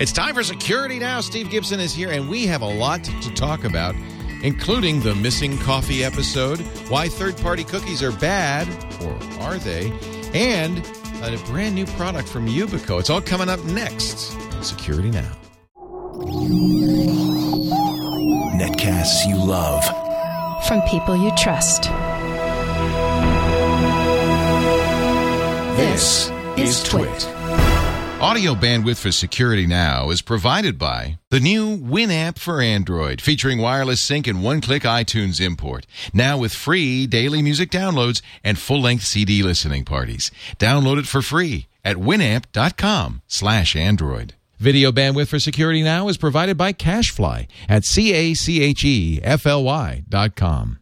It's 0.00 0.12
time 0.12 0.34
for 0.34 0.42
Security 0.42 0.98
Now. 0.98 1.20
Steve 1.20 1.50
Gibson 1.50 1.78
is 1.78 1.92
here, 1.92 2.10
and 2.10 2.26
we 2.26 2.46
have 2.46 2.62
a 2.62 2.66
lot 2.66 3.04
to 3.04 3.34
talk 3.34 3.64
about, 3.64 3.94
including 4.42 5.00
the 5.00 5.14
missing 5.14 5.58
coffee 5.58 6.02
episode, 6.02 6.58
why 6.88 7.06
third 7.06 7.36
party 7.36 7.64
cookies 7.64 8.02
are 8.02 8.10
bad, 8.10 8.66
or 9.02 9.12
are 9.42 9.58
they, 9.58 9.92
and 10.32 10.78
a 11.22 11.36
brand 11.44 11.74
new 11.74 11.84
product 11.84 12.30
from 12.30 12.46
Yubico. 12.46 12.98
It's 12.98 13.10
all 13.10 13.20
coming 13.20 13.50
up 13.50 13.62
next 13.64 14.34
on 14.54 14.62
Security 14.64 15.10
Now. 15.10 15.36
Netcasts 18.56 19.28
you 19.28 19.36
love. 19.36 19.84
From 20.66 20.80
people 20.88 21.14
you 21.14 21.30
trust. 21.36 21.90
This 25.76 26.30
is 26.56 26.82
Twit. 26.84 27.39
Audio 28.20 28.54
bandwidth 28.54 29.00
for 29.00 29.10
Security 29.12 29.66
Now 29.66 30.10
is 30.10 30.20
provided 30.20 30.78
by 30.78 31.18
the 31.30 31.40
new 31.40 31.78
Winamp 31.78 32.38
for 32.38 32.60
Android, 32.60 33.18
featuring 33.22 33.60
wireless 33.60 34.02
sync 34.02 34.26
and 34.26 34.44
one-click 34.44 34.82
iTunes 34.82 35.40
import. 35.40 35.86
Now 36.12 36.36
with 36.36 36.52
free 36.52 37.06
daily 37.06 37.40
music 37.40 37.70
downloads 37.70 38.20
and 38.44 38.58
full-length 38.58 39.04
CD 39.04 39.42
listening 39.42 39.86
parties. 39.86 40.30
Download 40.58 40.98
it 40.98 41.06
for 41.06 41.22
free 41.22 41.68
at 41.82 41.96
winamp.com 41.96 43.22
slash 43.26 43.74
Android. 43.74 44.34
Video 44.58 44.92
bandwidth 44.92 45.28
for 45.28 45.38
Security 45.38 45.82
Now 45.82 46.08
is 46.08 46.18
provided 46.18 46.58
by 46.58 46.74
Cashfly 46.74 47.46
at 47.70 47.86
C-A-C-H-E-F-L-Y 47.86 48.44
dot 50.10 50.36
com. 50.36 50.78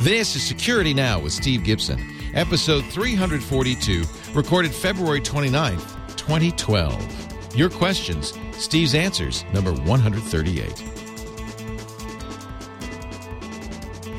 This 0.00 0.34
is 0.34 0.42
Security 0.42 0.94
Now 0.94 1.20
with 1.20 1.34
Steve 1.34 1.64
Gibson, 1.64 1.98
episode 2.34 2.84
342, 2.86 4.04
recorded 4.32 4.72
February 4.72 5.20
29th, 5.20 6.16
2012. 6.16 7.56
Your 7.56 7.68
questions, 7.68 8.32
Steve's 8.52 8.94
answers, 8.94 9.44
number 9.52 9.72
138. 9.72 10.82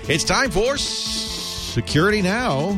It's 0.10 0.24
time 0.24 0.52
for 0.52 0.78
Security 0.78 2.22
Now. 2.22 2.78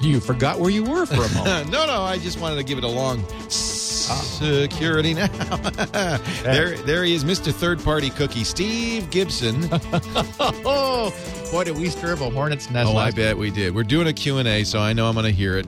You 0.00 0.20
forgot 0.20 0.58
where 0.58 0.68
you 0.68 0.84
were 0.84 1.06
for 1.06 1.24
a 1.24 1.28
moment. 1.34 1.70
no, 1.70 1.86
no, 1.86 2.02
I 2.02 2.18
just 2.18 2.38
wanted 2.40 2.56
to 2.56 2.64
give 2.64 2.76
it 2.76 2.84
a 2.84 2.88
long 2.88 3.24
ah. 3.30 3.48
security 3.48 5.14
now. 5.14 5.28
there, 6.42 6.76
there 6.78 7.04
he 7.04 7.14
is, 7.14 7.24
Mr. 7.24 7.52
Third 7.52 7.82
Party 7.82 8.10
Cookie, 8.10 8.44
Steve 8.44 9.08
Gibson. 9.10 9.68
oh, 9.72 11.14
boy, 11.54 11.62
did 11.62 11.78
we 11.78 11.88
stir 11.88 12.14
up 12.14 12.20
a 12.20 12.28
hornet's 12.30 12.68
nest. 12.68 12.90
Oh, 12.92 12.96
I 12.96 13.12
bet 13.12 13.38
we 13.38 13.48
did. 13.48 13.72
We're 13.76 13.84
doing 13.84 14.08
a 14.08 14.12
Q&A, 14.12 14.64
so 14.64 14.80
I 14.80 14.92
know 14.92 15.06
I'm 15.06 15.14
going 15.14 15.24
to 15.24 15.30
hear 15.30 15.56
it. 15.56 15.66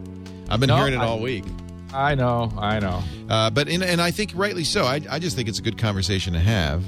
I've 0.48 0.58
been 0.58 0.66
No, 0.66 0.78
hearing 0.78 0.94
it 0.94 0.96
I- 0.96 1.06
all 1.06 1.20
week. 1.20 1.44
I 1.94 2.16
know, 2.16 2.52
I 2.58 2.80
know. 2.80 3.04
Uh, 3.28 3.50
but 3.50 3.68
in, 3.68 3.84
and 3.84 4.02
I 4.02 4.10
think 4.10 4.32
rightly 4.34 4.64
so. 4.64 4.82
I, 4.84 5.00
I 5.08 5.20
just 5.20 5.36
think 5.36 5.48
it's 5.48 5.60
a 5.60 5.62
good 5.62 5.78
conversation 5.78 6.32
to 6.32 6.40
have, 6.40 6.84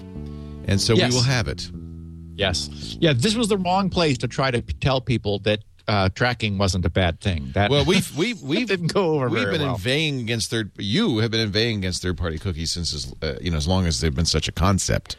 and 0.66 0.80
so 0.80 0.94
Yes. 0.94 1.12
we 1.12 1.16
will 1.16 1.22
have 1.22 1.46
it. 1.46 1.70
Yes. 2.34 2.96
Yeah, 3.00 3.12
this 3.14 3.36
was 3.36 3.46
the 3.46 3.56
wrong 3.56 3.88
place 3.88 4.18
to 4.18 4.26
try 4.28 4.50
to 4.50 4.60
tell 4.60 5.00
people 5.00 5.38
that 5.40 5.60
uh, 5.86 6.08
tracking 6.08 6.58
wasn't 6.58 6.84
a 6.84 6.90
bad 6.90 7.20
thing. 7.20 7.52
That 7.54 7.70
Well, 7.70 7.84
we've 7.84 8.14
we've 8.18 8.42
we've 8.42 8.66
didn't 8.66 8.92
go 8.92 9.14
over 9.14 9.28
We've 9.28 9.44
been 9.48 9.62
well. 9.62 9.76
inveighing 9.76 10.18
against 10.18 10.50
third. 10.50 10.72
You 10.76 11.18
have 11.18 11.30
been 11.30 11.40
inveighing 11.40 11.78
against 11.78 12.02
third 12.02 12.18
party 12.18 12.38
cookies 12.38 12.72
since 12.72 12.92
as 12.92 13.14
uh, 13.22 13.34
you 13.40 13.52
know 13.52 13.56
as 13.56 13.68
long 13.68 13.86
as 13.86 14.00
they've 14.00 14.14
been 14.14 14.26
such 14.26 14.48
a 14.48 14.52
concept. 14.52 15.16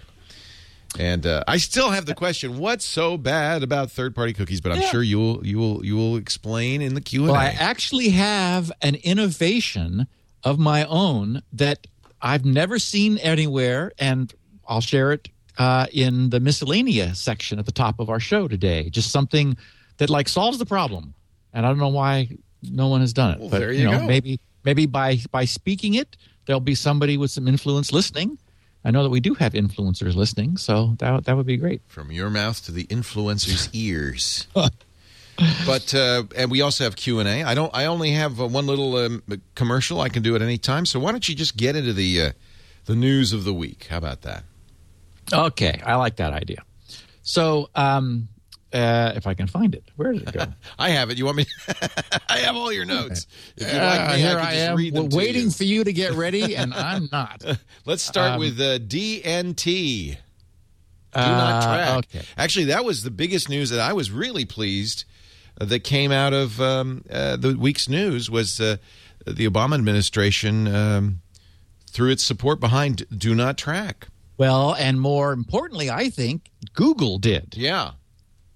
And 0.97 1.25
uh, 1.25 1.43
I 1.47 1.57
still 1.57 1.91
have 1.91 2.05
the 2.05 2.15
question: 2.15 2.57
What's 2.57 2.85
so 2.85 3.17
bad 3.17 3.61
about 3.63 3.91
third 3.91 4.15
party 4.15 4.33
cookies? 4.33 4.59
But 4.61 4.71
I'm 4.71 4.81
Yeah. 4.81 4.89
sure 4.89 5.03
you 5.03 5.19
will 5.19 5.45
you 5.45 5.57
will 5.57 5.85
you 5.85 5.95
will 5.95 6.17
explain 6.17 6.81
in 6.81 6.95
the 6.95 7.01
Q 7.01 7.23
and 7.23 7.31
Well, 7.31 7.39
I 7.39 7.47
A. 7.49 7.53
actually 7.53 8.09
have 8.09 8.71
an 8.81 8.95
innovation 8.95 10.07
of 10.43 10.57
my 10.57 10.85
own 10.85 11.41
that 11.53 11.85
I've 12.21 12.43
never 12.45 12.79
seen 12.79 13.17
anywhere, 13.19 13.91
and 13.99 14.33
I'll 14.67 14.81
share 14.81 15.11
it 15.11 15.29
uh, 15.57 15.85
in 15.91 16.31
the 16.31 16.39
miscellanea 16.39 17.15
section 17.15 17.59
at 17.59 17.65
the 17.65 17.71
top 17.71 17.99
of 17.99 18.09
our 18.09 18.19
show 18.19 18.47
today. 18.47 18.89
Just 18.89 19.11
something 19.11 19.57
that 19.97 20.09
like 20.09 20.28
solves 20.28 20.57
the 20.57 20.66
problem, 20.66 21.13
and 21.53 21.66
I 21.66 21.69
don't 21.69 21.78
know 21.79 21.89
why 21.89 22.29
no 22.63 22.88
one 22.88 23.01
has 23.01 23.13
done 23.13 23.31
it. 23.35 23.39
Well, 23.39 23.49
but 23.49 23.59
there 23.59 23.72
you 23.72 23.85
know, 23.85 23.99
go. 23.99 24.05
maybe 24.07 24.39
maybe 24.66 24.85
by 24.88 25.19
by 25.31 25.45
speaking 25.45 25.94
it, 25.94 26.17
there'll 26.45 26.59
be 26.59 26.75
somebody 26.75 27.16
with 27.16 27.29
some 27.31 27.47
influence 27.47 27.91
listening. 27.91 28.38
I 28.84 28.91
know 28.91 29.03
that 29.03 29.09
we 29.09 29.19
do 29.19 29.34
have 29.35 29.53
influencers 29.53 30.16
listening, 30.16 30.57
so 30.57 30.95
that 31.00 31.25
that 31.25 31.35
would 31.35 31.45
be 31.45 31.57
great. 31.57 31.81
From 31.88 32.12
your 32.12 32.29
mouth 32.29 32.63
to 32.66 32.72
the 32.72 32.85
influencer's 32.85 33.69
ears. 33.73 34.47
but 35.66 35.94
uh, 35.94 36.23
and 36.35 36.50
we 36.50 36.62
also 36.62 36.85
have 36.85 36.95
Q 36.95 37.19
and 37.19 37.28
A. 37.28 37.44
I 37.44 37.53
don't. 37.53 37.75
I 37.75 37.85
only 37.85 38.12
have 38.12 38.40
uh, 38.40 38.47
one 38.47 38.67
little 38.67 38.95
um, 38.95 39.23
commercial. 39.56 40.00
I 40.00 40.09
can 40.09 40.23
do 40.23 40.35
at 40.35 40.41
any 40.41 40.57
time. 40.57 40.85
So 40.85 41.00
why 41.00 41.12
don't 41.12 41.28
you 41.28 41.35
just 41.35 41.57
get 41.57 41.75
into 41.75 41.94
the 41.94 42.22
uh, 42.22 42.31
the 42.85 42.95
news 42.95 43.34
of 43.34 43.44
the 43.44 43.53
week? 43.53 43.88
How 43.90 43.97
about 43.97 44.22
that? 44.22 44.44
Okay, 45.31 45.79
I 45.85 45.96
like 45.96 46.16
that 46.16 46.34
idea. 46.34 46.63
So, 47.22 47.69
um, 47.75 48.29
uh, 48.74 49.13
if 49.16 49.25
I 49.28 49.34
can 49.34 49.47
find 49.47 49.74
it, 49.75 49.84
where 49.96 50.13
did 50.13 50.28
it 50.28 50.31
go? 50.34 50.46
I 50.80 50.90
have 50.91 51.09
it. 51.09 51.18
You 51.18 51.25
want 51.25 51.38
me? 51.38 51.46
I 52.30 52.38
have 52.40 52.56
all 52.56 52.72
your 52.72 52.85
notes. 52.85 53.25
If 53.57 53.72
you 53.72 53.80
Uh, 53.80 53.84
like 53.85 54.16
me, 54.16 54.22
here 54.22 54.38
I, 54.38 54.41
I, 54.41 54.44
just 54.53 54.56
am, 54.69 54.78
read 54.78 54.94
them 54.94 55.03
w- 55.06 55.09
to 55.09 55.18
waiting 55.18 55.46
you. 55.46 55.52
for 55.52 55.63
you 55.63 55.84
to 55.84 55.94
get 55.94 56.13
ready, 56.13 56.56
and 56.56 56.74
I'm 56.74 57.09
not. 57.12 57.44
Let's 57.85 58.03
start 58.03 58.34
Um, 58.34 58.40
with 58.40 58.59
uh, 58.59 58.79
DNT. 58.79 60.18
Do 61.12 61.19
not 61.19 61.63
Uh, 61.63 61.68
track. 61.68 61.97
okay. 61.97 62.22
Actually, 62.38 62.66
that 62.66 62.85
was 62.85 63.03
the 63.03 63.09
biggest 63.12 63.50
news 63.50 63.72
that 63.72 63.79
I 63.79 63.94
was 63.94 64.12
really 64.12 64.46
pleased 64.46 65.06
uh, 65.59 65.66
that 65.66 65.79
came 65.79 66.12
out 66.12 66.34
of 66.34 66.62
um, 66.62 67.03
uh, 67.12 67.35
the 67.35 67.58
week's 67.58 67.90
news 67.90 68.29
was 68.29 68.62
uh, 68.62 68.78
the 69.25 69.47
Obama 69.50 69.74
administration 69.75 70.68
um, 70.68 71.22
threw 71.90 72.12
its 72.12 72.24
support 72.24 72.59
behind 72.59 73.06
Do 73.16 73.34
Not 73.34 73.58
Track. 73.58 74.08
Well, 74.38 74.74
and 74.75 75.02
more 75.02 75.34
importantly, 75.34 75.90
I 75.90 76.09
think 76.09 76.52
Google 76.74 77.18
did. 77.18 77.56
Yeah. 77.58 77.91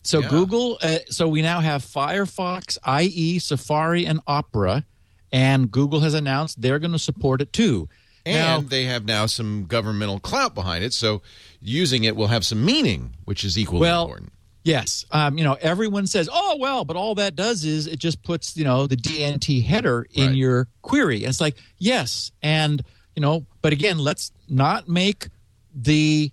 So 0.03 0.21
Yeah. 0.21 0.27
Google. 0.29 0.77
Uh, 0.81 0.97
so 1.09 1.27
we 1.27 1.41
now 1.41 1.61
have 1.61 1.83
Firefox, 1.83 2.77
IE, 2.85 3.39
Safari, 3.39 4.05
and 4.05 4.19
Opera, 4.27 4.85
and 5.31 5.71
Google 5.71 6.01
has 6.01 6.13
announced 6.13 6.61
they're 6.61 6.79
going 6.79 6.91
to 6.91 6.99
support 6.99 7.41
it 7.41 7.51
too. 7.53 7.87
And 8.25 8.63
Now- 8.63 8.69
they 8.69 8.85
have 8.85 9.05
now 9.05 9.25
some 9.25 9.65
governmental 9.65 10.19
clout 10.19 10.53
behind 10.55 10.83
it, 10.83 10.93
so 10.93 11.21
using 11.61 12.03
it 12.03 12.15
will 12.15 12.27
have 12.27 12.45
some 12.45 12.63
meaning, 12.63 13.15
which 13.25 13.43
is 13.43 13.57
equally 13.57 13.81
Well, 13.81 14.03
important. 14.03 14.33
Yes, 14.65 15.03
um, 15.11 15.37
you 15.37 15.43
know 15.43 15.57
everyone 15.59 16.07
says, 16.07 16.29
"Oh 16.31 16.55
well," 16.57 16.85
but 16.85 16.95
all 16.95 17.15
that 17.15 17.35
does 17.35 17.65
is 17.65 17.85
it 17.85 17.99
just 17.99 18.23
puts 18.23 18.55
you 18.55 18.63
know 18.63 18.87
the 18.87 18.95
DNT 18.95 19.59
header 19.61 20.07
in 20.13 20.27
Right. 20.27 20.35
your 20.37 20.67
query. 20.81 21.17
And 21.23 21.29
it's 21.31 21.41
like 21.41 21.57
yes, 21.79 22.31
and 22.41 22.81
you 23.13 23.21
know, 23.21 23.45
but 23.61 23.73
again, 23.73 23.99
let's 23.99 24.31
not 24.47 24.87
make 24.87 25.27
the 25.75 26.31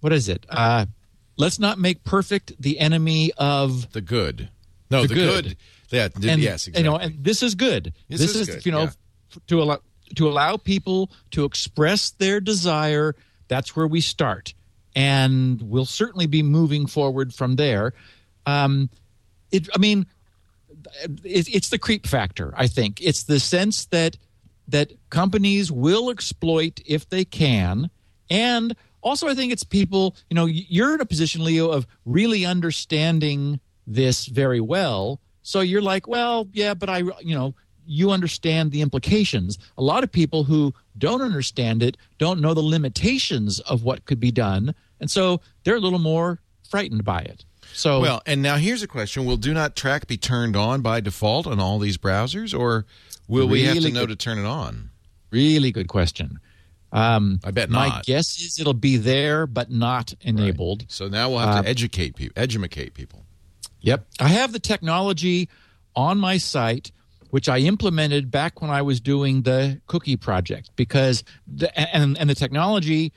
what 0.00 0.12
is 0.12 0.28
it? 0.28 0.44
Uh, 0.50 0.84
let's 1.36 1.58
not 1.58 1.78
make 1.78 2.04
perfect 2.04 2.52
the 2.60 2.78
enemy 2.78 3.32
of 3.36 3.92
The 3.92 4.00
good. 4.00 4.48
No, 4.90 5.02
the, 5.02 5.08
The 5.08 5.14
good. 5.14 5.44
good. 5.44 5.56
Yeah, 5.90 6.08
th- 6.08 6.32
and 6.32 6.42
yes, 6.42 6.66
exactly. 6.66 6.82
you 6.84 6.90
know, 6.90 6.96
and 6.96 7.22
this 7.22 7.42
is 7.42 7.54
good. 7.54 7.92
This 8.08 8.20
This, 8.20 8.30
is 8.34 8.48
is, 8.48 8.54
good, 8.56 8.66
you 8.66 8.72
know 8.72 8.82
yeah. 8.84 8.90
to 9.48 9.62
allow 9.62 9.78
to 10.16 10.28
allow 10.28 10.56
people 10.56 11.10
to 11.32 11.44
express 11.44 12.10
their 12.10 12.40
desire. 12.40 13.14
That's 13.48 13.76
where 13.76 13.86
we 13.86 14.00
start, 14.00 14.54
and 14.96 15.60
we'll 15.62 15.84
certainly 15.86 16.26
be 16.26 16.42
moving 16.42 16.86
forward 16.86 17.32
from 17.34 17.56
there. 17.56 17.92
Um, 18.46 18.90
it, 19.52 19.68
I 19.74 19.78
mean, 19.78 20.06
it, 21.22 21.48
it's 21.54 21.68
the 21.68 21.78
creep 21.78 22.06
factor. 22.06 22.52
I 22.56 22.66
think 22.66 23.00
it's 23.00 23.24
the 23.24 23.38
sense 23.40 23.86
that 23.86 24.16
that 24.68 24.92
companies 25.10 25.70
will 25.70 26.10
exploit 26.10 26.80
if 26.86 27.08
they 27.08 27.24
can, 27.24 27.90
and 28.30 28.74
also 29.04 29.28
I 29.28 29.34
think 29.34 29.52
it's 29.52 29.62
people. 29.62 30.16
You 30.28 30.34
know, 30.34 30.46
you're 30.46 30.94
in 30.94 31.00
a 31.00 31.06
position, 31.06 31.44
Leo, 31.44 31.70
of 31.70 31.86
really 32.04 32.44
understanding 32.44 33.60
this 33.86 34.26
very 34.26 34.60
well. 34.60 35.20
So 35.42 35.60
you're 35.60 35.82
like, 35.82 36.08
well, 36.08 36.48
yeah, 36.52 36.74
but 36.74 36.88
I, 36.88 36.98
you 36.98 37.34
know, 37.34 37.54
you 37.86 38.10
understand 38.10 38.72
the 38.72 38.80
implications. 38.80 39.58
A 39.76 39.82
lot 39.82 40.02
of 40.02 40.10
people 40.10 40.44
who 40.44 40.72
don't 40.96 41.20
understand 41.20 41.82
it 41.82 41.96
don't 42.18 42.40
know 42.40 42.54
the 42.54 42.62
limitations 42.62 43.60
of 43.60 43.84
what 43.84 44.06
could 44.06 44.18
be 44.18 44.30
done, 44.32 44.74
and 45.00 45.10
so 45.10 45.40
they're 45.62 45.76
a 45.76 45.80
little 45.80 45.98
more 45.98 46.40
frightened 46.68 47.04
by 47.04 47.20
it. 47.20 47.44
So 47.74 48.00
Well, 48.00 48.22
and 48.24 48.40
now 48.40 48.56
here's 48.56 48.82
a 48.82 48.86
question: 48.86 49.26
Will 49.26 49.36
Do 49.36 49.52
Not 49.52 49.76
Track 49.76 50.06
be 50.06 50.16
turned 50.16 50.56
on 50.56 50.80
by 50.80 51.00
default 51.00 51.46
on 51.46 51.60
all 51.60 51.78
these 51.78 51.98
browsers, 51.98 52.58
or 52.58 52.86
will 53.28 53.46
we 53.46 53.64
have 53.64 53.80
to 53.80 53.90
know 53.90 54.06
good- 54.06 54.10
to 54.10 54.16
turn 54.16 54.38
it 54.38 54.46
on? 54.46 54.90
Really 55.30 55.72
good 55.72 55.88
question. 55.88 56.38
Um, 56.94 57.40
I 57.44 57.50
bet 57.50 57.70
not. 57.70 57.88
my 57.88 58.02
guess 58.04 58.38
is 58.38 58.58
it'll 58.58 58.72
be 58.72 58.96
there, 58.96 59.46
but 59.46 59.70
not 59.70 60.14
enabled. 60.20 60.86
So 60.88 61.08
now 61.08 61.28
we'll 61.28 61.40
have 61.40 61.56
Uh, 61.56 61.62
to 61.62 61.68
educate 61.68 62.14
people, 62.14 62.40
edumacate 62.40 62.94
people. 62.94 63.26
Yep. 63.80 64.06
I 64.20 64.28
have 64.28 64.52
the 64.52 64.60
technology 64.60 65.48
on 65.96 66.18
my 66.18 66.38
site, 66.38 66.92
which 67.30 67.48
I 67.48 67.58
implemented 67.58 68.30
back 68.30 68.62
when 68.62 68.70
I 68.70 68.80
was 68.80 69.00
doing 69.00 69.42
the 69.42 69.80
cookie 69.86 70.16
project, 70.16 70.70
because 70.76 71.24
the, 71.46 71.76
and 71.78 72.16
and 72.16 72.30
the 72.30 72.34
technology. 72.34 73.12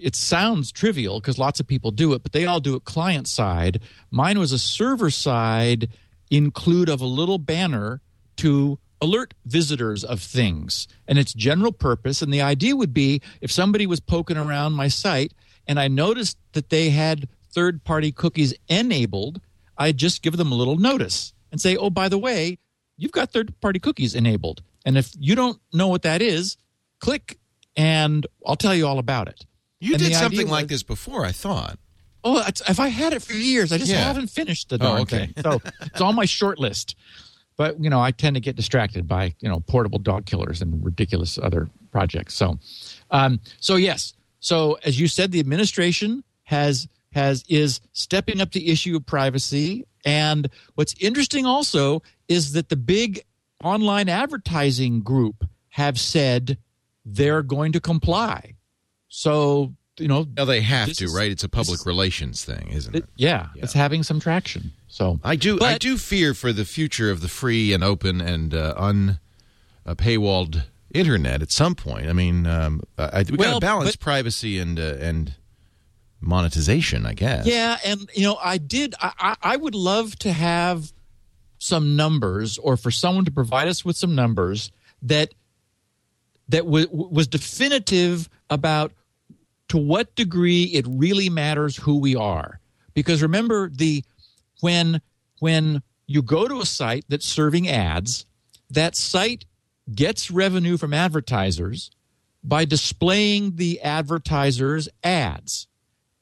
It 0.00 0.14
sounds 0.14 0.70
trivial 0.70 1.18
because 1.18 1.38
lots 1.38 1.58
of 1.58 1.66
people 1.66 1.90
do 1.90 2.12
it, 2.12 2.22
but 2.22 2.30
they 2.30 2.46
all 2.46 2.60
do 2.60 2.76
it 2.76 2.84
client 2.84 3.26
side. 3.26 3.80
Mine 4.12 4.38
was 4.38 4.52
a 4.52 4.58
server 4.58 5.10
side 5.10 5.88
include 6.30 6.88
of 6.88 7.00
a 7.00 7.04
little 7.04 7.38
banner 7.38 8.00
to 8.36 8.78
alert 9.00 9.34
visitors 9.46 10.02
of 10.04 10.20
things 10.20 10.88
and 11.06 11.18
it's 11.18 11.32
general 11.32 11.72
purpose 11.72 12.20
and 12.22 12.32
the 12.32 12.42
idea 12.42 12.74
would 12.74 12.92
be 12.92 13.20
if 13.40 13.50
somebody 13.52 13.86
was 13.86 14.00
poking 14.00 14.36
around 14.36 14.72
my 14.72 14.88
site 14.88 15.32
and 15.68 15.78
i 15.78 15.86
noticed 15.86 16.36
that 16.52 16.68
they 16.70 16.90
had 16.90 17.28
third 17.52 17.84
party 17.84 18.10
cookies 18.10 18.52
enabled 18.68 19.40
i'd 19.78 19.96
just 19.96 20.20
give 20.22 20.36
them 20.36 20.50
a 20.50 20.54
little 20.54 20.76
notice 20.76 21.32
and 21.52 21.60
say 21.60 21.76
oh 21.76 21.90
by 21.90 22.08
the 22.08 22.18
way 22.18 22.58
you've 22.96 23.12
got 23.12 23.30
third 23.30 23.54
party 23.60 23.78
cookies 23.78 24.14
enabled 24.16 24.62
and 24.84 24.98
if 24.98 25.12
you 25.18 25.34
don't 25.36 25.60
know 25.72 25.86
what 25.88 26.02
that 26.02 26.20
is 26.20 26.56
click 27.00 27.38
and 27.76 28.26
i'll 28.46 28.56
tell 28.56 28.74
you 28.74 28.84
all 28.86 28.98
about 28.98 29.28
it 29.28 29.44
You 29.80 29.94
And 29.94 30.02
did 30.02 30.10
the 30.12 30.16
idea 30.16 30.18
something 30.18 30.48
like 30.48 30.66
this 30.66 30.82
before, 30.82 31.24
I 31.24 31.30
thought. 31.30 31.78
Oh, 32.24 32.42
if 32.68 32.80
I 32.80 32.88
had 32.88 33.12
it 33.12 33.22
for 33.22 33.32
years, 33.32 33.70
I 33.70 33.78
just 33.78 33.92
Yeah. 33.92 34.02
haven't 34.02 34.26
finished 34.28 34.70
the 34.70 34.74
Oh, 34.74 34.78
darn 34.78 35.00
okay. 35.02 35.26
thing. 35.26 35.34
So 35.40 35.62
it's 35.82 36.00
on 36.00 36.16
my 36.16 36.24
short 36.24 36.58
list. 36.58 36.96
But 37.58 37.82
you 37.82 37.90
know, 37.90 38.00
I 38.00 38.12
tend 38.12 38.36
to 38.36 38.40
get 38.40 38.56
distracted 38.56 39.06
by 39.06 39.34
you 39.40 39.48
know 39.50 39.60
portable 39.60 39.98
dog 39.98 40.24
killers 40.24 40.62
and 40.62 40.82
ridiculous 40.82 41.38
other 41.38 41.68
projects. 41.92 42.34
So, 42.34 42.58
um, 43.10 43.40
so 43.60 43.76
yes. 43.76 44.14
So 44.40 44.78
as 44.84 44.98
you 44.98 45.08
said, 45.08 45.32
the 45.32 45.40
administration 45.40 46.24
has 46.44 46.88
has 47.12 47.44
is 47.48 47.80
stepping 47.92 48.40
up 48.40 48.52
the 48.52 48.70
issue 48.70 48.96
of 48.96 49.04
privacy. 49.04 49.84
And 50.06 50.48
what's 50.76 50.94
interesting 51.00 51.44
also 51.44 52.02
is 52.28 52.52
that 52.52 52.68
the 52.68 52.76
big 52.76 53.20
online 53.62 54.08
advertising 54.08 55.02
group 55.02 55.44
have 55.70 55.98
said 55.98 56.56
they're 57.04 57.42
going 57.42 57.72
to 57.72 57.80
comply. 57.80 58.54
So 59.08 59.74
you 59.98 60.08
know, 60.08 60.26
No, 60.36 60.44
they 60.44 60.60
have 60.60 60.92
to, 60.92 61.04
is- 61.04 61.14
right? 61.14 61.30
It's 61.30 61.44
a 61.44 61.48
public 61.48 61.84
relations 61.86 62.44
thing, 62.44 62.68
isn't 62.72 62.94
it? 62.94 63.04
it- 63.04 63.08
yeah, 63.16 63.48
it's 63.56 63.72
having 63.72 64.02
some 64.02 64.20
traction. 64.20 64.72
So 64.88 65.20
I 65.22 65.36
do. 65.36 65.58
I 65.60 65.78
do 65.78 65.96
fear 65.98 66.34
for 66.34 66.52
the 66.52 66.64
future 66.64 67.10
of 67.10 67.20
the 67.20 67.28
free 67.28 67.72
and 67.72 67.84
open 67.84 68.20
and 68.20 68.54
uh, 68.54 68.74
un 68.76 69.18
uh, 69.86 69.94
paywalled 69.94 70.64
internet 70.94 71.42
at 71.42 71.50
some 71.52 71.74
point. 71.74 72.08
I 72.08 72.12
mean, 72.12 72.46
um, 72.46 72.80
I, 72.96 73.24
we 73.30 73.36
got 73.36 73.54
to 73.54 73.60
balance 73.60 73.92
but- 73.96 74.00
privacy 74.00 74.58
and 74.58 74.78
uh, 74.80 74.96
and 75.00 75.34
monetization, 76.20 77.06
I 77.06 77.12
guess. 77.14 77.46
Yeah, 77.46 77.78
and 77.84 78.08
you 78.14 78.22
know, 78.24 78.38
I 78.42 78.58
did. 78.58 78.94
I, 79.00 79.12
I 79.18 79.36
I 79.52 79.56
would 79.56 79.74
love 79.74 80.18
to 80.20 80.32
have 80.32 80.92
some 81.58 81.96
numbers, 81.96 82.56
or 82.58 82.76
for 82.76 82.90
someone 82.90 83.24
to 83.24 83.30
provide 83.30 83.68
us 83.68 83.84
with 83.84 83.96
some 83.96 84.14
numbers 84.14 84.70
that 85.02 85.34
that 86.48 86.64
w- 86.64 86.88
was 86.90 87.26
definitive 87.28 88.28
about 88.48 88.92
to 89.68 89.78
what 89.78 90.14
degree 90.14 90.64
it 90.64 90.86
really 90.88 91.28
matters 91.28 91.76
who 91.76 91.98
we 91.98 92.16
are. 92.16 92.60
Because 92.94 93.22
remember, 93.22 93.68
the 93.68 94.04
when 94.60 95.00
when 95.40 95.82
you 96.06 96.22
go 96.22 96.48
to 96.48 96.60
a 96.60 96.66
site 96.66 97.04
that's 97.08 97.26
serving 97.26 97.68
ads, 97.68 98.26
that 98.70 98.96
site 98.96 99.44
gets 99.94 100.30
revenue 100.30 100.76
from 100.76 100.92
advertisers 100.92 101.90
by 102.42 102.64
displaying 102.64 103.56
the 103.56 103.80
advertisers' 103.82 104.88
ads 105.04 105.66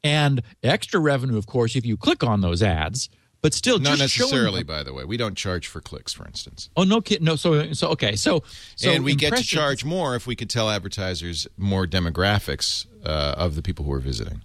and 0.02 0.42
extra 0.62 1.00
revenue, 1.00 1.36
of 1.36 1.46
course, 1.46 1.76
if 1.76 1.84
you 1.84 1.96
click 1.96 2.22
on 2.22 2.40
those 2.40 2.62
ads. 2.62 3.08
But 3.46 3.54
still, 3.54 3.78
Not 3.78 3.98
just 3.98 4.18
necessarily, 4.18 4.64
by 4.64 4.82
the 4.82 4.92
way. 4.92 5.04
We 5.04 5.16
don't 5.16 5.36
charge 5.36 5.68
for 5.68 5.80
clicks, 5.80 6.12
for 6.12 6.26
instance. 6.26 6.68
Oh 6.76 6.82
no, 6.82 7.00
kid, 7.00 7.22
no. 7.22 7.36
So 7.36 7.72
so 7.74 7.90
okay. 7.90 8.16
So 8.16 8.42
so 8.74 8.90
and 8.90 9.04
we 9.04 9.14
get 9.14 9.36
to 9.36 9.42
charge 9.44 9.84
more 9.84 10.16
if 10.16 10.26
we 10.26 10.34
could 10.34 10.50
tell 10.50 10.68
advertisers 10.68 11.46
more 11.56 11.86
demographics 11.86 12.86
uh, 13.04 13.36
of 13.38 13.54
the 13.54 13.62
people 13.62 13.84
who 13.84 13.92
are 13.92 14.00
visiting. 14.00 14.42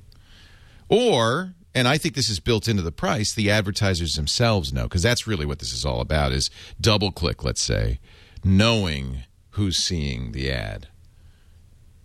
Or, 0.87 1.55
and 1.73 1.87
I 1.87 1.97
think 1.97 2.13
this 2.13 2.29
is 2.29 2.39
built 2.39 2.67
into 2.67 2.83
the 2.83 2.91
price, 2.91 3.33
the 3.33 3.49
advertisers 3.49 4.13
themselves 4.13 4.71
know, 4.71 4.83
because 4.83 5.01
that's 5.01 5.25
really 5.25 5.47
what 5.47 5.57
this 5.57 5.73
is 5.73 5.83
all 5.83 5.99
about 5.99 6.31
is 6.31 6.51
DoubleClick, 6.79 7.43
let's 7.43 7.59
say, 7.61 7.99
knowing 8.43 9.23
who's 9.51 9.77
seeing 9.77 10.31
the 10.31 10.51
ad 10.51 10.89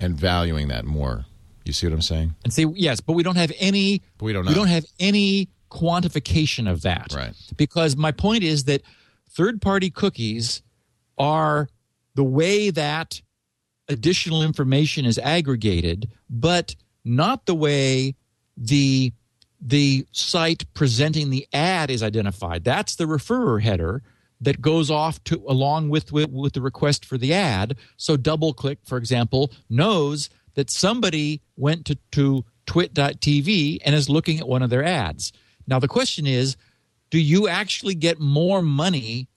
and 0.00 0.16
valuing 0.16 0.68
that 0.68 0.86
more. 0.86 1.26
You 1.66 1.74
see 1.74 1.86
what 1.88 1.92
I'm 1.92 2.00
saying? 2.00 2.36
and 2.42 2.54
say 2.54 2.64
yes, 2.74 3.00
but 3.00 3.12
we 3.12 3.22
don't 3.22 3.36
have 3.36 3.52
any. 3.58 4.00
But 4.16 4.24
we 4.24 4.32
don't 4.32 4.46
We 4.46 4.54
don't 4.54 4.68
have 4.68 4.86
any 4.98 5.50
quantification 5.70 6.70
of 6.70 6.82
that. 6.82 7.12
Right. 7.14 7.34
Because 7.56 7.96
my 7.96 8.12
point 8.12 8.42
is 8.42 8.64
that 8.64 8.82
third-party 9.30 9.90
cookies 9.90 10.62
are 11.18 11.68
the 12.14 12.24
way 12.24 12.70
that 12.70 13.20
additional 13.88 14.42
information 14.42 15.04
is 15.04 15.18
aggregated, 15.18 16.10
but 16.28 16.74
not 17.04 17.46
the 17.46 17.54
way 17.54 18.14
the 18.56 19.12
the 19.60 20.06
site 20.12 20.64
presenting 20.74 21.30
the 21.30 21.46
ad 21.52 21.90
is 21.90 22.02
identified. 22.02 22.62
That's 22.62 22.96
the 22.96 23.04
referrer 23.04 23.62
header 23.62 24.02
that 24.40 24.60
goes 24.60 24.90
off 24.90 25.22
to 25.24 25.42
along 25.48 25.88
with, 25.88 26.12
with 26.12 26.30
with 26.30 26.52
the 26.52 26.60
request 26.60 27.04
for 27.04 27.16
the 27.16 27.32
ad. 27.32 27.76
So 27.96 28.16
DoubleClick, 28.16 28.78
for 28.84 28.98
example, 28.98 29.50
knows 29.70 30.28
that 30.54 30.70
somebody 30.70 31.40
went 31.56 31.86
to, 31.86 31.96
to 32.12 32.44
twit.tv 32.66 33.78
and 33.84 33.94
is 33.94 34.08
looking 34.10 34.38
at 34.38 34.48
one 34.48 34.62
of 34.62 34.70
their 34.70 34.84
ads. 34.84 35.32
Now 35.66 35.78
the 35.78 35.88
question 35.88 36.26
is, 36.26 36.56
do 37.10 37.18
you 37.18 37.48
actually 37.48 37.94
get 37.94 38.18
more 38.20 38.62
money 38.62 39.28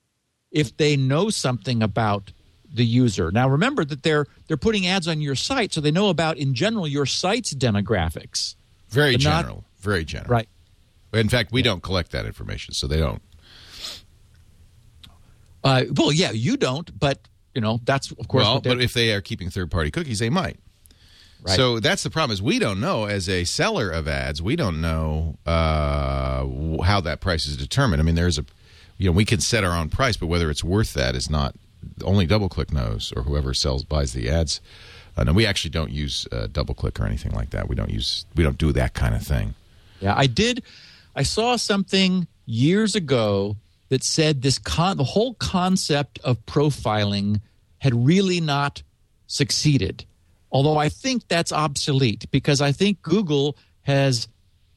if 0.51 0.75
they 0.77 0.97
know 0.97 1.29
something 1.29 1.83
about 1.83 2.31
the 2.73 2.85
user. 2.85 3.31
Now 3.31 3.49
remember 3.49 3.83
that 3.85 4.03
they're 4.03 4.27
they're 4.47 4.57
putting 4.57 4.87
ads 4.87 5.07
on 5.07 5.21
your 5.21 5.35
site 5.35 5.73
so 5.73 5.81
they 5.81 5.91
know 5.91 6.09
about 6.09 6.37
in 6.37 6.53
general 6.53 6.87
your 6.87 7.05
site's 7.05 7.53
demographics. 7.53 8.55
Very 8.89 9.13
But 9.15 9.23
not- 9.23 9.41
general. 9.41 9.65
very 9.79 10.05
general. 10.05 10.29
Right. 10.31 10.49
In 11.13 11.29
fact, 11.29 11.51
we 11.51 11.63
don't 11.63 11.81
collect 11.81 12.11
that 12.11 12.25
information, 12.27 12.73
so 12.75 12.85
they 12.85 12.97
don't. 12.97 13.21
Uh, 15.63 15.85
well, 15.95 16.11
yeah, 16.11 16.31
you 16.31 16.55
don't, 16.55 16.97
but 16.99 17.27
you 17.55 17.61
know 17.61 17.79
that's 17.83 18.11
of 18.11 18.27
course. 18.27 18.43
well, 18.43 18.61
but 18.61 18.79
if 18.81 18.93
they 18.93 19.11
are 19.13 19.21
keeping 19.21 19.49
third-party 19.49 19.91
cookies, 19.91 20.19
they 20.19 20.29
might. 20.29 20.57
Right. 21.41 21.55
So 21.55 21.79
that's 21.79 22.03
the 22.03 22.09
problem 22.09 22.33
is 22.33 22.41
we 22.41 22.59
don't 22.59 22.81
know 22.81 23.05
as 23.05 23.29
a 23.29 23.45
seller 23.45 23.89
of 23.89 24.07
ads, 24.07 24.41
we 24.41 24.55
don't 24.55 24.81
know 24.81 25.37
uh, 25.45 26.45
how 26.83 26.99
that 27.01 27.21
price 27.21 27.45
is 27.45 27.55
determined. 27.55 28.01
I 28.01 28.05
mean, 28.05 28.15
there's 28.15 28.37
a, 28.37 28.45
you 28.97 29.05
know, 29.05 29.13
we 29.13 29.23
can 29.23 29.39
set 29.39 29.63
our 29.63 29.77
own 29.77 29.89
price, 29.89 30.17
but 30.17 30.27
whether 30.27 30.49
it's 30.49 30.63
worth 30.63 30.93
that 30.95 31.15
is 31.15 31.29
not 31.29 31.55
only 32.03 32.27
DoubleClick 32.27 32.73
knows 32.73 33.13
or 33.15 33.23
whoever 33.23 33.53
sells 33.53 33.83
buys 33.83 34.13
the 34.13 34.29
ads. 34.29 34.59
Uh, 35.15 35.23
no, 35.23 35.33
we 35.33 35.45
actually 35.45 35.71
don't 35.71 35.91
use 35.91 36.27
uh, 36.31 36.47
DoubleClick 36.47 36.99
or 36.99 37.05
anything 37.05 37.31
like 37.31 37.49
that. 37.51 37.67
We 37.67 37.75
don't 37.75 37.89
use 37.89 38.25
we 38.35 38.43
don't 38.43 38.57
do 38.57 38.71
that 38.73 38.93
kind 38.93 39.15
of 39.15 39.23
thing. 39.23 39.53
Yeah, 40.01 40.13
I 40.15 40.27
did. 40.27 40.63
I 41.15 41.23
saw 41.23 41.55
something 41.55 42.27
years 42.45 42.95
ago 42.95 43.57
that 43.89 44.03
said 44.03 44.41
this 44.41 44.57
con- 44.57 44.97
the 44.97 45.03
whole 45.03 45.33
concept 45.35 46.19
of 46.23 46.45
profiling 46.45 47.41
had 47.79 48.05
really 48.05 48.39
not 48.39 48.83
succeeded. 49.27 50.05
Although 50.51 50.77
I 50.77 50.89
think 50.89 51.27
that's 51.27 51.51
obsolete 51.51 52.25
because 52.31 52.61
I 52.61 52.71
think 52.71 53.01
Google 53.01 53.57
has 53.81 54.27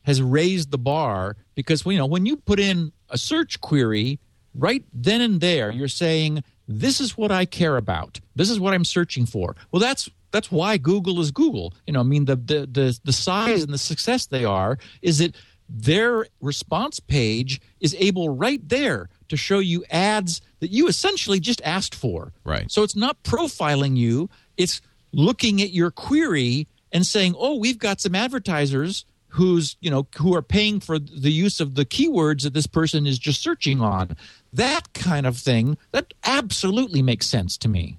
has 0.04 0.20
raised 0.20 0.70
the 0.70 0.78
bar 0.78 1.36
because 1.54 1.84
you 1.86 1.98
know 1.98 2.06
when 2.06 2.26
you 2.26 2.36
put 2.36 2.58
in 2.58 2.92
a 3.08 3.18
search 3.18 3.60
query 3.60 4.18
right 4.54 4.84
then 4.92 5.20
and 5.20 5.40
there 5.40 5.70
you're 5.70 5.88
saying 5.88 6.42
this 6.68 7.00
is 7.00 7.16
what 7.16 7.30
I 7.30 7.44
care 7.44 7.76
about. 7.76 8.20
This 8.34 8.50
is 8.50 8.58
what 8.58 8.74
I'm 8.74 8.84
searching 8.84 9.26
for. 9.26 9.56
Well 9.70 9.80
that's 9.80 10.08
that's 10.30 10.50
why 10.50 10.78
Google 10.78 11.20
is 11.20 11.30
Google. 11.30 11.74
You 11.86 11.92
know, 11.92 12.00
I 12.00 12.04
mean 12.04 12.24
the 12.24 12.36
the 12.36 12.68
the, 12.70 12.98
the 13.04 13.12
size 13.12 13.62
and 13.62 13.72
the 13.72 13.78
success 13.78 14.26
they 14.26 14.44
are 14.44 14.78
is 15.02 15.18
that 15.18 15.36
their 15.68 16.26
response 16.40 17.00
page 17.00 17.60
is 17.80 17.96
able 17.98 18.28
right 18.28 18.66
there 18.68 19.08
to 19.28 19.36
show 19.36 19.58
you 19.58 19.84
ads 19.90 20.42
that 20.60 20.70
you 20.70 20.86
essentially 20.86 21.40
just 21.40 21.62
asked 21.62 21.94
for. 21.94 22.32
Right. 22.44 22.70
So 22.70 22.82
it's 22.82 22.96
not 22.96 23.22
profiling 23.22 23.96
you, 23.96 24.28
it's 24.56 24.82
looking 25.12 25.60
at 25.62 25.70
your 25.70 25.90
query 25.90 26.66
and 26.90 27.06
saying, 27.06 27.34
"Oh, 27.38 27.56
we've 27.56 27.78
got 27.78 28.00
some 28.00 28.14
advertisers 28.14 29.04
who's, 29.28 29.76
you 29.80 29.90
know, 29.90 30.06
who 30.18 30.34
are 30.34 30.42
paying 30.42 30.78
for 30.80 30.98
the 30.98 31.32
use 31.32 31.58
of 31.60 31.74
the 31.74 31.84
keywords 31.86 32.42
that 32.42 32.52
this 32.54 32.66
person 32.66 33.06
is 33.06 33.18
just 33.18 33.40
searching 33.42 33.80
on." 33.80 34.16
That 34.52 34.92
kind 34.92 35.26
of 35.26 35.38
thing, 35.38 35.78
that 35.92 36.12
absolutely 36.24 37.00
makes 37.02 37.26
sense 37.26 37.56
to 37.58 37.68
me. 37.68 37.98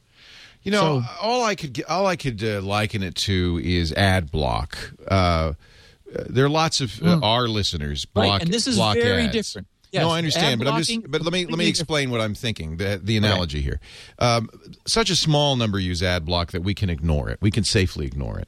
You 0.61 0.71
know, 0.71 1.01
So- 1.01 1.05
all 1.21 1.43
I 1.43 1.55
could 1.55 1.83
all 1.89 2.05
I 2.05 2.15
could 2.15 2.43
uh, 2.43 2.61
liken 2.61 3.03
it 3.03 3.15
to 3.15 3.59
is 3.63 3.91
ad 3.93 4.31
block. 4.31 4.77
Uh, 5.07 5.53
there 6.29 6.45
are 6.45 6.49
lots 6.49 6.79
of 6.79 7.01
uh, 7.01 7.19
our 7.23 7.47
listeners 7.47 8.05
Right, 8.15 8.25
block 8.27 8.41
and 8.43 8.53
this 8.53 8.67
is 8.67 8.77
very 8.77 9.23
ads. 9.23 9.33
different. 9.33 9.67
Yes, 9.93 10.01
no, 10.01 10.09
I 10.09 10.17
understand, 10.17 10.59
but 10.59 10.67
I'm 10.67 10.81
just. 10.81 11.11
But 11.11 11.21
let 11.21 11.31
me 11.31 11.45
let 11.45 11.57
me 11.57 11.67
explain 11.67 12.09
what 12.09 12.19
I'm 12.19 12.33
thinking. 12.33 12.77
The 12.77 12.99
the 13.01 13.15
analogy 13.15 13.61
here. 13.61 13.79
Um, 14.17 14.49
such 14.87 15.11
a 15.11 15.15
small 15.15 15.55
number 15.55 15.77
use 15.77 16.01
ad 16.01 16.25
block 16.25 16.51
that 16.51 16.63
we 16.63 16.73
can 16.73 16.89
ignore 16.89 17.29
it. 17.29 17.37
We 17.41 17.51
can 17.51 17.63
safely 17.63 18.07
ignore 18.07 18.39
it. 18.39 18.47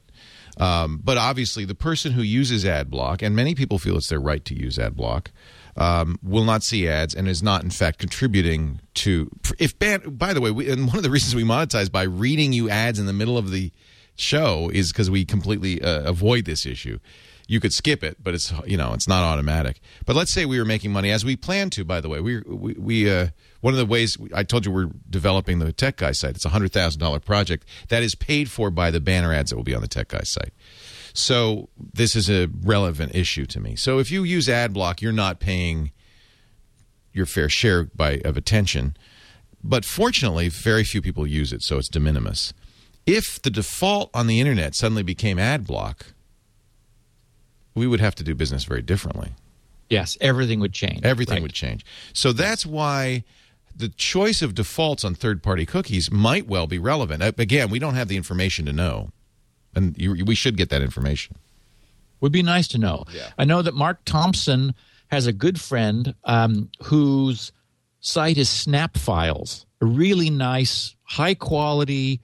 Um, 0.58 1.00
but 1.04 1.18
obviously, 1.18 1.64
the 1.64 1.76
person 1.76 2.12
who 2.12 2.22
uses 2.22 2.64
ad 2.64 2.90
block, 2.90 3.22
and 3.22 3.36
many 3.36 3.54
people 3.54 3.78
feel 3.78 3.96
it's 3.96 4.08
their 4.08 4.18
right 4.18 4.44
to 4.44 4.54
use 4.58 4.76
ad 4.76 4.96
block, 4.96 5.30
um, 5.76 6.18
will 6.20 6.44
not 6.44 6.64
see 6.64 6.88
ads 6.88 7.14
and 7.14 7.28
is 7.28 7.44
not, 7.44 7.62
in 7.62 7.70
fact, 7.70 8.00
contributing 8.00 8.80
to. 8.94 9.30
If 9.60 9.78
ban, 9.78 10.00
by 10.16 10.32
the 10.32 10.40
way, 10.40 10.50
we, 10.50 10.68
and 10.68 10.88
one 10.88 10.96
of 10.96 11.04
the 11.04 11.10
reasons 11.10 11.36
we 11.36 11.44
monetize 11.44 11.92
by 11.92 12.02
reading 12.02 12.52
you 12.52 12.68
ads 12.68 12.98
in 12.98 13.06
the 13.06 13.12
middle 13.12 13.38
of 13.38 13.52
the 13.52 13.70
show 14.16 14.68
is 14.72 14.90
because 14.90 15.10
we 15.10 15.24
completely 15.24 15.80
uh, 15.80 16.02
avoid 16.02 16.44
this 16.44 16.66
issue. 16.66 16.98
You 17.46 17.60
could 17.60 17.72
skip 17.72 18.02
it, 18.02 18.16
but 18.22 18.34
it's 18.34 18.52
you 18.66 18.76
know 18.76 18.92
it's 18.92 19.08
not 19.08 19.22
automatic. 19.22 19.80
But 20.04 20.16
let's 20.16 20.32
say 20.32 20.44
we 20.44 20.58
were 20.58 20.64
making 20.64 20.92
money 20.92 21.10
as 21.10 21.24
we 21.24 21.36
plan 21.36 21.70
to. 21.70 21.84
By 21.84 22.00
the 22.00 22.08
way, 22.08 22.20
we 22.20 22.40
we, 22.40 22.74
we 22.74 23.10
uh, 23.10 23.28
one 23.60 23.72
of 23.72 23.78
the 23.78 23.86
ways 23.86 24.16
I 24.34 24.42
told 24.42 24.66
you 24.66 24.72
we're 24.72 24.90
developing 25.08 25.58
the 25.58 25.72
Tech 25.72 25.96
Guy 25.96 26.12
site. 26.12 26.34
It's 26.34 26.44
a 26.44 26.50
hundred 26.50 26.72
thousand 26.72 27.00
dollar 27.00 27.20
project 27.20 27.66
that 27.88 28.02
is 28.02 28.14
paid 28.14 28.50
for 28.50 28.70
by 28.70 28.90
the 28.90 29.00
banner 29.00 29.32
ads 29.32 29.50
that 29.50 29.56
will 29.56 29.64
be 29.64 29.74
on 29.74 29.82
the 29.82 29.88
Tech 29.88 30.08
Guy 30.08 30.22
site. 30.22 30.52
So 31.12 31.68
this 31.78 32.14
is 32.14 32.28
a 32.28 32.48
relevant 32.62 33.14
issue 33.14 33.46
to 33.46 33.60
me. 33.60 33.76
So 33.76 33.98
if 33.98 34.10
you 34.10 34.22
use 34.22 34.48
ad 34.48 34.74
block, 34.74 35.00
you're 35.00 35.12
not 35.12 35.40
paying 35.40 35.92
your 37.12 37.26
fair 37.26 37.48
share 37.48 37.84
by 37.84 38.20
of 38.24 38.36
attention. 38.36 38.96
But 39.64 39.84
fortunately, 39.84 40.48
very 40.48 40.84
few 40.84 41.00
people 41.00 41.26
use 41.26 41.52
it, 41.52 41.62
so 41.62 41.78
it's 41.78 41.88
de 41.88 41.98
minimis. 41.98 42.52
If 43.06 43.40
the 43.40 43.50
default 43.50 44.10
on 44.12 44.26
the 44.26 44.40
internet 44.40 44.74
suddenly 44.74 45.02
became 45.02 45.38
ad 45.38 45.66
block, 45.66 46.06
we 47.76 47.86
would 47.86 48.00
have 48.00 48.14
to 48.16 48.24
do 48.24 48.34
business 48.34 48.64
very 48.64 48.82
differently. 48.82 49.30
Yes, 49.88 50.16
everything 50.20 50.58
would 50.60 50.72
change. 50.72 51.04
Everything 51.04 51.34
Right. 51.36 51.42
would 51.42 51.52
change. 51.52 51.84
So 52.12 52.32
that's 52.32 52.66
why 52.66 53.22
the 53.76 53.88
choice 53.90 54.42
of 54.42 54.54
defaults 54.54 55.04
on 55.04 55.14
third 55.14 55.42
party 55.42 55.64
cookies 55.66 56.10
might 56.10 56.48
well 56.48 56.66
be 56.66 56.78
relevant. 56.78 57.22
Uh, 57.22 57.30
Again, 57.38 57.70
we 57.70 57.78
don't 57.78 57.94
have 57.94 58.08
the 58.08 58.16
information 58.16 58.66
to 58.66 58.72
know. 58.72 59.12
And 59.74 59.94
you, 59.98 60.24
we 60.24 60.34
should 60.34 60.56
get 60.56 60.70
that 60.70 60.82
information. 60.82 61.36
would 62.22 62.32
be 62.32 62.42
nice 62.42 62.66
to 62.68 62.78
know. 62.78 63.04
Yeah. 63.12 63.28
I 63.38 63.44
know 63.44 63.60
that 63.60 63.74
Mark 63.74 63.98
Thompson 64.06 64.74
has 65.08 65.26
a 65.26 65.32
good 65.32 65.60
friend 65.60 66.14
um, 66.24 66.70
whose 66.84 67.52
site 68.00 68.38
is 68.38 68.48
Snap 68.48 68.96
Files, 68.96 69.66
a 69.82 69.86
really 69.86 70.30
nice, 70.30 70.96
high 71.02 71.34
quality 71.34 72.22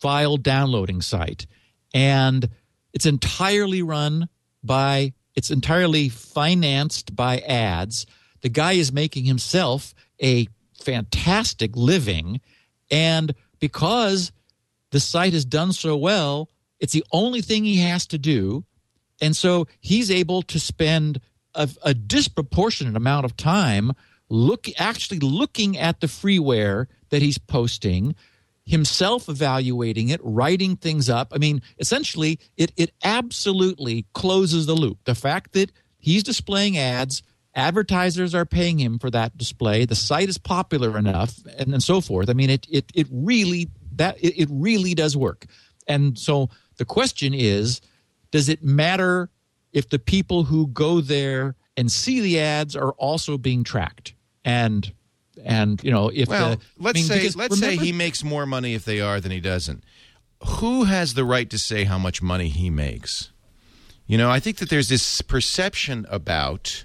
file 0.00 0.36
downloading 0.36 1.00
site, 1.00 1.46
and 1.94 2.48
it's 2.92 3.06
entirely 3.06 3.80
run 3.82 4.28
by. 4.66 5.12
It's 5.34 5.50
entirely 5.50 6.08
financed 6.08 7.16
by 7.16 7.38
ads. 7.40 8.06
The 8.42 8.48
guy 8.48 8.72
is 8.72 8.92
making 8.92 9.24
himself 9.24 9.94
a 10.22 10.48
fantastic 10.82 11.76
living, 11.76 12.40
and 12.90 13.34
because 13.58 14.32
the 14.90 15.00
site 15.00 15.32
has 15.32 15.44
done 15.44 15.72
so 15.72 15.96
well, 15.96 16.48
it's 16.78 16.92
the 16.92 17.04
only 17.12 17.40
thing 17.40 17.64
he 17.64 17.78
has 17.78 18.06
to 18.08 18.18
do. 18.18 18.64
And 19.20 19.36
so 19.36 19.66
he's 19.80 20.10
able 20.10 20.42
to 20.42 20.60
spend 20.60 21.20
a, 21.54 21.68
a 21.82 21.94
disproportionate 21.94 22.96
amount 22.96 23.24
of 23.24 23.36
time 23.36 23.92
look 24.28 24.68
actually 24.78 25.20
looking 25.20 25.78
at 25.78 26.00
the 26.00 26.06
freeware 26.06 26.86
that 27.10 27.22
he's 27.22 27.38
posting, 27.38 28.14
himself 28.64 29.28
evaluating 29.28 30.08
it, 30.08 30.20
writing 30.22 30.76
things 30.76 31.10
up. 31.10 31.32
I 31.34 31.38
mean, 31.38 31.62
essentially, 31.78 32.38
it 32.56 32.72
it 32.76 32.92
absolutely 33.02 34.06
closes 34.14 34.66
the 34.66 34.74
loop. 34.74 34.98
The 35.04 35.14
fact 35.14 35.52
that 35.52 35.70
he's 35.98 36.22
displaying 36.22 36.78
ads, 36.78 37.22
advertisers 37.54 38.34
are 38.34 38.46
paying 38.46 38.78
him 38.78 38.98
for 38.98 39.10
that 39.10 39.36
display, 39.36 39.84
the 39.84 39.94
site 39.94 40.28
is 40.28 40.38
popular 40.38 40.96
enough, 40.96 41.38
and, 41.58 41.72
and 41.72 41.82
so 41.82 42.00
forth. 42.00 42.30
I 42.30 42.32
mean, 42.32 42.50
it 42.50 42.66
it 42.70 42.90
it 42.94 43.06
really 43.10 43.70
that 43.96 44.18
it, 44.18 44.40
it 44.40 44.48
really 44.50 44.94
does 44.94 45.16
work. 45.16 45.46
And 45.86 46.18
so 46.18 46.48
the 46.78 46.84
question 46.84 47.34
is, 47.34 47.80
does 48.30 48.48
it 48.48 48.62
matter 48.62 49.30
if 49.72 49.90
the 49.90 49.98
people 49.98 50.44
who 50.44 50.68
go 50.68 51.00
there 51.00 51.56
and 51.76 51.92
see 51.92 52.20
the 52.20 52.40
ads 52.40 52.74
are 52.74 52.92
also 52.92 53.36
being 53.36 53.62
tracked? 53.62 54.14
And 54.44 54.90
and 55.44 55.82
you 55.82 55.90
know 55.90 56.10
if 56.12 56.28
Well, 56.28 56.56
the, 56.56 56.60
let's 56.78 56.98
I 56.98 57.14
mean, 57.14 57.30
say 57.30 57.30
let's 57.36 57.58
say 57.58 57.76
he 57.76 57.92
makes 57.92 58.22
more 58.22 58.46
money 58.46 58.74
if 58.74 58.84
they 58.84 59.00
are 59.00 59.20
than 59.20 59.32
he 59.32 59.40
doesn't. 59.40 59.82
Who 60.46 60.84
has 60.84 61.14
the 61.14 61.24
right 61.24 61.48
to 61.50 61.58
say 61.58 61.84
how 61.84 61.98
much 61.98 62.20
money 62.20 62.48
he 62.48 62.68
makes? 62.70 63.30
You 64.06 64.18
know, 64.18 64.30
I 64.30 64.40
think 64.40 64.58
that 64.58 64.68
there's 64.68 64.88
this 64.88 65.22
perception 65.22 66.06
about 66.10 66.84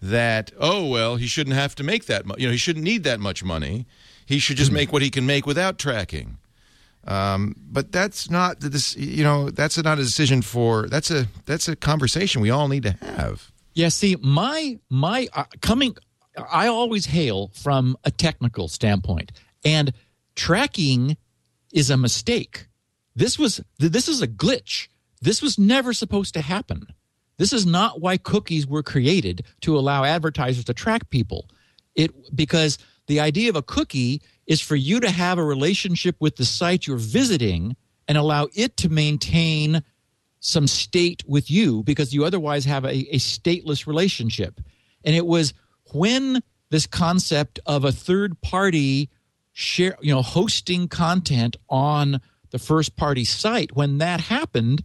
that. 0.00 0.52
Oh 0.58 0.86
well, 0.86 1.16
he 1.16 1.26
shouldn't 1.26 1.56
have 1.56 1.74
to 1.76 1.82
make 1.82 2.06
that. 2.06 2.26
Mu- 2.26 2.34
you 2.38 2.46
know, 2.46 2.52
he 2.52 2.58
shouldn't 2.58 2.84
need 2.84 3.02
that 3.04 3.18
much 3.20 3.42
money. 3.42 3.86
He 4.24 4.38
should 4.38 4.56
just 4.58 4.70
make 4.70 4.92
what 4.92 5.02
he 5.02 5.10
can 5.10 5.26
make 5.26 5.46
without 5.46 5.78
tracking. 5.78 6.36
Um, 7.06 7.56
but 7.70 7.90
that's 7.92 8.30
not 8.30 8.60
this. 8.60 8.94
You 8.96 9.24
know, 9.24 9.50
that's 9.50 9.82
not 9.82 9.98
a 9.98 10.02
decision 10.02 10.42
for. 10.42 10.86
That's 10.88 11.10
a 11.10 11.26
that's 11.46 11.66
a 11.66 11.74
conversation 11.74 12.42
we 12.42 12.50
all 12.50 12.68
need 12.68 12.82
to 12.82 12.90
have. 12.92 13.50
Yeah, 13.74 13.88
see, 13.88 14.16
my 14.20 14.78
my 14.90 15.28
uh, 15.32 15.44
coming, 15.62 15.96
I 16.50 16.68
always 16.68 17.06
hail 17.06 17.50
from 17.54 17.96
a 18.04 18.10
technical 18.10 18.68
standpoint, 18.68 19.32
and 19.64 19.92
tracking 20.36 21.16
is 21.72 21.90
a 21.90 21.96
mistake. 21.96 22.66
This 23.14 23.38
was 23.38 23.60
this 23.78 24.08
is 24.08 24.22
a 24.22 24.28
glitch. 24.28 24.88
This 25.20 25.42
was 25.42 25.58
never 25.58 25.92
supposed 25.92 26.34
to 26.34 26.40
happen. 26.40 26.86
This 27.38 27.52
is 27.52 27.66
not 27.66 28.00
why 28.00 28.16
cookies 28.16 28.66
were 28.66 28.82
created 28.82 29.44
to 29.62 29.78
allow 29.78 30.04
advertisers 30.04 30.64
to 30.64 30.74
track 30.74 31.08
people. 31.10 31.48
It 31.94 32.34
because 32.34 32.78
the 33.06 33.20
idea 33.20 33.48
of 33.48 33.56
a 33.56 33.62
cookie 33.62 34.22
is 34.46 34.60
for 34.60 34.76
you 34.76 35.00
to 35.00 35.10
have 35.10 35.38
a 35.38 35.44
relationship 35.44 36.16
with 36.20 36.36
the 36.36 36.44
site 36.44 36.86
you're 36.86 36.96
visiting 36.96 37.76
and 38.06 38.16
allow 38.16 38.48
it 38.54 38.76
to 38.78 38.88
maintain 38.88 39.82
some 40.40 40.66
state 40.66 41.22
with 41.26 41.50
you 41.50 41.82
because 41.82 42.14
you 42.14 42.24
otherwise 42.24 42.64
have 42.64 42.84
a, 42.84 43.14
a 43.14 43.18
stateless 43.18 43.86
relationship. 43.86 44.60
And 45.04 45.14
it 45.14 45.26
was 45.26 45.52
when 45.92 46.42
this 46.70 46.86
concept 46.86 47.58
of 47.66 47.84
a 47.84 47.92
third 47.92 48.40
party 48.40 49.10
share, 49.52 49.96
you 50.00 50.14
know, 50.14 50.22
hosting 50.22 50.88
content 50.88 51.56
on 51.68 52.20
the 52.50 52.58
first 52.58 52.96
party 52.96 53.24
site, 53.24 53.74
when 53.74 53.98
that 53.98 54.20
happened, 54.20 54.82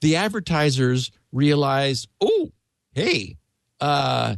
the 0.00 0.16
advertisers 0.16 1.10
realized, 1.32 2.08
oh, 2.20 2.50
hey, 2.92 3.36
uh, 3.80 4.36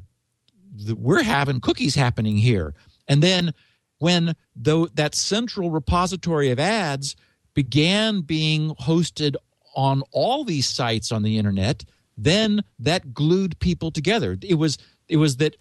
we're 0.94 1.22
having 1.22 1.60
cookies 1.60 1.94
happening 1.94 2.36
here. 2.36 2.74
And 3.08 3.22
then 3.22 3.52
when 3.98 4.34
though 4.56 4.86
that 4.86 5.14
central 5.14 5.70
repository 5.70 6.50
of 6.50 6.58
ads 6.58 7.16
began 7.54 8.22
being 8.22 8.70
hosted 8.76 9.36
on 9.76 10.02
all 10.12 10.44
these 10.44 10.68
sites 10.68 11.12
on 11.12 11.22
the 11.22 11.38
internet, 11.38 11.84
then 12.16 12.62
that 12.78 13.14
glued 13.14 13.58
people 13.60 13.90
together. 13.90 14.36
It 14.42 14.54
was 14.54 14.78
it 15.08 15.16
was 15.16 15.36
that 15.38 15.56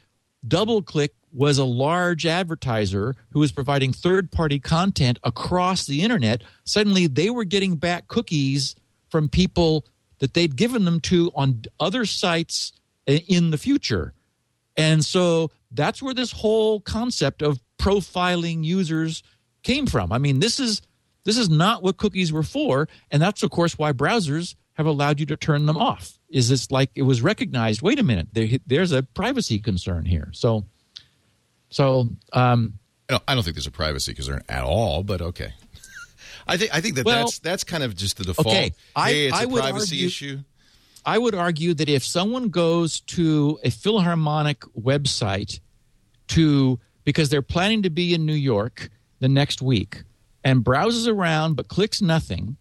DoubleClick 0.47 1.09
was 1.31 1.57
a 1.57 1.65
large 1.65 2.25
advertiser 2.25 3.15
who 3.31 3.39
was 3.39 3.51
providing 3.51 3.93
third 3.93 4.31
party 4.31 4.59
content 4.59 5.19
across 5.23 5.85
the 5.85 6.01
internet. 6.01 6.43
Suddenly 6.63 7.07
they 7.07 7.29
were 7.29 7.43
getting 7.43 7.75
back 7.75 8.07
cookies 8.07 8.75
from 9.09 9.29
people 9.29 9.85
that 10.19 10.33
they'd 10.33 10.55
given 10.55 10.85
them 10.85 10.99
to 11.01 11.31
on 11.35 11.63
other 11.79 12.05
sites 12.05 12.73
in 13.05 13.51
the 13.51 13.57
future. 13.57 14.13
And 14.75 15.03
so 15.03 15.51
that's 15.71 16.01
where 16.01 16.13
this 16.13 16.31
whole 16.31 16.79
concept 16.81 17.41
of 17.41 17.59
profiling 17.77 18.63
users 18.63 19.23
came 19.63 19.85
from. 19.85 20.11
I 20.11 20.17
mean, 20.17 20.39
this 20.39 20.59
is 20.59 20.81
this 21.25 21.37
is 21.37 21.49
not 21.49 21.83
what 21.83 21.97
cookies 21.97 22.31
were 22.31 22.43
for, 22.43 22.87
and 23.11 23.21
that's 23.21 23.43
of 23.43 23.51
course 23.51 23.77
why 23.77 23.91
browsers 23.91 24.55
have 24.73 24.85
allowed 24.85 25.19
you 25.19 25.25
to 25.27 25.37
turn 25.37 25.65
them 25.65 25.77
off. 25.77 26.18
Is 26.29 26.47
this 26.49 26.69
like 26.71 26.91
it 26.95 27.01
was 27.01 27.21
recognized? 27.21 27.81
Wait 27.81 27.97
a 27.99 28.03
minute, 28.03 28.27
there, 28.33 28.47
there's 28.67 28.91
a 28.91 29.01
privacy 29.03 29.59
concern 29.59 30.05
here. 30.05 30.29
So, 30.33 30.65
so 31.69 32.09
um, 32.33 32.73
I 33.09 33.13
don't, 33.13 33.23
I 33.29 33.33
don't 33.35 33.43
think 33.43 33.55
there's 33.55 33.67
a 33.67 33.71
privacy 33.71 34.13
concern 34.13 34.41
at 34.49 34.63
all, 34.63 35.03
but 35.03 35.21
okay. 35.21 35.53
I 36.47 36.57
think 36.57 36.73
I 36.75 36.81
think 36.81 36.95
that 36.95 37.05
Well, 37.05 37.25
that's 37.25 37.39
that's 37.39 37.63
kind 37.63 37.83
of 37.83 37.95
just 37.95 38.17
the 38.17 38.23
default. 38.25 38.47
okay, 38.47 38.73
I- 38.95 39.11
hey, 39.11 39.25
it's 39.27 39.37
I 39.37 39.43
a 39.43 39.47
privacy 39.47 39.95
argue- 39.97 40.05
issue. 40.07 40.39
I 41.05 41.17
would 41.17 41.33
argue 41.33 41.73
that 41.75 41.89
if 41.89 42.03
someone 42.05 42.49
goes 42.49 42.99
to 43.01 43.57
a 43.63 43.69
Philharmonic 43.71 44.61
website 44.79 45.59
to 46.27 46.79
because 47.05 47.29
they're 47.29 47.41
planning 47.41 47.83
to 47.83 47.89
be 47.89 48.13
in 48.13 48.25
New 48.25 48.33
York 48.33 48.89
the 49.19 49.29
next 49.29 49.61
week 49.61 50.03
and 50.43 50.63
browses 50.63 51.07
around 51.07 51.55
but 51.55 51.67
clicks 51.69 52.01
nothing, 52.01 52.57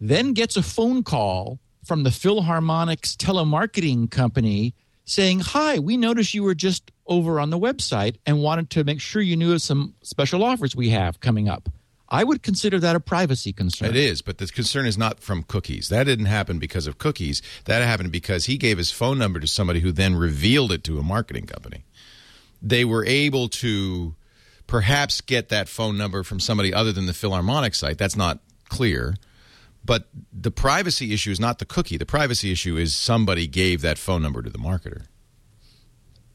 then 0.00 0.32
gets 0.32 0.56
a 0.56 0.62
phone 0.62 1.02
call 1.04 1.60
from 1.84 2.02
the 2.02 2.10
Philharmonic's 2.10 3.16
telemarketing 3.16 4.10
company 4.10 4.74
saying, 5.04 5.40
"Hi, 5.40 5.78
we 5.78 5.96
noticed 5.96 6.34
you 6.34 6.42
were 6.42 6.54
just 6.54 6.90
over 7.06 7.40
on 7.40 7.50
the 7.50 7.58
website 7.58 8.16
and 8.24 8.42
wanted 8.42 8.70
to 8.70 8.84
make 8.84 9.00
sure 9.00 9.20
you 9.20 9.36
knew 9.36 9.52
of 9.52 9.62
some 9.62 9.94
special 10.02 10.44
offers 10.44 10.76
we 10.76 10.90
have 10.90 11.20
coming 11.20 11.48
up." 11.48 11.68
I 12.08 12.24
would 12.24 12.42
consider 12.42 12.78
that 12.78 12.94
a 12.94 13.00
privacy 13.00 13.54
concern. 13.54 13.88
It 13.88 13.96
is, 13.96 14.20
but 14.20 14.36
the 14.36 14.46
concern 14.46 14.84
is 14.84 14.98
not 14.98 15.20
from 15.20 15.44
cookies. 15.44 15.88
That 15.88 16.04
didn't 16.04 16.26
happen 16.26 16.58
because 16.58 16.86
of 16.86 16.98
cookies. 16.98 17.40
That 17.64 17.80
happened 17.80 18.12
because 18.12 18.44
he 18.44 18.58
gave 18.58 18.76
his 18.76 18.90
phone 18.90 19.18
number 19.18 19.40
to 19.40 19.46
somebody 19.46 19.80
who 19.80 19.92
then 19.92 20.14
revealed 20.14 20.72
it 20.72 20.84
to 20.84 20.98
a 20.98 21.02
marketing 21.02 21.46
company. 21.46 21.84
They 22.60 22.84
were 22.84 23.04
able 23.06 23.48
to 23.48 24.14
perhaps 24.66 25.22
get 25.22 25.48
that 25.48 25.70
phone 25.70 25.96
number 25.96 26.22
from 26.22 26.38
somebody 26.38 26.72
other 26.72 26.92
than 26.92 27.06
the 27.06 27.14
Philharmonic 27.14 27.74
site. 27.74 27.96
That's 27.96 28.16
not 28.16 28.40
clear. 28.68 29.16
But 29.84 30.08
the 30.32 30.50
privacy 30.50 31.12
issue 31.12 31.30
is 31.32 31.40
not 31.40 31.58
the 31.58 31.64
cookie. 31.64 31.96
The 31.96 32.06
privacy 32.06 32.52
issue 32.52 32.76
is 32.76 32.94
somebody 32.94 33.46
gave 33.48 33.80
that 33.82 33.98
phone 33.98 34.22
number 34.22 34.40
to 34.42 34.50
the 34.50 34.58
marketer. 34.58 35.06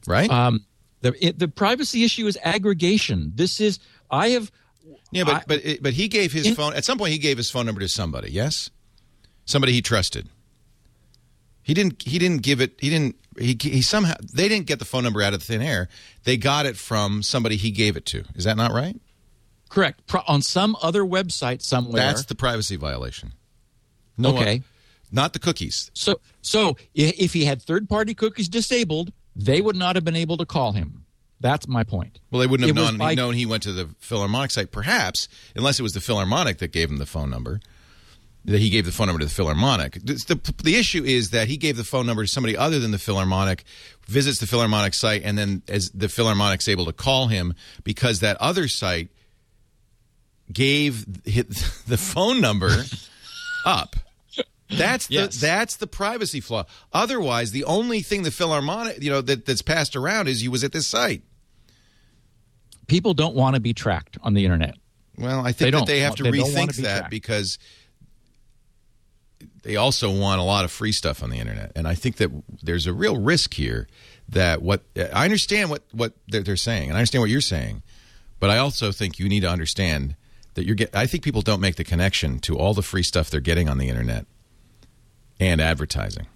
Right? 0.05 0.29
Um, 0.29 0.65
the 1.01 1.13
it, 1.25 1.39
the 1.39 1.47
privacy 1.47 2.03
issue 2.03 2.27
is 2.27 2.37
aggregation. 2.43 3.31
This 3.35 3.59
is 3.61 3.79
I 4.11 4.29
have 4.29 4.51
Yeah, 5.11 5.23
but 5.23 5.35
I- 5.35 5.43
but 5.47 5.65
it, 5.65 5.83
but 5.83 5.93
he 5.93 6.07
gave 6.07 6.33
his 6.33 6.47
In- 6.47 6.55
phone 6.55 6.73
at 6.73 6.83
some 6.85 6.97
point. 6.97 7.11
He 7.13 7.17
gave 7.19 7.37
his 7.37 7.49
phone 7.49 7.65
number 7.65 7.81
to 7.81 7.87
somebody. 7.87 8.31
Yes, 8.31 8.69
somebody 9.45 9.73
he 9.73 9.81
trusted. 9.81 10.27
He 11.61 11.73
didn't. 11.73 12.03
He 12.03 12.17
didn't 12.17 12.43
give 12.43 12.61
it. 12.61 12.75
He 12.79 12.89
didn't. 12.89 13.17
He, 13.37 13.57
he 13.61 13.81
somehow 13.81 14.13
they 14.33 14.47
didn't 14.47 14.65
get 14.67 14.79
the 14.79 14.85
phone 14.85 15.03
number 15.03 15.21
out 15.21 15.33
of 15.33 15.43
thin 15.43 15.61
air. 15.61 15.89
They 16.23 16.37
got 16.37 16.65
it 16.65 16.77
from 16.77 17.21
somebody 17.21 17.55
he 17.57 17.71
gave 17.71 17.95
it 17.97 18.05
to. 18.07 18.23
Is 18.35 18.45
that 18.45 18.55
not 18.57 18.71
right? 18.71 18.99
Correct. 19.69 20.07
Pro- 20.07 20.23
on 20.27 20.41
some 20.41 20.77
other 20.81 21.03
website 21.03 21.61
somewhere. 21.61 22.01
That's 22.01 22.23
the 22.25 22.35
privacy 22.35 22.77
violation. 22.77 23.33
No, 24.17 24.35
Okay. 24.37 24.63
not 25.11 25.33
the 25.33 25.39
cookies. 25.39 25.91
So, 25.93 26.19
so 26.41 26.75
if 26.95 27.33
he 27.33 27.45
had 27.45 27.61
third-party 27.61 28.13
cookies 28.15 28.49
disabled, 28.49 29.13
they 29.35 29.61
would 29.61 29.75
not 29.75 29.95
have 29.95 30.03
been 30.03 30.15
able 30.15 30.37
to 30.37 30.45
call 30.45 30.71
him. 30.71 31.05
That's 31.39 31.67
my 31.67 31.83
point. 31.83 32.19
Well, 32.31 32.39
they 32.39 32.47
wouldn't 32.47 32.67
have 32.67 32.75
It 32.75 32.79
known, 32.79 32.97
like- 32.97 33.15
known 33.15 33.35
he 33.35 33.45
went 33.45 33.61
to 33.63 33.71
the 33.71 33.89
Philharmonic 33.99 34.49
site, 34.51 34.71
perhaps, 34.71 35.27
unless 35.55 35.79
it 35.79 35.83
was 35.83 35.93
the 35.93 36.01
Philharmonic 36.01 36.57
that 36.57 36.71
gave 36.71 36.89
him 36.89 36.97
the 36.97 37.05
phone 37.05 37.29
number. 37.29 37.59
That 38.45 38.59
he 38.59 38.69
gave 38.69 38.85
the 38.85 38.91
phone 38.93 39.07
number 39.07 39.19
to 39.19 39.25
the 39.25 39.31
Philharmonic. 39.33 39.93
The, 40.03 40.13
the, 40.13 40.53
the 40.63 40.75
issue 40.77 41.03
is 41.03 41.31
that 41.31 41.47
he 41.49 41.57
gave 41.57 41.75
the 41.77 41.83
phone 41.83 42.05
number 42.07 42.23
to 42.23 42.27
somebody 42.27 42.55
other 42.57 42.79
than 42.79 42.91
the 42.91 42.97
Philharmonic, 42.97 43.65
visits 44.07 44.39
the 44.39 44.47
Philharmonic 44.47 44.93
site, 44.93 45.21
and 45.23 45.37
then 45.37 45.61
as 45.67 45.91
the 45.93 46.07
Philharmonic's 46.07 46.67
able 46.69 46.85
to 46.85 46.93
call 46.93 47.27
him 47.27 47.53
because 47.83 48.21
that 48.21 48.37
other 48.37 48.67
site 48.69 49.09
gave 50.51 51.05
the 51.87 51.97
phone 51.97 52.39
number 52.41 52.83
up. 53.65 53.95
That's 54.69 55.07
the 55.07 55.27
that's 55.27 55.77
the 55.77 55.87
privacy 55.87 56.41
flaw. 56.41 56.65
Otherwise, 56.91 57.51
the 57.51 57.63
only 57.63 58.01
thing 58.01 58.23
the 58.23 58.31
Philharmonic, 58.31 59.01
you 59.01 59.09
know, 59.09 59.21
that, 59.21 59.45
that's 59.45 59.61
passed 59.61 59.95
around 59.95 60.27
is 60.27 60.43
you 60.43 60.51
was 60.51 60.63
at 60.63 60.73
this 60.73 60.87
site. 60.87 61.23
People 62.87 63.13
don't 63.13 63.35
want 63.35 63.55
to 63.55 63.61
be 63.61 63.73
tracked 63.73 64.17
on 64.21 64.33
the 64.33 64.43
internet. 64.43 64.75
Well, 65.17 65.39
I 65.41 65.51
They 65.51 65.71
think 65.71 65.75
that 65.75 65.85
they 65.87 65.99
have 66.01 66.15
to 66.15 66.23
they 66.23 66.31
rethink 66.31 66.75
be 66.77 66.83
that 66.83 66.97
tracked. 66.97 67.11
because 67.11 67.59
they 69.63 69.75
also 69.75 70.11
want 70.11 70.39
a 70.39 70.43
lot 70.43 70.65
of 70.65 70.71
free 70.71 70.91
stuff 70.91 71.23
on 71.23 71.29
the 71.29 71.37
internet, 71.37 71.71
and 71.75 71.87
I 71.87 71.95
think 71.95 72.17
that 72.17 72.31
there's 72.61 72.87
a 72.87 72.93
real 72.93 73.17
risk 73.17 73.53
here 73.53 73.87
that 74.29 74.61
what 74.61 74.83
I 74.95 75.23
understand 75.23 75.69
what 75.69 75.83
what 75.91 76.13
they're, 76.27 76.43
they're 76.43 76.55
saying, 76.57 76.89
and 76.89 76.97
I 76.97 76.99
understand 76.99 77.21
what 77.21 77.29
you're 77.29 77.41
saying, 77.41 77.83
but 78.39 78.49
I 78.49 78.57
also 78.57 78.91
think 78.91 79.17
you 79.17 79.29
need 79.29 79.41
to 79.41 79.49
understand 79.49 80.15
that 80.55 80.65
you're 80.65 80.75
get. 80.75 80.95
I 80.95 81.05
think 81.07 81.23
people 81.23 81.41
don't 81.41 81.61
make 81.61 81.75
the 81.75 81.83
connection 81.83 82.39
to 82.39 82.57
all 82.57 82.73
the 82.73 82.81
free 82.81 83.03
stuff 83.03 83.29
they're 83.29 83.39
getting 83.39 83.69
on 83.69 83.77
the 83.77 83.89
internet 83.89 84.25
and 85.39 85.61
advertising. 85.61 86.27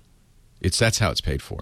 It's 0.60 0.78
that's 0.78 1.00
how 1.00 1.12
it's 1.12 1.22
paid 1.22 1.42
for. 1.42 1.60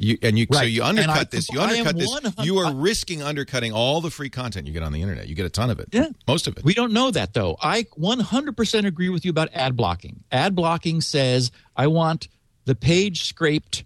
You 0.00 0.16
and 0.22 0.38
you 0.38 0.46
so 0.52 0.62
you 0.62 0.82
And 0.84 1.00
I 1.00 1.02
undercut 1.02 1.30
this. 1.32 1.48
You 1.52 1.58
comp- 1.58 1.72
I 1.72 1.74
am 1.74 1.86
undercut 1.86 2.36
this. 2.36 2.46
You 2.46 2.58
are 2.58 2.72
risking 2.74 3.20
undercutting 3.22 3.72
all 3.72 4.00
the 4.00 4.10
free 4.10 4.30
content 4.30 4.66
you 4.66 4.72
get 4.72 4.82
on 4.84 4.92
the 4.92 5.02
internet. 5.02 5.28
You 5.28 5.34
get 5.34 5.44
a 5.46 5.50
ton 5.50 5.70
of 5.70 5.80
it. 5.80 5.88
Yeah. 5.90 6.08
most 6.26 6.46
of 6.46 6.56
it. 6.56 6.64
We 6.64 6.72
don't 6.72 6.92
know 6.92 7.10
that 7.10 7.34
though. 7.34 7.56
I 7.60 7.82
100% 7.98 8.86
agree 8.86 9.08
with 9.08 9.24
you 9.24 9.30
about 9.30 9.48
ad 9.52 9.76
blocking. 9.76 10.22
Ad 10.30 10.54
blocking 10.54 11.00
says 11.00 11.50
I 11.76 11.88
want 11.88 12.28
the 12.64 12.76
page 12.76 13.24
scraped 13.24 13.82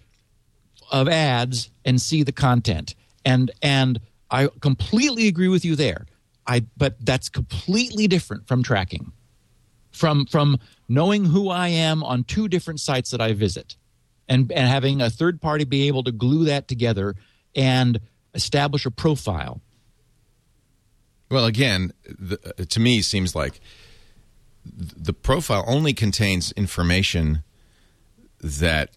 of 0.91 1.09
ads 1.09 1.71
and 1.85 2.01
see 2.01 2.23
the 2.23 2.33
content. 2.33 2.95
And 3.25 3.51
and 3.63 4.01
I 4.31 4.49
completely 4.61 5.29
agree 5.29 5.49
with 5.49 5.65
you 5.65 5.77
there. 5.77 6.07
I 6.47 6.67
but 6.77 6.97
that's 7.01 7.31
completely 7.31 8.07
different 8.07 8.47
from 8.47 8.63
tracking. 8.63 9.13
From 9.93 10.27
from 10.27 10.59
knowing 10.89 11.27
who 11.27 11.51
I 11.51 11.69
am 11.69 12.03
on 12.03 12.25
two 12.25 12.49
different 12.49 12.81
sites 12.81 13.11
that 13.11 13.21
I 13.21 13.33
visit 13.35 13.77
and 14.29 14.51
and 14.53 14.69
having 14.69 15.01
a 15.01 15.11
third 15.11 15.41
party 15.41 15.65
be 15.65 15.87
able 15.89 16.03
to 16.05 16.13
glue 16.13 16.45
that 16.45 16.69
together 16.69 17.15
and 17.55 18.01
establish 18.35 18.87
a 18.87 18.91
profile. 18.91 19.61
Well, 21.31 21.47
again, 21.47 21.93
the, 22.05 22.37
to 22.67 22.81
me, 22.81 23.03
seems 23.03 23.35
like 23.35 23.61
the 24.65 25.13
profile 25.13 25.65
only 25.67 25.93
contains 25.93 26.53
information 26.53 27.43
that 28.41 28.91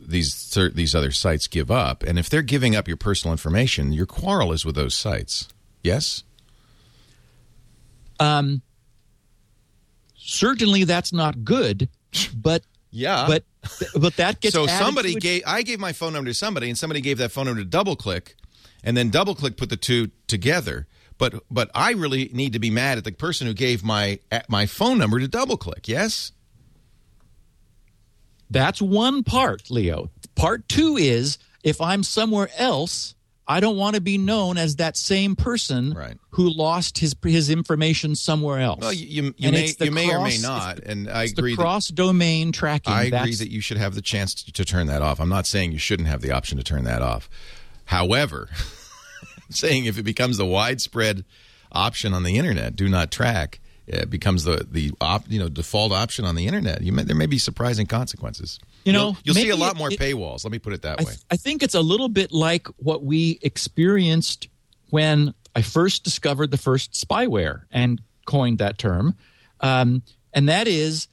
these 0.00 0.58
these 0.74 0.94
other 0.94 1.10
sites 1.10 1.46
give 1.46 1.70
up, 1.70 2.02
and 2.02 2.18
if 2.18 2.28
they're 2.28 2.42
giving 2.42 2.76
up 2.76 2.86
your 2.86 2.96
personal 2.96 3.32
information, 3.32 3.92
your 3.92 4.06
quarrel 4.06 4.52
is 4.52 4.64
with 4.64 4.74
those 4.74 4.94
sites. 4.94 5.48
Yes. 5.82 6.22
Um, 8.20 8.62
certainly 10.24 10.84
that's 10.84 11.12
not 11.12 11.44
good, 11.44 11.88
but 12.34 12.62
Yeah. 12.90 13.26
but 13.28 13.44
but 13.98 14.16
that 14.16 14.40
gets 14.40 14.54
so 14.54 14.66
somebody 14.66 15.14
gave 15.14 15.42
I 15.46 15.62
gave 15.62 15.78
my 15.78 15.92
phone 15.92 16.12
number 16.12 16.30
to 16.30 16.34
somebody, 16.34 16.68
and 16.68 16.78
somebody 16.78 17.00
gave 17.00 17.18
that 17.18 17.30
phone 17.32 17.46
number 17.46 17.62
to 17.62 17.68
DoubleClick, 17.68 18.34
and 18.82 18.96
then 18.96 19.10
DoubleClick 19.10 19.56
put 19.56 19.70
the 19.70 19.76
two 19.76 20.10
together. 20.26 20.86
But 21.18 21.44
but 21.50 21.70
I 21.74 21.92
really 21.92 22.30
need 22.32 22.52
to 22.54 22.58
be 22.58 22.70
mad 22.70 22.98
at 22.98 23.04
the 23.04 23.12
person 23.12 23.46
who 23.46 23.54
gave 23.54 23.84
my 23.84 24.18
at 24.32 24.48
my 24.50 24.66
phone 24.66 24.98
number 24.98 25.20
to 25.20 25.28
DoubleClick. 25.28 25.86
Yes. 25.88 26.32
That's 28.50 28.80
one 28.80 29.24
part, 29.24 29.70
Leo. 29.70 30.10
Part 30.34 30.68
two 30.68 30.96
is 30.96 31.38
if 31.62 31.80
I'm 31.80 32.02
somewhere 32.02 32.50
else, 32.56 33.13
I 33.46 33.60
don't 33.60 33.76
want 33.76 33.94
to 33.94 34.00
be 34.00 34.16
known 34.16 34.56
as 34.56 34.76
that 34.76 34.96
same 34.96 35.36
person 35.36 35.92
Right. 35.92 36.16
who 36.30 36.48
lost 36.48 36.98
his 36.98 37.14
his 37.22 37.50
information 37.50 38.14
somewhere 38.14 38.58
else. 38.60 38.80
Well, 38.80 38.92
you, 38.92 39.34
you, 39.36 39.52
may 39.52 39.74
you 39.80 39.90
may 39.90 40.10
or 40.14 40.22
may 40.22 40.38
not, 40.38 40.78
and 40.80 41.10
I 41.10 41.24
it's 41.24 41.32
agree. 41.32 41.54
cross 41.54 41.88
domain 41.88 42.52
tracking. 42.52 42.92
I 42.92 43.00
agree 43.02 43.10
That's- 43.10 43.38
that 43.40 43.50
you 43.50 43.60
should 43.60 43.76
have 43.76 43.94
the 43.94 44.00
chance 44.02 44.34
to, 44.34 44.52
to 44.52 44.64
turn 44.64 44.86
that 44.86 45.02
off. 45.02 45.20
I'm 45.20 45.28
not 45.28 45.46
saying 45.46 45.72
you 45.72 45.78
shouldn't 45.78 46.08
have 46.08 46.22
the 46.22 46.30
option 46.30 46.56
to 46.58 46.64
turn 46.64 46.84
that 46.84 47.02
off. 47.02 47.28
However, 47.86 48.48
I'm 48.50 49.50
saying 49.50 49.84
if 49.84 49.98
it 49.98 50.04
becomes 50.04 50.38
the 50.38 50.46
widespread 50.46 51.24
option 51.70 52.14
on 52.14 52.22
the 52.22 52.38
internet, 52.38 52.76
do 52.76 52.88
not 52.88 53.10
track, 53.10 53.60
it 53.86 54.10
becomes 54.10 54.44
the 54.44 54.66
the 54.70 54.92
op, 55.00 55.24
you 55.28 55.38
know 55.38 55.48
default 55.48 55.92
option 55.92 56.24
on 56.24 56.34
the 56.34 56.46
internet. 56.46 56.82
You 56.82 56.92
may, 56.92 57.02
there 57.02 57.16
may 57.16 57.26
be 57.26 57.38
surprising 57.38 57.86
consequences. 57.86 58.58
You 58.84 58.92
know, 58.92 59.16
you'll, 59.24 59.36
you'll 59.36 59.44
see 59.44 59.50
a 59.50 59.56
lot 59.56 59.76
more 59.76 59.90
it- 59.90 59.98
paywalls. 59.98 60.44
Let 60.44 60.52
me 60.52 60.58
put 60.58 60.72
it 60.72 60.82
that 60.82 61.00
I, 61.00 61.04
way. 61.04 61.12
I 61.30 61.36
think 61.36 61.62
it's 61.62 61.74
a 61.74 61.80
little 61.80 62.08
bit 62.08 62.32
like 62.32 62.66
what 62.76 63.02
we 63.02 63.38
experienced 63.42 64.48
when 64.90 65.34
I 65.54 65.62
first 65.62 66.04
discovered 66.04 66.50
the 66.50 66.56
first 66.56 66.92
spyware 66.92 67.62
and 67.70 68.00
coined 68.26 68.58
that 68.58 68.78
term. 68.78 69.16
Um, 69.60 70.02
and 70.32 70.48
that 70.48 70.66
is, 70.66 71.08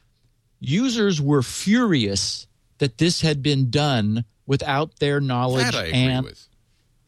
users 0.60 1.22
were 1.22 1.44
furious 1.44 2.48
that 2.80 2.98
this 2.98 3.22
had 3.22 3.44
been 3.44 3.70
done 3.70 4.26
without 4.46 5.00
their 5.00 5.22
knowledge 5.22 5.66
that 5.66 5.76
I 5.76 5.86
agree 5.86 6.00
and, 6.00 6.26
with. 6.26 6.48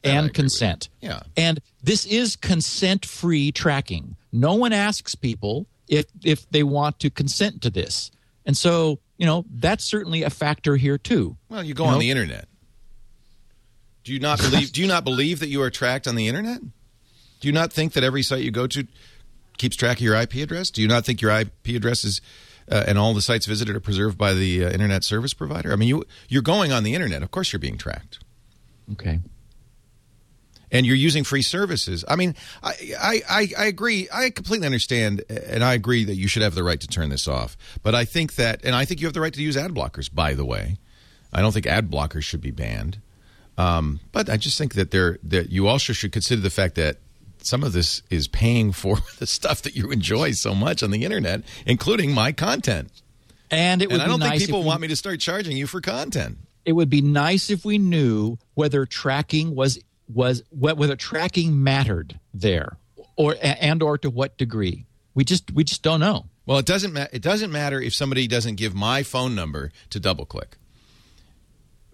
That 0.03 0.09
I 0.09 0.11
and 0.11 0.19
agree 0.19 0.27
with. 0.27 0.33
consent. 0.35 0.89
Yeah. 1.01 1.21
And 1.35 1.59
this 1.81 2.05
is 2.05 2.35
consent 2.35 3.05
free 3.05 3.51
tracking. 3.51 4.15
No 4.33 4.55
one 4.55 4.73
asks 4.73 5.15
people 5.15 5.67
if, 5.87 6.05
if 6.25 6.49
they 6.49 6.63
want 6.63 6.99
to 6.99 7.09
consent 7.09 7.61
to 7.61 7.69
this. 7.69 8.11
And 8.45 8.57
so, 8.57 8.99
you 9.17 9.25
know, 9.25 9.45
that's 9.49 9.85
certainly 9.85 10.23
a 10.23 10.29
factor 10.29 10.75
here 10.75 10.97
too. 10.97 11.37
Well, 11.49 11.63
you 11.63 11.73
go 11.73 11.83
You 11.83 11.87
on 11.89 11.93
know? 11.95 11.99
the 11.99 12.11
internet. 12.11 12.47
Do 14.03 14.11
you 14.11 14.19
not 14.19 14.39
believe? 14.39 14.71
do 14.73 14.81
you 14.81 14.87
not 14.87 15.03
believe 15.05 15.39
that 15.39 15.47
you 15.47 15.61
are 15.61 15.69
tracked 15.69 16.07
on 16.07 16.15
the 16.15 16.27
internet? 16.27 16.59
Do 17.39 17.47
you 17.47 17.53
not 17.53 17.71
think 17.71 17.93
that 17.93 18.03
every 18.03 18.23
site 18.23 18.43
you 18.43 18.51
go 18.51 18.67
to 18.67 18.85
keeps 19.57 19.75
track 19.75 19.97
of 19.97 20.01
your 20.01 20.15
IP 20.15 20.35
address? 20.35 20.71
Do 20.71 20.81
you 20.81 20.87
not 20.87 21.05
think 21.05 21.21
your 21.21 21.31
IP 21.31 21.69
address 21.69 22.03
is 22.03 22.19
uh, 22.71 22.83
and 22.87 22.97
all 22.97 23.13
the 23.13 23.21
sites 23.21 23.45
visited 23.45 23.75
are 23.75 23.79
preserved 23.81 24.17
by 24.17 24.33
the 24.33 24.65
uh, 24.65 24.69
internet 24.71 25.03
service 25.03 25.33
provider? 25.33 25.71
I 25.71 25.75
mean, 25.77 25.87
you 25.89 26.03
you're 26.27 26.41
going 26.41 26.71
on 26.71 26.83
the 26.83 26.95
internet. 26.95 27.21
Of 27.23 27.31
course, 27.31 27.53
you're 27.53 27.59
being 27.59 27.77
tracked, 27.77 28.19
Okay. 28.93 29.19
And 30.73 30.85
you're 30.87 30.95
using 30.97 31.23
free 31.23 31.43
services. 31.43 32.03
I 32.07 32.17
mean, 32.17 32.35
I 32.61 33.21
I, 33.29 33.47
I, 33.57 33.65
agree. 33.65 34.09
I 34.11 34.31
completely 34.31 34.65
understand, 34.65 35.23
and 35.29 35.63
I 35.63 35.75
agree 35.75 36.03
that 36.03 36.15
you 36.15 36.27
should 36.27 36.41
have 36.41 36.55
the 36.55 36.63
right 36.63 36.81
to 36.81 36.87
turn 36.87 37.09
this 37.09 37.27
off. 37.27 37.55
But 37.83 37.95
I 37.95 38.03
think 38.03 38.35
that, 38.35 38.65
and 38.65 38.75
I 38.75 38.83
think 38.83 38.99
you 38.99 39.07
have 39.07 39.13
the 39.13 39.21
right 39.21 39.33
to 39.33 39.41
use 39.41 39.55
ad 39.55 39.71
blockers. 39.71 40.13
By 40.13 40.33
the 40.33 40.43
way, 40.43 40.77
I 41.31 41.41
don't 41.41 41.53
think 41.53 41.67
ad 41.67 41.89
blockers 41.89 42.23
should 42.23 42.41
be 42.41 42.51
banned. 42.51 42.99
Um, 43.55 43.99
but 44.11 44.29
I 44.29 44.37
just 44.37 44.57
think 44.57 44.73
that 44.73 44.89
there 44.89 45.19
that 45.23 45.51
you 45.51 45.67
also 45.67 45.93
should 45.93 46.11
consider 46.11 46.41
the 46.41 46.49
fact 46.49 46.75
that 46.75 46.97
some 47.37 47.63
of 47.63 47.71
this 47.73 48.01
is 48.09 48.27
paying 48.27 48.71
for 48.71 48.97
the 49.19 49.27
stuff 49.27 49.61
that 49.61 49.75
you 49.75 49.91
enjoy 49.91 50.31
so 50.31 50.55
much 50.55 50.81
on 50.81 50.89
the 50.89 51.05
internet, 51.05 51.43
including 51.65 52.11
my 52.13 52.31
content. 52.31 52.89
And 53.51 53.83
it 53.83 53.91
would 53.91 53.95
And 53.95 54.01
I 54.01 54.07
don't 54.07 54.19
nice 54.19 54.39
think 54.39 54.47
people 54.47 54.61
we, 54.61 54.67
want 54.67 54.81
me 54.81 54.87
to 54.87 54.95
start 54.95 55.19
charging 55.19 55.55
you 55.55 55.67
for 55.67 55.79
content. 55.79 56.39
It 56.65 56.71
would 56.71 56.89
be 56.89 57.01
nice 57.01 57.51
if 57.51 57.63
we 57.63 57.77
knew 57.77 58.39
whether 58.55 58.85
tracking 58.87 59.53
was 59.53 59.77
was 60.07 60.43
whether 60.51 60.95
tracking 60.95 61.63
mattered 61.63 62.19
there, 62.33 62.77
or 63.15 63.35
and 63.41 63.81
or 63.83 63.97
to 63.99 64.09
what 64.09 64.37
degree. 64.37 64.85
We 65.15 65.23
just 65.23 65.51
we 65.51 65.63
just 65.63 65.81
don't 65.83 65.99
know. 65.99 66.25
Well, 66.45 66.57
it 66.57 66.65
doesn't 66.65 66.93
ma- 66.93 67.07
it 67.13 67.21
doesn't 67.21 67.51
matter 67.51 67.79
if 67.79 67.93
somebody 67.93 68.27
doesn't 68.27 68.55
give 68.55 68.73
my 68.75 69.03
phone 69.03 69.33
number 69.35 69.71
to 69.91 69.99
DoubleClick. 69.99 70.53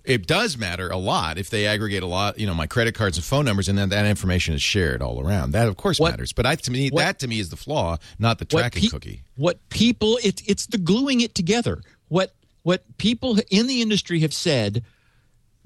It 0.06 0.26
does 0.26 0.58
matter 0.58 0.90
a 0.90 0.98
lot 0.98 1.38
if 1.38 1.50
they 1.52 1.68
aggregate 1.68 2.02
a 2.02 2.08
lot, 2.08 2.40
you 2.40 2.48
know, 2.48 2.54
my 2.56 2.66
credit 2.66 2.96
cards 2.96 3.18
and 3.18 3.24
phone 3.24 3.46
numbers, 3.46 3.68
and 3.70 3.78
then 3.78 3.90
that 3.90 4.06
information 4.08 4.56
is 4.56 4.62
shared 4.62 5.02
all 5.04 5.22
around. 5.22 5.52
That, 5.52 5.68
of 5.68 5.78
course, 5.78 6.00
What- 6.00 6.12
matters. 6.12 6.34
But 6.34 6.46
I, 6.48 6.56
to 6.56 6.72
me, 6.72 6.90
what- 6.90 7.02
that 7.02 7.20
to 7.20 7.28
me 7.28 7.40
is 7.40 7.50
the 7.50 7.58
flaw, 7.58 7.98
not 8.18 8.40
the 8.40 8.48
What 8.50 8.62
tracking 8.62 8.84
pe- 8.84 8.88
cookie. 8.88 9.22
What 9.36 9.60
people 9.70 10.18
it, 10.24 10.42
it's 10.48 10.66
the 10.66 10.78
gluing 10.80 11.22
it 11.22 11.36
together. 11.36 11.84
What 12.08 12.34
what 12.64 12.98
people 12.98 13.38
in 13.52 13.68
the 13.68 13.82
industry 13.82 14.22
have 14.22 14.34
said 14.34 14.84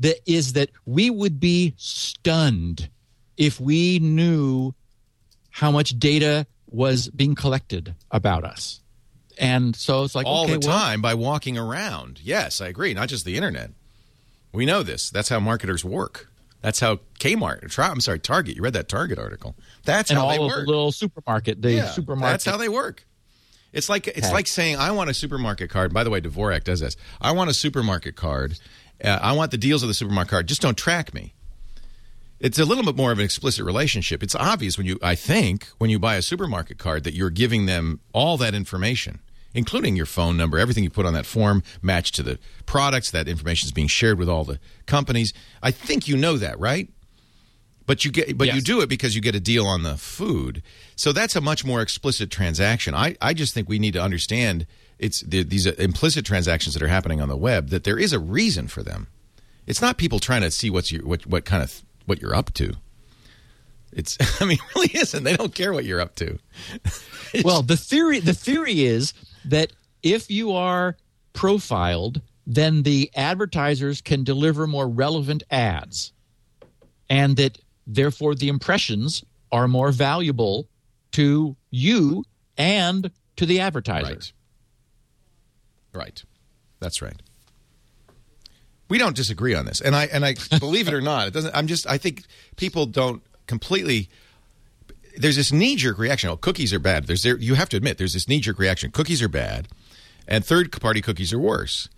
that 0.04 0.20
is 0.32 0.54
that 0.54 0.70
we 0.86 1.10
would 1.10 1.40
be 1.40 1.74
stunned 1.78 2.90
if 3.38 3.60
we 3.60 4.00
knew 4.00 4.74
how 5.50 5.72
much 5.72 5.98
data 6.00 6.46
was 6.70 7.10
being 7.10 7.36
collected 7.36 7.94
about 8.12 8.44
us. 8.44 8.80
and 9.38 9.76
so 9.76 10.04
it's 10.04 10.16
like 10.16 10.26
all 10.28 10.44
okay, 10.46 10.58
the 10.58 10.68
well, 10.68 10.78
time 10.80 11.02
by 11.02 11.14
walking 11.16 11.58
around. 11.58 12.20
Yes, 12.24 12.62
I 12.62 12.68
agree. 12.68 12.94
Not 12.94 13.10
just 13.10 13.26
the 13.26 13.36
internet. 13.36 13.72
We 14.54 14.66
know 14.66 14.84
this. 14.84 15.10
That's 15.10 15.30
how 15.30 15.40
marketers 15.40 15.84
work. 15.84 16.30
That's 16.62 16.80
how 16.80 17.00
Kmart. 17.20 17.78
I'm 17.80 18.00
sorry, 18.02 18.20
Target. 18.20 18.56
You 18.56 18.62
read 18.62 18.74
that 18.74 18.88
Target 18.88 19.18
article. 19.20 19.56
That's 19.84 20.10
and 20.12 20.18
how 20.20 20.26
all 20.26 20.30
they 20.32 20.38
of 20.38 20.44
work. 20.44 20.66
the 20.66 20.72
little 20.72 20.92
supermarket, 20.92 21.62
the 21.62 21.72
Yeah, 21.74 21.90
supermarket. 21.90 22.32
That's 22.32 22.46
how 22.46 22.58
they 22.58 22.70
work. 22.70 23.06
It's 23.74 23.90
like 23.90 24.08
it's 24.08 24.28
Okay. 24.28 24.34
like 24.34 24.48
saying 24.48 24.78
I 24.78 24.92
want 24.92 25.10
a 25.10 25.14
supermarket 25.16 25.70
card. 25.72 25.94
By 25.94 26.04
the 26.04 26.10
way, 26.12 26.22
Dvorak 26.22 26.64
does 26.64 26.80
this. 26.80 26.96
I 27.20 27.32
want 27.32 27.50
a 27.50 27.54
supermarket 27.54 28.16
card. 28.16 28.60
Uh, 29.02 29.20
I 29.22 29.34
want 29.34 29.52
the 29.52 29.58
deals 29.58 29.84
of 29.84 29.88
the 29.88 29.94
supermarket 29.94 30.30
card. 30.30 30.48
Just 30.48 30.62
don't 30.62 30.78
track 30.78 31.14
me. 31.14 31.34
It's 32.40 32.60
a 32.60 32.66
little 32.66 32.84
bit 32.84 32.98
more 32.98 33.14
of 33.14 33.20
an 33.20 33.26
explicit 33.26 33.64
relationship. 33.64 34.22
It's 34.22 34.36
obvious 34.36 34.78
when 34.78 34.86
you, 34.86 35.00
I 35.02 35.16
think, 35.16 35.68
when 35.78 35.90
you 35.90 35.98
buy 35.98 36.16
a 36.16 36.22
supermarket 36.22 36.78
card 36.78 37.06
that 37.06 37.14
you're 37.14 37.30
giving 37.30 37.68
them 37.68 38.02
all 38.12 38.36
that 38.38 38.54
information, 38.54 39.22
including 39.54 39.96
your 39.96 40.06
phone 40.06 40.36
number, 40.36 40.58
everything 40.58 40.84
you 40.84 40.90
put 40.90 41.06
on 41.06 41.14
that 41.14 41.26
form 41.26 41.64
matched 41.82 42.16
to 42.16 42.24
the 42.24 42.40
products. 42.66 43.12
That 43.12 43.30
information 43.30 43.68
is 43.68 43.72
being 43.72 43.88
shared 43.88 44.20
with 44.20 44.28
all 44.28 44.44
the 44.44 44.60
companies. 44.86 45.34
I 45.62 45.72
think 45.72 46.08
you 46.10 46.18
know 46.18 46.36
that, 46.38 46.60
right? 46.60 46.90
But 47.86 48.04
you 48.04 48.12
get, 48.12 48.38
but 48.38 48.54
you 48.54 48.62
do 48.62 48.82
it 48.82 48.88
because 48.90 49.16
you 49.16 49.22
get 49.22 49.36
a 49.36 49.40
deal 49.40 49.66
on 49.66 49.84
the 49.84 49.98
food. 49.98 50.64
So 50.96 51.12
that's 51.12 51.36
a 51.36 51.42
much 51.42 51.66
more 51.66 51.82
explicit 51.82 52.30
transaction. 52.30 52.94
I, 52.94 53.16
I 53.22 53.34
just 53.34 53.54
think 53.54 53.68
we 53.68 53.80
need 53.80 53.94
to 53.94 54.02
understand 54.02 54.66
it's 55.04 55.22
the, 55.22 55.44
these 55.44 55.66
implicit 55.66 56.26
transactions 56.26 56.74
that 56.74 56.82
are 56.82 56.88
happening 56.88 57.20
on 57.20 57.28
the 57.28 57.36
web 57.36 57.70
that 57.70 57.84
there 57.84 58.00
is 58.00 58.14
a 58.14 58.20
reason 58.20 58.68
for 58.70 58.82
them. 58.82 59.08
It's 59.68 59.82
not 59.82 59.98
people 59.98 60.20
trying 60.20 60.42
to 60.42 60.52
see 60.52 60.70
what's 60.70 60.92
your, 60.92 61.06
what 61.06 61.28
what 61.28 61.46
kind 61.46 61.62
of 61.62 61.84
what 62.06 62.22
you're 62.22 62.36
up 62.36 62.54
to. 62.54 62.74
It's 63.92 64.18
I 64.42 64.46
mean 64.46 64.58
it 64.58 64.76
really 64.76 64.92
isn't. 64.94 65.24
They 65.24 65.36
don't 65.36 65.54
care 65.54 65.74
what 65.74 65.86
you're 65.86 66.02
up 66.02 66.16
to. 66.16 66.40
well, 67.44 67.62
the 67.62 67.78
theory 67.78 68.20
the 68.20 68.34
theory 68.34 68.84
is 68.84 69.14
that 69.46 69.74
if 70.02 70.32
you 70.32 70.54
are 70.54 70.96
profiled, 71.34 72.22
then 72.48 72.84
the 72.84 73.12
advertisers 73.16 74.02
can 74.02 74.24
deliver 74.24 74.68
more 74.68 74.88
relevant 74.88 75.44
ads, 75.52 76.14
and 77.10 77.36
that 77.38 77.58
therefore 77.86 78.36
the 78.36 78.48
impressions 78.48 79.24
are 79.52 79.68
more 79.68 79.92
valuable 79.92 80.68
to 81.12 81.56
you 81.72 82.24
and 82.58 83.12
to 83.36 83.46
the 83.46 83.60
advertiser. 83.60 84.14
Right. 84.14 84.34
Right. 85.94 86.24
That's 86.80 87.02
right. 87.02 87.22
We 88.90 88.98
don't 88.98 89.16
disagree 89.16 89.56
on 89.56 89.66
this. 89.66 89.82
And 89.82 89.96
I 89.96 90.06
and 90.06 90.26
I 90.26 90.36
believe 90.60 90.88
it 90.88 90.94
or 90.94 91.02
not, 91.02 91.28
it 91.28 91.34
doesn't 91.34 91.56
I'm 91.56 91.68
just 91.68 91.88
I 91.88 91.98
think 91.98 92.24
people 92.56 92.86
don't 92.86 93.22
completely 93.48 94.10
there's 95.18 95.36
this 95.36 95.52
knee 95.52 95.76
jerk 95.76 95.98
reaction. 95.98 96.30
Oh, 96.30 96.38
cookies 96.38 96.74
are 96.74 96.80
bad. 96.80 97.08
There's 97.08 97.24
there 97.24 97.38
you 97.38 97.56
have 97.56 97.70
to 97.70 97.78
admit 97.78 97.98
there's 97.98 98.14
this 98.14 98.28
knee 98.28 98.40
jerk 98.40 98.60
reaction. 98.60 98.92
Cookies 98.92 99.22
are 99.22 99.30
bad, 99.30 99.68
and 100.28 100.44
third 100.46 100.72
party 100.82 101.02
cookies 101.02 101.32
are 101.34 101.40
worse. 101.40 101.90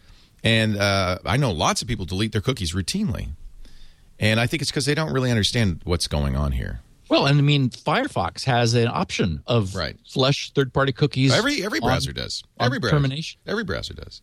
And 0.44 0.78
uh, 0.78 1.20
I 1.26 1.38
know 1.38 1.52
lots 1.52 1.82
of 1.82 1.88
people 1.88 2.06
delete 2.06 2.32
their 2.32 2.42
cookies 2.42 2.74
routinely, 2.74 3.30
and 4.20 4.40
I 4.40 4.48
think 4.48 4.62
it's 4.62 4.70
because 4.70 4.86
they 4.86 4.94
don't 4.94 5.12
really 5.12 5.32
understand 5.32 5.82
what's 5.86 6.08
going 6.08 6.36
on 6.36 6.52
here. 6.52 6.82
Well, 7.10 7.28
and 7.28 7.38
I 7.38 7.41
mean, 7.41 7.70
Firefox 7.70 8.44
has 8.46 8.74
an 8.74 8.88
option 8.88 9.44
of 9.46 9.76
Right. 9.76 9.96
flush 10.08 10.52
third-party 10.54 10.91
cookies. 10.94 11.32
Every 11.34 11.63
every 11.63 11.80
on- 11.80 11.88
browser 11.89 12.13
does. 12.13 12.44
Every 12.60 12.80
browser. 12.80 12.96
termination. 12.96 13.39
Every 13.46 13.63
browser 13.63 13.94
does. 13.94 14.22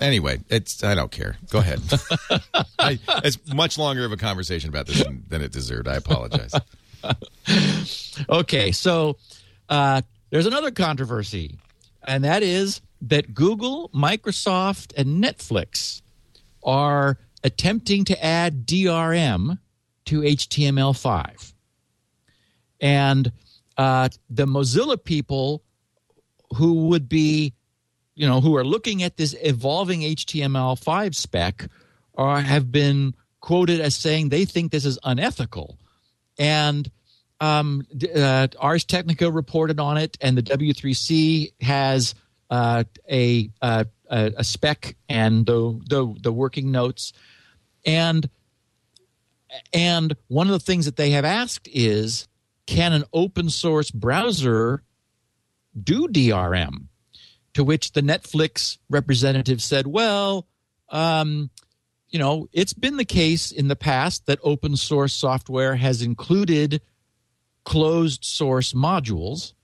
Anyway, 0.00 0.38
it's 0.48 0.82
I 0.84 0.94
don't 0.94 1.10
care. 1.10 1.36
Go 1.50 1.58
ahead. 1.58 1.80
I, 2.78 2.98
it's 3.24 3.38
much 3.52 3.76
longer 3.78 4.04
of 4.04 4.12
a 4.12 4.16
conversation 4.16 4.68
about 4.70 4.86
this 4.86 5.02
than, 5.02 5.24
than 5.28 5.42
it 5.42 5.50
deserved. 5.52 5.88
I 5.88 5.96
apologize. 5.96 6.52
Okay, 8.28 8.72
so 8.72 9.16
uh, 9.68 10.02
there's 10.30 10.46
another 10.46 10.70
controversy, 10.70 11.58
and 12.06 12.24
that 12.24 12.42
is 12.42 12.80
that 13.02 13.34
Google, 13.34 13.88
Microsoft, 13.94 14.92
and 14.96 15.22
Netflix 15.22 16.02
are 16.62 17.18
attempting 17.44 18.04
to 18.06 18.24
add 18.24 18.66
DRM 18.66 19.58
to 20.06 20.20
HTML5. 20.20 21.52
And 22.80 23.32
uh, 23.76 24.08
the 24.30 24.46
Mozilla 24.46 25.02
people 25.02 25.62
who 26.56 26.86
would 26.88 27.08
be, 27.08 27.54
you 28.14 28.26
know, 28.26 28.40
who 28.40 28.56
are 28.56 28.64
looking 28.64 29.02
at 29.02 29.16
this 29.16 29.34
evolving 29.40 30.00
HTML5 30.00 31.14
spec 31.14 31.68
are, 32.16 32.40
have 32.40 32.72
been 32.72 33.14
quoted 33.40 33.80
as 33.80 33.94
saying 33.94 34.28
they 34.28 34.44
think 34.44 34.72
this 34.72 34.84
is 34.84 34.98
unethical. 35.04 35.78
And 36.38 36.90
um, 37.40 37.86
uh, 38.14 38.48
Ars 38.58 38.84
Technica 38.84 39.30
reported 39.30 39.78
on 39.78 39.96
it, 39.96 40.18
and 40.20 40.36
the 40.36 40.42
W3C 40.42 41.52
has 41.62 42.14
uh, 42.50 42.84
a, 43.10 43.50
uh, 43.62 43.84
a 44.10 44.32
a 44.38 44.44
spec 44.44 44.96
and 45.08 45.46
the, 45.46 45.80
the 45.88 46.14
the 46.20 46.32
working 46.32 46.72
notes, 46.72 47.12
and 47.84 48.28
and 49.72 50.16
one 50.28 50.46
of 50.46 50.52
the 50.52 50.58
things 50.58 50.84
that 50.86 50.96
they 50.96 51.10
have 51.10 51.24
asked 51.24 51.68
is, 51.72 52.27
can 52.68 52.92
an 52.92 53.04
open 53.14 53.48
source 53.48 53.90
browser 53.90 54.82
do 55.82 56.06
DRM? 56.06 56.84
To 57.54 57.64
which 57.64 57.92
the 57.92 58.02
Netflix 58.02 58.76
representative 58.90 59.62
said, 59.62 59.86
well, 59.86 60.46
um, 60.90 61.48
you 62.10 62.18
know, 62.18 62.46
it's 62.52 62.74
been 62.74 62.98
the 62.98 63.06
case 63.06 63.50
in 63.52 63.68
the 63.68 63.74
past 63.74 64.26
that 64.26 64.38
open 64.42 64.76
source 64.76 65.14
software 65.14 65.76
has 65.76 66.02
included 66.02 66.82
closed 67.64 68.22
source 68.22 68.74
modules 68.74 69.54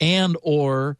and 0.00 0.36
or 0.40 0.96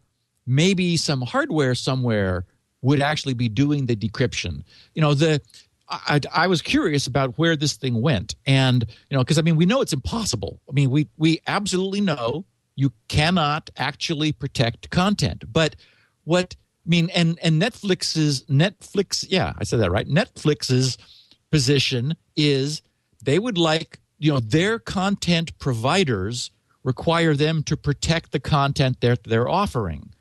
maybe 0.47 0.97
some 0.97 1.23
hardware 1.23 1.77
somewhere 1.77 2.47
would 2.83 3.01
actually 3.01 3.35
be 3.35 3.49
doing 3.49 3.87
the 3.87 3.97
decryption 3.97 4.63
you 4.95 5.03
know 5.03 5.15
the 5.15 5.41
I, 5.89 6.21
I 6.33 6.47
was 6.47 6.63
curious 6.63 7.07
about 7.07 7.39
where 7.39 7.57
this 7.57 7.75
thing 7.75 8.01
went. 8.01 8.35
And 8.47 8.85
you 9.11 9.17
know 9.17 9.23
because 9.23 9.39
i 9.39 9.43
mean 9.43 9.57
we 9.57 9.67
know 9.67 9.81
it's 9.81 9.93
impossible. 9.93 10.61
I 10.69 10.73
mean 10.73 10.91
we 10.91 11.09
we 11.17 11.41
absolutely 11.47 12.01
know 12.01 12.45
you 12.77 12.93
cannot 13.09 13.71
actually 13.77 14.33
protect 14.33 14.91
content. 14.91 15.45
But 15.53 15.77
what 16.25 16.57
i 16.87 16.89
mean 16.89 17.11
and 17.15 17.39
and 17.43 17.61
netflix's 17.61 18.45
netflix 18.45 19.25
yeah 19.29 19.53
i 19.59 19.65
said 19.65 19.81
that 19.81 19.91
right. 19.91 20.09
Netflix's 20.09 20.99
position 21.51 22.15
is 22.37 22.83
they 23.23 23.39
would 23.39 23.59
like 23.59 24.01
you 24.19 24.33
know 24.33 24.41
their 24.41 24.79
content 24.79 25.59
providers 25.59 26.51
require 26.85 27.35
them 27.35 27.63
to 27.65 27.77
protect 27.77 28.31
the 28.31 28.39
content 28.39 29.01
that 29.01 29.25
they're 29.25 29.49
offering. 29.49 30.13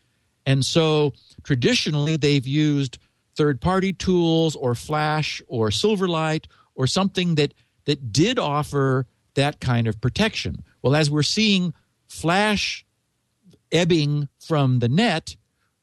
And 0.45 0.65
so 0.65 1.13
traditionally 1.43 2.17
they've 2.17 2.47
used 2.47 2.97
third 3.35 3.61
party 3.61 3.93
tools 3.93 4.55
or 4.55 4.75
flash 4.75 5.41
or 5.47 5.69
silverlight 5.69 6.45
or 6.75 6.87
something 6.87 7.35
that 7.35 7.53
that 7.85 8.11
did 8.11 8.39
offer 8.39 9.05
that 9.35 9.59
kind 9.59 9.87
of 9.87 9.99
protection 9.99 10.63
well 10.81 10.95
as 10.95 11.09
we're 11.09 11.23
seeing 11.23 11.73
flash 12.07 12.85
ebbing 13.71 14.27
from 14.39 14.79
the 14.79 14.89
net 14.89 15.35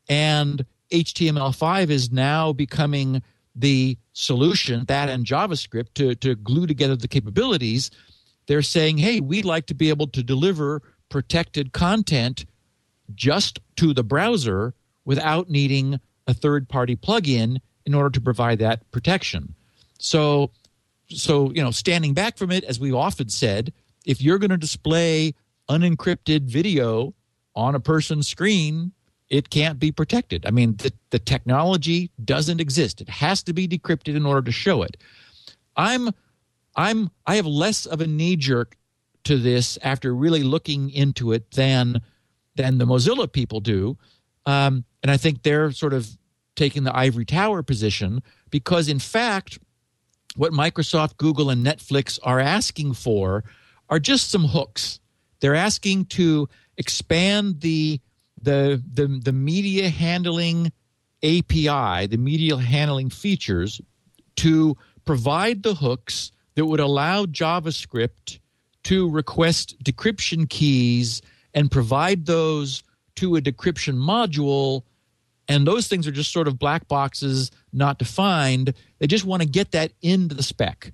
and 0.08 0.64
HTML5 0.90 1.90
is 1.90 2.10
now 2.10 2.52
becoming 2.52 3.22
the 3.54 3.96
solution, 4.12 4.84
that 4.86 5.08
and 5.08 5.24
JavaScript, 5.24 5.94
to, 5.94 6.14
to 6.16 6.34
glue 6.34 6.66
together 6.66 6.96
the 6.96 7.08
capabilities. 7.08 7.90
They're 8.46 8.62
saying, 8.62 8.98
hey, 8.98 9.20
we'd 9.20 9.44
like 9.44 9.66
to 9.66 9.74
be 9.74 9.88
able 9.88 10.08
to 10.08 10.22
deliver 10.22 10.82
protected 11.08 11.72
content 11.72 12.44
just 13.14 13.60
to 13.76 13.92
the 13.94 14.04
browser 14.04 14.74
without 15.04 15.48
needing 15.48 16.00
a 16.30 16.34
third 16.34 16.68
party 16.68 16.96
plugin 16.96 17.58
in 17.84 17.94
order 17.94 18.10
to 18.10 18.20
provide 18.20 18.58
that 18.60 18.90
protection. 18.90 19.54
So, 19.98 20.50
so 21.08 21.50
you 21.52 21.62
know, 21.62 21.70
standing 21.70 22.14
back 22.14 22.38
from 22.38 22.50
it, 22.50 22.64
as 22.64 22.80
we've 22.80 22.94
often 22.94 23.28
said, 23.28 23.72
if 24.06 24.22
you're 24.22 24.38
going 24.38 24.50
to 24.50 24.56
display 24.56 25.34
unencrypted 25.68 26.42
video 26.42 27.14
on 27.54 27.74
a 27.74 27.80
person's 27.80 28.28
screen, 28.28 28.92
it 29.28 29.50
can't 29.50 29.78
be 29.78 29.92
protected. 29.92 30.44
I 30.44 30.50
mean, 30.50 30.76
the, 30.76 30.92
the 31.10 31.18
technology 31.18 32.10
doesn't 32.24 32.60
exist. 32.60 33.00
It 33.00 33.08
has 33.08 33.42
to 33.44 33.52
be 33.52 33.68
decrypted 33.68 34.16
in 34.16 34.26
order 34.26 34.42
to 34.42 34.52
show 34.52 34.82
it. 34.82 34.96
I'm 35.76 36.10
I'm 36.76 37.10
I 37.26 37.36
have 37.36 37.46
less 37.46 37.86
of 37.86 38.00
a 38.00 38.06
knee 38.06 38.36
jerk 38.36 38.76
to 39.24 39.36
this 39.36 39.78
after 39.82 40.14
really 40.14 40.42
looking 40.42 40.90
into 40.90 41.32
it 41.32 41.50
than 41.52 42.02
than 42.56 42.78
the 42.78 42.84
Mozilla 42.84 43.30
people 43.30 43.60
do, 43.60 43.96
um, 44.46 44.84
and 45.02 45.10
I 45.10 45.16
think 45.16 45.42
they're 45.42 45.70
sort 45.72 45.92
of 45.92 46.08
taking 46.60 46.84
the 46.84 46.94
ivory 46.94 47.24
tower 47.24 47.62
position 47.62 48.22
because, 48.50 48.86
in 48.86 48.98
fact, 48.98 49.58
what 50.36 50.52
Microsoft, 50.52 51.16
Google, 51.16 51.48
and 51.48 51.64
Netflix 51.64 52.18
are 52.22 52.38
asking 52.38 52.92
for 52.92 53.44
are 53.88 53.98
just 53.98 54.30
some 54.30 54.44
hooks. 54.44 55.00
They're 55.40 55.54
asking 55.54 56.04
to 56.16 56.50
expand 56.76 57.62
the 57.62 57.98
the 58.42 58.82
the, 58.92 59.06
the 59.06 59.32
media 59.32 59.88
handling 59.88 60.70
API, 61.22 62.06
the 62.06 62.18
media 62.18 62.58
handling 62.58 63.08
features, 63.08 63.80
to 64.36 64.76
provide 65.06 65.62
the 65.62 65.74
hooks 65.74 66.30
that 66.56 66.66
would 66.66 66.80
allow 66.80 67.24
JavaScript 67.24 68.38
to 68.84 69.08
request 69.08 69.82
decryption 69.82 70.46
keys 70.46 71.22
and 71.54 71.70
provide 71.70 72.26
those 72.26 72.82
to 73.16 73.36
a 73.36 73.40
decryption 73.40 73.94
module 73.94 74.82
and 75.50 75.66
those 75.66 75.88
things 75.88 76.06
are 76.06 76.12
just 76.12 76.32
sort 76.32 76.46
of 76.46 76.60
black 76.60 76.86
boxes 76.86 77.50
not 77.72 77.98
defined. 77.98 78.72
They 79.00 79.08
just 79.08 79.24
want 79.24 79.42
to 79.42 79.48
get 79.48 79.72
that 79.72 79.90
into 80.00 80.36
the 80.36 80.44
spec. 80.44 80.92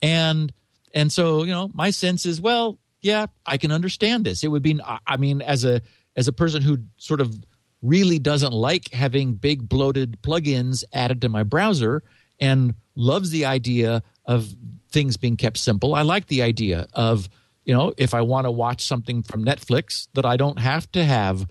And 0.00 0.50
and 0.94 1.12
so 1.12 1.42
you 1.42 1.52
know 1.52 1.70
my 1.74 1.90
sense 1.90 2.24
is 2.24 2.40
well 2.40 2.78
yeah 3.02 3.26
i 3.44 3.58
can 3.58 3.70
understand 3.70 4.24
this. 4.24 4.42
It 4.42 4.48
would 4.48 4.62
be 4.62 4.80
i 5.06 5.16
mean 5.18 5.42
as 5.42 5.64
a 5.64 5.82
as 6.16 6.26
a 6.26 6.32
person 6.32 6.62
who 6.62 6.78
sort 6.96 7.20
of 7.20 7.38
really 7.82 8.18
doesn't 8.18 8.52
like 8.52 8.92
having 8.92 9.34
big 9.34 9.68
bloated 9.68 10.20
plugins 10.22 10.84
added 10.92 11.20
to 11.20 11.28
my 11.28 11.42
browser 11.42 12.02
and 12.40 12.74
loves 12.96 13.30
the 13.30 13.44
idea 13.44 14.02
of 14.24 14.48
things 14.90 15.16
being 15.16 15.36
kept 15.36 15.58
simple 15.58 15.94
i 15.94 16.02
like 16.02 16.26
the 16.26 16.42
idea 16.42 16.88
of 16.92 17.28
you 17.64 17.72
know 17.72 17.92
if 17.96 18.14
i 18.14 18.20
want 18.20 18.46
to 18.46 18.50
watch 18.50 18.84
something 18.84 19.22
from 19.22 19.44
netflix 19.44 20.08
that 20.14 20.26
i 20.26 20.36
don't 20.36 20.58
have 20.58 20.90
to 20.90 21.04
have 21.04 21.46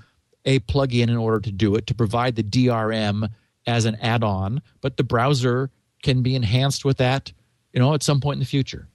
a 0.47 0.59
plugin 0.61 1.03
in 1.09 1.17
order 1.17 1.39
to 1.41 1.51
do 1.51 1.75
it 1.75 1.85
to 1.87 1.93
provide 1.93 2.35
the 2.35 2.41
DRM 2.43 3.29
as 3.67 3.85
an 3.85 3.95
add-on, 4.01 4.61
but 4.81 4.97
the 4.97 5.03
browser 5.03 5.69
can 6.01 6.23
be 6.23 6.35
enhanced 6.35 6.85
with 6.85 6.97
that, 6.97 7.31
you 7.73 7.79
know, 7.79 7.93
at 7.93 8.01
some 8.01 8.19
point 8.21 8.35
in 8.37 8.39
the 8.39 8.45
future. 8.45 8.87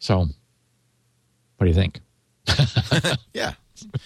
So, 0.00 0.18
what 0.18 1.60
do 1.60 1.66
you 1.66 1.74
think? 1.74 2.00
yeah. 3.32 3.54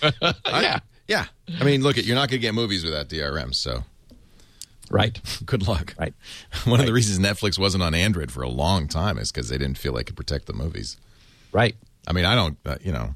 yeah. 0.47 0.79
Yeah. 1.09 1.25
I 1.59 1.65
mean, 1.65 1.83
look, 1.83 1.99
at 1.99 2.05
you're 2.05 2.15
not 2.15 2.29
going 2.29 2.41
to 2.41 2.47
get 2.47 2.55
movies 2.55 2.85
without 2.85 3.09
DRM, 3.09 3.55
so 3.55 3.85
Right. 4.91 5.21
good 5.47 5.67
luck. 5.67 5.95
Right. 5.99 6.15
One 6.65 6.79
of 6.81 6.87
the 6.87 6.93
reasons 6.93 7.19
Netflix 7.19 7.59
wasn't 7.59 7.83
on 7.83 7.95
Android 7.95 8.31
for 8.31 8.43
a 8.43 8.49
long 8.49 8.87
time 8.87 9.19
is 9.19 9.33
because 9.33 9.49
they 9.49 9.57
didn't 9.59 9.79
feel 9.79 9.95
they 9.95 10.05
could 10.05 10.17
protect 10.17 10.47
the 10.47 10.53
movies. 10.53 10.97
Right. 11.53 11.75
I 12.07 12.13
mean, 12.13 12.25
I 12.25 12.35
don't, 12.35 12.59
uh, 12.67 12.77
you 12.83 12.93
know, 12.93 13.15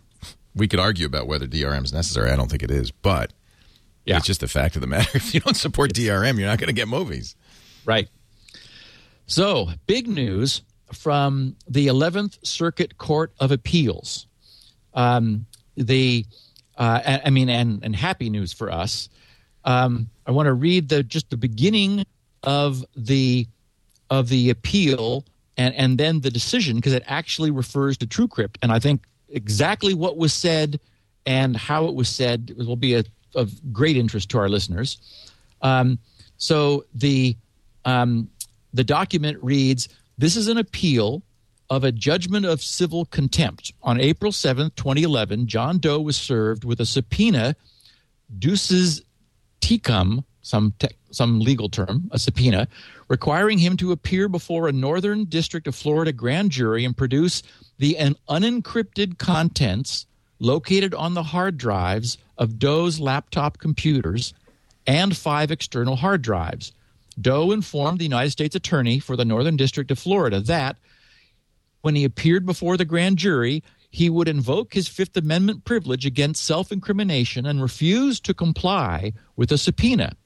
we 0.55 0.69
could 0.69 0.81
argue 0.81 1.07
about 1.07 1.27
whether 1.27 1.47
DRM 1.47 1.85
is 1.85 1.93
necessary. 1.93 2.31
I 2.31 2.37
don't 2.37 2.51
think 2.51 2.63
it 2.63 2.71
is, 2.71 2.91
but 2.91 3.33
Yeah. 4.05 4.17
it's 4.19 4.27
just 4.27 4.41
the 4.41 4.49
fact 4.49 4.77
of 4.77 4.81
the 4.81 4.87
matter. 4.87 5.11
If 5.17 5.35
you 5.35 5.41
don't 5.41 5.57
support 5.57 5.93
DRM, 5.93 6.39
you're 6.39 6.49
not 6.49 6.59
going 6.59 6.69
to 6.69 6.73
get 6.75 6.89
movies. 6.89 7.35
Right. 7.85 8.09
So, 9.27 9.71
big 9.87 10.07
news 10.07 10.63
from 10.93 11.57
the 11.69 11.87
11th 11.89 12.39
Circuit 12.47 12.99
Court 12.99 13.33
of 13.41 13.51
Appeals. 13.51 14.27
Um, 14.93 15.47
the, 15.77 16.25
uh, 16.77 17.01
I 17.05 17.23
I 17.27 17.31
mean, 17.31 17.49
and, 17.49 17.83
and 17.83 17.97
happy 17.97 18.31
news 18.31 18.53
for 18.53 18.71
us. 18.71 19.09
Um, 19.65 20.11
I 20.27 20.31
want 20.31 20.47
to 20.47 20.53
read 20.53 20.89
the 20.91 21.03
just 21.03 21.31
the 21.31 21.37
beginning 21.37 22.05
of 22.43 22.85
the 22.95 23.47
of 24.11 24.29
the 24.29 24.51
appeal 24.51 25.25
and 25.57 25.75
and 25.75 25.97
then 25.99 26.21
the 26.21 26.31
decision 26.31 26.77
because 26.77 26.93
it 26.93 27.03
actually 27.07 27.51
refers 27.51 27.97
to 27.99 28.07
TrueCrypt, 28.07 28.57
and 28.63 28.71
I 28.71 28.79
think 28.79 29.03
exactly 29.29 29.95
what 29.95 30.17
was 30.17 30.33
said 30.33 30.81
and 31.27 31.57
how 31.57 31.87
it 31.87 31.95
was 31.95 32.09
said 32.09 32.55
will 32.57 32.77
be 32.77 32.95
a, 32.95 33.05
of 33.35 33.73
great 33.73 33.97
interest 33.97 34.31
to 34.31 34.39
our 34.39 34.49
listeners. 34.49 34.99
Um, 35.63 35.99
so 36.37 36.85
the 36.95 37.37
um, 37.85 38.29
the 38.73 38.85
document 38.85 39.39
reads: 39.43 39.89
This 40.19 40.37
is 40.37 40.49
an 40.49 40.59
appeal 40.59 41.23
of 41.71 41.85
a 41.85 41.93
judgment 41.93 42.45
of 42.45 42.63
civil 42.63 43.07
contempt. 43.07 43.73
On 43.83 44.01
April 44.01 44.33
seventh, 44.33 44.75
2011, 44.77 45.47
John 45.47 45.79
Doe 45.79 46.01
was 46.01 46.17
served 46.17 46.65
with 46.65 46.81
a 46.81 46.87
subpoena, 46.87 47.57
duces 48.39 49.03
tecum, 49.61 50.25
some 50.43 50.75
te- 50.79 50.97
some 51.11 51.41
legal 51.41 51.69
term, 51.69 52.11
a 52.13 52.19
subpoena, 52.19 52.69
requiring 53.09 53.59
him 53.59 53.77
to 53.77 53.93
appear 53.93 54.29
before 54.29 54.69
a 54.69 54.73
Northern 54.73 55.25
District 55.25 55.67
of 55.67 55.75
Florida 55.75 56.13
grand 56.13 56.51
jury 56.51 56.85
and 56.85 56.97
produce 56.97 57.43
the 57.79 57.99
un- 57.99 58.17
unencrypted 58.29 59.19
contents 59.19 60.07
located 60.39 60.95
on 60.95 61.15
the 61.15 61.23
hard 61.23 61.57
drives 61.57 62.19
of 62.39 62.59
Doe's 62.59 63.01
laptop 63.01 63.59
computers 63.59 64.35
and 64.87 65.17
five 65.17 65.51
external 65.51 65.97
hard 65.97 66.23
drives. 66.23 66.73
Doe 67.21 67.53
informed 67.53 68.01
the 68.01 68.05
United 68.05 68.31
States 68.31 68.57
Attorney 68.57 68.99
for 68.99 69.17
the 69.17 69.25
Northern 69.25 69.57
District 69.57 69.91
of 69.91 69.99
Florida 69.99 70.41
that 70.41 70.77
when 71.83 71.95
he 71.95 72.05
appeared 72.05 72.47
before 72.47 72.77
the 72.77 72.85
grand 72.85 73.19
jury, 73.19 73.63
he 73.91 74.11
would 74.11 74.27
invoke 74.27 74.75
his 74.75 74.89
Fifth 74.89 75.17
Amendment 75.17 75.65
privilege 75.65 76.05
against 76.05 76.45
self 76.45 76.73
incrimination 76.73 77.47
and 77.47 77.63
refuse 77.63 78.19
to 78.21 78.35
comply 78.35 79.13
with 79.37 79.53
a 79.53 79.59
subpoena. 79.59 80.17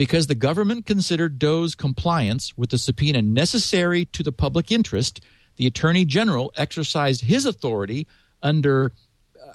Because 0.00 0.28
the 0.28 0.34
government 0.34 0.86
considered 0.86 1.38
Doe's 1.38 1.74
compliance 1.74 2.56
with 2.56 2.70
the 2.70 2.78
subpoena 2.78 3.20
necessary 3.20 4.06
to 4.06 4.22
the 4.22 4.32
public 4.32 4.72
interest, 4.72 5.20
the 5.56 5.66
Attorney 5.66 6.06
General 6.06 6.54
exercised 6.56 7.20
his 7.20 7.44
authority 7.44 8.06
under 8.42 8.92
uh, 9.38 9.52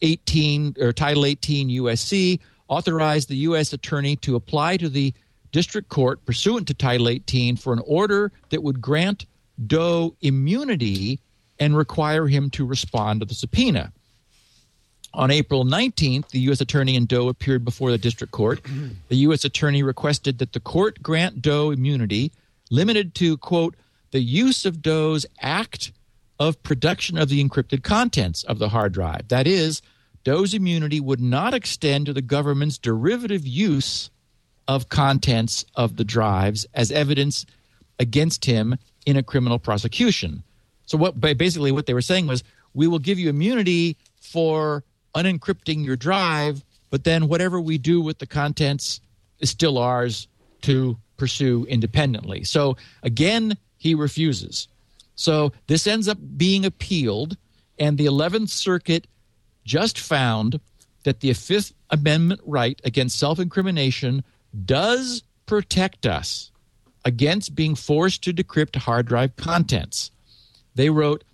18 0.00 0.76
or 0.80 0.94
Title 0.94 1.26
18 1.26 1.68
USC, 1.68 2.40
authorized 2.68 3.28
the 3.28 3.36
U.S. 3.36 3.74
Attorney 3.74 4.16
to 4.16 4.34
apply 4.34 4.78
to 4.78 4.88
the 4.88 5.12
District 5.50 5.90
Court 5.90 6.24
pursuant 6.24 6.68
to 6.68 6.72
Title 6.72 7.10
18 7.10 7.56
for 7.56 7.74
an 7.74 7.82
order 7.84 8.32
that 8.48 8.62
would 8.62 8.80
grant 8.80 9.26
Doe 9.66 10.16
immunity 10.22 11.20
and 11.58 11.76
require 11.76 12.28
him 12.28 12.48
to 12.52 12.64
respond 12.64 13.20
to 13.20 13.26
the 13.26 13.34
subpoena. 13.34 13.92
On 15.14 15.30
April 15.30 15.64
19th, 15.64 16.28
the 16.30 16.40
U.S. 16.40 16.60
Attorney 16.60 16.96
and 16.96 17.06
Doe 17.06 17.28
appeared 17.28 17.64
before 17.64 17.90
the 17.90 17.98
district 17.98 18.32
court. 18.32 18.60
The 19.08 19.16
U.S. 19.16 19.44
Attorney 19.44 19.82
requested 19.82 20.38
that 20.38 20.54
the 20.54 20.60
court 20.60 21.02
grant 21.02 21.42
Doe 21.42 21.70
immunity 21.70 22.32
limited 22.70 23.14
to, 23.16 23.36
quote, 23.36 23.74
the 24.10 24.20
use 24.20 24.64
of 24.64 24.80
Doe's 24.80 25.26
act 25.40 25.92
of 26.38 26.62
production 26.62 27.18
of 27.18 27.28
the 27.28 27.44
encrypted 27.44 27.82
contents 27.82 28.42
of 28.44 28.58
the 28.58 28.70
hard 28.70 28.92
drive. 28.92 29.28
That 29.28 29.46
is, 29.46 29.82
Doe's 30.24 30.54
immunity 30.54 30.98
would 30.98 31.20
not 31.20 31.52
extend 31.52 32.06
to 32.06 32.12
the 32.12 32.22
government's 32.22 32.78
derivative 32.78 33.46
use 33.46 34.10
of 34.66 34.88
contents 34.88 35.66
of 35.74 35.96
the 35.96 36.04
drives 36.04 36.66
as 36.74 36.90
evidence 36.90 37.44
against 37.98 38.44
him 38.44 38.78
in 39.04 39.16
a 39.16 39.22
criminal 39.22 39.58
prosecution. 39.58 40.42
So 40.86 40.96
what 40.96 41.20
basically 41.20 41.72
what 41.72 41.86
they 41.86 41.94
were 41.94 42.00
saying 42.00 42.26
was 42.26 42.42
we 42.74 42.86
will 42.86 42.98
give 42.98 43.18
you 43.18 43.28
immunity 43.28 43.96
for 44.20 44.84
unencrypting 45.14 45.84
your 45.84 45.96
drive, 45.96 46.64
but 46.90 47.04
then 47.04 47.28
whatever 47.28 47.60
we 47.60 47.78
do 47.78 48.00
with 48.00 48.18
the 48.18 48.26
contents 48.26 49.00
is 49.40 49.50
still 49.50 49.78
ours 49.78 50.28
to 50.62 50.96
pursue 51.16 51.64
independently. 51.68 52.44
So 52.44 52.76
again, 53.02 53.56
he 53.78 53.94
refuses. 53.94 54.68
So 55.14 55.52
this 55.66 55.86
ends 55.86 56.08
up 56.08 56.18
being 56.36 56.64
appealed, 56.64 57.36
and 57.78 57.98
the 57.98 58.06
11th 58.06 58.48
Circuit 58.48 59.06
just 59.64 59.98
found 59.98 60.60
that 61.04 61.20
the 61.20 61.32
Fifth 61.32 61.72
Amendment 61.90 62.40
right 62.44 62.80
against 62.84 63.18
self 63.18 63.38
incrimination 63.38 64.24
does 64.64 65.22
protect 65.46 66.06
us 66.06 66.50
against 67.04 67.54
being 67.54 67.74
forced 67.74 68.22
to 68.24 68.32
decrypt 68.32 68.76
hard 68.76 69.06
drive 69.06 69.36
contents. 69.36 70.10
They 70.74 70.90
wrote, 70.90 71.24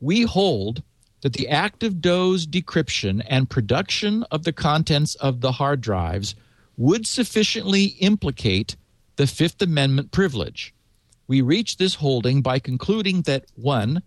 We 0.00 0.22
hold 0.22 0.82
that 1.26 1.32
the 1.32 1.48
act 1.48 1.82
of 1.82 2.00
Doe's 2.00 2.46
decryption 2.46 3.20
and 3.26 3.50
production 3.50 4.22
of 4.30 4.44
the 4.44 4.52
contents 4.52 5.16
of 5.16 5.40
the 5.40 5.50
hard 5.50 5.80
drives 5.80 6.36
would 6.76 7.04
sufficiently 7.04 7.96
implicate 7.98 8.76
the 9.16 9.26
Fifth 9.26 9.60
Amendment 9.60 10.12
privilege. 10.12 10.72
We 11.26 11.40
reach 11.40 11.78
this 11.78 11.96
holding 11.96 12.42
by 12.42 12.60
concluding 12.60 13.22
that 13.22 13.46
one, 13.56 14.04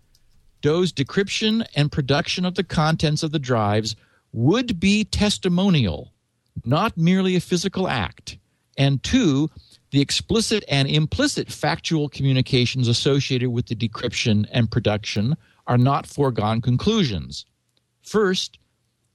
Doe's 0.62 0.94
decryption 0.94 1.66
and 1.76 1.92
production 1.92 2.46
of 2.46 2.54
the 2.54 2.64
contents 2.64 3.22
of 3.22 3.32
the 3.32 3.38
drives 3.38 3.96
would 4.32 4.80
be 4.80 5.04
testimonial, 5.04 6.14
not 6.64 6.96
merely 6.96 7.36
a 7.36 7.40
physical 7.40 7.86
act. 7.86 8.38
And 8.78 9.02
two, 9.02 9.50
the 9.90 10.00
explicit 10.00 10.64
and 10.68 10.88
implicit 10.88 11.52
factual 11.52 12.08
communications 12.08 12.88
associated 12.88 13.50
with 13.50 13.66
the 13.66 13.76
decryption 13.76 14.48
and 14.50 14.70
production 14.70 15.36
are 15.66 15.78
not 15.78 16.06
foregone 16.06 16.60
conclusions. 16.60 17.46
First, 18.02 18.58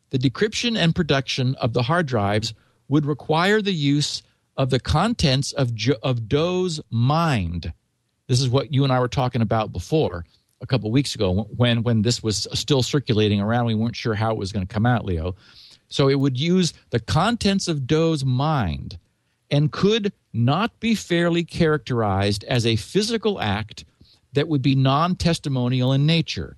the 0.10 0.19
decryption 0.19 0.77
and 0.77 0.95
production 0.95 1.55
of 1.55 1.73
the 1.73 1.84
hard 1.84 2.05
drives 2.05 2.53
would 2.88 3.05
require 3.05 3.62
the 3.62 3.73
use 3.73 4.21
of 4.58 4.69
the 4.69 4.79
contents 4.79 5.51
of, 5.51 5.73
jo- 5.73 5.95
of 6.03 6.29
Doe's 6.29 6.79
mind. 6.89 7.73
This 8.27 8.39
is 8.39 8.49
what 8.49 8.73
you 8.73 8.84
and 8.84 8.93
I 8.93 8.99
were 8.99 9.08
talking 9.08 9.41
about 9.41 9.71
before 9.71 10.25
a 10.62 10.65
couple 10.65 10.89
weeks 10.91 11.15
ago 11.15 11.47
when 11.55 11.84
when 11.84 12.01
this 12.01 12.23
was 12.23 12.47
still 12.53 12.81
circulating 12.81 13.41
around. 13.41 13.65
We 13.65 13.75
weren't 13.75 13.95
sure 13.95 14.15
how 14.15 14.31
it 14.31 14.38
was 14.38 14.51
going 14.51 14.65
to 14.65 14.73
come 14.73 14.86
out, 14.86 15.05
Leo. 15.05 15.36
So 15.89 16.10
it 16.10 16.19
would 16.19 16.39
use 16.39 16.73
the 16.89 16.99
contents 16.99 17.67
of 17.67 17.86
Doe's 17.86 18.25
mind 18.25 18.97
and 19.51 19.71
could 19.71 20.12
not 20.34 20.79
be 20.79 20.95
fairly 20.95 21.43
characterized 21.43 22.43
as 22.45 22.65
a 22.65 22.75
physical 22.77 23.39
act 23.39 23.86
that 24.36 24.48
would 24.48 24.62
be 24.62 24.76
non 24.76 25.15
testimonial 25.15 25.91
in 25.91 26.06
nature. 26.06 26.56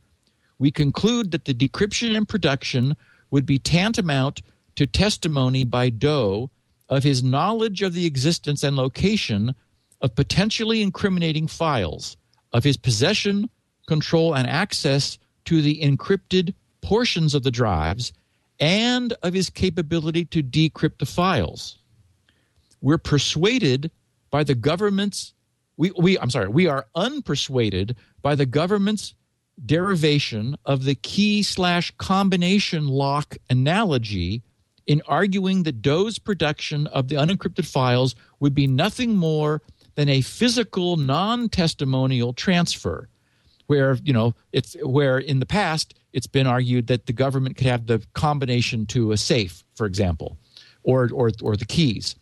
We 0.60 0.72
conclude 0.72 1.32
that 1.32 1.46
the 1.46 1.54
decryption 1.54 2.16
and 2.16 2.28
production 2.28 2.96
would 3.32 3.46
be 3.46 3.60
tantamount 3.60 4.42
to 4.76 4.86
testimony 4.86 5.63
by 5.63 5.90
Doe 5.90 6.50
of 6.90 7.04
his 7.04 7.24
knowledge 7.24 7.82
of 7.82 7.94
the 7.94 8.06
existence 8.06 8.63
and 8.63 8.76
location 8.76 9.56
of 10.02 10.16
potentially 10.16 10.82
incriminating 10.82 11.48
files, 11.48 12.18
of 12.54 12.63
his 12.63 12.78
possession, 12.78 13.50
control, 13.88 14.36
and 14.36 14.48
access 14.48 15.18
to 15.46 15.62
the 15.62 15.82
encrypted 15.82 16.54
portions 16.82 17.34
of 17.34 17.44
the 17.44 17.52
drives, 17.52 18.13
and 18.60 19.13
of 19.24 19.34
his 19.34 19.50
capability 19.50 20.26
to 20.26 20.42
decrypt 20.42 21.00
the 21.00 21.06
files. 21.06 21.78
We're 22.82 22.98
persuaded 22.98 23.92
by 24.30 24.44
the 24.44 24.56
government's 24.56 25.34
we, 25.78 25.92
we 25.92 26.20
I'm 26.20 26.30
sorry, 26.30 26.48
we 26.50 26.68
are 26.68 26.88
unpersuaded 26.96 27.96
by 28.22 28.36
the 28.36 28.46
government's 28.46 29.13
derivation 29.63 30.58
of 30.66 30.84
the 30.84 30.96
key 30.96 31.44
slash 31.44 31.92
combination 31.98 32.88
lock 32.88 33.38
analogy 33.50 34.44
in 34.86 35.02
arguing 35.08 35.63
that 35.63 35.82
Doe's 35.82 36.20
production 36.20 36.88
of 36.88 37.08
the 37.08 37.16
unencrypted 37.16 37.66
files 37.66 38.16
would 38.40 38.54
be 38.54 38.68
nothing 38.68 39.16
more 39.16 39.62
than 39.96 40.10
a 40.10 40.22
physical 40.22 40.96
non-testimonial 40.96 42.34
transfer 42.34 43.10
where 43.66 43.96
you 44.04 44.13
know 44.13 44.34
it's 44.54 44.76
where 44.84 45.18
in 45.18 45.40
the 45.40 45.46
past 45.46 45.94
it's 46.13 46.28
been 46.28 46.48
argued 46.48 46.88
that 46.88 47.06
the 47.06 47.13
government 47.13 47.58
could 47.58 47.68
have 47.68 47.88
the 47.88 48.02
combination 48.13 48.86
to 48.86 49.12
a 49.12 49.18
safe 49.18 49.63
for 49.76 49.86
example 49.86 50.38
or 50.84 51.10
or 51.13 51.32
or 51.42 51.58
the 51.58 51.66
keys 51.66 52.16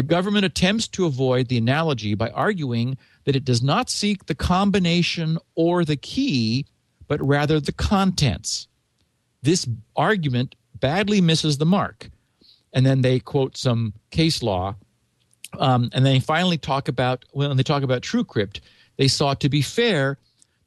the 0.00 0.06
government 0.06 0.46
attempts 0.46 0.88
to 0.88 1.04
avoid 1.04 1.48
the 1.48 1.58
analogy 1.58 2.14
by 2.14 2.30
arguing 2.30 2.96
that 3.24 3.36
it 3.36 3.44
does 3.44 3.62
not 3.62 3.90
seek 3.90 4.24
the 4.24 4.34
combination 4.34 5.36
or 5.56 5.84
the 5.84 5.94
key 5.94 6.64
but 7.06 7.20
rather 7.20 7.60
the 7.60 7.70
contents. 7.70 8.66
This 9.42 9.68
argument 9.94 10.54
badly 10.76 11.20
misses 11.20 11.58
the 11.58 11.66
mark. 11.66 12.08
And 12.72 12.86
then 12.86 13.02
they 13.02 13.20
quote 13.20 13.58
some 13.58 13.92
case 14.10 14.42
law 14.42 14.74
um, 15.58 15.90
and 15.92 16.06
they 16.06 16.18
finally 16.18 16.56
talk 16.56 16.88
about 16.88 17.26
when 17.32 17.54
they 17.58 17.62
talk 17.62 17.82
about 17.82 18.00
TrueCrypt. 18.00 18.60
They 18.96 19.08
saw 19.08 19.34
to 19.34 19.50
be 19.50 19.60
fair 19.60 20.16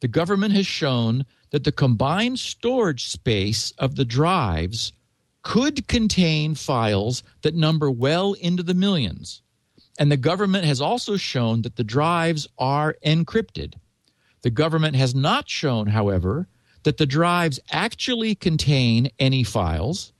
the 0.01 0.07
government 0.07 0.53
has 0.53 0.67
shown 0.67 1.25
that 1.49 1.63
the 1.63 1.71
combined 1.71 2.37
storage 2.37 3.07
space 3.07 3.73
of 3.79 3.95
the 3.95 4.05
drives 4.05 4.93
could 5.43 5.87
contain 5.87 6.55
files 6.55 7.23
that 7.41 7.55
number 7.55 7.91
well 7.91 8.33
into 8.33 8.63
the 8.63 8.73
millions. 8.73 9.41
And 9.99 10.11
the 10.11 10.17
government 10.17 10.65
has 10.65 10.81
also 10.81 11.17
shown 11.17 11.61
that 11.61 11.75
the 11.75 11.83
drives 11.83 12.47
are 12.57 12.95
encrypted. 13.05 13.75
The 14.41 14.49
government 14.49 14.95
has 14.95 15.13
not 15.13 15.49
shown, 15.49 15.87
however, 15.87 16.47
that 16.83 16.97
the 16.97 17.05
drives 17.05 17.59
actually 17.71 18.35
contain 18.35 19.09
any 19.19 19.43
files, 19.43 20.11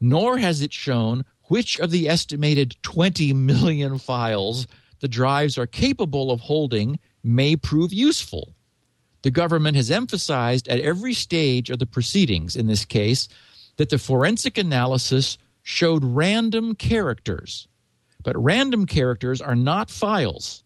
nor 0.00 0.38
has 0.38 0.60
it 0.60 0.72
shown 0.72 1.24
which 1.44 1.78
of 1.80 1.90
the 1.90 2.08
estimated 2.08 2.76
20 2.82 3.32
million 3.32 3.98
files 3.98 4.66
the 5.00 5.08
drives 5.08 5.58
are 5.58 5.66
capable 5.66 6.30
of 6.30 6.40
holding 6.40 6.98
may 7.22 7.56
prove 7.56 7.92
useful 7.92 8.54
the 9.22 9.30
government 9.30 9.74
has 9.74 9.90
emphasized 9.90 10.68
at 10.68 10.80
every 10.80 11.14
stage 11.14 11.70
of 11.70 11.78
the 11.78 11.86
proceedings 11.86 12.54
in 12.56 12.66
this 12.66 12.84
case 12.84 13.28
that 13.76 13.90
the 13.90 13.98
forensic 13.98 14.58
analysis 14.58 15.38
showed 15.62 16.04
random 16.04 16.74
characters. 16.74 17.68
But 18.22 18.42
random 18.42 18.86
characters 18.86 19.40
are 19.40 19.56
not 19.56 19.90
files 19.90 20.64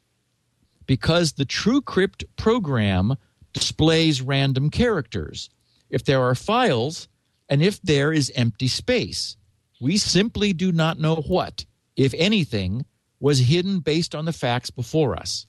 because 0.86 1.32
the 1.32 1.44
TrueCrypt 1.44 2.24
program 2.36 3.16
displays 3.52 4.22
random 4.22 4.70
characters. 4.70 5.50
If 5.90 6.04
there 6.04 6.22
are 6.22 6.34
files 6.34 7.08
and 7.48 7.62
if 7.62 7.80
there 7.82 8.12
is 8.12 8.32
empty 8.34 8.68
space, 8.68 9.36
we 9.80 9.96
simply 9.96 10.52
do 10.52 10.72
not 10.72 10.98
know 10.98 11.16
what, 11.16 11.64
if 11.96 12.14
anything, 12.14 12.84
was 13.20 13.38
hidden 13.38 13.80
based 13.80 14.14
on 14.14 14.24
the 14.24 14.32
facts 14.32 14.70
before 14.70 15.16
us. 15.16 15.46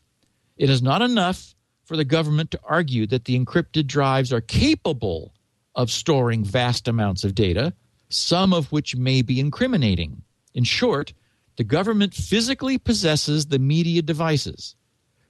It 0.58 0.70
is 0.70 0.82
not 0.82 1.02
enough 1.02 1.56
for 1.86 1.98
the 1.98 2.06
government 2.06 2.52
to 2.52 2.60
argue 2.64 3.08
that 3.08 3.26
the 3.26 3.40
encrypted 3.40 3.88
drives 3.88 4.32
are 4.32 4.42
capable 4.42 5.34
of 5.80 5.90
storing 5.90 6.44
vast 6.44 6.90
amounts 6.90 7.24
of 7.24 7.34
data, 7.34 7.72
some 8.10 8.52
of 8.52 8.70
which 8.70 8.98
may 8.98 9.22
be 9.22 9.40
incriminating. 9.40 10.22
In 10.54 10.66
short, 10.66 11.14
the 11.56 11.64
government 11.64 12.14
physically 12.14 12.78
possesses 12.78 13.46
the 13.46 13.60
media 13.60 14.02
devices, 14.02 14.76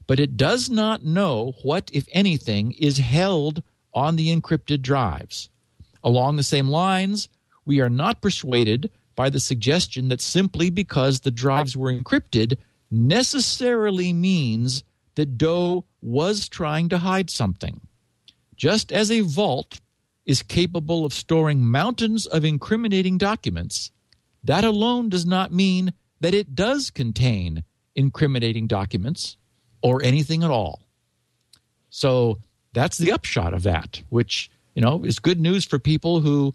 but 0.08 0.20
it 0.20 0.38
does 0.38 0.68
not 0.68 1.06
know 1.06 1.54
what, 1.62 1.92
if 1.94 2.08
anything, 2.14 2.72
is 2.72 2.98
held 2.98 3.62
on 3.94 4.16
the 4.16 4.36
encrypted 4.36 4.82
drives. 4.82 5.52
Along 6.04 6.36
the 6.36 6.42
same 6.42 6.68
lines, 6.68 7.30
we 7.64 7.80
are 7.80 7.88
not 7.88 8.20
persuaded 8.20 8.90
by 9.16 9.30
the 9.30 9.40
suggestion 9.40 10.08
that 10.08 10.20
simply 10.20 10.72
because 10.72 11.20
the 11.20 11.30
drives 11.30 11.78
were 11.78 11.94
encrypted 11.94 12.58
necessarily 12.90 14.14
means 14.14 14.84
that 15.14 15.38
Doe 15.38 15.86
was 16.02 16.50
trying 16.50 16.90
to 16.90 16.98
hide 16.98 17.30
something. 17.30 17.82
Just 18.56 18.92
as 18.92 19.12
a 19.12 19.22
vault 19.22 19.80
is 20.26 20.44
capable 20.44 21.06
of 21.06 21.14
storing 21.14 21.66
mountains 21.66 22.26
of 22.26 22.46
incriminating 22.46 23.18
documents, 23.18 23.92
that 24.44 24.64
alone 24.64 25.10
does 25.10 25.26
not 25.26 25.52
mean 25.52 25.94
that 26.20 26.34
it 26.34 26.56
does 26.56 26.90
contain 26.90 27.64
incriminating 27.96 28.68
documents 28.68 29.38
or 29.82 30.04
anything 30.04 30.44
at 30.44 30.52
all. 30.52 30.82
So 31.90 32.40
that's 32.74 32.98
the 32.98 33.12
upshot 33.12 33.54
of 33.54 33.64
that, 33.64 34.02
which 34.10 34.50
you 34.76 34.82
know 34.82 35.04
is 35.04 35.20
good 35.20 35.40
news 35.40 35.66
for 35.66 35.80
people 35.80 36.20
who 36.20 36.54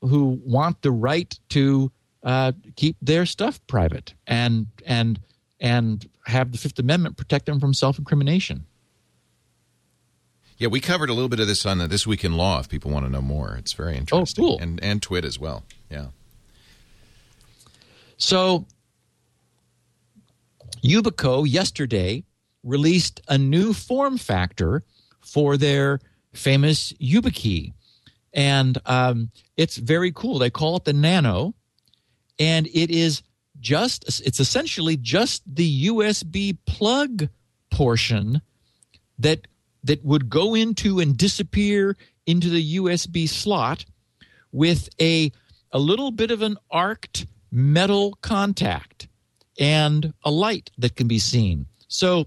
who 0.00 0.40
want 0.44 0.82
the 0.82 0.90
right 0.90 1.38
to 1.50 1.90
uh, 2.24 2.52
keep 2.76 2.96
their 3.00 3.26
stuff 3.26 3.64
private 3.66 4.14
and 4.26 4.66
and 4.84 5.20
and 5.60 6.08
have 6.26 6.52
the 6.52 6.58
Fifth 6.58 6.78
Amendment 6.78 7.16
protect 7.16 7.46
them 7.46 7.60
from 7.60 7.74
self 7.74 7.98
incrimination. 7.98 8.66
Yeah, 10.62 10.68
we 10.68 10.78
covered 10.78 11.10
a 11.10 11.12
little 11.12 11.28
bit 11.28 11.40
of 11.40 11.48
this 11.48 11.66
on 11.66 11.78
This 11.88 12.06
Week 12.06 12.24
in 12.24 12.36
Law 12.36 12.60
if 12.60 12.68
people 12.68 12.92
want 12.92 13.04
to 13.04 13.10
know 13.10 13.20
more. 13.20 13.56
It's 13.56 13.72
very 13.72 13.96
interesting. 13.96 14.44
Oh, 14.44 14.46
cool. 14.46 14.58
And, 14.60 14.78
and 14.80 15.02
Twit 15.02 15.24
as 15.24 15.36
well. 15.36 15.64
Yeah. 15.90 16.06
So, 18.16 18.66
Yubico 20.84 21.44
yesterday 21.50 22.22
released 22.62 23.20
a 23.26 23.36
new 23.36 23.72
form 23.72 24.18
factor 24.18 24.84
for 25.20 25.56
their 25.56 25.98
famous 26.32 26.92
YubiKey. 26.92 27.72
And 28.32 28.78
um, 28.86 29.32
it's 29.56 29.78
very 29.78 30.12
cool. 30.12 30.38
They 30.38 30.50
call 30.50 30.76
it 30.76 30.84
the 30.84 30.92
Nano, 30.92 31.54
and 32.38 32.68
it 32.68 32.88
is 32.88 33.24
just 33.58 34.20
it's 34.24 34.38
essentially 34.38 34.96
just 34.96 35.42
the 35.44 35.86
USB 35.88 36.56
plug 36.66 37.28
portion 37.68 38.42
that 39.18 39.48
that 39.84 40.04
would 40.04 40.28
go 40.28 40.54
into 40.54 41.00
and 41.00 41.16
disappear 41.16 41.96
into 42.26 42.48
the 42.48 42.76
USB 42.76 43.28
slot 43.28 43.84
with 44.52 44.88
a 45.00 45.32
a 45.72 45.78
little 45.78 46.10
bit 46.10 46.30
of 46.30 46.42
an 46.42 46.56
arced 46.70 47.26
metal 47.50 48.18
contact 48.20 49.08
and 49.58 50.12
a 50.24 50.30
light 50.30 50.70
that 50.78 50.96
can 50.96 51.08
be 51.08 51.18
seen. 51.18 51.66
So 51.88 52.26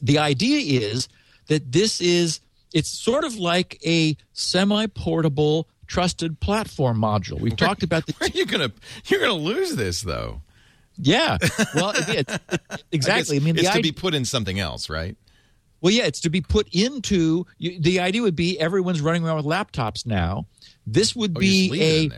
the 0.00 0.18
idea 0.18 0.80
is 0.80 1.08
that 1.48 1.72
this 1.72 2.00
is 2.00 2.40
it's 2.72 2.88
sort 2.88 3.24
of 3.24 3.36
like 3.36 3.78
a 3.84 4.16
semi-portable 4.32 5.68
trusted 5.86 6.40
platform 6.40 6.98
module. 6.98 7.38
We've 7.38 7.52
where, 7.52 7.68
talked 7.68 7.82
about 7.82 8.06
the. 8.06 8.12
Where 8.18 8.30
are 8.30 8.32
you 8.32 8.46
gonna 8.46 8.72
you're 9.06 9.20
gonna 9.20 9.32
lose 9.34 9.76
this 9.76 10.02
though? 10.02 10.42
Yeah, 10.96 11.38
well, 11.74 11.92
it, 11.94 12.28
it, 12.30 12.40
exactly. 12.92 13.38
I, 13.38 13.40
I 13.40 13.44
mean, 13.44 13.56
it's 13.56 13.64
to 13.64 13.70
idea, 13.70 13.82
be 13.82 13.92
put 13.92 14.14
in 14.14 14.24
something 14.24 14.60
else, 14.60 14.90
right? 14.90 15.16
Well, 15.82 15.92
yeah, 15.92 16.04
it's 16.04 16.20
to 16.20 16.30
be 16.30 16.40
put 16.40 16.68
into. 16.72 17.46
You, 17.58 17.78
the 17.78 18.00
idea 18.00 18.22
would 18.22 18.36
be 18.36 18.58
everyone's 18.58 19.02
running 19.02 19.24
around 19.24 19.36
with 19.36 19.44
laptops 19.44 20.06
now. 20.06 20.46
This 20.86 21.14
would 21.14 21.36
oh, 21.36 21.40
be 21.40 22.10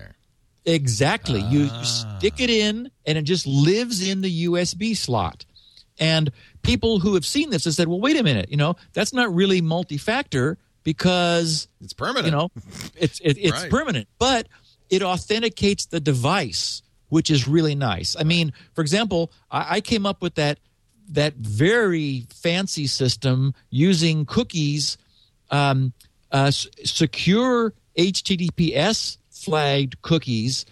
a 0.65 0.73
exactly. 0.73 1.41
Ah. 1.43 1.51
You, 1.51 1.71
stick 1.85 2.41
it 2.41 2.51
in, 2.51 2.91
and 3.05 3.19
it 3.19 3.23
just 3.23 3.47
lives 3.47 4.07
in 4.07 4.21
the 4.21 4.47
USB 4.47 4.97
slot. 4.97 5.45
And 5.99 6.31
people 6.63 7.01
who 7.01 7.15
have 7.15 7.27
seen 7.27 7.51
this 7.51 7.65
have 7.65 7.75
said, 7.75 7.89
"Well, 7.89 8.01
wait 8.01 8.17
a 8.17 8.23
minute. 8.23 8.51
You 8.51 8.59
know, 8.59 8.77
that's 8.93 9.13
not 9.13 9.35
really 9.35 9.61
multi-factor." 9.61 10.59
because 10.85 11.67
it's 11.81 11.93
permanent. 11.93 12.27
You 12.27 12.31
know, 12.31 12.51
it's 12.95 13.19
it, 13.21 13.37
it's 13.39 13.63
right. 13.63 13.71
permanent, 13.71 14.07
but 14.19 14.47
it 14.91 15.03
authenticates 15.03 15.87
the 15.87 15.99
device, 15.99 16.83
which 17.09 17.31
is 17.31 17.49
really 17.49 17.75
nice. 17.75 18.15
I 18.17 18.23
mean, 18.23 18.53
for 18.75 18.83
example, 18.83 19.33
I, 19.51 19.77
I 19.77 19.81
came 19.81 20.07
up 20.07 20.23
with 20.23 20.37
that 20.37 20.61
that 21.11 21.35
very 21.35 22.27
fancy 22.31 22.87
system 22.87 23.55
using 23.71 24.25
cookies, 24.27 24.97
um, 25.51 25.93
uh, 26.33 26.51
secure 26.51 27.75
HTTPS 27.99 29.19
flagged 29.31 30.01
cookies, 30.03 30.65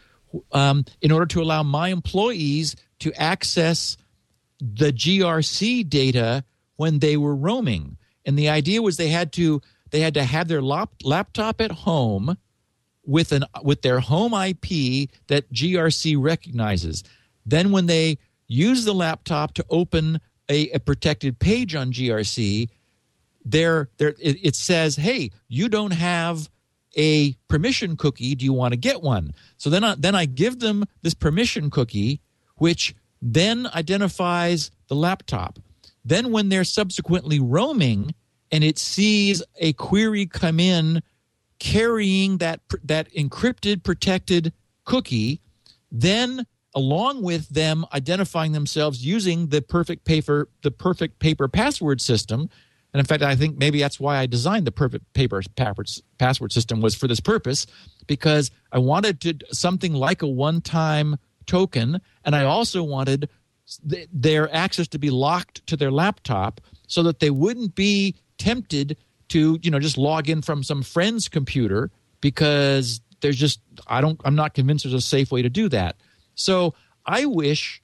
um, 0.53 0.85
in 1.01 1.13
order 1.13 1.27
to 1.27 1.43
allow 1.43 1.63
my 1.63 1.89
employees 1.89 2.77
to 3.01 3.13
access 3.21 3.97
the 4.61 4.93
GRC 4.93 5.89
data 5.89 6.45
when 6.77 7.01
they 7.01 7.17
were 7.17 7.35
roaming. 7.35 7.97
And 8.25 8.39
the 8.39 8.49
idea 8.49 8.81
was 8.81 8.97
they 8.97 9.09
had 9.09 9.33
to 9.35 9.61
they 9.91 10.01
had 10.01 10.15
to 10.15 10.25
have 10.25 10.49
their 10.49 10.63
lap, 10.63 10.91
laptop 11.05 11.61
at 11.61 11.71
home 11.71 12.37
with 13.05 13.33
an 13.33 13.45
with 13.63 13.83
their 13.83 14.01
home 14.01 14.33
IP 14.33 15.11
that 15.27 15.53
GRC 15.53 16.17
recognizes. 16.19 17.05
Then 17.45 17.73
when 17.73 17.87
they 17.87 18.19
use 18.53 18.85
the 18.85 18.95
laptop 18.95 19.55
to 19.55 19.65
open 19.71 20.21
a, 20.49 20.71
a 20.71 20.81
protected 20.81 21.39
page 21.39 21.75
on 21.75 21.93
GRC, 21.93 22.69
there 23.45 23.89
there 23.97 24.15
it, 24.21 24.39
it 24.43 24.55
says, 24.57 24.97
"Hey, 24.97 25.31
you 25.49 25.69
don't 25.69 25.93
have 25.93 26.49
a 26.97 27.33
permission 27.49 27.97
cookie. 27.97 28.35
Do 28.35 28.45
you 28.45 28.53
want 28.53 28.73
to 28.73 28.77
get 28.77 29.03
one? 29.03 29.33
So 29.57 29.71
then 29.71 29.85
I, 29.85 29.95
then 29.97 30.15
I 30.15 30.27
give 30.27 30.61
them 30.61 30.85
this 31.03 31.15
permission 31.15 31.71
cookie, 31.71 32.21
which 32.57 32.95
then 33.21 33.69
identifies 33.75 34.71
the 34.89 34.95
laptop. 34.95 35.59
Then 36.05 36.33
when 36.33 36.49
they're 36.49 36.65
subsequently 36.65 37.39
roaming 37.41 38.15
and 38.51 38.65
it 38.65 38.79
sees 38.79 39.43
a 39.59 39.73
query 39.75 40.27
come 40.27 40.61
in 40.61 41.03
carrying 41.59 42.39
that 42.39 42.61
that 42.83 43.11
encrypted 43.13 43.83
protected 43.85 44.53
cookie, 44.85 45.41
then 45.91 46.45
along 46.75 47.23
with 47.23 47.49
them 47.49 47.85
identifying 47.93 48.53
themselves 48.53 49.05
using 49.05 49.49
the 49.49 49.61
perfect 49.63 50.05
paper 50.05 50.49
the 50.63 50.71
perfect 50.71 51.19
paper 51.19 51.49
password 51.49 52.01
system. 52.01 52.49
And 52.93 53.01
in 53.01 53.07
fact 53.07 53.23
i 53.23 53.35
think 53.35 53.57
maybe 53.57 53.81
that's 53.81 53.99
why 53.99 54.19
i 54.19 54.27
designed 54.27 54.67
the 54.67 54.73
perfect 54.73 55.13
paper 55.15 55.43
password 55.57 56.53
system 56.53 56.81
was 56.81 56.95
for 56.95 57.09
this 57.09 57.21
purpose 57.21 57.67
because 58.07 58.51
i 58.71 58.79
wanted 58.79 59.21
to 59.23 59.35
something 59.51 59.95
like 59.95 60.21
a 60.21 60.29
one 60.29 60.61
time 60.61 61.17
token 61.47 62.01
and 62.25 62.37
i 62.37 62.45
also 62.45 62.83
wanted 62.83 63.31
their 64.13 64.55
access 64.55 64.89
to 64.89 64.99
be 64.99 65.09
locked 65.09 65.67
to 65.67 65.77
their 65.77 65.91
laptop 65.91 66.61
so 66.87 67.03
that 67.03 67.21
they 67.21 67.31
wouldn't 67.31 67.75
be 67.75 68.15
tempted 68.37 68.97
to 69.29 69.59
you 69.63 69.71
know 69.71 69.79
just 69.79 69.97
log 69.97 70.29
in 70.29 70.43
from 70.43 70.63
some 70.63 70.83
friend's 70.83 71.29
computer 71.29 71.91
because 72.21 73.01
there's 73.21 73.39
just 73.39 73.61
i 73.87 74.01
don't 74.01 74.21
i'm 74.25 74.35
not 74.35 74.53
convinced 74.53 74.85
there's 74.85 74.95
a 74.95 75.01
safe 75.01 75.33
way 75.33 75.41
to 75.41 75.49
do 75.49 75.69
that 75.69 75.97
so 76.35 76.75
i 77.07 77.25
wish 77.25 77.83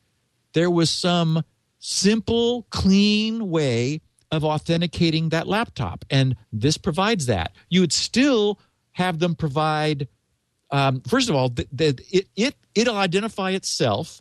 there 0.53 0.71
was 0.71 0.91
some 0.91 1.43
simple 1.79 2.67
clean 2.71 3.51
way 3.51 4.01
of 4.31 4.45
authenticating 4.45 5.29
that 5.29 5.47
laptop 5.47 6.05
and 6.11 6.37
this 6.53 6.77
provides 6.77 7.27
that 7.27 7.53
you 7.69 7.81
would 7.81 7.93
still 7.93 8.59
have 8.93 9.19
them 9.19 9.35
provide 9.35 10.09
um, 10.71 11.01
first 11.03 11.31
of 11.31 11.35
all 11.35 11.49
the, 11.49 11.67
the, 11.73 11.99
it, 12.11 12.29
it 12.37 12.55
it'll 12.75 12.97
identify 12.97 13.51
itself 13.51 14.21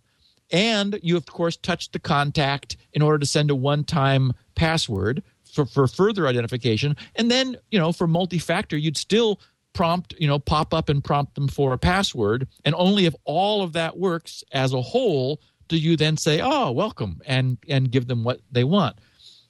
and 0.51 0.99
you, 1.03 1.17
of 1.17 1.25
course, 1.25 1.57
touch 1.57 1.91
the 1.91 1.99
contact 1.99 2.77
in 2.93 3.01
order 3.01 3.19
to 3.19 3.25
send 3.25 3.51
a 3.51 3.55
one 3.55 3.83
time 3.83 4.33
password 4.55 5.23
for, 5.51 5.65
for 5.65 5.87
further 5.87 6.27
identification. 6.27 6.95
And 7.15 7.29
then, 7.29 7.57
you 7.69 7.79
know, 7.79 7.91
for 7.91 8.07
multi 8.07 8.39
factor, 8.39 8.77
you'd 8.77 8.97
still 8.97 9.39
prompt, 9.77 10.15
you 10.17 10.27
know, 10.27 10.39
pop 10.39 10.73
up 10.73 10.89
and 10.89 11.03
prompt 11.03 11.35
them 11.35 11.47
for 11.47 11.71
a 11.71 11.77
password. 11.77 12.47
And 12.65 12.73
only 12.75 13.05
if 13.05 13.13
all 13.25 13.61
of 13.61 13.73
that 13.73 13.95
works 13.95 14.43
as 14.51 14.73
a 14.73 14.81
whole 14.81 15.39
do 15.67 15.77
you 15.77 15.95
then 15.95 16.17
say, 16.17 16.41
oh, 16.41 16.71
welcome, 16.71 17.21
and, 17.25 17.57
and 17.69 17.91
give 17.91 18.07
them 18.07 18.23
what 18.23 18.39
they 18.51 18.63
want. 18.63 18.97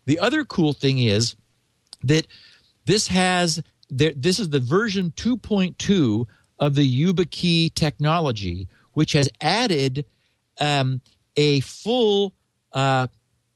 The 0.05 0.19
other 0.19 0.43
cool 0.43 0.73
thing 0.73 0.99
is 0.99 1.35
that 2.03 2.27
this 2.85 3.07
has 3.07 3.61
this 3.89 4.37
is 4.37 4.49
the 4.49 4.59
version 4.59 5.13
2.2 5.15 6.25
of 6.59 6.75
the 6.75 7.03
YubiKey 7.05 7.73
technology, 7.73 8.67
which 8.91 9.13
has 9.13 9.29
added 9.39 10.05
um, 10.59 10.99
a 11.37 11.61
full 11.61 12.33
uh, 12.73 13.07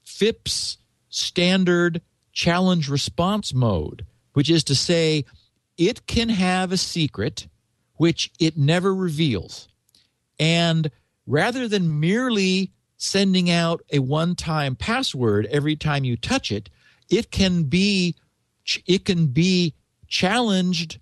FIPS 0.06 0.78
standard 1.10 2.02
challenge 2.32 2.88
response 2.88 3.54
mode, 3.54 4.06
which 4.32 4.50
is 4.50 4.64
to 4.64 4.76
say, 4.76 5.26
it 5.78 6.06
can 6.08 6.30
have 6.30 6.72
a 6.72 6.78
secret 6.78 7.48
which 7.96 8.32
it 8.40 8.58
never 8.58 8.94
reveals. 8.94 9.68
And 10.40 10.90
rather 11.28 11.68
than 11.68 12.00
merely 12.00 12.72
sending 12.98 13.50
out 13.50 13.82
a 13.92 14.00
one 14.00 14.36
time 14.36 14.76
password 14.76 15.48
every 15.48 15.76
time 15.76 16.04
you 16.04 16.18
touch 16.18 16.52
it, 16.52 16.70
it 17.10 17.32
can 17.32 17.64
be 17.64 18.16
it 18.86 19.06
can 19.06 19.28
be 19.28 19.74
challenged 20.08 21.00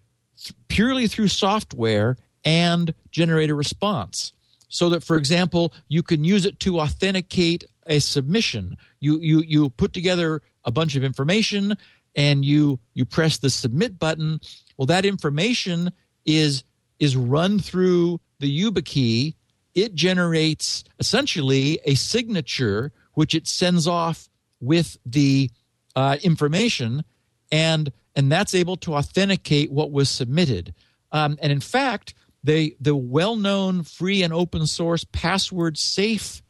purely 0.67 1.07
through 1.07 1.27
software 1.27 2.17
and 2.45 2.93
generate 3.11 3.49
a 3.49 3.55
response 3.55 4.33
so 4.69 4.89
that, 4.89 5.03
for 5.03 5.17
example, 5.17 5.73
you 5.87 6.01
can 6.03 6.23
use 6.23 6.45
it 6.45 6.59
to 6.61 6.79
authenticate 6.79 7.63
a 7.87 7.99
submission. 7.99 8.77
You 8.99 9.19
you 9.19 9.41
you 9.41 9.69
put 9.71 9.93
together 9.93 10.41
a 10.63 10.71
bunch 10.71 10.95
of 10.95 11.03
information 11.03 11.75
and 12.15 12.43
you 12.43 12.79
you 12.93 13.05
press 13.05 13.37
the 13.37 13.49
submit 13.49 13.99
button. 13.99 14.39
Well, 14.77 14.85
that 14.87 15.05
information 15.05 15.91
is 16.25 16.63
is 16.99 17.15
run 17.15 17.59
through 17.59 18.19
the 18.39 18.61
YubiKey. 18.61 19.35
It 19.75 19.95
generates 19.95 20.83
essentially 20.99 21.79
a 21.85 21.95
signature 21.95 22.91
which 23.13 23.35
it 23.35 23.47
sends 23.47 23.87
off 23.87 24.29
with 24.59 24.97
the 25.05 25.51
uh, 25.95 26.17
information, 26.23 27.03
and 27.51 27.91
and 28.15 28.31
that's 28.31 28.55
able 28.55 28.77
to 28.77 28.95
authenticate 28.95 29.71
what 29.71 29.91
was 29.91 30.09
submitted. 30.09 30.73
Um, 31.11 31.37
and 31.41 31.51
in 31.51 31.59
fact, 31.59 32.13
the 32.43 32.75
the 32.79 32.95
well-known 32.95 33.83
free 33.83 34.23
and 34.23 34.33
open 34.33 34.65
source 34.67 35.03
password 35.11 35.77
safe 35.77 36.41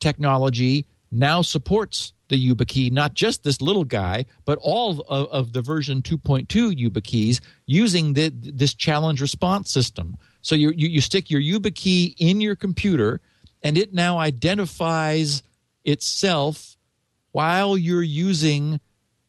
technology 0.00 0.86
now 1.10 1.42
supports 1.42 2.13
the 2.28 2.48
YubiKey, 2.48 2.90
not 2.90 3.14
just 3.14 3.44
this 3.44 3.60
little 3.60 3.84
guy, 3.84 4.24
but 4.44 4.58
all 4.62 5.00
of, 5.08 5.28
of 5.28 5.52
the 5.52 5.62
version 5.62 6.02
2.2 6.02 6.46
YubiKeys 6.48 7.40
using 7.66 8.14
the, 8.14 8.30
this 8.30 8.74
challenge 8.74 9.20
response 9.20 9.70
system. 9.70 10.16
So 10.40 10.54
you, 10.54 10.70
you, 10.70 10.88
you 10.88 11.00
stick 11.00 11.30
your 11.30 11.40
YubiKey 11.40 12.14
in 12.18 12.40
your 12.40 12.56
computer, 12.56 13.20
and 13.62 13.76
it 13.76 13.92
now 13.92 14.18
identifies 14.18 15.42
itself 15.84 16.76
while 17.32 17.76
you're 17.76 18.02
using 18.02 18.80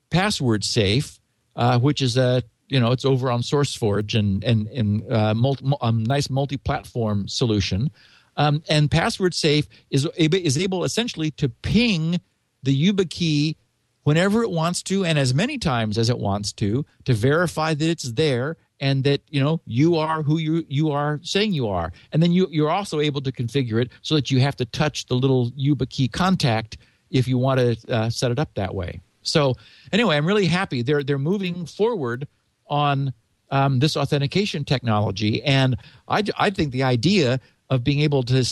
password 0.09 0.63
safe, 0.63 1.19
uh, 1.55 1.79
which 1.79 2.01
is 2.01 2.17
a 2.17 2.43
you 2.67 2.79
know 2.79 2.91
it's 2.91 3.05
over 3.05 3.31
on 3.31 3.41
SourceForge 3.41 4.17
and 4.17 4.43
and 4.43 4.67
and 4.67 5.11
uh, 5.11 5.33
a 5.81 5.91
nice 5.91 6.29
multi-platform 6.29 7.27
solution. 7.27 7.91
Um, 8.37 8.63
and 8.69 8.91
password 8.91 9.33
safe 9.33 9.67
is 9.89 10.07
is 10.17 10.57
able 10.57 10.83
essentially 10.83 11.31
to 11.31 11.49
ping 11.49 12.19
the 12.65 12.91
YubiKey 12.91 13.55
whenever 14.03 14.43
it 14.43 14.51
wants 14.51 14.83
to 14.83 15.05
and 15.05 15.17
as 15.17 15.33
many 15.33 15.57
times 15.57 15.97
as 15.97 16.09
it 16.09 16.17
wants 16.17 16.51
to 16.53 16.85
to 17.05 17.13
verify 17.13 17.73
that 17.73 17.89
it's 17.89 18.11
there 18.13 18.57
and 18.79 19.03
that 19.03 19.21
you 19.29 19.41
know 19.41 19.61
you 19.65 19.95
are 19.95 20.21
who 20.21 20.37
you 20.37 20.65
you 20.67 20.91
are 20.91 21.19
saying 21.23 21.53
you 21.53 21.67
are 21.67 21.91
and 22.11 22.21
then 22.21 22.31
you 22.31 22.47
you're 22.51 22.69
also 22.69 22.99
able 22.99 23.21
to 23.21 23.31
configure 23.31 23.81
it 23.81 23.89
so 24.01 24.15
that 24.15 24.29
you 24.29 24.39
have 24.39 24.55
to 24.55 24.65
touch 24.65 25.05
the 25.05 25.15
little 25.15 25.51
YubiKey 25.51 26.11
contact 26.11 26.77
if 27.09 27.27
you 27.27 27.37
want 27.37 27.59
to 27.59 27.93
uh, 27.93 28.09
set 28.09 28.31
it 28.31 28.39
up 28.39 28.53
that 28.55 28.75
way 28.75 28.99
so 29.21 29.55
anyway 29.91 30.17
i'm 30.17 30.25
really 30.25 30.45
happy 30.47 30.81
they're 30.81 31.03
they're 31.03 31.17
moving 31.17 31.65
forward 31.65 32.27
on 32.67 33.13
um, 33.51 33.79
this 33.79 33.95
authentication 33.95 34.63
technology. 34.63 35.43
And 35.43 35.77
I, 36.07 36.23
I 36.37 36.49
think 36.49 36.71
the 36.71 36.83
idea 36.83 37.39
of 37.69 37.83
being 37.83 38.01
able 38.01 38.23
to 38.23 38.45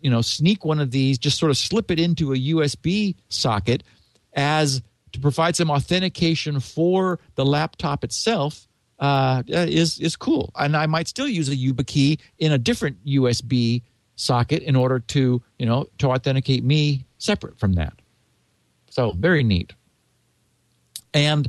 you 0.00 0.10
know 0.10 0.20
sneak 0.20 0.64
one 0.64 0.80
of 0.80 0.90
these, 0.90 1.18
just 1.18 1.38
sort 1.38 1.50
of 1.50 1.56
slip 1.56 1.90
it 1.90 1.98
into 1.98 2.32
a 2.32 2.36
USB 2.36 3.16
socket 3.28 3.82
as 4.34 4.82
to 5.12 5.20
provide 5.20 5.56
some 5.56 5.70
authentication 5.70 6.60
for 6.60 7.18
the 7.36 7.44
laptop 7.44 8.04
itself 8.04 8.66
uh, 8.98 9.42
is 9.48 9.98
is 10.00 10.16
cool. 10.16 10.50
And 10.56 10.76
I 10.76 10.86
might 10.86 11.08
still 11.08 11.28
use 11.28 11.48
a 11.48 11.56
YubiKey 11.56 12.20
in 12.38 12.52
a 12.52 12.58
different 12.58 13.04
USB 13.04 13.82
socket 14.16 14.62
in 14.62 14.76
order 14.76 15.00
to 15.00 15.42
you 15.58 15.66
know 15.66 15.88
to 15.98 16.10
authenticate 16.10 16.64
me 16.64 17.04
separate 17.18 17.58
from 17.58 17.74
that. 17.74 17.94
So 18.90 19.12
very 19.12 19.42
neat. 19.42 19.72
And 21.12 21.48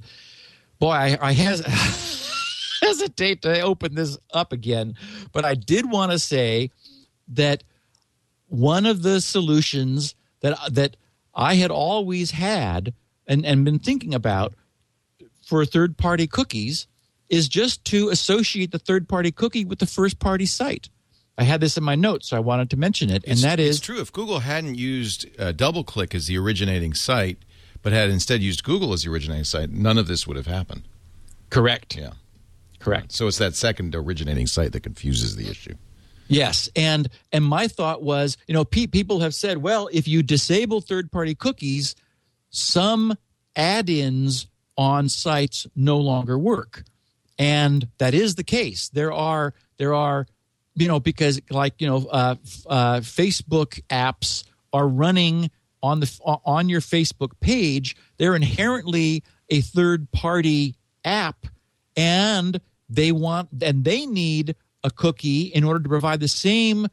boy, 0.79 0.91
I, 0.91 1.17
I 1.21 1.33
has, 1.33 1.61
hesitate 2.81 3.41
to 3.41 3.61
open 3.61 3.95
this 3.95 4.17
up 4.33 4.53
again, 4.53 4.95
but 5.31 5.45
I 5.45 5.55
did 5.55 5.89
want 5.89 6.11
to 6.11 6.19
say 6.19 6.71
that 7.27 7.63
one 8.47 8.85
of 8.85 9.01
the 9.01 9.21
solutions 9.21 10.15
that 10.41 10.57
that 10.71 10.97
I 11.33 11.55
had 11.55 11.71
always 11.71 12.31
had 12.31 12.93
and, 13.27 13.45
and 13.45 13.65
been 13.65 13.79
thinking 13.79 14.13
about 14.13 14.53
for 15.45 15.65
third 15.65 15.97
party 15.97 16.27
cookies 16.27 16.87
is 17.29 17.47
just 17.47 17.83
to 17.85 18.09
associate 18.09 18.71
the 18.71 18.79
third 18.79 19.09
party 19.09 19.31
cookie 19.31 19.65
with 19.65 19.79
the 19.79 19.85
first 19.85 20.19
party 20.19 20.45
site. 20.45 20.89
I 21.37 21.43
had 21.43 21.59
this 21.59 21.75
in 21.75 21.83
my 21.83 21.95
notes, 21.95 22.29
so 22.29 22.37
I 22.37 22.39
wanted 22.39 22.69
to 22.69 22.77
mention 22.77 23.09
it. 23.09 23.23
And 23.25 23.33
it's, 23.33 23.41
that 23.41 23.59
is 23.59 23.77
it's 23.77 23.85
true. 23.85 23.99
If 23.99 24.13
Google 24.13 24.39
hadn't 24.39 24.75
used 24.75 25.27
uh, 25.39 25.51
DoubleClick 25.51 26.15
as 26.15 26.27
the 26.27 26.37
originating 26.37 26.93
site, 26.93 27.39
but 27.81 27.91
had 27.91 28.09
instead 28.09 28.41
used 28.41 28.63
Google 28.63 28.93
as 28.93 29.03
the 29.03 29.11
originating 29.11 29.43
site, 29.43 29.69
none 29.69 29.97
of 29.97 30.07
this 30.07 30.25
would 30.25 30.37
have 30.37 30.47
happened. 30.47 30.83
Correct. 31.49 31.97
Yeah. 31.97 32.11
Correct. 32.79 33.11
So 33.11 33.27
it's 33.27 33.37
that 33.39 33.55
second 33.55 33.95
originating 33.95 34.47
site 34.47 34.71
that 34.71 34.81
confuses 34.81 35.35
the 35.35 35.49
issue. 35.49 35.75
Yes, 36.27 36.69
and 36.75 37.07
and 37.31 37.43
my 37.45 37.67
thought 37.67 38.01
was, 38.01 38.37
you 38.47 38.53
know, 38.53 38.65
pe- 38.65 38.87
people 38.87 39.19
have 39.19 39.35
said, 39.35 39.59
well, 39.59 39.89
if 39.91 40.07
you 40.07 40.23
disable 40.23 40.81
third-party 40.81 41.35
cookies, 41.35 41.95
some 42.49 43.15
add-ins 43.55 44.47
on 44.77 45.07
sites 45.07 45.67
no 45.75 45.97
longer 45.97 46.37
work, 46.37 46.83
and 47.37 47.87
that 47.99 48.13
is 48.13 48.35
the 48.35 48.43
case. 48.43 48.89
There 48.89 49.13
are 49.13 49.53
there 49.77 49.93
are, 49.93 50.25
you 50.75 50.87
know, 50.87 50.99
because 50.99 51.39
like 51.51 51.79
you 51.79 51.87
know, 51.87 52.07
uh, 52.07 52.35
uh, 52.67 52.99
Facebook 53.01 53.81
apps 53.89 54.45
are 54.73 54.87
running 54.87 55.51
on 55.85 55.99
the 55.99 56.19
on 56.23 56.67
your 56.67 56.81
Facebook 56.81 57.39
page, 57.39 57.95
they're 58.17 58.35
inherently 58.35 59.23
a 59.49 59.61
third 59.61 60.11
party 60.11 60.75
app 61.03 61.45
and 61.95 62.59
they 62.89 63.11
want 63.11 63.49
and 63.61 63.83
they 63.83 64.07
need 64.07 64.55
a 64.85 64.91
cookie 64.91 65.47
in 65.47 65.63
order 65.63 65.81
to 65.81 65.89
provide 65.89 66.19
the 66.19 66.27
same 66.27 66.87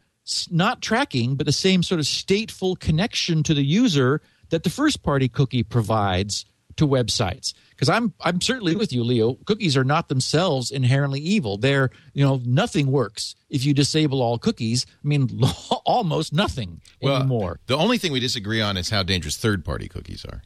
not 0.50 0.80
tracking 0.80 1.36
but 1.36 1.46
the 1.46 1.52
same 1.52 1.82
sort 1.82 2.00
of 2.00 2.06
stateful 2.06 2.78
connection 2.78 3.42
to 3.42 3.54
the 3.54 3.62
user 3.62 4.22
that 4.50 4.62
the 4.62 4.70
first 4.70 5.02
party 5.02 5.28
cookie 5.28 5.62
provides 5.62 6.46
to 6.76 6.86
websites. 6.86 7.52
Because 7.70 7.90
i'm 7.90 8.14
i'm 8.20 8.40
certainly 8.40 8.74
with 8.74 8.92
you 8.92 9.04
leo. 9.04 9.34
Cookies 9.44 9.76
are 9.76 9.84
not 9.84 10.08
themselves 10.08 10.70
inherently 10.70 11.20
evil. 11.20 11.58
They're 11.58 11.90
you 12.14 12.24
know 12.24 12.40
nothing 12.46 12.86
works 12.86 13.34
if 13.50 13.64
you 13.64 13.74
disable 13.74 14.22
all 14.22 14.38
cookies. 14.38 14.86
I 14.88 15.06
mean 15.06 15.28
almost 15.84 16.32
nothing 16.32 16.80
well, 17.02 17.16
anymore. 17.16 17.60
the 17.66 17.76
only 17.76 17.98
thing 17.98 18.10
we 18.12 18.20
disagree 18.20 18.62
on 18.62 18.76
is 18.76 18.88
how 18.88 19.02
dangerous 19.02 19.36
third 19.36 19.64
party 19.64 19.88
cookies 19.88 20.24
are. 20.24 20.42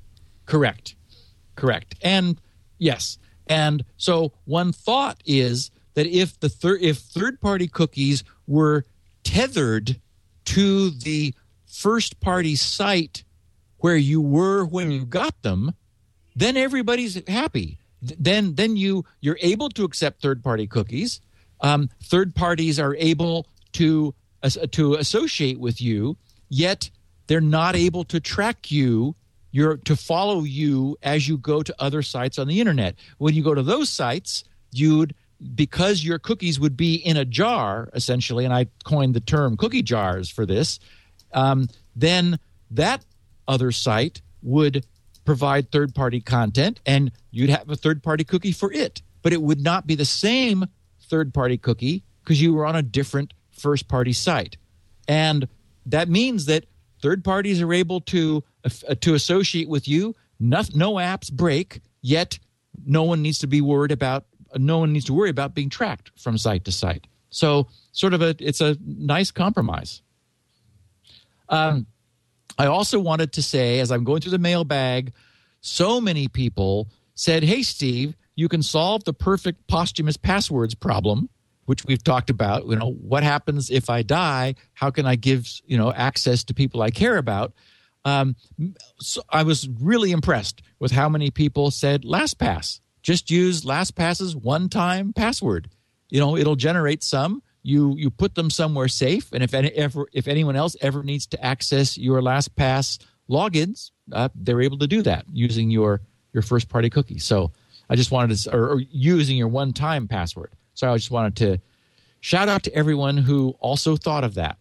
Correct. 0.47 0.97
Correct. 1.55 1.95
And 2.03 2.41
yes. 2.79 3.19
And 3.47 3.85
so 3.97 4.33
one 4.45 4.73
thought 4.73 5.23
is 5.25 5.71
that 5.97 6.07
if 6.07 6.39
the 6.39 6.49
third 6.49 6.81
if 6.83 6.99
third 6.99 7.41
party 7.41 7.67
cookies 7.67 8.23
were 8.47 8.85
tethered 9.25 10.01
to 10.45 10.91
the 10.91 11.35
first 11.67 12.21
party 12.21 12.55
site 12.55 13.25
where 13.79 13.97
you 13.97 14.21
were 14.21 14.65
when 14.65 14.93
you 14.93 15.05
got 15.05 15.43
them 15.43 15.75
then 16.37 16.57
everybody's 16.57 17.21
happy. 17.27 17.79
Then 18.03 18.55
then 18.55 18.77
you 18.77 19.05
you're 19.21 19.39
able 19.41 19.71
to 19.71 19.85
accept 19.85 20.21
third 20.21 20.45
party 20.45 20.67
cookies. 20.67 21.21
Um, 21.63 21.89
third 22.05 22.35
parties 22.35 22.79
are 22.79 22.95
able 22.97 23.47
to 23.73 24.15
uh, 24.43 24.51
to 24.73 24.95
associate 24.95 25.59
with 25.59 25.81
you, 25.81 26.19
yet 26.51 26.91
they're 27.27 27.41
not 27.41 27.75
able 27.75 28.05
to 28.05 28.21
track 28.21 28.71
you. 28.71 29.17
You're 29.51 29.79
to 29.79 29.97
follow 29.97 30.43
you 30.43 30.99
as 31.03 31.27
you 31.27 31.39
go 31.39 31.63
to 31.63 31.75
other 31.79 32.03
sites 32.03 32.39
on 32.39 32.47
the 32.47 32.61
internet. 32.61 32.97
When 33.17 33.35
you 33.35 33.43
go 33.43 33.55
to 33.55 33.63
those 33.63 33.89
sites, 33.89 34.45
you'd 34.71 35.15
because 35.55 36.05
your 36.05 36.19
cookies 36.19 36.59
would 36.59 36.77
be 36.77 36.95
in 36.97 37.17
a 37.17 37.25
jar 37.25 37.91
essentially, 37.95 38.45
and 38.45 38.55
I 38.55 38.67
coined 38.85 39.15
the 39.15 39.21
term 39.21 39.57
cookie 39.57 39.83
jars 39.83 40.29
for 40.29 40.47
this. 40.47 40.79
Um, 41.33 41.69
then 41.95 42.39
that 42.71 43.05
other 43.47 43.73
site 43.73 44.23
would 44.43 44.87
provide 45.25 45.71
third 45.71 45.95
party 45.95 46.21
content 46.21 46.81
and 46.87 47.11
you'd 47.31 47.51
have 47.51 47.69
a 47.69 47.77
third 47.77 48.03
party 48.03 48.25
cookie 48.25 48.53
for 48.53 48.73
it. 48.73 49.03
But 49.23 49.33
it 49.33 49.43
would 49.43 49.61
not 49.61 49.87
be 49.87 49.97
the 49.97 50.05
same 50.05 50.67
third 51.03 51.35
party 51.35 51.59
cookie 51.59 52.05
because 52.23 52.41
you 52.41 52.55
were 52.55 52.65
on 52.65 52.77
a 52.77 52.83
different 52.83 53.35
first 53.51 53.89
party 53.89 54.13
site. 54.13 54.57
And 55.09 55.49
that 55.87 56.09
means 56.09 56.47
that 56.47 56.67
third 57.03 57.25
parties 57.25 57.61
are 57.61 57.73
able 57.73 58.01
to 58.03 58.43
uh, 58.65 58.95
to 59.01 59.15
associate 59.15 59.69
with 59.69 59.89
you. 59.89 60.15
No, 60.39 60.63
no 60.75 60.95
apps 60.95 61.33
break, 61.33 61.81
yet 62.03 62.39
no 62.85 63.05
one 63.05 63.23
needs 63.23 63.39
to 63.39 63.47
be 63.47 63.61
worried 63.61 63.93
about 63.93 64.27
no 64.55 64.79
one 64.79 64.93
needs 64.93 65.07
to 65.07 65.15
worry 65.15 65.31
about 65.31 65.55
being 65.55 65.71
tracked 65.71 66.11
from 66.17 66.39
site 66.39 66.65
to 66.65 66.73
site. 66.73 67.07
So 67.31 67.69
sort 67.93 68.15
of 68.15 68.23
a 68.23 68.35
it's 68.39 68.61
a 68.61 68.77
nice 68.85 69.31
compromise. 69.31 70.03
Um, 71.49 71.87
I 72.59 72.67
also 72.67 72.99
wanted 72.99 73.33
to 73.35 73.43
say, 73.43 73.81
as 73.81 73.91
I'm 73.91 74.05
going 74.05 74.21
through 74.21 74.33
the 74.33 74.39
mailbag, 74.39 75.13
so 75.61 76.01
many 76.01 76.29
people 76.29 76.89
said, 77.15 77.43
Hey, 77.43 77.63
Steve, 77.63 78.15
you 78.35 78.49
can 78.49 78.63
solve 78.63 79.05
the 79.05 79.13
perfect 79.13 79.67
posthumous 79.67 80.17
passwords 80.17 80.75
problem, 80.75 81.29
which 81.65 81.85
we've 81.85 82.03
talked 82.03 82.31
about. 82.31 82.67
You 82.67 82.77
know, 82.77 82.93
what 82.93 83.23
happens 83.23 83.71
if 83.71 83.91
I 83.91 84.03
die? 84.03 84.55
How 84.75 84.91
can 84.91 85.07
I 85.07 85.17
give, 85.17 85.49
you 85.67 85.77
know, 85.77 85.93
access 85.93 86.45
to 86.45 86.55
people 86.55 86.83
I 86.83 86.91
care 86.91 87.17
about? 87.17 87.53
Um, 88.05 88.37
so 89.01 89.23
I 89.31 89.43
was 89.43 89.69
really 89.81 90.13
impressed 90.13 90.63
with 90.79 90.93
how 90.93 91.09
many 91.09 91.31
people 91.31 91.71
said 91.71 92.03
LastPass. 92.05 92.81
Just 93.07 93.31
use 93.31 93.63
LastPass's 93.63 94.35
one 94.35 94.69
time 94.69 95.13
password. 95.13 95.71
You 96.09 96.19
know, 96.19 96.37
it'll 96.37 96.57
generate 96.57 97.05
some. 97.05 97.41
You 97.63 97.95
you 97.97 98.11
put 98.11 98.35
them 98.35 98.51
somewhere 98.51 98.89
safe. 98.89 99.33
And 99.33 99.45
if 99.45 99.55
any, 99.55 99.71
ever 99.71 100.07
if 100.13 100.27
anyone 100.27 100.57
else 100.57 100.75
ever 100.81 101.05
needs 101.05 101.25
to 101.29 101.45
access 101.45 101.97
your 101.97 102.21
LastPass 102.21 102.99
logins 103.31 103.91
uh, 104.13 104.29
they're 104.35 104.61
able 104.61 104.79
to 104.79 104.87
do 104.87 105.03
that 105.03 105.25
using 105.33 105.71
your 105.71 106.01
your 106.33 106.43
first 106.43 106.69
party 106.69 106.91
cookie. 106.91 107.19
So 107.19 107.53
i 107.89 107.95
just 107.95 108.11
wanted 108.11 108.37
to 108.37 108.53
or, 108.53 108.71
or 108.73 108.81
using 108.81 109.37
your 109.37 109.49
one 109.49 109.73
time 109.73 110.09
password. 110.09 110.53
So 110.75 110.93
i 110.93 110.97
just 110.97 111.13
wanted 111.13 111.37
to 111.37 111.61
shout 112.21 112.49
out 112.49 112.65
to 112.65 112.75
everyone 112.75 113.17
who 113.17 113.55
also 113.61 113.97
thought 113.97 114.25
of 114.25 114.35
that. 114.35 114.59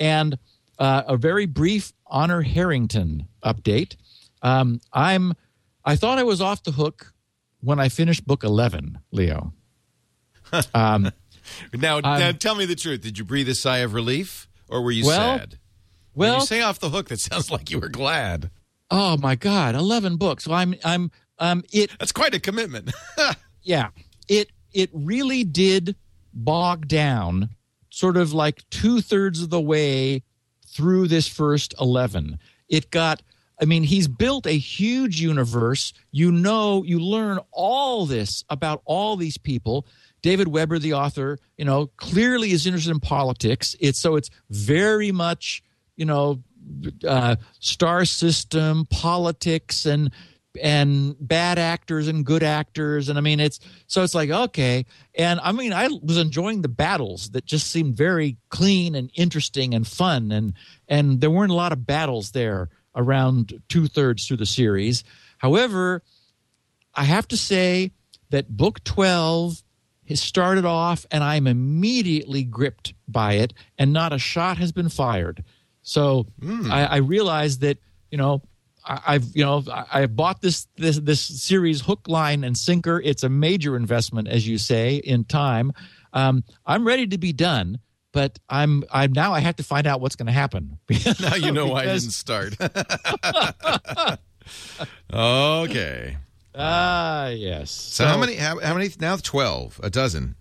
And 0.00 0.38
uh, 0.76 1.02
a 1.06 1.16
very 1.16 1.46
brief 1.46 1.92
honor 2.06 2.42
harrington 2.42 3.28
update. 3.44 3.94
Um, 4.42 4.80
i'm 4.92 5.34
i 5.84 5.96
thought 5.96 6.18
i 6.18 6.22
was 6.24 6.40
off 6.40 6.62
the 6.64 6.72
hook 6.72 7.12
when 7.60 7.78
i 7.78 7.88
finished 7.88 8.26
book 8.26 8.44
11 8.44 8.98
leo 9.12 9.52
um, 10.74 11.10
now, 11.72 11.96
um, 11.96 12.02
now, 12.02 12.32
tell 12.32 12.54
me 12.54 12.64
the 12.64 12.74
truth. 12.74 13.00
Did 13.00 13.18
you 13.18 13.24
breathe 13.24 13.48
a 13.48 13.54
sigh 13.54 13.78
of 13.78 13.94
relief, 13.94 14.48
or 14.68 14.82
were 14.82 14.90
you 14.90 15.06
well, 15.06 15.38
sad? 15.38 15.58
Well, 16.14 16.32
when 16.32 16.40
you 16.40 16.46
say 16.46 16.60
off 16.60 16.78
the 16.78 16.90
hook, 16.90 17.08
that 17.08 17.20
sounds 17.20 17.50
like 17.50 17.70
you 17.70 17.78
were 17.78 17.88
glad. 17.88 18.50
Oh 18.90 19.16
my 19.16 19.36
God, 19.36 19.74
eleven 19.74 20.16
books. 20.16 20.46
Well, 20.46 20.58
I'm, 20.58 20.74
I'm, 20.84 21.10
um, 21.38 21.64
it. 21.72 21.90
That's 21.98 22.12
quite 22.12 22.34
a 22.34 22.40
commitment. 22.40 22.92
yeah, 23.62 23.88
it, 24.28 24.50
it 24.72 24.90
really 24.92 25.44
did 25.44 25.96
bog 26.32 26.88
down, 26.88 27.50
sort 27.90 28.16
of 28.16 28.32
like 28.32 28.68
two 28.70 29.00
thirds 29.00 29.42
of 29.42 29.50
the 29.50 29.60
way 29.60 30.22
through 30.66 31.08
this 31.08 31.28
first 31.28 31.74
eleven. 31.80 32.38
It 32.68 32.90
got. 32.90 33.22
I 33.60 33.66
mean, 33.66 33.82
he's 33.82 34.08
built 34.08 34.46
a 34.46 34.56
huge 34.56 35.20
universe. 35.20 35.92
You 36.10 36.32
know, 36.32 36.82
you 36.82 36.98
learn 36.98 37.38
all 37.50 38.06
this 38.06 38.44
about 38.48 38.80
all 38.84 39.16
these 39.16 39.36
people. 39.36 39.86
David 40.22 40.48
Weber, 40.48 40.78
the 40.78 40.94
author, 40.94 41.38
you 41.56 41.64
know, 41.64 41.88
clearly 41.96 42.52
is 42.52 42.66
interested 42.66 42.90
in 42.90 43.00
politics. 43.00 43.76
It's 43.78 43.98
so 43.98 44.16
it's 44.16 44.30
very 44.48 45.12
much, 45.12 45.62
you 45.96 46.06
know, 46.06 46.42
uh, 47.06 47.36
star 47.58 48.04
system 48.04 48.86
politics 48.86 49.86
and 49.86 50.10
and 50.60 51.14
bad 51.20 51.60
actors 51.60 52.08
and 52.08 52.26
good 52.26 52.42
actors 52.42 53.08
and 53.08 53.16
i 53.16 53.20
mean 53.20 53.38
it's 53.38 53.60
so 53.86 54.02
it's 54.02 54.16
like 54.16 54.30
okay 54.30 54.84
and 55.14 55.38
i 55.44 55.52
mean 55.52 55.72
i 55.72 55.86
was 56.02 56.18
enjoying 56.18 56.60
the 56.60 56.68
battles 56.68 57.30
that 57.30 57.44
just 57.44 57.70
seemed 57.70 57.96
very 57.96 58.36
clean 58.48 58.96
and 58.96 59.12
interesting 59.14 59.74
and 59.74 59.86
fun 59.86 60.32
and 60.32 60.52
and 60.88 61.20
there 61.20 61.30
weren't 61.30 61.52
a 61.52 61.54
lot 61.54 61.70
of 61.70 61.86
battles 61.86 62.32
there 62.32 62.68
around 62.94 63.60
two-thirds 63.68 64.26
through 64.26 64.36
the 64.36 64.46
series 64.46 65.04
however 65.38 66.02
i 66.94 67.04
have 67.04 67.26
to 67.28 67.36
say 67.36 67.92
that 68.30 68.48
book 68.48 68.82
12 68.84 69.62
has 70.10 70.20
started 70.20 70.64
off 70.64 71.06
and 71.10 71.22
I'm 71.22 71.46
immediately 71.46 72.42
gripped 72.42 72.94
by 73.08 73.34
it, 73.34 73.54
and 73.78 73.92
not 73.92 74.12
a 74.12 74.18
shot 74.18 74.58
has 74.58 74.72
been 74.72 74.88
fired. 74.88 75.44
So 75.82 76.26
mm. 76.40 76.70
I, 76.70 76.84
I 76.84 76.96
realized 76.96 77.60
that 77.60 77.78
you 78.10 78.18
know 78.18 78.42
I, 78.84 79.14
have 79.14 79.24
you 79.34 79.44
know 79.44 79.62
I, 79.70 80.00
have 80.00 80.16
bought 80.16 80.42
this 80.42 80.66
this 80.76 80.98
this 80.98 81.20
series 81.20 81.80
hook, 81.82 82.08
line, 82.08 82.44
and 82.44 82.58
sinker. 82.58 83.00
It's 83.02 83.22
a 83.22 83.28
major 83.28 83.76
investment, 83.76 84.28
as 84.28 84.46
you 84.46 84.58
say, 84.58 84.96
in 84.96 85.24
time. 85.24 85.72
Um, 86.12 86.42
I'm 86.66 86.84
ready 86.84 87.06
to 87.06 87.18
be 87.18 87.32
done, 87.32 87.78
but 88.12 88.38
I'm 88.48 88.84
I'm 88.90 89.12
now 89.12 89.32
I 89.32 89.40
have 89.40 89.56
to 89.56 89.62
find 89.62 89.86
out 89.86 90.00
what's 90.00 90.16
going 90.16 90.26
to 90.26 90.32
happen. 90.32 90.78
now 91.20 91.34
you 91.34 91.52
know 91.52 91.66
why 91.66 91.82
I 91.82 91.86
didn't 91.86 92.12
start. 92.12 92.56
okay. 95.12 96.16
Ah, 96.54 97.28
yes. 97.28 97.70
So, 97.70 98.04
so, 98.04 98.08
how 98.08 98.18
many? 98.18 98.34
How, 98.34 98.58
how, 98.58 98.74
many 98.74 98.90
now? 98.98 99.16
Twelve, 99.16 99.80
a 99.82 99.90
dozen. 99.90 100.34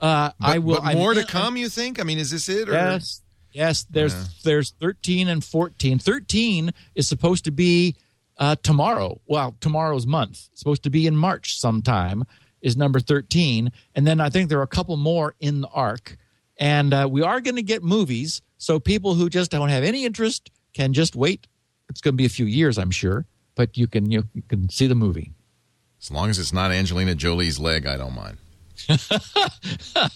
Uh, 0.00 0.30
but, 0.40 0.48
I 0.48 0.58
will. 0.58 0.80
But 0.80 0.94
more 0.94 1.12
I 1.12 1.14
to 1.16 1.26
come. 1.26 1.56
You 1.56 1.68
think? 1.68 2.00
I 2.00 2.04
mean, 2.04 2.18
is 2.18 2.30
this 2.30 2.48
it? 2.48 2.68
Or? 2.68 2.72
Yes. 2.72 3.20
Yes. 3.52 3.86
There's 3.88 4.14
yeah. 4.14 4.28
there's 4.44 4.70
thirteen 4.80 5.28
and 5.28 5.44
fourteen. 5.44 5.98
Thirteen 5.98 6.72
is 6.94 7.06
supposed 7.06 7.44
to 7.44 7.50
be 7.50 7.94
uh, 8.38 8.56
tomorrow. 8.62 9.20
Well, 9.26 9.54
tomorrow's 9.60 10.06
month. 10.06 10.48
It's 10.52 10.60
supposed 10.60 10.82
to 10.84 10.90
be 10.90 11.06
in 11.06 11.16
March 11.16 11.58
sometime. 11.58 12.24
Is 12.62 12.78
number 12.78 12.98
thirteen, 12.98 13.70
and 13.94 14.06
then 14.06 14.20
I 14.20 14.30
think 14.30 14.48
there 14.48 14.58
are 14.58 14.62
a 14.62 14.66
couple 14.66 14.96
more 14.96 15.34
in 15.38 15.60
the 15.60 15.68
arc, 15.68 16.16
and 16.58 16.94
uh, 16.94 17.08
we 17.10 17.22
are 17.22 17.40
going 17.40 17.56
to 17.56 17.62
get 17.62 17.82
movies. 17.82 18.42
So 18.58 18.78
people 18.80 19.14
who 19.14 19.28
just 19.28 19.50
don't 19.50 19.68
have 19.68 19.84
any 19.84 20.04
interest 20.04 20.50
can 20.72 20.92
just 20.92 21.14
wait. 21.14 21.46
It's 21.88 22.00
going 22.00 22.14
to 22.14 22.16
be 22.16 22.24
a 22.24 22.30
few 22.30 22.46
years, 22.46 22.78
I'm 22.78 22.90
sure 22.90 23.26
but 23.54 23.76
you 23.76 23.86
can 23.86 24.10
you, 24.10 24.24
you 24.34 24.42
can 24.42 24.68
see 24.68 24.86
the 24.86 24.94
movie. 24.94 25.32
As 26.00 26.10
long 26.10 26.30
as 26.30 26.38
it's 26.38 26.52
not 26.52 26.70
Angelina 26.70 27.14
Jolie's 27.14 27.58
leg, 27.58 27.86
I 27.86 27.96
don't 27.96 28.14
mind. 28.14 28.36
that 28.88 30.10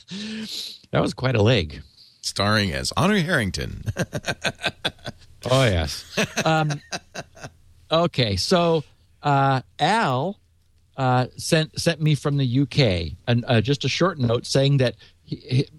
was 0.93 1.15
quite 1.15 1.35
a 1.35 1.43
leg. 1.43 1.83
Starring 2.21 2.73
as 2.73 2.93
Honor 2.97 3.19
Harrington. 3.19 3.85
oh 5.51 5.65
yes. 5.65 6.05
Um, 6.45 6.81
okay, 7.91 8.37
so 8.37 8.85
uh, 9.23 9.63
Al 9.79 10.39
uh, 10.97 11.27
sent 11.37 11.79
sent 11.81 12.03
me 12.03 12.15
from 12.15 12.37
the 12.37 12.61
UK 12.61 13.17
and 13.27 13.45
uh, 13.47 13.61
just 13.61 13.85
a 13.85 13.89
short 13.89 14.19
note 14.19 14.45
saying 14.45 14.79
that 14.79 14.97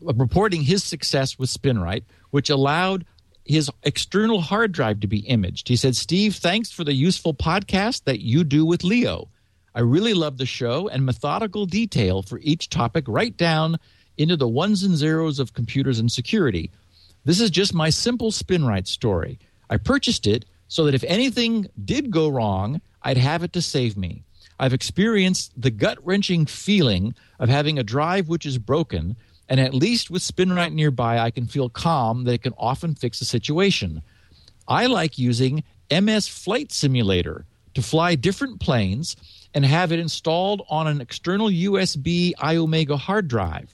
reporting 0.02 0.62
his 0.62 0.84
success 0.84 1.38
with 1.40 1.50
SpinRite, 1.50 2.04
which 2.32 2.50
allowed 2.50 3.06
his 3.46 3.72
external 3.84 4.42
hard 4.42 4.72
drive 4.72 5.00
to 5.00 5.08
be 5.08 5.20
imaged. 5.20 5.68
He 5.68 5.76
said, 5.76 5.96
Steve, 5.96 6.36
thanks 6.36 6.72
for 6.72 6.84
the 6.84 6.94
useful 6.94 7.34
podcast 7.34 8.04
that 8.04 8.20
you 8.20 8.44
do 8.44 8.64
with 8.66 8.84
Leo. 8.84 9.30
I 9.74 9.82
really 9.82 10.14
love 10.14 10.38
the 10.38 10.46
show 10.46 10.88
and 10.88 11.06
methodical 11.06 11.66
detail 11.66 12.22
for 12.22 12.40
each 12.44 12.70
topic, 12.70 13.06
right 13.08 13.36
down 13.36 13.78
into 14.18 14.36
the 14.36 14.48
ones 14.48 14.84
and 14.84 14.96
zeros 14.96 15.40
of 15.40 15.54
computers 15.54 16.00
and 16.00 16.12
security. 16.12 16.70
This 17.26 17.40
is 17.40 17.50
just 17.50 17.74
my 17.74 17.90
simple 17.90 18.32
SpinRite 18.32 18.88
story. 18.88 19.40
I 19.70 19.78
purchased 19.78 20.28
it 20.28 20.46
so 20.68 20.86
that 20.86 20.96
if 20.96 21.04
anything 21.06 21.68
did 21.84 22.12
go 22.12 22.28
wrong, 22.28 22.82
I'd 23.02 23.18
have 23.18 23.44
it 23.44 23.54
to 23.54 23.62
save 23.62 23.98
me. 23.98 24.24
I've 24.60 24.74
experienced 24.74 25.54
the 25.60 25.72
gut 25.72 25.98
wrenching 26.06 26.46
feeling 26.46 27.16
of 27.40 27.50
having 27.50 27.80
a 27.80 27.84
drive 27.84 28.28
which 28.28 28.46
is 28.46 28.58
broken, 28.58 29.16
and 29.50 29.60
at 29.60 29.74
least 29.74 30.12
with 30.12 30.22
SpinRite 30.22 30.74
nearby, 30.74 31.18
I 31.18 31.32
can 31.32 31.48
feel 31.48 31.70
calm 31.70 32.24
that 32.24 32.34
it 32.34 32.44
can 32.44 32.54
often 32.58 32.94
fix 32.94 33.20
the 33.20 33.26
situation. 33.26 34.04
I 34.68 34.86
like 34.86 35.18
using 35.18 35.64
MS 35.92 36.28
Flight 36.28 36.72
Simulator 36.72 37.46
to 37.74 37.82
fly 37.82 38.14
different 38.14 38.60
planes 38.60 39.16
and 39.56 39.66
have 39.66 39.92
it 39.92 40.00
installed 40.00 40.62
on 40.70 40.88
an 40.88 41.02
external 41.02 41.48
USB 41.48 42.36
iOmega 42.36 42.98
hard 42.98 43.28
drive. 43.28 43.74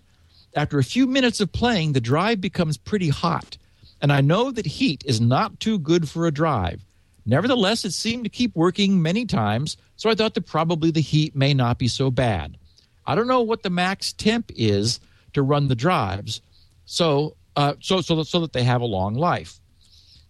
After 0.56 0.80
a 0.80 0.84
few 0.84 1.06
minutes 1.06 1.42
of 1.42 1.52
playing, 1.52 1.92
the 1.92 2.00
drive 2.00 2.40
becomes 2.40 2.78
pretty 2.78 3.10
hot, 3.10 3.58
and 4.02 4.14
I 4.14 4.22
know 4.22 4.52
that 4.52 4.66
heat 4.66 5.04
is 5.06 5.20
not 5.20 5.60
too 5.60 5.78
good 5.78 6.08
for 6.08 6.26
a 6.26 6.32
drive. 6.32 6.82
Nevertheless, 7.26 7.84
it 7.84 7.92
seemed 7.92 8.24
to 8.24 8.30
keep 8.30 8.56
working 8.56 9.02
many 9.02 9.26
times, 9.26 9.76
so 9.98 10.10
I 10.10 10.16
thought 10.16 10.36
that 10.36 10.46
probably 10.46 10.92
the 10.92 11.02
heat 11.02 11.36
may 11.36 11.54
not 11.54 11.78
be 11.78 11.90
so 11.90 12.10
bad. 12.10 12.58
I 13.06 13.16
don't 13.16 13.28
know 13.28 13.42
what 13.42 13.64
the 13.64 13.70
max 13.70 14.14
temp 14.14 14.50
is 14.56 15.02
to 15.36 15.44
run 15.44 15.68
the 15.68 15.76
drives, 15.76 16.42
so 16.86 17.36
uh, 17.56 17.74
so 17.80 18.02
so 18.02 18.16
that, 18.18 18.26
so 18.26 18.40
that 18.42 18.54
they 18.54 18.64
have 18.64 18.82
a 18.82 18.86
long 18.86 19.14
life. 19.14 19.60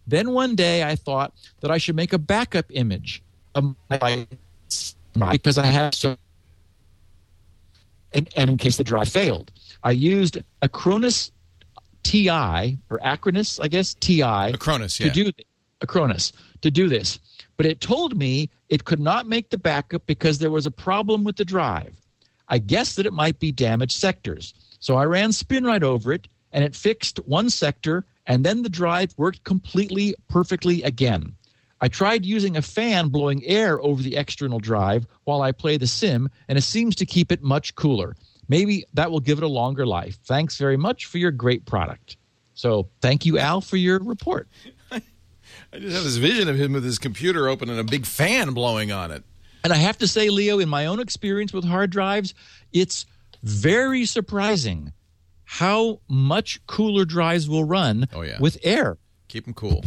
Then 0.05 0.31
one 0.31 0.55
day 0.55 0.83
I 0.83 0.95
thought 0.95 1.33
that 1.61 1.71
I 1.71 1.77
should 1.77 1.95
make 1.95 2.13
a 2.13 2.19
backup 2.19 2.65
image 2.69 3.23
of 3.55 3.75
my 3.89 4.27
because 5.31 5.57
I 5.57 5.65
have 5.65 5.95
so 5.95 6.17
and, 8.13 8.29
and 8.35 8.49
in 8.49 8.57
case 8.57 8.77
the 8.77 8.83
drive 8.83 9.09
failed. 9.09 9.51
I 9.83 9.91
used 9.91 10.39
Acronis 10.61 11.31
TI 12.03 12.77
or 12.89 12.99
Acronis, 12.99 13.59
I 13.61 13.67
guess 13.67 13.93
TI 13.95 14.21
Acronis, 14.21 14.99
yeah. 14.99 15.11
to 15.11 15.13
do 15.13 15.31
Acronis 15.81 16.31
to 16.61 16.71
do 16.71 16.87
this, 16.87 17.19
but 17.57 17.65
it 17.65 17.81
told 17.81 18.17
me 18.17 18.49
it 18.69 18.85
could 18.85 18.99
not 18.99 19.27
make 19.27 19.49
the 19.49 19.57
backup 19.57 20.05
because 20.05 20.39
there 20.39 20.51
was 20.51 20.65
a 20.65 20.71
problem 20.71 21.23
with 21.23 21.35
the 21.35 21.45
drive. 21.45 21.93
I 22.47 22.59
guessed 22.59 22.95
that 22.97 23.05
it 23.05 23.13
might 23.13 23.39
be 23.39 23.51
damaged 23.51 23.93
sectors, 23.93 24.53
so 24.85 24.97
I 24.97 25.05
ran 25.05 25.31
SpinRite 25.31 25.81
over 25.81 26.13
it, 26.13 26.27
and 26.51 26.63
it 26.63 26.75
fixed 26.75 27.17
one 27.25 27.49
sector, 27.49 28.05
and 28.27 28.45
then 28.45 28.61
the 28.61 28.69
drive 28.69 29.15
worked 29.17 29.43
completely 29.43 30.13
perfectly 30.29 30.83
again. 30.83 31.35
I 31.81 31.87
tried 31.87 32.23
using 32.23 32.55
a 32.55 32.61
fan 32.61 33.07
blowing 33.07 33.43
air 33.45 33.81
over 33.81 34.03
the 34.03 34.15
external 34.15 34.59
drive 34.59 35.07
while 35.23 35.41
I 35.41 35.53
play 35.53 35.77
the 35.77 35.87
sim, 35.87 36.29
and 36.47 36.55
it 36.55 36.61
seems 36.61 36.95
to 36.97 37.05
keep 37.07 37.31
it 37.31 37.41
much 37.41 37.73
cooler. 37.73 38.15
Maybe 38.47 38.85
that 38.93 39.09
will 39.09 39.21
give 39.21 39.39
it 39.39 39.43
a 39.43 39.47
longer 39.47 39.87
life. 39.87 40.19
Thanks 40.23 40.55
very 40.57 40.77
much 40.77 41.07
for 41.07 41.17
your 41.17 41.31
great 41.31 41.65
product. 41.65 42.17
So, 42.53 42.87
thank 43.01 43.25
you, 43.25 43.39
Al, 43.39 43.61
for 43.61 43.77
your 43.77 43.97
report. 43.97 44.47
I 44.91 45.01
just 45.79 45.95
have 45.95 46.03
this 46.03 46.17
vision 46.17 46.47
of 46.47 46.57
him 46.57 46.73
with 46.73 46.83
his 46.83 46.99
computer 46.99 47.49
open 47.49 47.71
and 47.71 47.79
a 47.79 47.83
big 47.83 48.05
fan 48.05 48.53
blowing 48.53 48.91
on 48.91 49.09
it. 49.09 49.23
And 49.63 49.73
I 49.73 49.77
have 49.77 49.97
to 49.97 50.07
say, 50.07 50.29
Leo, 50.29 50.59
in 50.59 50.69
my 50.69 50.85
own 50.85 50.99
experience 50.99 51.51
with 51.51 51.65
hard 51.65 51.89
drives, 51.89 52.35
it's 52.71 53.07
very 53.45 54.05
surprising 54.05 54.91
how 55.43 56.01
much 56.09 56.59
cooler 56.67 57.05
drives 57.05 57.47
will 57.47 57.63
run 57.63 58.07
Oh, 58.13 58.21
yeah. 58.23 58.37
with 58.39 58.57
air. 58.63 58.97
Keep 59.27 59.45
them 59.45 59.53
cool. 59.53 59.83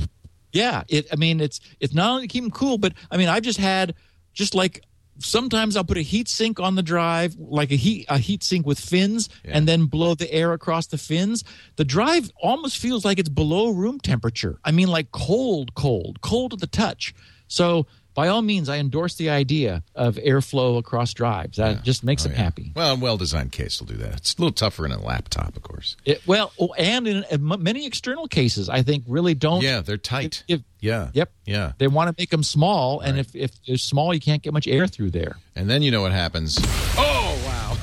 Yeah, 0.52 0.84
it. 0.88 1.06
I 1.12 1.16
mean, 1.16 1.40
it's 1.40 1.60
it's 1.80 1.92
not 1.92 2.10
only 2.10 2.28
keep 2.28 2.42
them 2.42 2.50
cool, 2.52 2.78
but 2.78 2.94
I 3.10 3.16
mean, 3.16 3.28
I've 3.28 3.42
just 3.42 3.58
had 3.58 3.94
just 4.32 4.54
like 4.54 4.82
sometimes 5.18 5.76
I'll 5.76 5.84
put 5.84 5.98
a 5.98 6.02
heat 6.02 6.28
sink 6.28 6.60
on 6.60 6.76
the 6.76 6.82
drive, 6.82 7.34
like 7.38 7.70
a 7.72 7.76
heat 7.76 8.06
a 8.08 8.18
heat 8.18 8.42
sink 8.44 8.64
with 8.66 8.78
fins, 8.80 9.28
Yeah. 9.44 9.50
and 9.58 9.68
then 9.68 9.86
blow 9.86 10.14
the 10.14 10.32
air 10.32 10.52
across 10.52 10.86
the 10.86 10.96
fins. 10.98 11.42
The 11.76 11.84
drive 11.84 12.30
almost 12.40 12.78
feels 12.78 13.04
like 13.04 13.18
it's 13.18 13.28
below 13.28 13.68
room 13.70 13.98
temperature. 14.00 14.58
I 14.64 14.70
mean, 14.70 14.88
like 14.88 15.10
cold, 15.10 15.74
cold, 15.74 16.20
cold 16.20 16.52
to 16.52 16.56
the 16.56 16.66
touch. 16.68 17.14
So. 17.48 17.86
By 18.18 18.26
all 18.26 18.42
means, 18.42 18.68
I 18.68 18.78
endorse 18.78 19.14
the 19.14 19.30
idea 19.30 19.84
of 19.94 20.16
airflow 20.16 20.76
across 20.76 21.14
drives. 21.14 21.58
That 21.58 21.84
just 21.84 22.02
makes 22.02 22.22
Oh, 22.26 22.28
them 22.30 22.36
yeah. 22.36 22.42
happy. 22.42 22.72
Well, 22.74 22.94
a 22.94 22.98
well-designed 22.98 23.52
case 23.52 23.78
will 23.78 23.86
do 23.86 23.94
that. 23.98 24.14
It's 24.16 24.34
a 24.34 24.40
little 24.40 24.52
tougher 24.52 24.84
in 24.84 24.90
a 24.90 25.00
laptop, 25.00 25.56
of 25.56 25.62
course. 25.62 25.96
It, 26.04 26.20
well, 26.26 26.52
oh, 26.58 26.72
and 26.76 27.06
in, 27.06 27.24
in 27.30 27.46
many 27.62 27.86
external 27.86 28.26
cases, 28.26 28.68
I 28.68 28.82
think 28.82 29.04
really 29.06 29.34
don't. 29.34 29.62
Yeah, 29.62 29.82
they're 29.82 29.96
tight. 29.96 30.42
If- 30.48 30.62
yeah. 30.80 31.10
Yep. 31.12 31.30
Yeah. 31.46 31.72
They 31.78 31.86
want 31.86 32.08
to 32.08 32.20
make 32.20 32.30
them 32.30 32.42
small, 32.42 32.98
and 32.98 33.20
if, 33.20 33.36
if 33.36 33.52
they're 33.64 33.76
small, 33.76 34.12
you 34.12 34.18
can't 34.18 34.42
get 34.42 34.52
much 34.52 34.66
air 34.66 34.88
through 34.88 35.10
there. 35.12 35.36
And 35.54 35.70
then 35.70 35.82
you 35.82 35.92
know 35.92 36.02
what 36.02 36.10
happens. 36.10 36.58
Oh, 36.96 37.40
wow. 37.46 37.76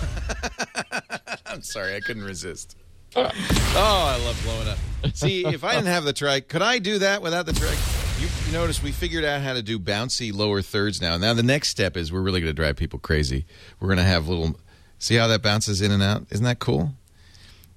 I'm 1.46 1.62
sorry, 1.62 1.96
I 1.96 2.02
couldn't 2.02 2.26
resist. 2.26 2.76
Uh. 3.16 3.32
Oh, 3.34 4.18
I 4.20 4.22
love 4.26 4.42
blowing 4.44 4.68
up. 4.68 5.16
See, 5.16 5.46
if 5.46 5.64
I 5.64 5.76
didn't 5.76 5.88
have 5.88 6.04
the 6.04 6.12
trike, 6.12 6.50
could 6.50 6.62
I 6.62 6.80
do 6.80 7.00
that 7.00 7.22
without 7.22 7.46
the 7.46 7.54
trike? 7.54 7.78
You, 8.20 8.28
you 8.48 8.54
notice 8.54 8.82
we 8.82 8.92
figured 8.92 9.26
out 9.26 9.42
how 9.42 9.54
to 9.54 9.62
do 9.62 9.78
bouncy 9.78 10.34
lower 10.34 10.62
thirds 10.62 11.02
now. 11.02 11.18
Now 11.18 11.34
the 11.34 11.44
next 11.44 11.70
step 11.70 11.98
is 11.98 12.12
we're 12.14 12.22
really 12.22 12.40
going 12.40 12.50
to 12.50 12.54
drive 12.56 12.78
people 12.78 12.98
crazy. 13.00 13.46
We're 13.80 13.88
going 13.90 13.98
to 13.98 14.04
have 14.04 14.28
little. 14.30 14.56
See 15.00 15.16
how 15.16 15.28
that 15.28 15.42
bounces 15.42 15.82
in 15.82 15.92
and 15.92 16.02
out? 16.02 16.26
Isn't 16.32 16.46
that 16.46 16.60
cool? 16.60 16.94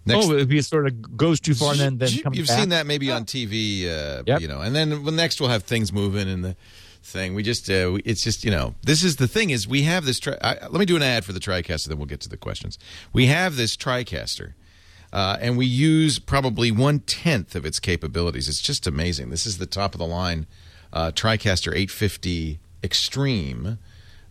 Next, 0.06 0.26
oh, 0.26 0.36
if 0.38 0.50
it 0.50 0.64
sort 0.64 0.86
of 0.86 1.16
goes 1.16 1.40
too 1.40 1.54
far 1.54 1.72
and 1.72 1.80
then 1.80 1.98
then 1.98 2.18
comes 2.22 2.38
You've 2.38 2.46
back. 2.46 2.58
seen 2.60 2.68
that 2.70 2.86
maybe 2.86 3.10
on 3.10 3.24
TV, 3.24 3.86
uh, 3.86 4.22
Yep. 4.26 4.40
you 4.40 4.48
know. 4.48 4.60
And 4.60 4.74
then 4.74 5.02
well, 5.02 5.12
next 5.12 5.40
we'll 5.40 5.50
have 5.50 5.64
things 5.64 5.92
moving 5.92 6.28
in 6.28 6.42
the 6.42 6.56
thing. 7.02 7.34
We 7.34 7.42
just, 7.42 7.68
uh, 7.68 7.90
we, 7.94 8.00
it's 8.04 8.22
just, 8.22 8.44
you 8.44 8.50
know, 8.52 8.74
this 8.82 9.02
is 9.02 9.16
the 9.16 9.26
thing 9.28 9.50
is 9.50 9.66
we 9.66 9.82
have 9.82 10.04
this. 10.06 10.20
Tri- 10.20 10.38
I, 10.40 10.54
let 10.68 10.74
me 10.74 10.86
do 10.86 10.94
an 10.96 11.02
ad 11.02 11.24
for 11.24 11.32
the 11.32 11.40
TriCaster, 11.40 11.88
then 11.88 11.98
we'll 11.98 12.06
get 12.06 12.20
to 12.20 12.28
the 12.28 12.36
questions. 12.36 12.78
We 13.12 13.26
have 13.26 13.56
this 13.56 13.76
TriCaster. 13.76 14.52
Uh, 15.12 15.38
and 15.40 15.56
we 15.56 15.66
use 15.66 16.18
probably 16.18 16.70
one 16.70 17.00
tenth 17.00 17.54
of 17.54 17.64
its 17.64 17.80
capabilities. 17.80 18.48
It's 18.48 18.60
just 18.60 18.86
amazing. 18.86 19.30
This 19.30 19.46
is 19.46 19.58
the 19.58 19.66
top 19.66 19.94
of 19.94 19.98
the 19.98 20.06
line 20.06 20.46
uh, 20.92 21.10
TriCaster 21.12 21.68
850 21.68 22.58
Extreme. 22.82 23.78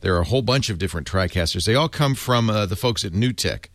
There 0.02 0.16
are 0.16 0.22
a 0.22 0.26
whole 0.26 0.42
bunch 0.42 0.70
of 0.70 0.78
different 0.78 1.08
TriCasters. 1.08 1.66
They 1.66 1.76
all 1.76 1.90
come 1.90 2.16
from 2.16 2.50
uh, 2.50 2.66
the 2.66 2.76
folks 2.76 3.04
at 3.04 3.12
NewTek. 3.12 3.66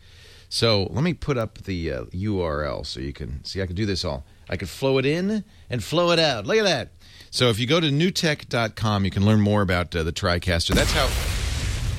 So 0.49 0.83
let 0.91 1.03
me 1.03 1.13
put 1.13 1.37
up 1.37 1.59
the 1.63 1.91
uh, 1.91 2.03
URL 2.05 2.85
so 2.85 2.99
you 2.99 3.13
can 3.13 3.43
see. 3.43 3.61
I 3.61 3.65
can 3.65 3.75
do 3.75 3.85
this 3.85 4.05
all. 4.05 4.23
I 4.49 4.55
can 4.55 4.67
flow 4.67 4.97
it 4.97 5.05
in 5.05 5.43
and 5.69 5.83
flow 5.83 6.11
it 6.11 6.19
out. 6.19 6.45
Look 6.45 6.57
at 6.57 6.63
that. 6.63 6.91
So 7.31 7.49
if 7.49 7.59
you 7.59 7.65
go 7.65 7.79
to 7.79 7.87
newtek.com, 7.87 9.05
you 9.05 9.11
can 9.11 9.25
learn 9.25 9.41
more 9.41 9.61
about 9.61 9.95
uh, 9.95 10.03
the 10.03 10.13
TriCaster. 10.13 10.75
That's 10.75 10.91
how. 10.91 11.03
All 11.03 11.09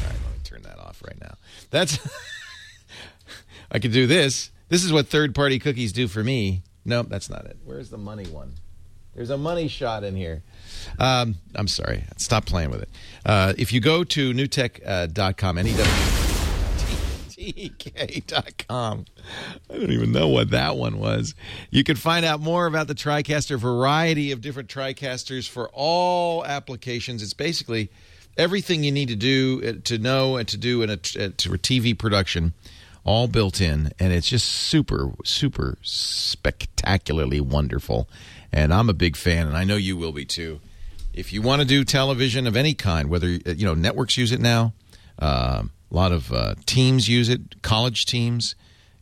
right, 0.09 0.21
let 0.25 0.33
me 0.33 0.41
turn 0.45 0.63
that 0.63 0.79
off 0.79 1.03
right 1.03 1.21
now. 1.21 1.35
That's. 1.71 1.99
I 3.73 3.81
could 3.81 3.93
do 3.93 4.07
this. 4.07 4.51
This 4.75 4.83
is 4.83 4.93
what 4.93 5.07
third 5.07 5.37
party 5.37 5.61
cookies 5.61 5.93
do 5.93 6.09
for 6.09 6.25
me. 6.25 6.65
Nope, 6.85 7.07
that's 7.09 7.31
not 7.31 7.45
it. 7.45 7.57
Where's 7.65 7.91
the 7.91 7.97
money 7.97 8.27
one? 8.27 8.55
There's 9.15 9.31
a 9.31 9.39
money 9.39 9.69
shot 9.69 10.03
in 10.03 10.17
here. 10.17 10.43
Um, 10.99 11.37
I'm 11.55 11.69
sorry. 11.69 12.03
Stop 12.17 12.45
playing 12.45 12.73
with 12.73 12.83
it. 12.83 12.89
Uh, 13.25 13.53
if 13.57 13.73
you 13.73 13.81
go 13.81 14.03
to 14.03 14.33
newtek.com, 14.33 15.59
N-E-W-T-K.com, 15.59 15.85
I 19.71 19.75
don't 19.77 19.93
even 19.93 20.11
know 20.11 20.27
what 20.27 20.51
that 20.51 20.77
one 20.77 20.99
was. 20.99 21.37
You 21.71 21.85
can 21.85 21.95
find 21.95 22.25
out 22.25 22.41
more 22.41 22.67
about 22.67 22.89
the 22.89 22.97
TriCaster, 22.97 23.57
variety 23.57 24.33
of 24.33 24.41
different 24.41 24.69
TriCasters 24.69 25.49
for 25.49 25.71
all 25.73 26.45
applications. 26.45 27.23
It's 27.23 27.33
basically 27.33 27.93
everything 28.37 28.83
you 28.83 28.91
need 28.91 29.07
to 29.07 29.15
do 29.15 29.63
uh, 29.65 29.75
to 29.85 29.99
know 29.99 30.37
and 30.37 30.49
to 30.49 30.57
do 30.57 30.83
in 30.83 30.91
a, 30.91 30.95
uh, 30.95 31.31
to 31.37 31.55
a 31.55 31.59
TV 31.59 31.97
production 31.97 32.55
all 33.05 33.29
built 33.29 33.61
in 33.61 33.93
and 33.99 34.13
it's 34.13 34.29
just 34.29 34.49
super 34.49 35.13
super 35.25 35.79
spectacularly 35.83 37.41
wonderful. 37.41 38.09
And 38.53 38.73
i'm 38.73 38.89
a 38.89 38.95
big 38.95 39.17
fan 39.17 39.47
and 39.47 39.57
i 39.57 39.65
know 39.65 39.77
you 39.77 39.97
will 39.97 40.13
be 40.13 40.25
too. 40.25 40.61
If 41.13 41.33
you 41.33 41.43
want 41.43 41.63
to 41.63 41.67
do 41.67 41.85
television 41.85 42.47
of 42.47 42.57
any 42.57 42.75
kind 42.75 43.09
whether 43.09 43.29
uh, 43.47 43.51
you 43.51 43.65
know 43.65 43.75
networks 43.75 44.17
use 44.17 44.33
it 44.33 44.41
now 44.41 44.73
um, 45.19 45.71
a 45.91 45.95
lot 45.95 46.13
of 46.13 46.33
uh, 46.33 46.55
teams 46.67 47.09
use 47.09 47.29
it 47.29 47.63
college 47.63 48.07
teams 48.07 48.55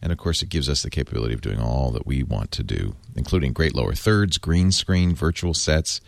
and 0.03 0.12
of 0.12 0.18
course 0.18 0.42
it 0.42 0.48
gives 0.48 0.68
us 0.68 0.82
the 0.82 0.90
capability 0.90 1.32
of 1.32 1.40
doing 1.40 1.61
all 1.61 1.90
that 1.92 2.07
we 2.07 2.22
want 2.22 2.50
to 2.53 2.62
do 2.62 2.94
including 3.16 3.53
great 3.53 3.74
lower 3.74 3.94
thirds 3.94 4.36
green 4.36 4.72
screen 4.72 5.14
virtual 5.14 5.55
sets 5.55 6.00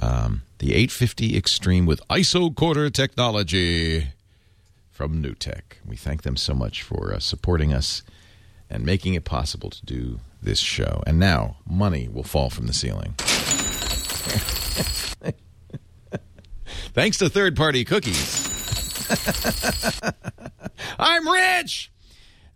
um, 0.00 0.42
the 0.58 0.74
850 0.74 1.36
extreme 1.36 1.86
with 1.86 2.00
IsoCorder 2.08 2.92
technology 2.92 4.08
from 4.98 5.22
NewTek. 5.22 5.78
We 5.86 5.94
thank 5.94 6.22
them 6.22 6.36
so 6.36 6.54
much 6.54 6.82
for 6.82 7.14
uh, 7.14 7.20
supporting 7.20 7.72
us 7.72 8.02
and 8.68 8.84
making 8.84 9.14
it 9.14 9.24
possible 9.24 9.70
to 9.70 9.86
do 9.86 10.18
this 10.42 10.58
show. 10.58 11.04
And 11.06 11.20
now, 11.20 11.58
money 11.64 12.08
will 12.08 12.24
fall 12.24 12.50
from 12.50 12.66
the 12.66 12.72
ceiling. 12.72 13.14
Thanks 16.94 17.18
to 17.18 17.28
third 17.28 17.54
party 17.54 17.84
cookies. 17.84 18.44
I'm 20.98 21.28
rich! 21.28 21.92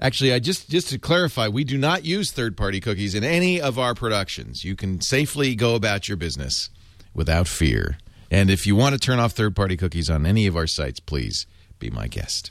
Actually, 0.01 0.32
I 0.32 0.40
just 0.40 0.68
just 0.68 0.88
to 0.88 0.99
clarify, 0.99 1.47
we 1.47 1.62
do 1.62 1.78
not 1.78 2.05
use 2.05 2.32
third 2.32 2.57
party 2.57 2.80
cookies 2.80 3.14
in 3.14 3.22
any 3.22 3.61
of 3.61 3.78
our 3.78 3.95
productions. 3.95 4.64
You 4.64 4.74
can 4.74 5.01
safely 5.01 5.55
go 5.55 5.76
about 5.76 6.09
your 6.09 6.16
business 6.16 6.70
without 7.14 7.47
fear. 7.47 7.99
And 8.32 8.51
if 8.51 8.66
you 8.66 8.74
want 8.74 8.95
to 8.95 8.99
turn 8.99 9.20
off 9.20 9.30
third 9.30 9.55
party 9.55 9.76
cookies 9.76 10.11
on 10.11 10.26
any 10.26 10.49
of 10.49 10.57
our 10.57 10.66
sites, 10.66 10.99
please 10.99 11.47
be 11.82 11.90
my 11.90 12.06
guest. 12.08 12.50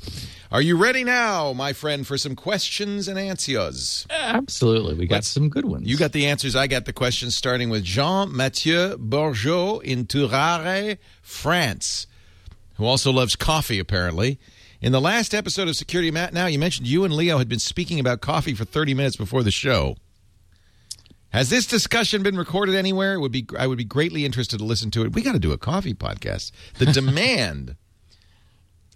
Are 0.51 0.61
you 0.61 0.75
ready 0.77 1.03
now, 1.03 1.53
my 1.53 1.71
friend, 1.73 2.05
for 2.05 2.17
some 2.17 2.35
questions 2.35 3.07
and 3.07 3.17
answers? 3.17 4.05
Absolutely. 4.09 4.93
We 4.95 5.07
got 5.07 5.15
Let's- 5.15 5.29
some 5.29 5.49
good 5.49 5.65
ones. 5.65 5.87
You 5.87 5.97
got 5.97 6.11
the 6.11 6.27
answers. 6.27 6.55
I 6.55 6.67
got 6.67 6.85
the 6.85 6.93
questions, 6.93 7.35
starting 7.35 7.69
with 7.69 7.83
Jean 7.83 8.35
Mathieu 8.35 8.97
Bourgeot 8.97 9.81
in 9.83 10.05
Tourare, 10.05 10.97
France, 11.21 12.07
who 12.75 12.85
also 12.85 13.11
loves 13.11 13.35
coffee, 13.35 13.79
apparently. 13.79 14.37
In 14.81 14.91
the 14.91 15.01
last 15.01 15.33
episode 15.33 15.67
of 15.67 15.75
Security 15.75 16.11
Matt 16.11 16.33
Now, 16.33 16.47
you 16.47 16.59
mentioned 16.59 16.87
you 16.87 17.03
and 17.05 17.13
Leo 17.13 17.37
had 17.37 17.47
been 17.47 17.59
speaking 17.59 17.99
about 17.99 18.19
coffee 18.19 18.53
for 18.53 18.65
30 18.65 18.93
minutes 18.93 19.15
before 19.15 19.43
the 19.43 19.51
show. 19.51 19.95
Has 21.29 21.49
this 21.49 21.65
discussion 21.65 22.23
been 22.23 22.35
recorded 22.35 22.75
anywhere? 22.75 23.13
It 23.13 23.19
would 23.21 23.31
be 23.31 23.45
I 23.57 23.65
would 23.67 23.77
be 23.77 23.85
greatly 23.85 24.25
interested 24.25 24.57
to 24.57 24.65
listen 24.65 24.91
to 24.91 25.03
it. 25.05 25.13
We 25.13 25.21
got 25.21 25.31
to 25.31 25.39
do 25.39 25.53
a 25.53 25.57
coffee 25.57 25.93
podcast. 25.93 26.51
The 26.77 26.85
demand. 26.91 27.77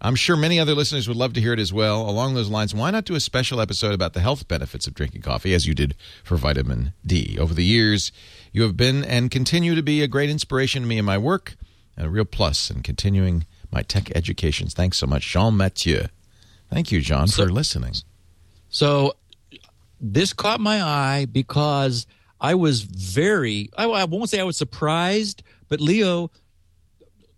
I'm 0.05 0.15
sure 0.15 0.35
many 0.37 0.59
other 0.59 0.75
listeners 0.75 1.07
would 1.07 1.17
love 1.17 1.33
to 1.33 1.41
hear 1.41 1.53
it 1.53 1.59
as 1.59 1.73
well. 1.73 2.07
Along 2.07 2.35
those 2.35 2.47
lines, 2.47 2.75
why 2.75 2.91
not 2.91 3.05
do 3.05 3.15
a 3.15 3.19
special 3.19 3.59
episode 3.59 3.93
about 3.95 4.13
the 4.13 4.19
health 4.19 4.47
benefits 4.47 4.85
of 4.85 4.93
drinking 4.93 5.23
coffee, 5.23 5.51
as 5.55 5.65
you 5.65 5.73
did 5.73 5.95
for 6.23 6.35
vitamin 6.37 6.93
D? 7.03 7.37
Over 7.39 7.55
the 7.55 7.63
years, 7.65 8.11
you 8.51 8.61
have 8.61 8.77
been 8.77 9.03
and 9.03 9.31
continue 9.31 9.73
to 9.73 9.81
be 9.81 10.03
a 10.03 10.07
great 10.07 10.29
inspiration 10.29 10.83
to 10.83 10.87
me 10.87 10.99
in 10.99 11.05
my 11.05 11.17
work 11.17 11.55
and 11.97 12.05
a 12.05 12.09
real 12.11 12.23
plus 12.23 12.69
in 12.69 12.83
continuing 12.83 13.47
my 13.71 13.81
tech 13.81 14.15
educations. 14.15 14.75
Thanks 14.75 14.99
so 14.99 15.07
much, 15.07 15.27
Jean 15.27 15.57
Mathieu. 15.57 16.03
Thank 16.71 16.91
you, 16.91 17.01
John, 17.01 17.27
So- 17.27 17.45
for 17.45 17.51
listening. 17.51 17.95
So 18.69 19.15
this 19.99 20.33
caught 20.33 20.59
my 20.59 20.83
eye 20.83 21.25
because 21.31 22.05
I 22.39 22.53
was 22.53 22.81
very, 22.83 23.71
I, 23.75 23.85
I 23.85 24.03
won't 24.05 24.29
say 24.29 24.39
I 24.39 24.43
was 24.43 24.57
surprised, 24.57 25.41
but 25.67 25.81
Leo, 25.81 26.29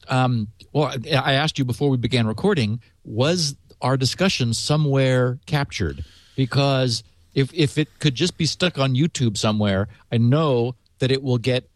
um, 0.10 0.48
well, 0.74 0.94
I 1.12 1.34
asked 1.34 1.58
you 1.58 1.66
before 1.66 1.90
we 1.90 1.98
began 1.98 2.28
recording, 2.28 2.82
was 3.04 3.56
our 3.82 3.98
discussion 3.98 4.54
somewhere 4.54 5.40
captured? 5.46 6.04
Because 6.36 7.04
if, 7.34 7.54
if 7.54 7.78
it 7.78 8.00
could 8.00 8.16
just 8.16 8.38
be 8.38 8.46
stuck 8.46 8.78
on 8.78 8.96
YouTube 8.96 9.38
somewhere, 9.38 9.88
I 10.12 10.18
know 10.18 10.76
that 11.00 11.12
it 11.12 11.22
will 11.22 11.38
get 11.38 11.70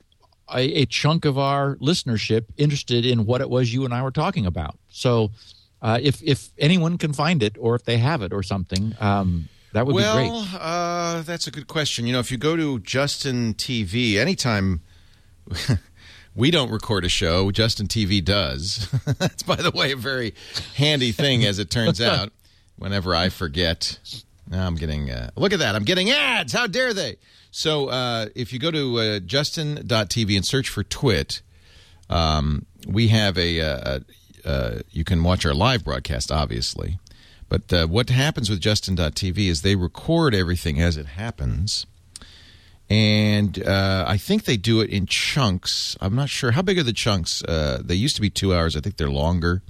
a, 0.53 0.81
a 0.81 0.85
chunk 0.85 1.25
of 1.25 1.37
our 1.37 1.75
listenership 1.77 2.45
interested 2.57 3.05
in 3.05 3.25
what 3.25 3.41
it 3.41 3.49
was 3.49 3.73
you 3.73 3.85
and 3.85 3.93
I 3.93 4.01
were 4.03 4.11
talking 4.11 4.45
about. 4.45 4.77
So, 4.89 5.31
uh, 5.81 5.99
if 6.01 6.21
if 6.21 6.49
anyone 6.59 6.97
can 6.97 7.13
find 7.13 7.41
it, 7.41 7.57
or 7.59 7.73
if 7.75 7.85
they 7.85 7.97
have 7.97 8.21
it, 8.21 8.33
or 8.33 8.43
something, 8.43 8.95
um, 8.99 9.49
that 9.73 9.85
would 9.87 9.93
be 9.93 10.03
great. 10.03 10.29
Well, 10.29 10.47
uh, 10.53 11.21
that's 11.23 11.47
a 11.47 11.51
good 11.51 11.67
question. 11.67 12.05
You 12.05 12.13
know, 12.13 12.19
if 12.19 12.31
you 12.31 12.37
go 12.37 12.55
to 12.55 12.79
Justin 12.79 13.55
TV, 13.55 14.17
anytime 14.17 14.81
we 16.35 16.51
don't 16.51 16.71
record 16.71 17.05
a 17.05 17.09
show, 17.09 17.51
Justin 17.51 17.87
TV 17.87 18.23
does. 18.23 18.89
that's, 19.19 19.43
by 19.43 19.55
the 19.55 19.71
way, 19.71 19.91
a 19.91 19.95
very 19.95 20.33
handy 20.75 21.11
thing, 21.11 21.45
as 21.45 21.59
it 21.59 21.69
turns 21.69 22.01
out. 22.01 22.31
Whenever 22.77 23.13
I 23.15 23.29
forget, 23.29 23.99
now 24.49 24.65
I'm 24.65 24.75
getting. 24.75 25.11
Uh, 25.11 25.29
look 25.35 25.53
at 25.53 25.59
that! 25.59 25.75
I'm 25.75 25.83
getting 25.83 26.09
ads. 26.09 26.53
How 26.53 26.67
dare 26.67 26.93
they? 26.93 27.17
So, 27.51 27.89
uh, 27.89 28.27
if 28.33 28.53
you 28.53 28.59
go 28.59 28.71
to 28.71 28.99
uh, 28.99 29.19
Justin.tv 29.19 30.35
and 30.35 30.45
search 30.45 30.69
for 30.69 30.83
Twit, 30.83 31.41
um, 32.09 32.65
we 32.87 33.09
have 33.09 33.37
a, 33.37 33.61
uh 33.61 33.99
uh, 34.45 34.79
you 34.89 35.03
can 35.03 35.23
watch 35.23 35.45
our 35.45 35.53
live 35.53 35.83
broadcast, 35.83 36.31
obviously. 36.31 36.99
But 37.49 37.71
uh, 37.73 37.87
what 37.87 38.09
happens 38.09 38.49
with 38.49 38.61
Justin.tv 38.61 39.37
is 39.37 39.61
they 39.61 39.75
record 39.75 40.33
everything 40.33 40.79
as 40.81 40.97
it 40.97 41.05
happens. 41.05 41.85
And 42.91 43.65
uh, 43.65 44.03
I 44.05 44.17
think 44.17 44.43
they 44.43 44.57
do 44.57 44.81
it 44.81 44.89
in 44.89 45.05
chunks. 45.05 45.95
I'm 46.01 46.13
not 46.13 46.27
sure. 46.27 46.51
How 46.51 46.61
big 46.61 46.77
are 46.77 46.83
the 46.83 46.91
chunks? 46.91 47.41
Uh, 47.41 47.81
they 47.81 47.95
used 47.95 48.17
to 48.17 48.21
be 48.21 48.29
two 48.29 48.53
hours. 48.53 48.75
I 48.75 48.81
think 48.81 48.97
they're 48.97 49.09
longer. 49.09 49.61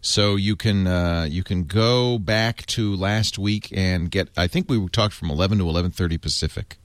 So 0.00 0.36
you 0.36 0.54
can 0.54 0.86
uh, 0.86 1.26
you 1.28 1.42
can 1.42 1.64
go 1.64 2.20
back 2.20 2.64
to 2.66 2.94
last 2.94 3.36
week 3.36 3.72
and 3.76 4.12
get. 4.12 4.28
I 4.36 4.46
think 4.46 4.70
we 4.70 4.88
talked 4.90 5.12
from 5.12 5.28
11 5.28 5.58
to 5.58 5.64
11:30 5.64 6.20
Pacific. 6.20 6.76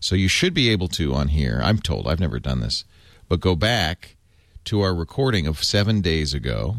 So 0.00 0.14
you 0.14 0.26
should 0.26 0.54
be 0.54 0.70
able 0.70 0.88
to 0.88 1.12
on 1.12 1.28
here. 1.28 1.60
I'm 1.62 1.80
told. 1.80 2.08
I've 2.08 2.20
never 2.20 2.40
done 2.40 2.60
this, 2.60 2.86
but 3.28 3.40
go 3.40 3.54
back 3.54 4.16
to 4.64 4.80
our 4.80 4.94
recording 4.94 5.46
of 5.46 5.62
seven 5.62 6.00
days 6.00 6.32
ago 6.32 6.76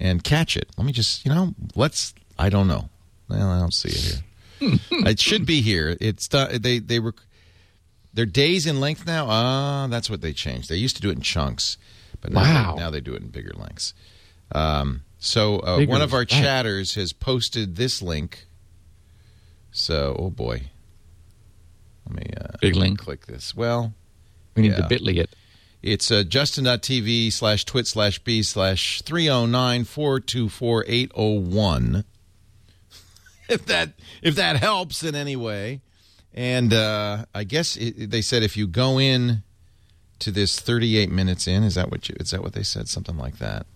and 0.00 0.24
catch 0.24 0.56
it. 0.56 0.70
Let 0.78 0.86
me 0.86 0.92
just, 0.92 1.26
you 1.26 1.34
know, 1.34 1.54
let's. 1.74 2.14
I 2.38 2.48
don't 2.48 2.66
know. 2.66 2.88
Well, 3.28 3.50
I 3.50 3.58
don't 3.58 3.74
see 3.74 3.90
it 3.90 4.22
here. 4.60 4.78
it 4.90 5.20
should 5.20 5.44
be 5.44 5.60
here. 5.60 5.96
It's 6.00 6.32
uh, 6.32 6.56
they 6.58 6.78
they 6.78 6.98
rec- 6.98 7.25
they're 8.16 8.26
days 8.26 8.66
in 8.66 8.80
length 8.80 9.06
now. 9.06 9.26
Ah, 9.28 9.86
that's 9.88 10.10
what 10.10 10.20
they 10.22 10.32
changed. 10.32 10.68
They 10.68 10.76
used 10.76 10.96
to 10.96 11.02
do 11.02 11.10
it 11.10 11.16
in 11.16 11.20
chunks, 11.22 11.76
but 12.20 12.32
now, 12.32 12.40
Wow. 12.40 12.74
they, 12.74 12.80
now 12.80 12.90
they 12.90 13.00
do 13.00 13.14
it 13.14 13.22
in 13.22 13.28
bigger 13.28 13.52
lengths. 13.56 13.94
Um, 14.52 15.02
so 15.18 15.60
uh, 15.60 15.84
one 15.84 16.02
of 16.02 16.12
our 16.12 16.24
chatters 16.24 16.94
has 16.96 17.12
posted 17.12 17.76
this 17.76 18.02
link. 18.02 18.46
So, 19.70 20.16
oh 20.18 20.30
boy, 20.30 20.62
let 22.08 22.16
me 22.16 22.30
uh, 22.40 22.56
Big 22.60 22.74
link. 22.76 22.98
click 22.98 23.26
this. 23.26 23.54
Well, 23.54 23.92
We 24.54 24.62
need 24.62 24.72
yeah. 24.72 24.86
to 24.86 24.94
bitly 24.94 25.18
it. 25.18 25.36
it's 25.82 26.10
uh, 26.10 26.22
justin.tv 26.22 27.32
slash 27.32 27.64
twit 27.64 27.86
slash 27.86 28.18
b 28.20 28.42
slash 28.42 29.02
309 29.02 29.84
424 29.84 30.84
801. 30.88 32.04
If 33.48 33.64
that 33.66 33.92
if 34.22 34.34
that 34.34 34.56
helps 34.56 35.04
in 35.04 35.14
any 35.14 35.36
way. 35.36 35.80
And 36.36 36.72
uh, 36.74 37.24
I 37.34 37.44
guess 37.44 37.76
it, 37.76 38.10
they 38.10 38.20
said 38.20 38.42
if 38.42 38.56
you 38.56 38.66
go 38.66 38.98
in 39.00 39.42
to 40.18 40.30
this 40.30 40.60
38 40.60 41.10
minutes 41.10 41.46
in, 41.46 41.62
is 41.62 41.74
that 41.76 41.90
what 41.90 42.08
you, 42.08 42.16
is 42.20 42.30
that 42.30 42.42
what 42.42 42.52
they 42.52 42.62
said? 42.62 42.88
Something 42.88 43.16
like 43.16 43.38
that. 43.38 43.66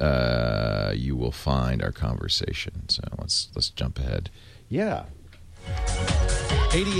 Uh, 0.00 0.92
you 0.96 1.14
will 1.14 1.30
find 1.32 1.82
our 1.82 1.92
conversation. 1.92 2.88
So 2.88 3.02
let's 3.18 3.48
let's 3.54 3.68
jump 3.70 3.98
ahead. 3.98 4.30
Yeah. 4.68 5.04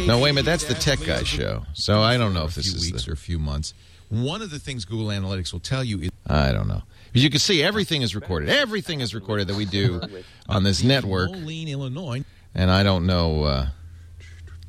No, 0.06 0.18
wait 0.20 0.30
a 0.30 0.32
minute. 0.34 0.44
That's 0.44 0.64
the 0.64 0.74
Tech 0.74 1.00
Guy 1.04 1.24
show. 1.24 1.64
So 1.74 2.00
I 2.00 2.16
don't 2.16 2.32
know 2.34 2.44
if 2.44 2.52
a 2.52 2.56
this 2.56 2.66
few 2.70 2.76
is 2.76 2.92
weeks 2.92 3.04
the- 3.04 3.10
or 3.10 3.14
a 3.14 3.16
few 3.16 3.38
months. 3.38 3.74
One 4.10 4.42
of 4.42 4.50
the 4.50 4.58
things 4.60 4.84
Google 4.84 5.06
Analytics 5.08 5.52
will 5.52 5.60
tell 5.60 5.82
you 5.82 5.98
is 6.02 6.10
I 6.26 6.52
don't 6.52 6.68
know. 6.68 6.82
As 7.14 7.24
you 7.24 7.30
can 7.30 7.40
see, 7.40 7.62
everything 7.62 8.02
is 8.02 8.14
recorded. 8.14 8.48
Everything 8.50 9.00
is 9.00 9.14
recorded 9.14 9.48
that 9.48 9.56
we 9.56 9.64
do 9.64 10.00
on 10.48 10.62
this 10.62 10.82
network, 10.84 11.30
Moline, 11.32 11.68
Illinois. 11.68 12.24
and 12.54 12.70
I 12.70 12.82
don't 12.84 13.06
know. 13.06 13.44
Uh, 13.44 13.66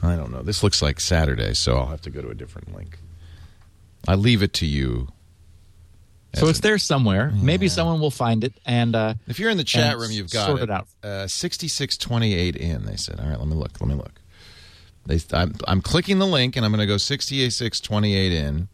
I 0.06 0.16
don't 0.16 0.32
know. 0.32 0.42
This 0.42 0.64
looks 0.64 0.82
like 0.82 1.00
Saturday, 1.00 1.54
so 1.54 1.78
I'll 1.78 1.88
have 1.88 2.02
to 2.02 2.10
go 2.10 2.22
to 2.22 2.30
a 2.30 2.36
different 2.36 2.76
link. 2.76 3.00
I 4.08 4.16
leave 4.16 4.44
it 4.44 4.54
to 4.56 4.66
you. 4.66 5.10
So 6.36 6.48
it's 6.48 6.60
a- 6.60 6.62
there 6.62 6.78
somewhere. 6.78 7.32
Maybe 7.34 7.68
someone 7.70 8.00
will 8.00 8.12
find 8.12 8.44
it. 8.44 8.54
And 8.66 8.96
uh, 8.96 9.14
If 9.28 9.40
you're 9.40 9.50
in 9.50 9.58
the 9.58 9.64
chat 9.64 9.98
room, 9.98 10.12
you've 10.12 10.30
got 10.32 10.48
sort 10.48 10.60
it. 10.60 10.64
it 10.64 10.70
out. 10.70 10.88
Uh, 11.04 11.28
6628 11.28 12.56
in. 12.58 12.86
They 12.86 12.98
said. 12.98 13.20
All 13.20 13.28
right, 13.28 13.40
let 13.40 13.48
me 13.48 13.56
look. 13.56 13.80
Let 13.80 13.88
me 13.90 13.96
look. 13.96 14.20
They, 15.06 15.20
I'm, 15.32 15.54
I'm 15.68 15.82
clicking 15.82 16.20
the 16.20 16.28
link, 16.28 16.56
and 16.56 16.66
I'm 16.66 16.72
going 16.72 16.80
to 16.82 16.88
go 16.88 16.98
6628 16.98 18.32
in. 18.34 18.68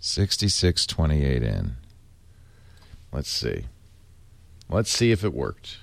6628 0.00 1.42
in. 1.42 1.76
Let's 3.12 3.30
see. 3.30 3.64
Let's 4.68 4.90
see 4.90 5.10
if 5.12 5.22
it 5.24 5.34
worked. 5.34 5.78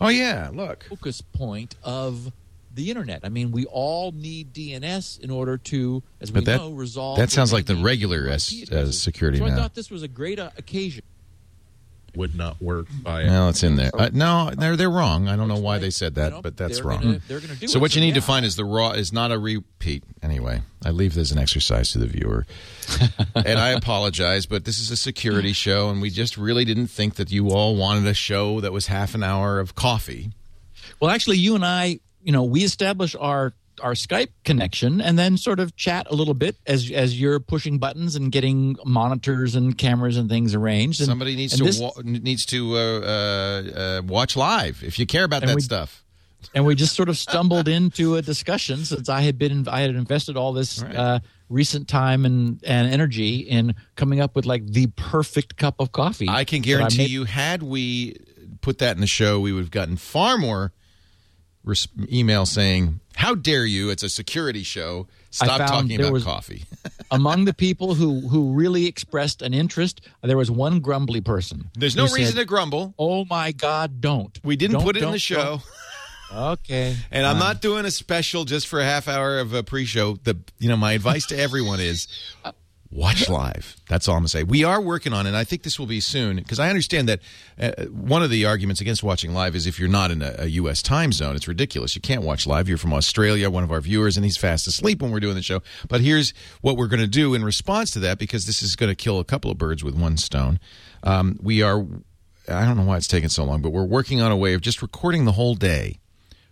Oh 0.00 0.08
yeah, 0.08 0.50
look. 0.52 0.84
focus 0.88 1.20
point 1.20 1.74
of 1.82 2.32
the 2.78 2.88
internet. 2.90 3.20
I 3.24 3.28
mean, 3.28 3.50
we 3.52 3.66
all 3.66 4.12
need 4.12 4.52
DNS 4.54 5.20
in 5.20 5.30
order 5.30 5.58
to, 5.58 6.02
as 6.20 6.32
we 6.32 6.40
that- 6.44 6.56
know, 6.56 6.70
resolve. 6.70 7.18
that 7.18 7.30
sounds 7.30 7.52
like 7.52 7.66
the 7.66 7.76
regular 7.76 8.28
S- 8.28 8.70
uh, 8.72 8.90
security 8.92 9.38
So 9.38 9.46
now. 9.46 9.52
I 9.52 9.56
thought 9.56 9.74
this 9.74 9.90
was 9.90 10.02
a 10.02 10.08
great 10.08 10.38
uh, 10.38 10.50
occasion. 10.56 11.02
would 12.16 12.34
not 12.34 12.60
work 12.62 12.86
by 13.02 13.24
Well, 13.24 13.48
it's 13.50 13.62
in 13.62 13.76
there. 13.76 13.90
Uh, 13.94 14.10
no, 14.12 14.50
they're 14.56 14.76
they're 14.76 14.90
wrong. 14.90 15.28
I 15.28 15.36
don't 15.36 15.46
know 15.48 15.58
why 15.60 15.78
they 15.78 15.90
said 15.90 16.14
that, 16.16 16.26
You 16.30 16.30
know, 16.36 16.42
but 16.42 16.56
that's 16.56 16.78
they're 16.78 16.86
wrong. 16.86 17.00
Gonna, 17.02 17.20
they're 17.28 17.38
going 17.40 17.52
to 17.52 17.58
do 17.60 17.68
So 17.68 17.78
it. 17.78 17.82
what 17.82 17.94
you 17.94 18.00
need 18.00 18.14
to 18.14 18.20
find 18.22 18.46
is 18.46 18.56
the 18.56 18.64
raw 18.64 18.90
is 18.92 19.12
not 19.12 19.30
a 19.30 19.38
repeat. 19.38 20.02
Anyway, 20.22 20.62
I 20.84 20.90
leave 20.90 21.14
this 21.14 21.28
as 21.28 21.32
an 21.32 21.38
exercise 21.38 21.90
to 21.92 21.98
the 21.98 22.06
viewer, 22.06 22.46
and 23.34 23.58
I 23.58 23.70
apologize, 23.70 24.46
but 24.46 24.64
this 24.64 24.78
is 24.80 24.90
a 24.90 24.96
security 24.96 25.52
show, 25.52 25.90
and 25.90 26.00
we 26.00 26.10
just 26.10 26.36
really 26.38 26.64
didn't 26.64 26.88
think 26.88 27.16
that 27.16 27.30
you 27.30 27.50
all 27.50 27.76
wanted 27.76 28.06
a 28.06 28.14
show 28.14 28.60
that 28.62 28.72
was 28.72 28.86
half 28.86 29.14
an 29.14 29.22
hour 29.22 29.60
of 29.60 29.74
coffee. 29.74 30.30
Well, 31.00 31.10
actually, 31.10 31.38
you 31.38 31.54
and 31.54 31.64
I, 31.64 32.00
you 32.22 32.32
know, 32.32 32.42
we 32.44 32.64
establish 32.64 33.14
our 33.14 33.52
our 33.80 33.92
Skype 33.92 34.30
connection 34.44 35.00
and 35.00 35.16
then 35.16 35.36
sort 35.36 35.60
of 35.60 35.76
chat 35.76 36.08
a 36.10 36.14
little 36.14 36.34
bit 36.34 36.56
as 36.66 36.90
as 36.90 37.20
you're 37.20 37.38
pushing 37.38 37.78
buttons 37.78 38.16
and 38.16 38.32
getting 38.32 38.76
monitors 38.84 39.54
and 39.54 39.78
cameras 39.78 40.16
and 40.16 40.28
things 40.28 40.52
arranged. 40.52 41.00
And, 41.00 41.06
Somebody 41.06 41.36
needs 41.36 41.56
to 41.56 41.62
this- 41.64 41.78
wa- 41.78 41.92
needs 42.02 42.44
to 42.46 42.76
uh, 42.76 42.78
uh, 42.80 43.08
uh, 43.78 44.02
watch 44.04 44.36
live 44.36 44.82
if 44.82 44.98
you 44.98 45.06
care 45.06 45.22
about 45.22 45.42
that 45.46 45.54
we- 45.54 45.60
stuff. 45.60 46.02
and 46.54 46.66
we 46.66 46.74
just 46.74 46.96
sort 46.96 47.08
of 47.08 47.16
stumbled 47.16 47.68
into 47.68 48.16
a 48.16 48.22
discussion 48.22 48.84
since 48.84 49.08
I 49.08 49.20
had 49.20 49.38
been 49.38 49.68
I 49.68 49.80
had 49.82 49.90
invested 49.94 50.36
all 50.36 50.52
this 50.52 50.82
Right. 50.82 50.96
uh, 50.96 51.18
recent 51.48 51.86
time 51.86 52.24
and 52.24 52.60
and 52.66 52.92
energy 52.92 53.36
in 53.38 53.76
coming 53.94 54.20
up 54.20 54.34
with 54.34 54.44
like 54.44 54.66
the 54.66 54.88
perfect 54.96 55.56
cup 55.56 55.76
of 55.78 55.92
coffee. 55.92 56.26
I 56.28 56.42
can 56.44 56.62
guarantee 56.62 56.98
made- 56.98 57.10
you, 57.10 57.24
had 57.26 57.62
we 57.62 58.16
put 58.60 58.78
that 58.78 58.96
in 58.96 59.00
the 59.00 59.06
show, 59.06 59.38
we 59.38 59.52
would 59.52 59.60
have 59.62 59.70
gotten 59.70 59.96
far 59.96 60.36
more 60.36 60.72
res- 61.68 61.88
email 62.10 62.46
saying, 62.46 63.00
How 63.14 63.34
dare 63.34 63.64
you? 63.64 63.90
It's 63.90 64.02
a 64.02 64.08
security 64.08 64.62
show. 64.62 65.06
Stop 65.30 65.58
talking 65.68 66.00
about 66.00 66.22
coffee. 66.22 66.64
Among 67.10 67.44
the 67.44 67.54
people 67.54 67.94
who 67.94 68.28
who 68.28 68.52
really 68.52 68.86
expressed 68.86 69.42
an 69.42 69.54
interest, 69.54 70.00
there 70.22 70.36
was 70.36 70.50
one 70.50 70.80
grumbly 70.80 71.20
person. 71.20 71.70
There's 71.74 71.96
no 71.96 72.04
reason 72.04 72.34
said, 72.34 72.40
to 72.40 72.44
grumble. 72.44 72.94
Oh 72.98 73.24
my 73.26 73.52
God! 73.52 74.00
Don't. 74.00 74.38
We 74.42 74.56
didn't 74.56 74.74
Don't, 74.74 74.84
put 74.84 74.96
it 74.96 75.02
in 75.02 75.12
the 75.12 75.18
show. 75.18 75.60
Okay. 76.32 76.96
And 77.10 77.26
I'm 77.26 77.38
not 77.38 77.62
doing 77.62 77.86
a 77.86 77.90
special 77.90 78.44
just 78.44 78.66
for 78.66 78.80
a 78.80 78.84
half 78.84 79.08
hour 79.08 79.38
of 79.38 79.54
a 79.54 79.62
pre-show. 79.62 80.16
The 80.24 80.36
you 80.58 80.68
know 80.68 80.76
my 80.76 80.92
advice 80.92 81.26
to 81.26 81.38
everyone 81.38 81.80
is 81.80 82.08
uh, 82.44 82.52
watch 82.90 83.28
live. 83.28 83.76
That's 83.88 84.08
all 84.08 84.14
I'm 84.14 84.20
gonna 84.20 84.28
say. 84.28 84.42
We 84.42 84.64
are 84.64 84.80
working 84.80 85.12
on 85.12 85.26
it. 85.26 85.30
and 85.30 85.36
I 85.36 85.44
think 85.44 85.62
this 85.62 85.78
will 85.78 85.86
be 85.86 86.00
soon 86.00 86.36
because 86.36 86.58
I 86.58 86.70
understand 86.70 87.08
that 87.08 87.20
uh, 87.60 87.84
one 87.86 88.22
of 88.22 88.30
the 88.30 88.46
arguments 88.46 88.80
against 88.80 89.02
watching 89.02 89.34
live 89.34 89.54
is 89.54 89.66
if 89.66 89.78
you're 89.78 89.88
not 89.88 90.10
in 90.10 90.22
a, 90.22 90.34
a 90.38 90.46
U.S. 90.46 90.82
time 90.82 91.12
zone, 91.12 91.36
it's 91.36 91.46
ridiculous. 91.46 91.94
You 91.94 92.00
can't 92.00 92.22
watch 92.22 92.46
live. 92.46 92.68
You're 92.68 92.78
from 92.78 92.94
Australia, 92.94 93.50
one 93.50 93.64
of 93.64 93.70
our 93.70 93.80
viewers, 93.80 94.16
and 94.16 94.24
he's 94.24 94.36
fast 94.38 94.66
asleep 94.66 95.02
when 95.02 95.10
we're 95.10 95.20
doing 95.20 95.34
the 95.34 95.42
show. 95.42 95.62
But 95.88 96.00
here's 96.00 96.32
what 96.60 96.76
we're 96.76 96.88
going 96.88 97.00
to 97.00 97.06
do 97.06 97.34
in 97.34 97.44
response 97.44 97.90
to 97.92 97.98
that 98.00 98.18
because 98.18 98.46
this 98.46 98.62
is 98.62 98.74
going 98.76 98.90
to 98.90 98.96
kill 98.96 99.18
a 99.18 99.24
couple 99.24 99.50
of 99.50 99.58
birds 99.58 99.84
with 99.84 99.94
one 99.94 100.16
stone. 100.16 100.58
Um, 101.02 101.38
we 101.42 101.62
are. 101.62 101.86
I 102.48 102.64
don't 102.64 102.78
know 102.78 102.84
why 102.84 102.96
it's 102.96 103.08
taking 103.08 103.28
so 103.28 103.44
long, 103.44 103.60
but 103.60 103.70
we're 103.70 103.84
working 103.84 104.22
on 104.22 104.32
a 104.32 104.36
way 104.36 104.54
of 104.54 104.62
just 104.62 104.80
recording 104.80 105.26
the 105.26 105.32
whole 105.32 105.54
day 105.54 105.98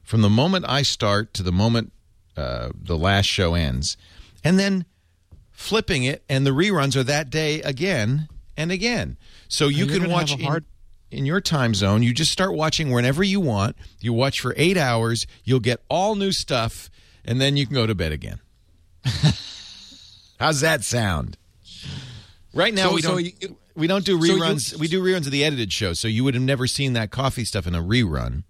from 0.03 0.21
the 0.21 0.29
moment 0.29 0.67
I 0.69 0.83
start 0.83 1.33
to 1.35 1.43
the 1.43 1.53
moment 1.53 1.93
uh, 2.37 2.69
the 2.79 2.99
last 2.99 3.25
show 3.25 3.55
ends, 3.55 3.97
and 4.45 4.59
then 4.59 4.85
flipping 5.57 6.05
it, 6.05 6.23
and 6.29 6.47
the 6.47 6.51
reruns 6.53 6.95
are 6.95 7.03
that 7.05 7.31
day 7.31 7.61
again 7.63 8.29
and 8.57 8.71
again. 8.71 9.17
So 9.49 9.69
you 9.69 9.87
can 9.87 10.09
watch 10.11 10.33
a 10.33 10.39
in- 10.39 10.65
in, 11.11 11.27
your 11.27 11.41
time 11.41 11.75
zone. 11.75 12.03
You 12.03 12.13
just 12.15 12.31
start 12.31 12.55
watching 12.55 12.91
whenever 12.91 13.25
you 13.25 13.41
want. 13.41 13.77
You 14.01 14.13
watch 14.13 14.41
for 14.41 14.55
eight 14.57 14.77
hours. 14.77 15.27
You'll 15.45 15.61
get 15.61 15.81
all 15.89 16.15
new 16.15 16.31
stuff, 16.33 16.91
and 17.25 17.41
then 17.41 17.57
you 17.57 17.67
can 17.67 17.75
go 17.75 17.87
to 17.87 17.95
bed 17.95 18.13
again. 18.13 18.39
How's 20.39 20.61
that 20.61 20.85
sound? 20.85 21.37
Right 22.55 22.75
now 22.75 22.89
So- 22.91 22.95
we 22.95 23.03
so 23.03 23.09
don't. 23.13 23.25
you- 23.25 23.57
we 23.75 23.87
don't 23.87 24.05
do 24.07 24.19
so 24.19 24.25
you- 24.35 24.41
reruns. 24.41 24.79
we 24.79 24.89
do 24.89 25.03
reruns 25.03 25.27
of 25.27 25.31
the 25.33 25.45
edited 25.45 25.71
show, 25.73 25.93
so 25.93 26.09
you 26.09 26.25
would 26.25 26.35
have 26.35 26.43
never 26.43 26.67
seen 26.67 26.95
that 26.95 27.11
coffee 27.11 27.45
stuff 27.45 27.67
in 27.67 27.75
a 27.75 27.83
rerun. 27.83 28.45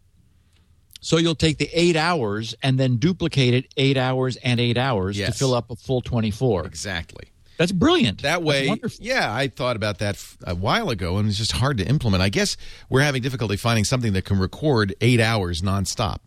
So 1.06 1.18
you'll 1.18 1.36
take 1.36 1.58
the 1.58 1.70
eight 1.72 1.94
hours 1.94 2.56
and 2.64 2.80
then 2.80 2.96
duplicate 2.96 3.54
it 3.54 3.72
eight 3.76 3.96
hours 3.96 4.34
and 4.38 4.58
eight 4.58 4.76
hours 4.76 5.16
to 5.18 5.30
fill 5.30 5.54
up 5.54 5.70
a 5.70 5.76
full 5.76 6.00
twenty-four. 6.00 6.66
Exactly. 6.66 7.28
That's 7.58 7.70
brilliant. 7.70 8.22
That 8.22 8.42
way, 8.42 8.74
yeah, 8.98 9.32
I 9.32 9.46
thought 9.46 9.76
about 9.76 10.00
that 10.00 10.20
a 10.42 10.56
while 10.56 10.90
ago, 10.90 11.18
and 11.18 11.28
it's 11.28 11.38
just 11.38 11.52
hard 11.52 11.78
to 11.78 11.86
implement. 11.86 12.24
I 12.24 12.28
guess 12.28 12.56
we're 12.90 13.02
having 13.02 13.22
difficulty 13.22 13.56
finding 13.56 13.84
something 13.84 14.14
that 14.14 14.24
can 14.24 14.40
record 14.40 14.96
eight 15.00 15.20
hours 15.20 15.62
nonstop. 15.62 16.18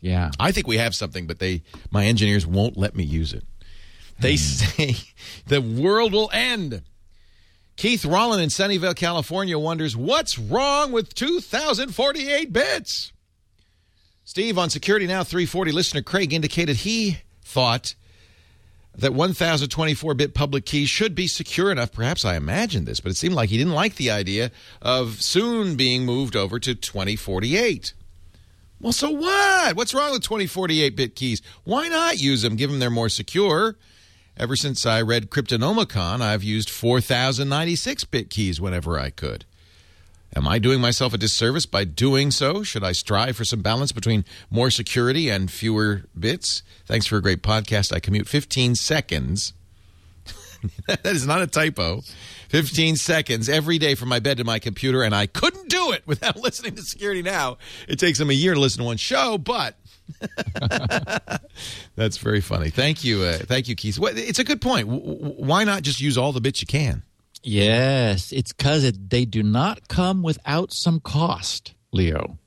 Yeah. 0.00 0.30
I 0.40 0.50
think 0.50 0.66
we 0.66 0.78
have 0.78 0.94
something, 0.94 1.26
but 1.26 1.38
they, 1.38 1.62
my 1.90 2.06
engineers, 2.06 2.46
won't 2.46 2.78
let 2.78 2.96
me 2.96 3.04
use 3.04 3.34
it. 3.34 3.44
They 4.18 4.32
hmm. 4.32 4.36
say 4.36 4.96
the 5.46 5.60
world 5.60 6.14
will 6.14 6.30
end. 6.32 6.80
Keith 7.76 8.06
Rollin 8.06 8.42
in 8.42 8.48
Sunnyvale, 8.48 8.96
California, 8.96 9.58
wonders 9.58 9.94
what's 9.94 10.38
wrong 10.38 10.90
with 10.90 11.14
2048 11.14 12.50
bits. 12.50 13.11
Steve 14.24 14.56
on 14.56 14.70
Security 14.70 15.06
Now 15.06 15.24
340 15.24 15.72
listener 15.72 16.02
Craig 16.02 16.32
indicated 16.32 16.76
he 16.76 17.18
thought 17.42 17.94
that 18.94 19.14
1024 19.14 20.14
bit 20.14 20.34
public 20.34 20.64
keys 20.64 20.88
should 20.88 21.14
be 21.14 21.26
secure 21.26 21.72
enough. 21.72 21.92
Perhaps 21.92 22.24
I 22.24 22.36
imagined 22.36 22.86
this, 22.86 23.00
but 23.00 23.10
it 23.10 23.16
seemed 23.16 23.34
like 23.34 23.50
he 23.50 23.58
didn't 23.58 23.72
like 23.72 23.96
the 23.96 24.10
idea 24.10 24.52
of 24.80 25.22
soon 25.22 25.76
being 25.76 26.04
moved 26.04 26.36
over 26.36 26.58
to 26.60 26.74
2048. 26.74 27.94
Well, 28.80 28.92
so 28.92 29.10
what? 29.10 29.76
What's 29.76 29.94
wrong 29.94 30.12
with 30.12 30.22
2048 30.22 30.96
bit 30.96 31.14
keys? 31.16 31.42
Why 31.64 31.88
not 31.88 32.20
use 32.20 32.42
them? 32.42 32.56
Give 32.56 32.70
them 32.70 32.80
they're 32.80 32.90
more 32.90 33.08
secure. 33.08 33.76
Ever 34.36 34.56
since 34.56 34.86
I 34.86 35.02
read 35.02 35.30
Cryptonomicon, 35.30 36.20
I've 36.20 36.42
used 36.42 36.70
4096 36.70 38.04
bit 38.04 38.30
keys 38.30 38.60
whenever 38.60 38.98
I 38.98 39.10
could. 39.10 39.44
Am 40.34 40.48
I 40.48 40.58
doing 40.58 40.80
myself 40.80 41.12
a 41.12 41.18
disservice 41.18 41.66
by 41.66 41.84
doing 41.84 42.30
so? 42.30 42.62
Should 42.62 42.82
I 42.82 42.92
strive 42.92 43.36
for 43.36 43.44
some 43.44 43.60
balance 43.60 43.92
between 43.92 44.24
more 44.50 44.70
security 44.70 45.28
and 45.28 45.50
fewer 45.50 46.04
bits? 46.18 46.62
Thanks 46.86 47.06
for 47.06 47.18
a 47.18 47.22
great 47.22 47.42
podcast. 47.42 47.92
I 47.92 48.00
commute 48.00 48.26
15 48.26 48.74
seconds. 48.74 49.52
that 50.86 51.04
is 51.04 51.26
not 51.26 51.42
a 51.42 51.46
typo. 51.46 52.02
15 52.48 52.96
seconds 52.96 53.48
every 53.48 53.78
day 53.78 53.94
from 53.94 54.08
my 54.08 54.20
bed 54.20 54.38
to 54.38 54.44
my 54.44 54.58
computer, 54.58 55.02
and 55.02 55.14
I 55.14 55.26
couldn't 55.26 55.68
do 55.68 55.92
it 55.92 56.06
without 56.06 56.36
listening 56.42 56.76
to 56.76 56.82
Security 56.82 57.22
Now. 57.22 57.58
It 57.86 57.98
takes 57.98 58.18
them 58.18 58.30
a 58.30 58.34
year 58.34 58.54
to 58.54 58.60
listen 58.60 58.78
to 58.78 58.84
one 58.84 58.96
show, 58.96 59.36
but 59.36 59.76
that's 61.96 62.16
very 62.18 62.40
funny. 62.40 62.70
Thank 62.70 63.04
you. 63.04 63.22
Uh, 63.22 63.38
thank 63.38 63.68
you, 63.68 63.74
Keith. 63.74 63.98
It's 64.00 64.38
a 64.38 64.44
good 64.44 64.60
point. 64.62 64.88
Why 64.88 65.64
not 65.64 65.82
just 65.82 66.00
use 66.00 66.16
all 66.16 66.32
the 66.32 66.40
bits 66.40 66.60
you 66.60 66.66
can? 66.66 67.02
Yes, 67.42 68.32
it's 68.32 68.52
because 68.52 68.84
it, 68.84 69.10
they 69.10 69.24
do 69.24 69.42
not 69.42 69.88
come 69.88 70.22
without 70.22 70.72
some 70.72 71.00
cost, 71.00 71.74
Leo. 71.92 72.38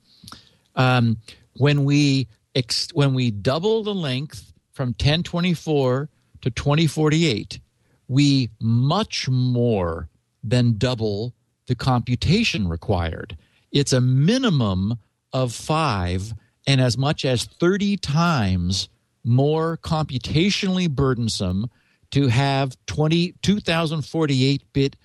Um, 0.74 1.18
when 1.54 1.84
we 1.84 2.28
ex- 2.54 2.90
when 2.92 3.14
we 3.14 3.30
double 3.30 3.82
the 3.82 3.94
length 3.94 4.52
from 4.72 4.88
1024 4.88 6.08
to 6.42 6.50
2048, 6.50 7.60
we 8.08 8.50
much 8.60 9.28
more 9.28 10.08
than 10.42 10.78
double 10.78 11.34
the 11.66 11.74
computation 11.74 12.68
required. 12.68 13.36
It's 13.72 13.92
a 13.92 14.00
minimum 14.00 14.98
of 15.32 15.52
five 15.52 16.32
and 16.66 16.80
as 16.80 16.96
much 16.96 17.24
as 17.24 17.44
30 17.44 17.96
times 17.98 18.88
more 19.24 19.76
computationally 19.78 20.88
burdensome 20.88 21.68
to 22.16 22.28
have 22.28 22.74
20, 22.86 23.34
2048 23.42 24.72
bit 24.72 24.96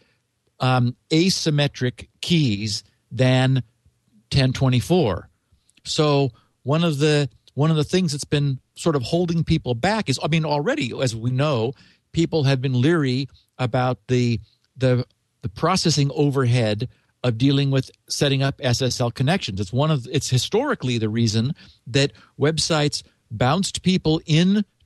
um, 0.62 0.96
asymmetric 1.10 2.08
keys 2.22 2.86
than 3.12 3.56
1024. 4.32 5.28
So 5.84 6.32
one 6.64 6.86
of 6.86 7.00
the 7.00 7.28
one 7.54 7.70
of 7.70 7.76
the 7.76 7.84
things 7.84 8.14
that's 8.14 8.24
been 8.24 8.62
sort 8.76 8.96
of 8.96 9.04
holding 9.04 9.44
people 9.44 9.76
back 9.76 10.08
is 10.08 10.22
I 10.24 10.30
mean 10.30 10.46
already 10.46 10.98
as 11.02 11.14
we 11.14 11.32
know 11.32 11.74
people 12.14 12.46
have 12.46 12.62
been 12.62 12.80
leery 12.80 13.28
about 13.58 14.08
the 14.08 14.40
the 14.78 15.06
the 15.42 15.50
processing 15.50 16.12
overhead 16.16 16.88
of 17.26 17.38
dealing 17.38 17.72
with 17.72 17.92
setting 18.08 18.42
up 18.42 18.58
SSL 18.60 19.14
connections. 19.14 19.60
It's 19.60 19.74
one 19.74 19.92
of 19.92 20.08
it's 20.10 20.30
historically 20.30 20.98
the 20.98 21.10
reason 21.10 21.56
that 21.88 22.14
websites 22.40 23.04
bounced 23.30 23.84
people 23.84 24.22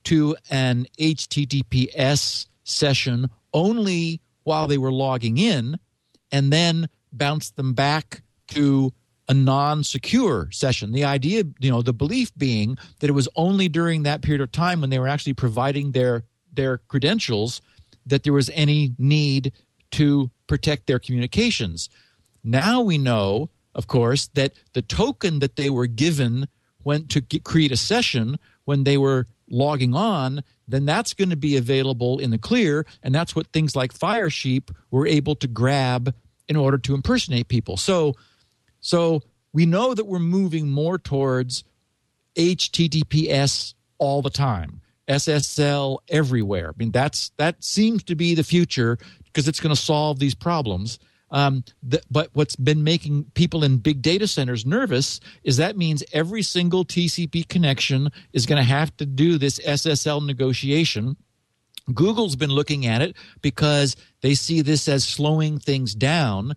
into 0.06 0.36
an 0.50 0.86
HTTPS 1.00 2.46
session 2.62 3.28
only 3.52 4.20
while 4.44 4.68
they 4.68 4.78
were 4.78 4.92
logging 4.92 5.36
in 5.36 5.78
and 6.30 6.52
then 6.52 6.88
bounced 7.12 7.56
them 7.56 7.74
back 7.74 8.22
to 8.46 8.92
a 9.28 9.34
non-secure 9.34 10.48
session. 10.52 10.92
The 10.92 11.04
idea, 11.04 11.42
you 11.58 11.70
know, 11.70 11.82
the 11.82 11.92
belief 11.92 12.32
being 12.36 12.78
that 13.00 13.10
it 13.10 13.14
was 13.14 13.28
only 13.34 13.68
during 13.68 14.04
that 14.04 14.22
period 14.22 14.40
of 14.40 14.52
time 14.52 14.80
when 14.80 14.90
they 14.90 15.00
were 15.00 15.08
actually 15.08 15.34
providing 15.34 15.92
their 15.92 16.22
their 16.52 16.78
credentials 16.88 17.60
that 18.06 18.22
there 18.22 18.32
was 18.32 18.48
any 18.54 18.94
need 18.98 19.52
to 19.90 20.30
protect 20.46 20.86
their 20.86 21.00
communications. 21.00 21.90
Now 22.44 22.80
we 22.80 22.96
know, 22.96 23.50
of 23.74 23.88
course, 23.88 24.28
that 24.34 24.52
the 24.72 24.82
token 24.82 25.40
that 25.40 25.56
they 25.56 25.68
were 25.68 25.88
given 25.88 26.46
went 26.84 27.10
to 27.10 27.20
get, 27.20 27.42
create 27.42 27.72
a 27.72 27.76
session 27.76 28.38
when 28.64 28.84
they 28.84 28.96
were 28.96 29.26
logging 29.48 29.94
on, 29.94 30.42
then 30.68 30.84
that's 30.84 31.14
going 31.14 31.30
to 31.30 31.36
be 31.36 31.56
available 31.56 32.18
in 32.18 32.30
the 32.30 32.38
clear, 32.38 32.86
and 33.02 33.14
that's 33.14 33.36
what 33.36 33.46
things 33.48 33.76
like 33.76 33.92
Firesheep 33.92 34.70
were 34.90 35.06
able 35.06 35.34
to 35.36 35.46
grab 35.46 36.14
in 36.48 36.56
order 36.56 36.78
to 36.78 36.94
impersonate 36.94 37.48
people. 37.48 37.76
So, 37.76 38.14
so 38.80 39.22
we 39.52 39.66
know 39.66 39.94
that 39.94 40.06
we're 40.06 40.18
moving 40.18 40.68
more 40.68 40.98
towards 40.98 41.64
HTTPS 42.36 43.74
all 43.98 44.22
the 44.22 44.30
time, 44.30 44.80
SSL 45.08 45.98
everywhere. 46.08 46.70
I 46.70 46.72
mean, 46.76 46.90
that's 46.90 47.30
that 47.38 47.62
seems 47.64 48.02
to 48.04 48.14
be 48.14 48.34
the 48.34 48.44
future 48.44 48.98
because 49.24 49.48
it's 49.48 49.60
going 49.60 49.74
to 49.74 49.80
solve 49.80 50.18
these 50.18 50.34
problems. 50.34 50.98
Um, 51.30 51.64
th- 51.88 52.04
but 52.10 52.30
what's 52.34 52.56
been 52.56 52.84
making 52.84 53.24
people 53.34 53.64
in 53.64 53.78
big 53.78 54.00
data 54.00 54.28
centers 54.28 54.64
nervous 54.64 55.20
is 55.42 55.56
that 55.56 55.76
means 55.76 56.04
every 56.12 56.42
single 56.42 56.84
TCP 56.84 57.48
connection 57.48 58.10
is 58.32 58.46
going 58.46 58.58
to 58.58 58.68
have 58.68 58.96
to 58.98 59.06
do 59.06 59.38
this 59.38 59.58
SSL 59.58 60.24
negotiation. 60.24 61.16
Google's 61.92 62.36
been 62.36 62.50
looking 62.50 62.86
at 62.86 63.02
it 63.02 63.16
because 63.42 63.96
they 64.20 64.34
see 64.34 64.60
this 64.60 64.88
as 64.88 65.04
slowing 65.04 65.58
things 65.58 65.94
down. 65.94 66.54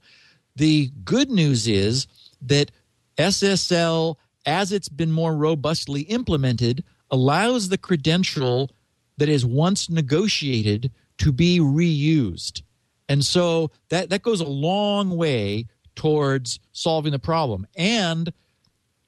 The 0.55 0.91
good 1.03 1.29
news 1.29 1.67
is 1.67 2.07
that 2.41 2.71
SSL, 3.17 4.15
as 4.45 4.71
it's 4.71 4.89
been 4.89 5.11
more 5.11 5.35
robustly 5.35 6.01
implemented, 6.01 6.83
allows 7.11 7.69
the 7.69 7.77
credential 7.77 8.71
that 9.17 9.29
is 9.29 9.45
once 9.45 9.89
negotiated 9.89 10.91
to 11.17 11.31
be 11.31 11.59
reused. 11.59 12.61
And 13.09 13.25
so 13.25 13.71
that, 13.89 14.11
that 14.11 14.21
goes 14.21 14.39
a 14.39 14.47
long 14.47 15.17
way 15.17 15.65
towards 15.95 16.59
solving 16.71 17.11
the 17.11 17.19
problem. 17.19 17.67
And 17.75 18.31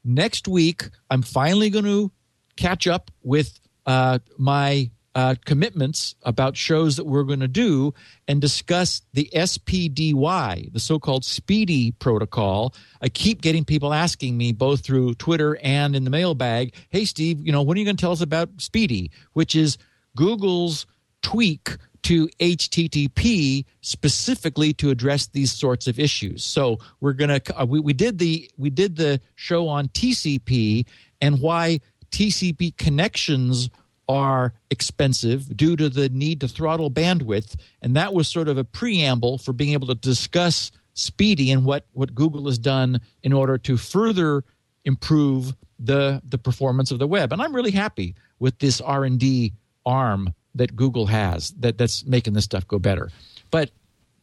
next 0.03 0.47
week, 0.47 0.89
I'm 1.09 1.21
finally 1.21 1.69
going 1.69 1.85
to 1.85 2.11
catch 2.57 2.87
up 2.87 3.11
with 3.23 3.59
uh, 3.85 4.19
my 4.37 4.89
uh, 5.13 5.35
commitments 5.45 6.15
about 6.23 6.55
shows 6.55 6.95
that 6.95 7.05
we're 7.05 7.23
going 7.23 7.41
to 7.41 7.47
do 7.47 7.93
and 8.27 8.39
discuss 8.39 9.01
the 9.13 9.29
SPDY, 9.33 10.71
the 10.71 10.79
so 10.79 10.99
called 10.99 11.25
Speedy 11.25 11.91
protocol. 11.91 12.73
I 13.01 13.09
keep 13.09 13.41
getting 13.41 13.65
people 13.65 13.93
asking 13.93 14.37
me 14.37 14.51
both 14.51 14.81
through 14.81 15.15
Twitter 15.15 15.57
and 15.61 15.95
in 15.95 16.05
the 16.05 16.09
mailbag, 16.09 16.73
hey, 16.89 17.05
Steve, 17.05 17.45
you 17.45 17.51
know, 17.51 17.61
when 17.61 17.77
are 17.77 17.79
you 17.79 17.85
going 17.85 17.97
to 17.97 18.01
tell 18.01 18.13
us 18.13 18.21
about 18.21 18.49
Speedy, 18.57 19.11
which 19.33 19.55
is 19.55 19.77
Google's 20.15 20.85
tweak 21.21 21.77
to 22.03 22.27
HTTP 22.39 23.65
specifically 23.81 24.73
to 24.73 24.89
address 24.89 25.27
these 25.27 25.51
sorts 25.51 25.87
of 25.87 25.99
issues. 25.99 26.43
So 26.43 26.79
we're 26.99 27.13
gonna 27.13 27.41
uh, 27.55 27.65
we, 27.65 27.79
we 27.79 27.93
did 27.93 28.17
the 28.17 28.49
we 28.57 28.69
did 28.69 28.95
the 28.95 29.21
show 29.35 29.67
on 29.67 29.87
TCP 29.89 30.85
and 31.19 31.39
why 31.39 31.79
TCP 32.11 32.77
connections 32.77 33.69
are 34.09 34.53
expensive 34.69 35.55
due 35.55 35.75
to 35.75 35.87
the 35.87 36.09
need 36.09 36.41
to 36.41 36.47
throttle 36.47 36.91
bandwidth, 36.91 37.55
and 37.81 37.95
that 37.95 38.13
was 38.13 38.27
sort 38.27 38.47
of 38.47 38.57
a 38.57 38.63
preamble 38.63 39.37
for 39.37 39.53
being 39.53 39.73
able 39.73 39.87
to 39.87 39.95
discuss 39.95 40.71
Speedy 40.93 41.51
and 41.51 41.63
what 41.63 41.85
what 41.93 42.13
Google 42.13 42.47
has 42.47 42.57
done 42.57 42.99
in 43.23 43.31
order 43.31 43.57
to 43.59 43.77
further 43.77 44.43
improve 44.83 45.53
the 45.79 46.21
the 46.25 46.37
performance 46.37 46.91
of 46.91 46.99
the 46.99 47.07
web. 47.07 47.31
And 47.31 47.41
I'm 47.41 47.55
really 47.55 47.71
happy 47.71 48.15
with 48.39 48.59
this 48.59 48.81
R 48.81 49.05
and 49.05 49.19
D 49.19 49.53
arm 49.85 50.33
that 50.55 50.75
Google 50.75 51.07
has 51.07 51.51
that 51.59 51.77
that's 51.77 52.05
making 52.05 52.33
this 52.33 52.45
stuff 52.45 52.67
go 52.67 52.79
better. 52.79 53.09
But 53.49 53.71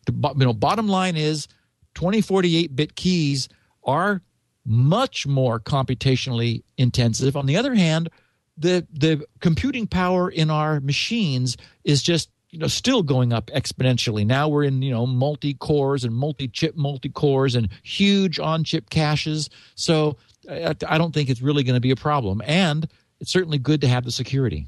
the 0.06 0.12
you 0.12 0.44
know 0.44 0.52
bottom 0.52 0.88
line 0.88 1.16
is 1.16 1.48
2048 1.94 2.74
bit 2.74 2.96
keys 2.96 3.48
are 3.84 4.22
much 4.64 5.26
more 5.26 5.58
computationally 5.58 6.62
intensive. 6.76 7.36
On 7.36 7.46
the 7.46 7.56
other 7.56 7.74
hand, 7.74 8.10
the 8.56 8.86
the 8.92 9.24
computing 9.40 9.86
power 9.86 10.30
in 10.30 10.50
our 10.50 10.80
machines 10.80 11.56
is 11.84 12.02
just 12.02 12.30
you 12.50 12.58
know 12.58 12.66
still 12.66 13.02
going 13.02 13.32
up 13.32 13.46
exponentially. 13.46 14.26
Now 14.26 14.48
we're 14.48 14.64
in 14.64 14.82
you 14.82 14.90
know 14.90 15.06
multi 15.06 15.54
cores 15.54 16.04
and 16.04 16.14
multi 16.14 16.48
chip 16.48 16.76
multi 16.76 17.08
cores 17.08 17.54
and 17.54 17.68
huge 17.82 18.38
on 18.38 18.64
chip 18.64 18.90
caches. 18.90 19.48
So 19.74 20.16
I, 20.50 20.74
I 20.86 20.98
don't 20.98 21.12
think 21.12 21.30
it's 21.30 21.42
really 21.42 21.62
going 21.62 21.76
to 21.76 21.80
be 21.80 21.90
a 21.90 21.96
problem, 21.96 22.42
and 22.44 22.88
it's 23.20 23.32
certainly 23.32 23.58
good 23.58 23.80
to 23.82 23.88
have 23.88 24.04
the 24.04 24.12
security. 24.12 24.66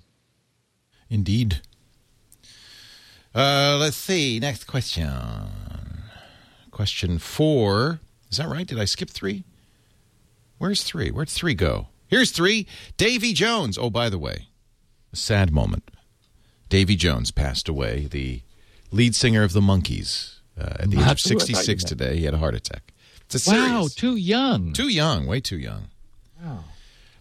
Indeed. 1.11 1.61
Uh, 3.35 3.77
let's 3.79 3.97
see. 3.97 4.39
Next 4.41 4.65
question. 4.65 5.11
Question 6.71 7.19
four. 7.19 8.01
Is 8.31 8.39
that 8.39 8.49
right? 8.49 8.67
Did 8.67 8.79
I 8.81 8.85
skip 8.85 9.11
three? 9.11 9.45
Where's 10.59 10.83
three? 10.83 11.11
Where'd 11.11 11.29
three 11.29 11.55
go? 11.55 11.89
Here's 12.09 12.31
three. 12.31 12.67
Davy 12.97 13.33
Jones. 13.33 13.77
Oh, 13.79 13.91
by 13.91 14.09
the 14.09 14.19
way, 14.19 14.49
a 15.13 15.17
sad 15.17 15.53
moment. 15.53 15.91
Davy 16.69 16.97
Jones 16.97 17.31
passed 17.31 17.69
away, 17.69 18.07
the 18.11 18.43
lead 18.93 19.15
singer 19.17 19.43
of 19.43 19.53
the 19.53 19.61
Monkees, 19.61 20.37
uh, 20.59 20.75
at 20.81 20.91
the 20.91 20.97
age 20.97 21.03
of 21.03 21.07
That's 21.07 21.29
who 21.29 21.37
I 21.37 21.39
thought 21.39 21.49
you 21.49 21.55
66 21.57 21.85
today. 21.85 22.17
He 22.17 22.25
had 22.25 22.35
a 22.35 22.39
heart 22.39 22.55
attack. 22.55 22.93
It's 23.27 23.47
a 23.47 23.51
Wow, 23.51 23.57
serious- 23.89 23.95
too 23.95 24.17
young. 24.17 24.73
too 24.73 24.89
young, 24.89 25.27
way 25.27 25.41
too 25.41 25.59
young. 25.59 25.89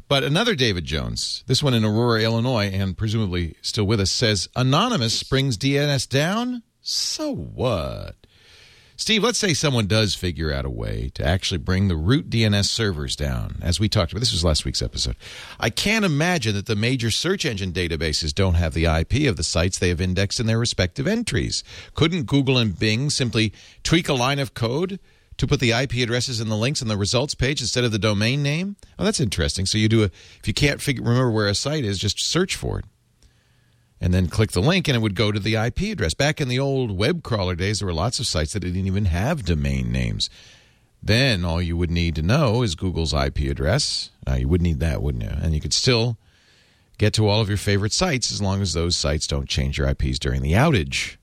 But 0.09 0.23
another 0.23 0.55
David 0.55 0.85
Jones, 0.85 1.43
this 1.45 1.61
one 1.61 1.75
in 1.75 1.85
Aurora, 1.85 2.23
Illinois, 2.23 2.65
and 2.65 2.97
presumably 2.97 3.55
still 3.61 3.85
with 3.85 3.99
us, 3.99 4.11
says 4.11 4.49
Anonymous 4.55 5.21
brings 5.21 5.55
DNS 5.55 6.09
down. 6.09 6.63
So 6.81 7.31
what? 7.31 8.15
Steve, 8.95 9.23
let's 9.23 9.37
say 9.37 9.53
someone 9.53 9.85
does 9.85 10.15
figure 10.15 10.51
out 10.51 10.65
a 10.65 10.69
way 10.69 11.11
to 11.13 11.23
actually 11.23 11.59
bring 11.59 11.87
the 11.87 11.95
root 11.95 12.27
DNS 12.27 12.65
servers 12.65 13.15
down, 13.15 13.59
as 13.61 13.79
we 13.79 13.87
talked 13.87 14.11
about. 14.11 14.19
This 14.21 14.33
was 14.33 14.43
last 14.43 14.65
week's 14.65 14.81
episode. 14.81 15.15
I 15.59 15.69
can't 15.69 16.03
imagine 16.03 16.55
that 16.55 16.65
the 16.65 16.75
major 16.75 17.11
search 17.11 17.45
engine 17.45 17.71
databases 17.71 18.33
don't 18.33 18.55
have 18.55 18.73
the 18.73 18.85
IP 18.85 19.29
of 19.29 19.37
the 19.37 19.43
sites 19.43 19.77
they 19.77 19.89
have 19.89 20.01
indexed 20.01 20.39
in 20.39 20.47
their 20.47 20.57
respective 20.57 21.05
entries. 21.05 21.63
Couldn't 21.93 22.23
Google 22.23 22.57
and 22.57 22.77
Bing 22.77 23.11
simply 23.11 23.53
tweak 23.83 24.09
a 24.09 24.13
line 24.15 24.39
of 24.39 24.55
code 24.55 24.99
to 25.39 25.47
put 25.47 25.59
the 25.59 25.71
IP 25.71 25.95
addresses 25.95 26.39
and 26.39 26.51
the 26.51 26.55
links 26.55 26.81
in 26.81 26.87
the 26.87 26.97
results 26.97 27.33
page 27.33 27.61
instead 27.61 27.83
of 27.83 27.91
the 27.91 27.99
domain 27.99 28.43
name? 28.43 28.75
Oh, 28.99 29.03
that's 29.03 29.19
interesting. 29.19 29.65
So 29.65 29.77
you 29.77 29.89
do 29.89 30.03
a 30.03 30.05
if 30.05 30.47
you 30.47 30.53
can't 30.53 30.81
figure 30.81 31.03
remember 31.03 31.31
where 31.31 31.47
a 31.47 31.55
site 31.55 31.83
is, 31.83 31.97
just 31.97 32.19
search 32.19 32.55
for 32.55 32.79
it 32.79 32.85
and 34.01 34.13
then 34.13 34.27
click 34.27 34.51
the 34.51 34.61
link 34.61 34.87
and 34.87 34.95
it 34.95 35.01
would 35.01 35.15
go 35.15 35.31
to 35.31 35.39
the 35.39 35.55
IP 35.55 35.81
address. 35.81 36.13
Back 36.13 36.39
in 36.39 36.47
the 36.47 36.59
old 36.59 36.97
web 36.97 37.23
crawler 37.23 37.55
days, 37.55 37.79
there 37.79 37.87
were 37.87 37.93
lots 37.93 38.19
of 38.19 38.27
sites 38.27 38.53
that 38.53 38.61
didn't 38.61 38.85
even 38.85 39.05
have 39.05 39.45
domain 39.45 39.91
names. 39.91 40.29
Then 41.01 41.45
all 41.45 41.61
you 41.61 41.77
would 41.77 41.91
need 41.91 42.15
to 42.15 42.21
know 42.21 42.61
is 42.61 42.75
Google's 42.75 43.13
IP 43.13 43.39
address. 43.49 44.11
Now 44.27 44.35
you 44.35 44.47
would 44.47 44.61
need 44.61 44.79
that, 44.79 45.01
wouldn't 45.01 45.23
you? 45.23 45.31
And 45.41 45.53
you 45.53 45.61
could 45.61 45.73
still 45.73 46.17
get 46.97 47.13
to 47.13 47.27
all 47.27 47.41
of 47.41 47.47
your 47.47 47.57
favorite 47.57 47.93
sites 47.93 48.31
as 48.31 48.41
long 48.41 48.61
as 48.61 48.73
those 48.73 48.97
sites 48.97 49.27
don't 49.27 49.47
change 49.47 49.77
your 49.77 49.87
IPs 49.87 50.19
during 50.19 50.41
the 50.41 50.53
outage, 50.53 51.15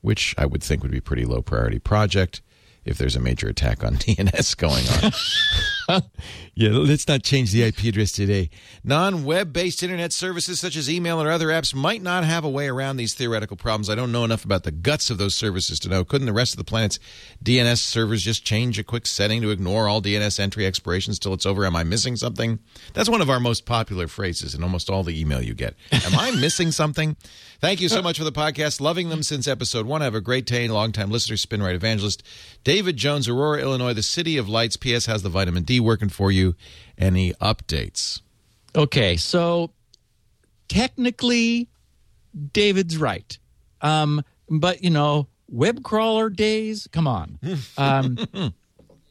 which 0.00 0.34
I 0.38 0.46
would 0.46 0.62
think 0.62 0.82
would 0.82 0.92
be 0.92 0.98
a 0.98 1.02
pretty 1.02 1.26
low 1.26 1.42
priority 1.42 1.78
project 1.78 2.40
if 2.84 2.98
there's 2.98 3.16
a 3.16 3.20
major 3.20 3.48
attack 3.48 3.84
on 3.84 3.96
DNS 3.96 4.56
going 4.56 4.84
on. 5.04 5.12
yeah, 6.54 6.70
let's 6.70 7.06
not 7.08 7.22
change 7.22 7.52
the 7.52 7.62
IP 7.62 7.84
address 7.84 8.12
today. 8.12 8.50
Non 8.82 9.24
web 9.24 9.52
based 9.52 9.82
internet 9.82 10.12
services 10.12 10.60
such 10.60 10.76
as 10.76 10.88
email 10.88 11.20
or 11.22 11.30
other 11.30 11.48
apps 11.48 11.74
might 11.74 12.02
not 12.02 12.24
have 12.24 12.44
a 12.44 12.48
way 12.48 12.68
around 12.68 12.96
these 12.96 13.14
theoretical 13.14 13.56
problems. 13.56 13.90
I 13.90 13.94
don't 13.94 14.12
know 14.12 14.24
enough 14.24 14.44
about 14.44 14.64
the 14.64 14.70
guts 14.70 15.10
of 15.10 15.18
those 15.18 15.34
services 15.34 15.78
to 15.80 15.88
know. 15.88 16.04
Couldn't 16.04 16.26
the 16.26 16.32
rest 16.32 16.52
of 16.54 16.58
the 16.58 16.64
planet's 16.64 16.98
DNS 17.42 17.78
servers 17.78 18.22
just 18.22 18.44
change 18.44 18.78
a 18.78 18.84
quick 18.84 19.06
setting 19.06 19.42
to 19.42 19.50
ignore 19.50 19.88
all 19.88 20.00
DNS 20.00 20.38
entry 20.40 20.66
expirations 20.66 21.18
till 21.18 21.34
it's 21.34 21.46
over? 21.46 21.64
Am 21.64 21.76
I 21.76 21.84
missing 21.84 22.16
something? 22.16 22.58
That's 22.92 23.08
one 23.08 23.20
of 23.20 23.30
our 23.30 23.40
most 23.40 23.66
popular 23.66 24.08
phrases 24.08 24.54
in 24.54 24.62
almost 24.62 24.88
all 24.90 25.02
the 25.02 25.18
email 25.18 25.42
you 25.42 25.54
get. 25.54 25.74
Am 25.92 26.18
I 26.18 26.30
missing 26.40 26.70
something? 26.70 27.16
Thank 27.60 27.80
you 27.80 27.88
so 27.88 28.02
much 28.02 28.18
for 28.18 28.24
the 28.24 28.32
podcast. 28.32 28.80
Loving 28.80 29.08
them 29.08 29.22
since 29.22 29.48
episode 29.48 29.86
one. 29.86 30.02
I 30.02 30.04
have 30.04 30.14
a 30.14 30.20
great 30.20 30.44
day, 30.44 30.68
longtime 30.68 31.10
listener, 31.10 31.36
SpinRite 31.36 31.74
evangelist. 31.74 32.22
David 32.62 32.96
Jones, 32.96 33.28
Aurora, 33.28 33.60
Illinois, 33.60 33.94
the 33.94 34.02
city 34.02 34.36
of 34.36 34.48
lights. 34.48 34.76
P.S. 34.76 35.06
has 35.06 35.22
the 35.22 35.30
vitamin 35.30 35.62
D 35.62 35.73
working 35.80 36.08
for 36.08 36.30
you? 36.30 36.54
Any 36.98 37.32
updates? 37.34 38.20
Okay, 38.76 39.16
so 39.16 39.70
technically, 40.68 41.68
David's 42.52 42.96
right. 42.96 43.38
Um, 43.80 44.22
but 44.48 44.82
you 44.82 44.90
know, 44.90 45.28
web 45.48 45.82
crawler 45.82 46.30
days. 46.30 46.88
Come 46.92 47.06
on. 47.06 47.38
Um, 47.76 48.18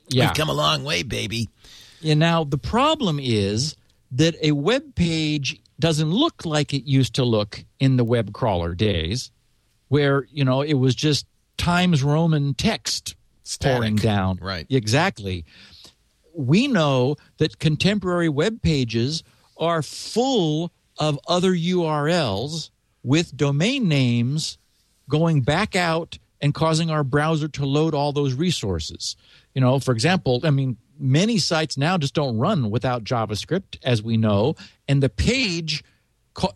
yeah. 0.09 0.27
We've 0.27 0.35
come 0.35 0.49
a 0.49 0.53
long 0.53 0.83
way, 0.83 1.03
baby. 1.03 1.49
And 2.03 2.19
now 2.19 2.43
the 2.43 2.57
problem 2.57 3.19
is 3.19 3.75
that 4.11 4.35
a 4.41 4.51
web 4.51 4.95
page 4.95 5.59
doesn't 5.79 6.09
look 6.11 6.45
like 6.45 6.73
it 6.73 6.83
used 6.83 7.15
to 7.15 7.23
look 7.23 7.63
in 7.79 7.97
the 7.97 8.03
web 8.03 8.33
crawler 8.33 8.75
days, 8.75 9.31
where 9.87 10.27
you 10.31 10.45
know 10.45 10.61
it 10.61 10.75
was 10.75 10.95
just 10.95 11.25
Times 11.57 12.03
Roman 12.03 12.53
text 12.53 13.15
pouring 13.61 13.95
down. 13.95 14.39
Right. 14.41 14.65
Exactly. 14.69 15.45
We 16.35 16.67
know 16.67 17.15
that 17.37 17.59
contemporary 17.59 18.29
web 18.29 18.61
pages 18.61 19.23
are 19.57 19.81
full 19.81 20.71
of 20.97 21.19
other 21.27 21.51
URLs 21.51 22.69
with 23.03 23.35
domain 23.35 23.87
names 23.87 24.57
going 25.09 25.41
back 25.41 25.75
out 25.75 26.17
and 26.41 26.53
causing 26.53 26.89
our 26.89 27.03
browser 27.03 27.47
to 27.47 27.65
load 27.65 27.93
all 27.93 28.11
those 28.11 28.33
resources. 28.33 29.15
You 29.53 29.61
know, 29.61 29.79
for 29.79 29.93
example, 29.93 30.41
I 30.43 30.49
mean, 30.49 30.77
many 30.99 31.37
sites 31.37 31.77
now 31.77 31.97
just 31.97 32.13
don't 32.13 32.37
run 32.37 32.69
without 32.69 33.03
JavaScript, 33.03 33.77
as 33.83 34.03
we 34.03 34.17
know, 34.17 34.55
and 34.87 35.01
the 35.01 35.09
page. 35.09 35.83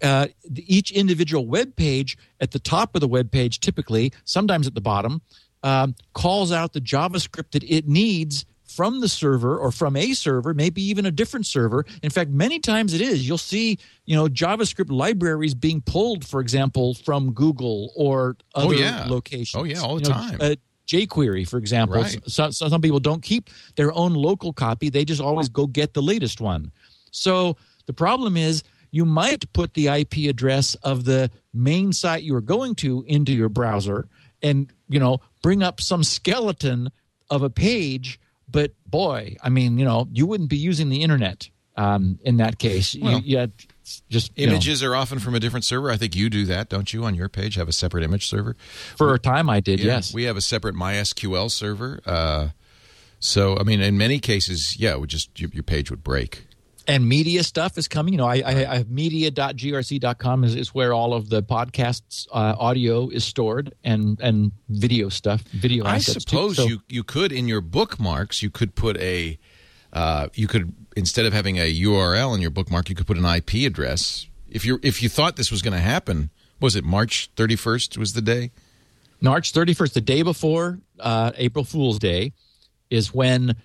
Uh, 0.01 0.25
each 0.55 0.91
individual 0.91 1.45
web 1.45 1.75
page 1.75 2.17
at 2.41 2.49
the 2.49 2.57
top 2.57 2.95
of 2.95 3.01
the 3.01 3.07
web 3.07 3.30
page, 3.30 3.59
typically, 3.59 4.11
sometimes 4.25 4.65
at 4.65 4.73
the 4.73 4.82
bottom, 4.82 5.21
um, 5.61 5.93
calls 6.13 6.51
out 6.51 6.73
the 6.73 6.82
JavaScript 6.82 7.51
that 7.51 7.63
it 7.63 7.88
needs 7.88 8.43
from 8.68 8.99
the 8.99 9.09
server 9.09 9.57
or 9.57 9.72
from 9.72 9.95
a 9.95 10.13
server, 10.13 10.53
maybe 10.53 10.82
even 10.84 11.05
a 11.05 11.11
different 11.11 11.45
server. 11.45 11.86
In 12.03 12.09
fact, 12.09 12.30
many 12.30 12.59
times 12.59 12.93
it 12.93 13.01
is. 13.01 13.28
You'll 13.28 13.38
see, 13.38 13.80
you 14.05 14.15
know, 14.15 14.28
JavaScript 14.28 14.91
libraries 14.91 15.55
being 15.55 15.82
pulled, 15.82 16.26
for 16.26 16.41
example, 16.41 16.93
from 16.93 17.32
Google 17.34 17.91
or 17.95 18.38
other 18.53 18.76
yeah. 18.76 19.05
locations. 19.07 19.59
Oh, 19.59 19.63
yeah, 19.63 19.80
all 19.80 19.95
the 19.95 20.03
You 20.03 20.09
know, 20.09 20.15
time. 20.15 20.38
Uh, 20.39 20.55
jQuery, 20.88 21.47
for 21.47 21.57
example. 21.57 21.97
Right. 21.97 22.20
So, 22.28 22.49
so 22.51 22.70
some 22.70 22.82
people 22.82 22.99
don't 22.99 23.22
keep 23.22 23.49
their 23.76 23.93
own 23.93 24.13
local 24.13 24.53
copy; 24.53 24.89
they 24.89 25.05
just 25.05 25.22
always 25.22 25.49
go 25.49 25.68
get 25.68 25.93
the 25.93 26.01
latest 26.01 26.41
one. 26.41 26.72
So 27.11 27.57
the 27.86 27.93
problem 27.93 28.38
is, 28.38 28.63
you 28.91 29.05
might 29.05 29.51
put 29.53 29.74
the 29.74 29.88
IP 29.88 30.30
address 30.30 30.76
of 30.76 31.05
the 31.05 31.30
main 31.53 31.93
site 31.93 32.24
you 32.24 32.36
are 32.36 32.41
going 32.41 32.76
to 32.76 33.03
into 33.07 33.34
your 33.34 33.49
browser, 33.49 34.07
and 34.41 34.72
you 34.89 34.99
know, 34.99 35.20
bring 35.41 35.61
up 35.61 35.82
some 35.82 36.03
skeleton 36.03 36.89
of 37.30 37.43
a 37.43 37.49
page. 37.49 38.20
But 38.49 38.71
boy, 38.85 39.35
I 39.41 39.49
mean, 39.49 39.77
you 39.77 39.85
know, 39.85 40.07
you 40.11 40.25
wouldn't 40.25 40.49
be 40.49 40.57
using 40.57 40.89
the 40.89 41.01
internet 41.01 41.49
um, 41.75 42.19
in 42.23 42.37
that 42.37 42.57
case. 42.57 42.95
Well, 42.99 43.19
you, 43.21 43.39
you 43.39 43.51
just 44.09 44.37
you 44.37 44.47
know, 44.47 44.53
Images 44.53 44.83
are 44.83 44.95
often 44.95 45.19
from 45.19 45.35
a 45.35 45.39
different 45.39 45.65
server. 45.65 45.91
I 45.91 45.97
think 45.97 46.15
you 46.15 46.29
do 46.29 46.45
that, 46.45 46.69
don't 46.69 46.91
you? 46.91 47.05
On 47.05 47.15
your 47.15 47.29
page, 47.29 47.55
have 47.55 47.69
a 47.69 47.73
separate 47.73 48.03
image 48.03 48.27
server. 48.27 48.55
for 48.97 49.13
a 49.13 49.19
time, 49.19 49.49
I 49.49 49.59
did. 49.59 49.79
Yeah, 49.79 49.95
yes. 49.95 50.13
we 50.13 50.23
have 50.23 50.37
a 50.37 50.41
separate 50.41 50.75
MySQL 50.75 51.49
server. 51.51 52.01
Uh, 52.05 52.49
so, 53.19 53.57
I 53.57 53.63
mean, 53.63 53.81
in 53.81 53.97
many 53.97 54.19
cases, 54.19 54.77
yeah, 54.79 54.91
it 54.91 54.99
would 54.99 55.09
just 55.09 55.39
your, 55.39 55.49
your 55.53 55.63
page 55.63 55.89
would 55.89 56.03
break. 56.03 56.46
And 56.88 57.07
media 57.07 57.43
stuff 57.43 57.77
is 57.77 57.88
coming. 57.88 58.13
You 58.13 58.17
know, 58.17 58.27
I, 58.27 58.38
I, 58.45 58.51
I 58.71 58.77
have 58.77 58.89
media.grc.com 58.89 60.43
is, 60.43 60.55
is 60.55 60.73
where 60.73 60.93
all 60.93 61.13
of 61.13 61.29
the 61.29 61.43
podcasts 61.43 62.27
uh, 62.31 62.55
audio 62.57 63.09
is 63.09 63.23
stored 63.23 63.73
and 63.83 64.19
and 64.21 64.51
video 64.69 65.09
stuff, 65.09 65.41
video. 65.41 65.85
I 65.85 65.99
too. 65.99 66.19
suppose 66.19 66.55
So- 66.57 66.65
you 66.65 66.81
you 66.88 67.03
could 67.03 67.31
in 67.31 67.47
your 67.47 67.61
bookmarks 67.61 68.41
you 68.41 68.49
could 68.49 68.75
put 68.75 68.97
a 68.97 69.38
uh, 69.93 70.27
you 70.33 70.47
could 70.47 70.73
instead 70.95 71.25
of 71.25 71.33
having 71.33 71.57
a 71.57 71.73
URL 71.81 72.33
in 72.35 72.41
your 72.41 72.51
bookmark 72.51 72.89
you 72.89 72.95
could 72.95 73.07
put 73.07 73.17
an 73.17 73.25
IP 73.25 73.65
address. 73.67 74.27
If 74.49 74.65
you 74.65 74.79
if 74.83 75.03
you 75.03 75.09
thought 75.09 75.35
this 75.35 75.51
was 75.51 75.61
going 75.61 75.73
to 75.73 75.79
happen, 75.79 76.29
was 76.59 76.75
it 76.75 76.83
March 76.83 77.29
31st 77.35 77.97
was 77.97 78.13
the 78.13 78.21
day? 78.21 78.51
March 79.19 79.51
31st, 79.51 79.93
the 79.93 80.01
day 80.01 80.21
before 80.21 80.79
uh, 80.99 81.31
April 81.38 81.63
Fool's 81.65 81.97
Day, 81.97 82.33
is 82.91 83.13
when, 83.13 83.55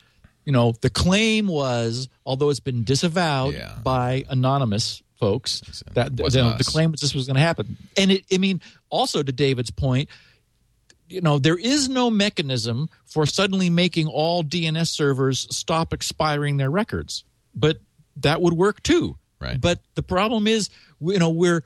you 0.45 0.53
know, 0.53 0.73
the 0.81 0.91
claim 0.91 1.47
was, 1.47 2.09
although 2.27 2.51
it's 2.51 2.61
been 2.61 2.85
disavowed 2.85 3.55
Yeah. 3.55 3.77
by 3.83 4.25
anonymous 4.29 5.03
folks, 5.21 5.83
that 5.95 6.19
It 6.19 6.35
you 6.35 6.43
know, 6.43 6.57
the 6.57 6.65
claim 6.65 6.91
was 6.91 7.01
this 7.01 7.15
was 7.15 7.27
going 7.27 7.37
to 7.37 7.41
happen. 7.43 7.77
And 7.97 8.11
it, 8.11 8.25
I 8.33 8.39
mean, 8.39 8.61
also 8.91 9.23
to 9.23 9.33
David's 9.33 9.71
point, 9.71 10.09
you 11.09 11.21
know, 11.21 11.39
there 11.39 11.57
is 11.59 11.89
no 11.89 12.11
mechanism 12.11 12.89
for 13.05 13.27
suddenly 13.27 13.71
making 13.71 14.09
all 14.09 14.43
DNS 14.43 14.89
servers 14.89 15.47
stop 15.55 15.93
expiring 15.93 16.57
their 16.57 16.71
records, 16.71 17.23
but 17.55 17.79
that 18.17 18.41
would 18.43 18.55
work 18.55 18.83
too. 18.83 19.17
Right. 19.39 19.61
But 19.61 19.81
the 19.95 20.03
problem 20.03 20.47
is, 20.47 20.71
you 21.01 21.19
know, 21.19 21.31
we're 21.31 21.63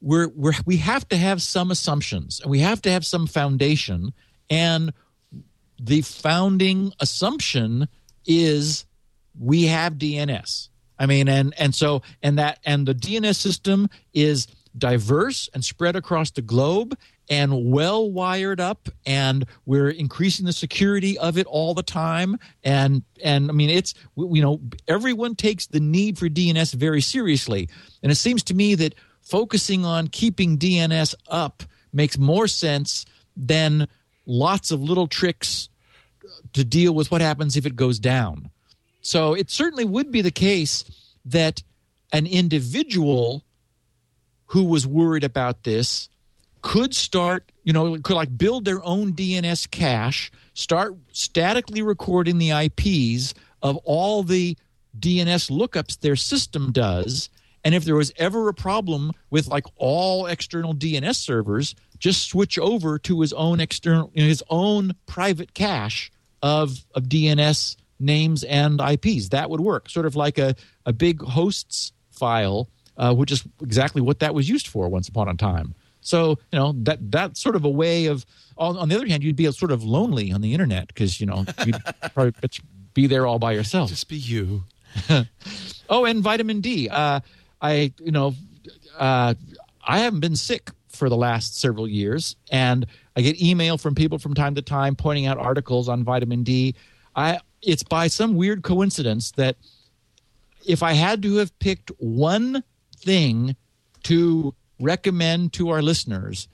we're 0.00 0.28
we're 0.28 0.54
we 0.66 0.78
have 0.78 1.08
to 1.08 1.16
have 1.16 1.40
some 1.42 1.70
assumptions 1.70 2.40
and 2.40 2.50
we 2.50 2.60
have 2.60 2.82
to 2.82 2.90
have 2.90 3.04
some 3.06 3.26
foundation 3.26 4.12
and 4.50 4.92
the 5.80 6.00
founding 6.02 6.92
assumption 7.00 7.88
is 8.28 8.84
we 9.40 9.66
have 9.66 9.94
DNS. 9.94 10.68
I 11.00 11.06
mean, 11.06 11.28
and 11.28 11.54
and 11.58 11.74
so 11.74 12.02
and 12.22 12.38
that 12.38 12.60
and 12.64 12.86
the 12.86 12.94
DNS 12.94 13.34
system 13.34 13.88
is 14.12 14.46
diverse 14.76 15.48
and 15.54 15.64
spread 15.64 15.96
across 15.96 16.30
the 16.30 16.42
globe 16.42 16.96
and 17.30 17.70
well 17.70 18.10
wired 18.10 18.60
up 18.60 18.88
and 19.04 19.44
we're 19.66 19.90
increasing 19.90 20.46
the 20.46 20.52
security 20.52 21.18
of 21.18 21.36
it 21.36 21.46
all 21.46 21.74
the 21.74 21.82
time 21.82 22.38
and 22.64 23.02
and 23.22 23.50
i 23.50 23.52
mean 23.52 23.70
it's 23.70 23.94
you 24.16 24.40
know 24.40 24.60
everyone 24.86 25.34
takes 25.34 25.66
the 25.66 25.80
need 25.80 26.16
for 26.16 26.28
dns 26.28 26.72
very 26.72 27.00
seriously 27.00 27.68
and 28.02 28.12
it 28.12 28.16
seems 28.16 28.42
to 28.42 28.54
me 28.54 28.74
that 28.74 28.94
focusing 29.20 29.84
on 29.84 30.06
keeping 30.06 30.56
dns 30.56 31.14
up 31.28 31.62
makes 31.92 32.16
more 32.16 32.46
sense 32.46 33.04
than 33.36 33.88
lots 34.26 34.70
of 34.70 34.80
little 34.82 35.06
tricks 35.06 35.68
to 36.52 36.64
deal 36.64 36.94
with 36.94 37.10
what 37.10 37.20
happens 37.20 37.56
if 37.56 37.66
it 37.66 37.76
goes 37.76 37.98
down 37.98 38.50
so 39.00 39.34
it 39.34 39.50
certainly 39.50 39.84
would 39.84 40.10
be 40.10 40.20
the 40.20 40.30
case 40.30 40.84
that 41.24 41.62
an 42.12 42.26
individual 42.26 43.44
who 44.46 44.64
was 44.64 44.86
worried 44.86 45.24
about 45.24 45.64
this 45.64 46.08
could 46.62 46.94
start, 46.94 47.50
you 47.64 47.72
know, 47.72 47.98
could 47.98 48.16
like 48.16 48.36
build 48.36 48.64
their 48.64 48.82
own 48.84 49.12
DNS 49.12 49.70
cache, 49.70 50.32
start 50.54 50.94
statically 51.12 51.82
recording 51.82 52.38
the 52.38 52.50
IPs 52.50 53.34
of 53.62 53.76
all 53.78 54.22
the 54.22 54.56
DNS 54.98 55.50
lookups 55.50 56.00
their 56.00 56.16
system 56.16 56.72
does. 56.72 57.28
And 57.64 57.74
if 57.74 57.84
there 57.84 57.94
was 57.94 58.12
ever 58.16 58.48
a 58.48 58.54
problem 58.54 59.12
with 59.30 59.48
like 59.48 59.66
all 59.76 60.26
external 60.26 60.74
DNS 60.74 61.16
servers, 61.16 61.74
just 61.98 62.28
switch 62.28 62.58
over 62.58 62.98
to 63.00 63.20
his 63.20 63.32
own 63.32 63.60
external, 63.60 64.10
his 64.14 64.42
own 64.48 64.92
private 65.06 65.54
cache 65.54 66.10
of, 66.42 66.84
of 66.94 67.04
DNS 67.04 67.76
names 68.00 68.44
and 68.44 68.80
IPs. 68.80 69.30
That 69.30 69.50
would 69.50 69.60
work, 69.60 69.88
sort 69.88 70.06
of 70.06 70.16
like 70.16 70.38
a, 70.38 70.54
a 70.86 70.92
big 70.92 71.22
hosts 71.22 71.92
file, 72.10 72.68
uh, 72.96 73.14
which 73.14 73.32
is 73.32 73.44
exactly 73.60 74.02
what 74.02 74.20
that 74.20 74.34
was 74.34 74.48
used 74.48 74.68
for 74.68 74.88
once 74.88 75.08
upon 75.08 75.28
a 75.28 75.34
time. 75.34 75.74
So 76.00 76.38
you 76.52 76.58
know 76.58 76.74
that 76.84 77.10
that's 77.10 77.40
sort 77.40 77.56
of 77.56 77.64
a 77.64 77.70
way 77.70 78.06
of. 78.06 78.24
On, 78.56 78.76
on 78.76 78.88
the 78.88 78.96
other 78.96 79.06
hand, 79.06 79.22
you'd 79.22 79.36
be 79.36 79.50
sort 79.52 79.70
of 79.70 79.84
lonely 79.84 80.32
on 80.32 80.40
the 80.40 80.52
internet 80.52 80.88
because 80.88 81.20
you 81.20 81.26
know 81.26 81.44
you'd 81.64 81.76
probably 82.14 82.32
be 82.94 83.06
there 83.06 83.26
all 83.26 83.38
by 83.38 83.52
yourself. 83.52 83.90
Just 83.90 84.08
be 84.08 84.16
you. 84.16 84.64
Oh, 85.90 86.04
and 86.04 86.22
vitamin 86.22 86.60
D. 86.60 86.88
Uh, 86.88 87.20
I, 87.62 87.92
you 87.98 88.12
know, 88.12 88.34
uh, 88.98 89.34
I 89.86 89.98
haven't 90.00 90.20
been 90.20 90.36
sick 90.36 90.70
for 90.98 91.08
the 91.08 91.16
last 91.16 91.58
several 91.58 91.88
years, 91.88 92.36
and 92.50 92.86
I 93.16 93.22
get 93.22 93.40
email 93.40 93.78
from 93.78 93.94
people 93.94 94.18
from 94.18 94.34
time 94.34 94.54
to 94.56 94.62
time 94.62 94.96
pointing 94.96 95.26
out 95.26 95.38
articles 95.38 95.88
on 95.88 96.04
vitamin 96.04 96.42
D. 96.42 96.74
I, 97.16 97.40
it's 97.62 97.82
by 97.82 98.08
some 98.08 98.34
weird 98.34 98.62
coincidence 98.62 99.30
that 99.32 99.56
if 100.66 100.82
I 100.82 100.92
had 100.92 101.22
to 101.22 101.36
have 101.36 101.56
picked 101.60 101.90
one 101.98 102.62
thing 102.96 103.56
to 104.04 104.54
recommend 104.80 105.52
to 105.54 105.70
our 105.70 105.82
listeners, 105.82 106.48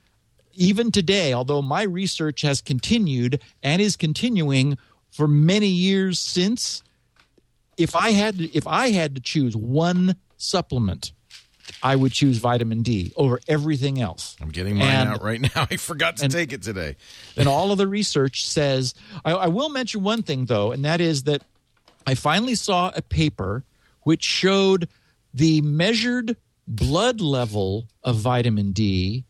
even 0.53 0.93
today, 0.93 1.33
although 1.33 1.63
my 1.63 1.83
research 1.83 2.43
has 2.43 2.61
continued 2.61 3.41
and 3.63 3.83
is 3.83 3.97
continuing 3.97 4.79
for 5.11 5.27
many 5.27 5.69
years 5.69 6.19
since, 6.19 6.83
if 7.77 7.97
I 7.97 8.11
had 8.11 8.39
to, 8.39 8.57
if 8.57 8.67
I 8.67 8.91
had 8.91 9.15
to 9.17 9.21
choose 9.21 9.57
one 9.57 10.17
supplement, 10.37 11.13
I 11.83 11.97
would 11.97 12.13
choose 12.13 12.39
vitamin 12.39 12.83
D 12.83 13.13
over 13.17 13.41
everything 13.49 14.01
else. 14.01 14.37
I'm 14.41 14.51
getting 14.51 14.77
mine 14.77 14.89
And- 14.89 15.09
out 15.11 15.23
right 15.23 15.41
now. 15.41 15.67
I 15.71 15.77
forgot 15.77 16.17
to 16.19 16.25
and- 16.25 16.33
take 16.33 16.53
it 16.53 16.63
today. 16.63 16.97
and 17.37 17.49
all 17.49 17.73
of 17.73 17.79
the 17.79 17.87
research 17.89 18.47
says 18.47 18.95
I, 19.25 19.33
I 19.33 19.47
will 19.49 19.69
mention 19.71 20.03
one 20.03 20.23
thing 20.23 20.45
though 20.47 20.73
and 20.73 20.85
that 20.85 21.01
is 21.01 21.23
that 21.25 21.43
i 22.07 22.15
finally 22.15 22.55
saw 22.55 22.91
a 22.95 23.03
paper 23.03 23.65
which 24.03 24.23
showed 24.23 24.89
the 25.33 25.61
measured 25.63 26.37
blood 26.69 27.21
level 27.21 27.87
of 28.03 28.17
vitamin 28.17 28.73
d 28.73 29.25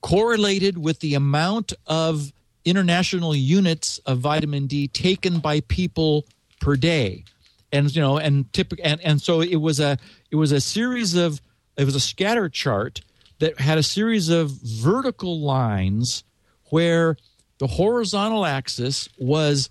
correlated 0.00 0.78
with 0.78 1.00
the 1.00 1.14
amount 1.14 1.72
of 1.86 2.32
international 2.64 3.34
units 3.34 3.98
of 4.06 4.18
vitamin 4.18 4.66
d 4.66 4.88
taken 4.88 5.38
by 5.38 5.60
people 5.60 6.24
per 6.60 6.76
day 6.76 7.24
and 7.72 7.94
you 7.94 8.00
know 8.00 8.18
and 8.18 8.52
typical 8.52 8.84
and, 8.84 9.00
and 9.00 9.20
so 9.20 9.40
it 9.40 9.56
was 9.56 9.80
a 9.80 9.98
it 10.30 10.36
was 10.36 10.52
a 10.52 10.60
series 10.60 11.14
of 11.14 11.40
it 11.76 11.84
was 11.84 11.94
a 11.94 12.00
scatter 12.00 12.48
chart 12.48 13.00
that 13.38 13.60
had 13.60 13.78
a 13.78 13.82
series 13.82 14.28
of 14.28 14.50
vertical 14.50 15.40
lines 15.40 16.24
where 16.70 17.16
the 17.58 17.66
horizontal 17.66 18.44
axis 18.44 19.08
was 19.18 19.68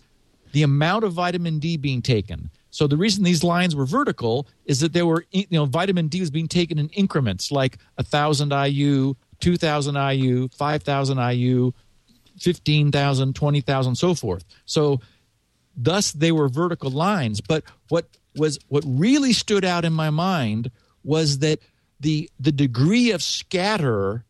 the 0.51 0.63
amount 0.63 1.03
of 1.03 1.13
vitamin 1.13 1.59
D 1.59 1.77
being 1.77 2.01
taken. 2.01 2.49
So 2.71 2.87
the 2.87 2.97
reason 2.97 3.23
these 3.23 3.43
lines 3.43 3.75
were 3.75 3.85
vertical 3.85 4.47
is 4.65 4.81
that 4.81 4.93
there 4.93 5.05
were 5.05 5.25
you 5.31 5.45
know 5.51 5.65
vitamin 5.65 6.07
D 6.07 6.19
was 6.19 6.31
being 6.31 6.47
taken 6.47 6.77
in 6.77 6.89
increments 6.89 7.51
like 7.51 7.77
a 7.97 8.03
thousand 8.03 8.51
IU, 8.51 9.15
two 9.39 9.57
thousand 9.57 9.95
IU, 9.95 10.49
five 10.49 10.83
thousand 10.83 11.17
IU, 11.17 11.71
fifteen 12.39 12.91
thousand, 12.91 13.35
twenty 13.35 13.61
thousand, 13.61 13.95
so 13.95 14.13
forth. 14.13 14.45
So 14.65 14.99
thus 15.75 16.11
they 16.11 16.31
were 16.31 16.47
vertical 16.47 16.89
lines 16.91 17.41
but 17.41 17.63
what 17.89 18.05
was 18.35 18.59
what 18.67 18.83
really 18.85 19.33
stood 19.33 19.65
out 19.65 19.85
in 19.85 19.93
my 19.93 20.09
mind 20.09 20.71
was 21.03 21.39
that 21.39 21.59
the 21.99 22.29
the 22.39 22.51
degree 22.51 23.11
of 23.11 23.23
scatter 23.23 24.23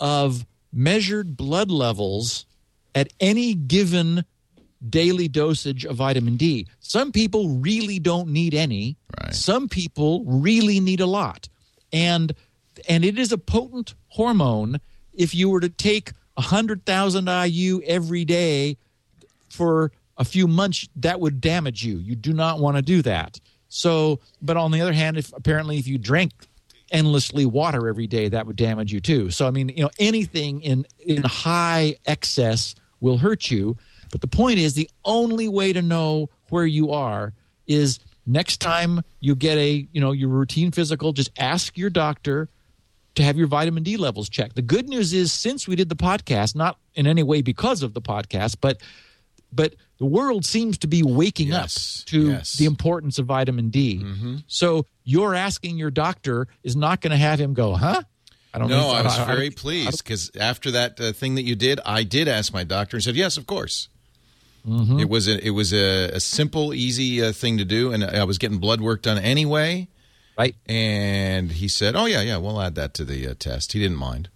of 0.00 0.46
measured 0.72 1.36
blood 1.36 1.70
levels 1.70 2.46
at 2.94 3.12
any 3.20 3.54
given 3.54 4.24
daily 4.88 5.28
dosage 5.28 5.84
of 5.84 5.96
vitamin 5.96 6.36
D. 6.36 6.66
Some 6.80 7.12
people 7.12 7.48
really 7.48 7.98
don't 7.98 8.28
need 8.28 8.54
any. 8.54 8.96
Right. 9.22 9.34
Some 9.34 9.68
people 9.68 10.24
really 10.24 10.80
need 10.80 11.00
a 11.00 11.06
lot. 11.06 11.48
And 11.92 12.34
and 12.88 13.04
it 13.04 13.18
is 13.18 13.32
a 13.32 13.38
potent 13.38 13.94
hormone 14.08 14.80
if 15.12 15.34
you 15.34 15.48
were 15.48 15.60
to 15.60 15.68
take 15.68 16.12
100,000 16.34 17.28
IU 17.28 17.80
every 17.86 18.24
day 18.24 18.76
for 19.48 19.92
a 20.16 20.24
few 20.24 20.46
months 20.46 20.88
that 20.96 21.20
would 21.20 21.40
damage 21.40 21.84
you. 21.84 21.98
You 21.98 22.14
do 22.14 22.32
not 22.32 22.60
want 22.60 22.76
to 22.76 22.82
do 22.82 23.02
that. 23.02 23.40
So, 23.68 24.20
but 24.40 24.56
on 24.56 24.70
the 24.70 24.80
other 24.80 24.92
hand, 24.92 25.16
if 25.16 25.32
apparently 25.32 25.78
if 25.78 25.86
you 25.88 25.98
drank 25.98 26.32
endlessly 26.92 27.44
water 27.44 27.88
every 27.88 28.06
day, 28.06 28.28
that 28.28 28.46
would 28.46 28.56
damage 28.56 28.92
you 28.92 29.00
too. 29.00 29.30
So, 29.30 29.46
I 29.46 29.50
mean, 29.50 29.70
you 29.70 29.82
know, 29.82 29.90
anything 29.98 30.60
in 30.62 30.86
in 31.00 31.22
high 31.24 31.96
excess 32.06 32.74
will 33.00 33.18
hurt 33.18 33.50
you. 33.50 33.76
But 34.12 34.20
the 34.20 34.28
point 34.28 34.58
is, 34.58 34.74
the 34.74 34.88
only 35.04 35.48
way 35.48 35.72
to 35.72 35.82
know 35.82 36.30
where 36.50 36.66
you 36.66 36.92
are 36.92 37.32
is 37.66 37.98
next 38.26 38.60
time 38.60 39.02
you 39.20 39.34
get 39.34 39.58
a 39.58 39.88
you 39.92 40.00
know 40.00 40.12
your 40.12 40.28
routine 40.28 40.70
physical, 40.70 41.12
just 41.12 41.30
ask 41.38 41.76
your 41.76 41.90
doctor 41.90 42.48
to 43.16 43.22
have 43.22 43.36
your 43.36 43.46
vitamin 43.46 43.82
D 43.82 43.96
levels 43.96 44.28
checked. 44.28 44.54
The 44.54 44.62
good 44.62 44.88
news 44.88 45.12
is, 45.12 45.32
since 45.32 45.66
we 45.66 45.76
did 45.76 45.88
the 45.88 45.96
podcast, 45.96 46.54
not 46.54 46.78
in 46.94 47.06
any 47.06 47.22
way 47.22 47.42
because 47.42 47.82
of 47.82 47.94
the 47.94 48.02
podcast, 48.02 48.56
but 48.60 48.80
but 49.54 49.74
the 49.98 50.04
world 50.06 50.44
seems 50.44 50.78
to 50.78 50.86
be 50.86 51.02
waking 51.02 51.48
Yes, 51.48 52.00
up 52.02 52.06
to 52.08 52.28
yes. 52.30 52.54
the 52.54 52.64
importance 52.64 53.18
of 53.18 53.26
vitamin 53.26 53.70
D. 53.70 54.04
So 54.48 54.86
you're 55.04 55.34
asking 55.34 55.76
your 55.78 55.90
doctor 55.90 56.48
is 56.62 56.74
not 56.76 57.00
going 57.00 57.12
to 57.12 57.16
have 57.16 57.38
him 57.40 57.54
go, 57.54 57.74
huh? 57.74 58.02
I 58.52 58.58
don't 58.58 58.68
No, 58.68 58.80
know. 58.80 58.88
I 58.90 59.02
was 59.02 59.16
don't- 59.16 59.26
very 59.26 59.50
pleased 59.50 59.98
because 60.04 60.30
after 60.38 60.70
that 60.72 61.00
uh, 61.00 61.12
thing 61.12 61.34
that 61.36 61.42
you 61.42 61.54
did, 61.54 61.80
I 61.86 62.02
did 62.04 62.28
ask 62.28 62.52
my 62.52 62.64
doctor 62.64 62.96
and 62.96 63.04
said, 63.04 63.16
"Yes, 63.16 63.36
of 63.36 63.46
course." 63.46 63.88
It 64.66 65.10
was 65.10 65.28
a, 65.28 65.46
it 65.46 65.50
was 65.50 65.74
a, 65.74 66.08
a 66.14 66.20
simple, 66.20 66.72
easy 66.72 67.22
uh, 67.22 67.32
thing 67.32 67.58
to 67.58 67.66
do, 67.66 67.92
and 67.92 68.02
I 68.02 68.24
was 68.24 68.38
getting 68.38 68.56
blood 68.58 68.80
work 68.80 69.02
done 69.02 69.18
anyway. 69.18 69.88
Right. 70.38 70.56
And 70.66 71.52
he 71.52 71.68
said, 71.68 71.94
"Oh 71.94 72.06
yeah, 72.06 72.22
yeah, 72.22 72.38
we'll 72.38 72.58
add 72.60 72.74
that 72.76 72.94
to 72.94 73.04
the 73.04 73.28
uh, 73.28 73.34
test." 73.38 73.72
He 73.74 73.78
didn't 73.78 73.98
mind. 73.98 74.30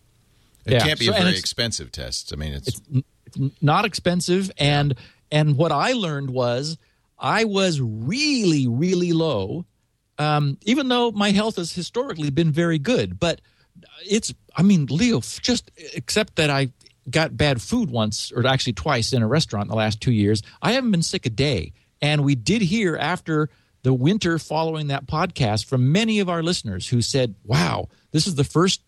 It 0.67 0.73
Yeah, 0.75 0.81
can't 0.81 0.99
be 0.99 1.07
so- 1.07 1.13
a 1.13 1.19
very 1.19 1.31
expensive 1.39 1.91
test. 1.93 2.31
I 2.33 2.37
mean, 2.37 2.53
it's, 2.53 2.69
it's 2.69 3.03
not 3.61 3.85
expensive. 3.85 4.51
And 4.59 4.95
and 5.31 5.57
what 5.57 5.73
i 5.73 5.93
learned 5.93 6.31
was 6.31 6.79
i 7.19 7.45
was 7.45 7.81
really 7.81 8.67
really 8.67 9.13
low. 9.13 9.65
Um, 10.21 10.59
even 10.63 10.89
though 10.89 11.13
my 11.13 11.31
health 11.31 11.57
has 11.57 11.73
historically 11.73 12.31
been 12.31 12.51
very 12.51 12.79
good 12.79 13.21
but 13.21 13.41
it's 14.05 14.35
i 14.57 14.63
mean 14.63 14.87
leo 14.87 15.21
just 15.21 15.71
except 15.95 16.37
that 16.37 16.51
i 16.51 16.73
got 17.09 17.37
bad 17.37 17.63
food 17.63 17.89
once 17.91 18.33
or 18.33 18.45
actually 18.45 18.73
twice 18.73 19.13
in 19.13 19.23
a 19.23 19.29
restaurant 19.29 19.67
in 19.67 19.71
the 19.71 19.77
last 19.77 20.01
two 20.01 20.11
years 20.11 20.43
i 20.61 20.73
haven't 20.73 20.91
been 20.91 21.03
sick 21.03 21.27
a 21.27 21.31
day. 21.31 21.73
And 22.01 22.25
we 22.25 22.37
did 22.37 22.63
hear 22.63 22.97
after 22.97 23.51
the 23.83 23.93
winter 23.93 24.39
following 24.39 24.87
that 24.87 25.07
podcast 25.07 25.65
from 25.65 25.91
many 25.91 26.21
of 26.21 26.29
our 26.29 26.43
listeners 26.43 26.89
who 26.89 27.01
said 27.01 27.35
wow 27.45 27.89
this 28.11 28.27
is 28.27 28.35
the 28.35 28.45
first 28.45 28.81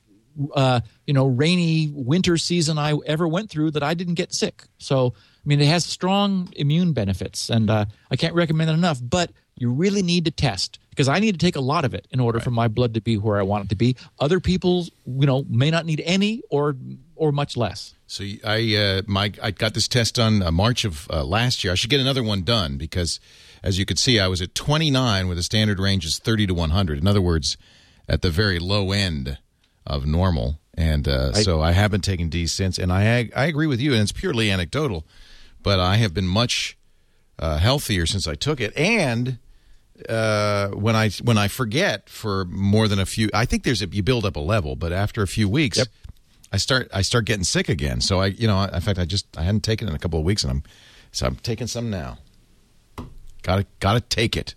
uh, 0.55 0.81
you 1.07 1.15
know, 1.15 1.27
rainy 1.27 1.91
winter 1.93 2.37
season 2.37 2.79
I 2.79 2.95
ever 3.07 3.27
went 3.27 3.51
through 3.51 3.73
that 3.73 3.83
I 3.83 3.95
didn't 3.95 4.15
get 4.15 4.35
sick. 4.35 4.65
So, 4.79 5.15
I 5.17 5.43
mean, 5.45 5.61
it 5.61 5.67
has 5.67 5.85
strong 5.85 6.53
immune 6.57 6.93
benefits, 6.93 7.51
and 7.51 7.71
uh, 7.71 7.87
I 8.11 8.17
can't 8.17 8.35
recommend 8.35 8.71
it 8.71 8.75
enough. 8.75 9.01
But 9.03 9.31
you 9.57 9.71
really 9.71 10.03
need 10.03 10.25
to 10.25 10.31
test 10.31 10.79
because 10.91 11.09
I 11.09 11.19
need 11.19 11.33
to 11.33 11.39
take 11.39 11.57
a 11.57 11.61
lot 11.61 11.85
of 11.85 11.95
it 11.95 12.07
in 12.11 12.19
order 12.19 12.41
for 12.41 12.51
my 12.51 12.67
blood 12.69 12.95
to 12.95 13.01
be 13.01 13.17
where 13.17 13.39
I 13.39 13.43
want 13.43 13.67
it 13.67 13.69
to 13.69 13.77
be. 13.77 13.97
Other 14.19 14.41
people, 14.41 14.87
you 15.07 15.27
know, 15.27 15.45
may 15.49 15.71
not 15.71 15.87
need 15.87 16.03
any 16.05 16.43
or 16.51 16.77
or 17.15 17.31
much 17.31 17.57
less. 17.57 17.95
So 18.07 18.25
I 18.45 18.77
uh, 18.77 19.03
my 19.07 19.33
I 19.43 19.51
got 19.51 19.75
this 19.75 19.87
test 19.87 20.17
done 20.17 20.43
uh, 20.43 20.51
March 20.51 20.85
of 20.85 21.09
uh, 21.11 21.25
last 21.25 21.63
year. 21.63 21.73
I 21.73 21.77
should 21.77 21.91
get 21.91 22.01
another 22.01 22.23
one 22.23 22.43
done 22.43 22.77
because, 22.77 23.21
as 23.63 23.79
you 23.79 23.85
could 23.85 23.99
see, 23.99 24.19
I 24.19 24.29
was 24.29 24.41
at 24.41 24.55
29 24.55 25.29
with 25.29 25.37
the 25.37 25.43
standard 25.43 25.79
range 25.79 26.05
is 26.05 26.19
30 26.19 26.49
to 26.49 26.55
100. 26.55 26.99
In 26.99 27.07
other 27.07 27.21
words, 27.21 27.57
at 28.09 28.23
the 28.23 28.31
very 28.31 28.59
low 28.59 28.93
end 28.93 29.39
of 29.91 30.07
normal. 30.07 30.59
And 30.75 31.07
uh, 31.09 31.33
so 31.33 31.61
I 31.61 31.73
have 31.73 31.91
been 31.91 32.01
taking 32.01 32.31
D 32.31 32.47
since, 32.47 32.79
and 32.79 32.93
I 32.93 33.29
I 33.37 33.45
agree 33.47 33.67
with 33.67 33.81
you, 33.81 33.93
and 33.93 34.01
it's 34.01 34.13
purely 34.13 34.51
anecdotal, 34.51 35.05
but 35.63 35.79
I 35.79 35.97
have 35.97 36.15
been 36.15 36.27
much 36.27 36.79
uh, 37.39 37.59
healthier 37.59 38.07
since 38.07 38.27
I 38.27 38.35
took 38.35 38.61
it, 38.61 38.75
and 38.77 39.39
uh, 40.09 40.69
when 40.69 40.97
I 40.97 41.11
when 41.23 41.37
I 41.37 41.49
forget 41.49 42.09
for 42.09 42.45
more 42.47 42.89
than 42.89 42.99
a 42.99 43.05
few, 43.05 43.29
I 43.35 43.45
think 43.45 43.65
there's 43.65 43.83
a 43.83 43.87
you 43.89 44.03
build 44.03 44.25
up 44.25 44.37
a 44.37 44.41
level, 44.41 44.75
but 44.77 44.93
after 44.93 45.23
a 45.23 45.27
few 45.27 45.49
weeks, 45.49 45.79
Yep. 45.79 45.89
I 46.53 46.57
start 46.57 46.89
I 46.95 47.03
start 47.03 47.27
getting 47.27 47.45
sick 47.45 47.69
again. 47.69 48.01
So 48.01 48.21
I 48.21 48.27
you 48.27 48.47
know 48.47 48.63
in 48.63 48.81
fact 48.81 48.99
I 48.99 49.05
just 49.05 49.27
I 49.37 49.43
hadn't 49.43 49.65
taken 49.65 49.87
it 49.87 49.91
in 49.91 49.97
a 49.97 49.99
couple 49.99 50.19
of 50.19 50.25
weeks, 50.25 50.45
and 50.45 50.51
I'm 50.53 50.63
so 51.13 51.27
I'm 51.27 51.37
taking 51.37 51.67
some 51.67 51.91
now. 51.91 52.19
Got 53.43 53.57
to 53.57 53.67
got 53.81 53.95
to 53.95 54.01
take 54.01 54.37
it. 54.37 54.55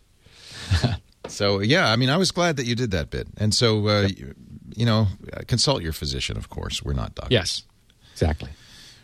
so 1.28 1.60
yeah, 1.60 1.92
I 1.92 1.96
mean 1.98 2.10
I 2.10 2.18
was 2.18 2.32
glad 2.32 2.56
that 2.58 2.66
you 2.66 2.76
did 2.76 2.92
that 2.92 3.10
bit, 3.10 3.28
and 3.38 3.54
so 3.54 3.88
uh, 3.88 4.02
you, 4.08 4.36
you 4.76 4.86
know 4.86 5.08
consult 5.48 5.82
your 5.82 5.94
physician, 5.94 6.38
of 6.38 6.50
course. 6.50 6.84
We're 6.84 6.94
not 6.94 7.16
doctors. 7.16 7.32
Yes, 7.32 7.64
exactly. 8.14 8.50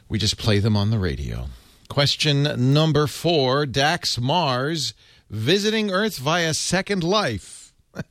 We 0.08 0.18
just 0.18 0.38
play 0.38 0.60
them 0.60 0.76
on 0.76 0.90
the 0.90 1.00
radio. 1.00 1.48
Question 1.90 2.74
number 2.74 3.08
four 3.08 3.66
Dax 3.66 4.20
Mars 4.20 4.94
visiting 5.30 5.91
Earth 5.91 6.18
via 6.18 6.54
Second 6.54 7.04
Life. 7.04 7.74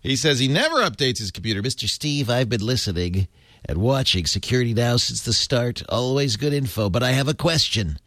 he 0.00 0.16
says 0.16 0.38
he 0.38 0.48
never 0.48 0.76
updates 0.76 1.18
his 1.18 1.30
computer. 1.30 1.62
Mr. 1.62 1.88
Steve, 1.88 2.30
I've 2.30 2.48
been 2.48 2.64
listening 2.64 3.28
and 3.64 3.78
watching 3.78 4.26
Security 4.26 4.74
Now 4.74 4.96
since 4.96 5.22
the 5.22 5.32
start. 5.32 5.82
Always 5.88 6.36
good 6.36 6.52
info, 6.52 6.90
but 6.90 7.02
I 7.02 7.12
have 7.12 7.28
a 7.28 7.34
question. 7.34 7.98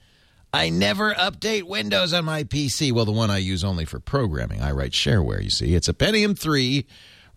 I 0.53 0.69
never 0.69 1.14
update 1.14 1.64
Windows 1.64 2.14
on 2.14 2.26
my 2.26 2.44
PC. 2.44 2.91
Well, 2.91 3.06
the 3.06 3.11
one 3.11 3.30
I 3.30 3.38
use 3.38 3.64
only 3.64 3.85
for 3.85 3.99
programming. 3.99 4.61
I 4.61 4.72
write 4.72 4.91
shareware, 4.94 5.44
you 5.44 5.49
see. 5.49 5.76
It's 5.76 5.89
a 5.89 5.94
Pentium 5.94 6.38
3 6.38 6.85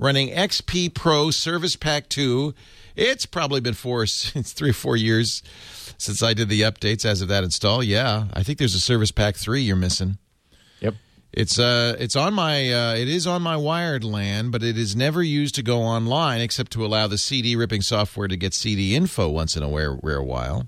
running 0.00 0.30
XP 0.30 0.94
Pro 0.94 1.30
Service 1.30 1.76
Pack 1.76 2.08
2. 2.08 2.54
It's 2.96 3.26
probably 3.26 3.60
been 3.60 3.74
four, 3.74 4.02
it's 4.04 4.52
three 4.52 4.70
or 4.70 4.74
four 4.74 4.96
years 4.96 5.42
since 5.98 6.22
I 6.22 6.34
did 6.34 6.48
the 6.48 6.62
updates 6.62 7.04
as 7.04 7.20
of 7.20 7.28
that 7.28 7.44
install. 7.44 7.84
Yeah, 7.84 8.24
I 8.32 8.42
think 8.42 8.58
there's 8.58 8.74
a 8.74 8.80
Service 8.80 9.12
Pack 9.12 9.36
3 9.36 9.60
you're 9.60 9.76
missing. 9.76 10.18
Yep. 10.80 10.94
It's 11.32 11.60
uh, 11.60 11.94
it's 12.00 12.16
on 12.16 12.34
my 12.34 12.72
uh, 12.72 12.94
it 12.96 13.08
is 13.08 13.24
on 13.24 13.40
my 13.42 13.56
wired 13.56 14.02
LAN, 14.02 14.50
but 14.50 14.64
it 14.64 14.76
is 14.76 14.96
never 14.96 15.22
used 15.22 15.54
to 15.54 15.62
go 15.62 15.80
online 15.80 16.40
except 16.40 16.72
to 16.72 16.84
allow 16.84 17.06
the 17.06 17.18
CD 17.18 17.54
ripping 17.54 17.82
software 17.82 18.26
to 18.26 18.36
get 18.36 18.52
CD 18.52 18.96
info 18.96 19.28
once 19.28 19.56
in 19.56 19.62
a 19.62 19.68
rare, 19.68 19.96
rare 20.02 20.22
while. 20.22 20.66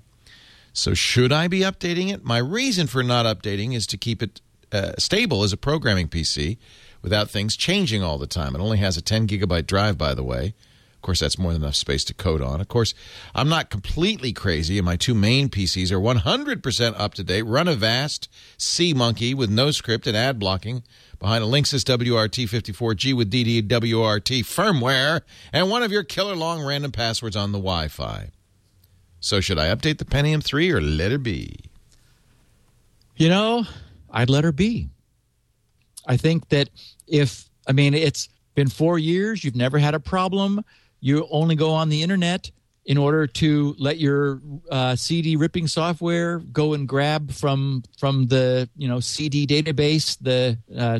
So 0.71 0.93
should 0.93 1.33
I 1.33 1.49
be 1.49 1.59
updating 1.59 2.13
it? 2.13 2.23
My 2.23 2.37
reason 2.37 2.87
for 2.87 3.03
not 3.03 3.25
updating 3.25 3.75
is 3.75 3.85
to 3.87 3.97
keep 3.97 4.23
it 4.23 4.39
uh, 4.71 4.93
stable 4.97 5.43
as 5.43 5.51
a 5.51 5.57
programming 5.57 6.07
PC 6.07 6.57
without 7.03 7.29
things 7.29 7.55
changing 7.55 8.01
all 8.01 8.17
the 8.17 8.25
time. 8.25 8.55
It 8.55 8.61
only 8.61 8.79
has 8.79 8.97
a 8.97 9.01
10 9.01 9.27
gigabyte 9.27 9.67
drive, 9.67 9.97
by 9.97 10.15
the 10.15 10.23
way. 10.23 10.55
Of 10.95 11.01
course, 11.05 11.19
that's 11.19 11.37
more 11.37 11.51
than 11.51 11.63
enough 11.63 11.75
space 11.75 12.05
to 12.05 12.13
code 12.13 12.41
on. 12.41 12.61
Of 12.61 12.69
course, 12.69 12.93
I'm 13.35 13.49
not 13.49 13.69
completely 13.69 14.31
crazy, 14.31 14.77
and 14.77 14.85
my 14.85 14.95
two 14.95 15.13
main 15.13 15.49
PCs 15.49 15.91
are 15.91 15.99
100% 15.99 16.93
up 16.97 17.13
to 17.15 17.23
date. 17.25 17.41
Run 17.41 17.67
Avast 17.67 18.29
C 18.57 18.93
Monkey 18.93 19.33
with 19.33 19.51
NoScript 19.51 20.07
and 20.07 20.15
ad 20.15 20.39
blocking 20.39 20.81
behind 21.19 21.43
a 21.43 21.47
Linksys 21.47 21.83
WRT54G 21.83 23.13
with 23.13 23.29
DD-WRT 23.29 24.39
firmware 24.45 25.21
and 25.51 25.69
one 25.69 25.83
of 25.83 25.91
your 25.91 26.03
killer 26.03 26.37
long 26.37 26.63
random 26.63 26.93
passwords 26.93 27.35
on 27.35 27.51
the 27.51 27.59
Wi 27.59 27.89
Fi. 27.89 28.29
So, 29.19 29.41
should 29.41 29.59
I 29.59 29.75
update 29.75 29.97
the 29.97 30.05
Pentium 30.05 30.41
3 30.41 30.71
or 30.71 30.79
let 30.79 31.11
it 31.11 31.21
be? 31.21 31.55
You 33.17 33.27
know, 33.27 33.65
I'd 34.09 34.29
let 34.29 34.45
her 34.45 34.53
be. 34.53 34.89
I 36.07 36.17
think 36.17 36.49
that 36.49 36.69
if, 37.07 37.49
I 37.67 37.71
mean, 37.71 37.93
it's 37.93 38.29
been 38.55 38.69
four 38.69 38.99
years, 38.99 39.43
you've 39.43 39.55
never 39.55 39.77
had 39.77 39.93
a 39.93 39.99
problem, 39.99 40.63
you 40.99 41.27
only 41.31 41.55
go 41.55 41.71
on 41.71 41.89
the 41.89 42.01
internet 42.01 42.51
in 42.85 42.97
order 42.97 43.27
to 43.27 43.75
let 43.77 43.97
your 43.97 44.41
uh, 44.69 44.95
CD 44.95 45.35
ripping 45.35 45.67
software 45.67 46.39
go 46.39 46.73
and 46.73 46.87
grab 46.87 47.31
from 47.31 47.83
from 47.97 48.27
the 48.27 48.69
you 48.75 48.87
know 48.87 48.99
CD 48.99 49.47
database 49.47 50.17
the 50.19 50.57
uh, 50.77 50.99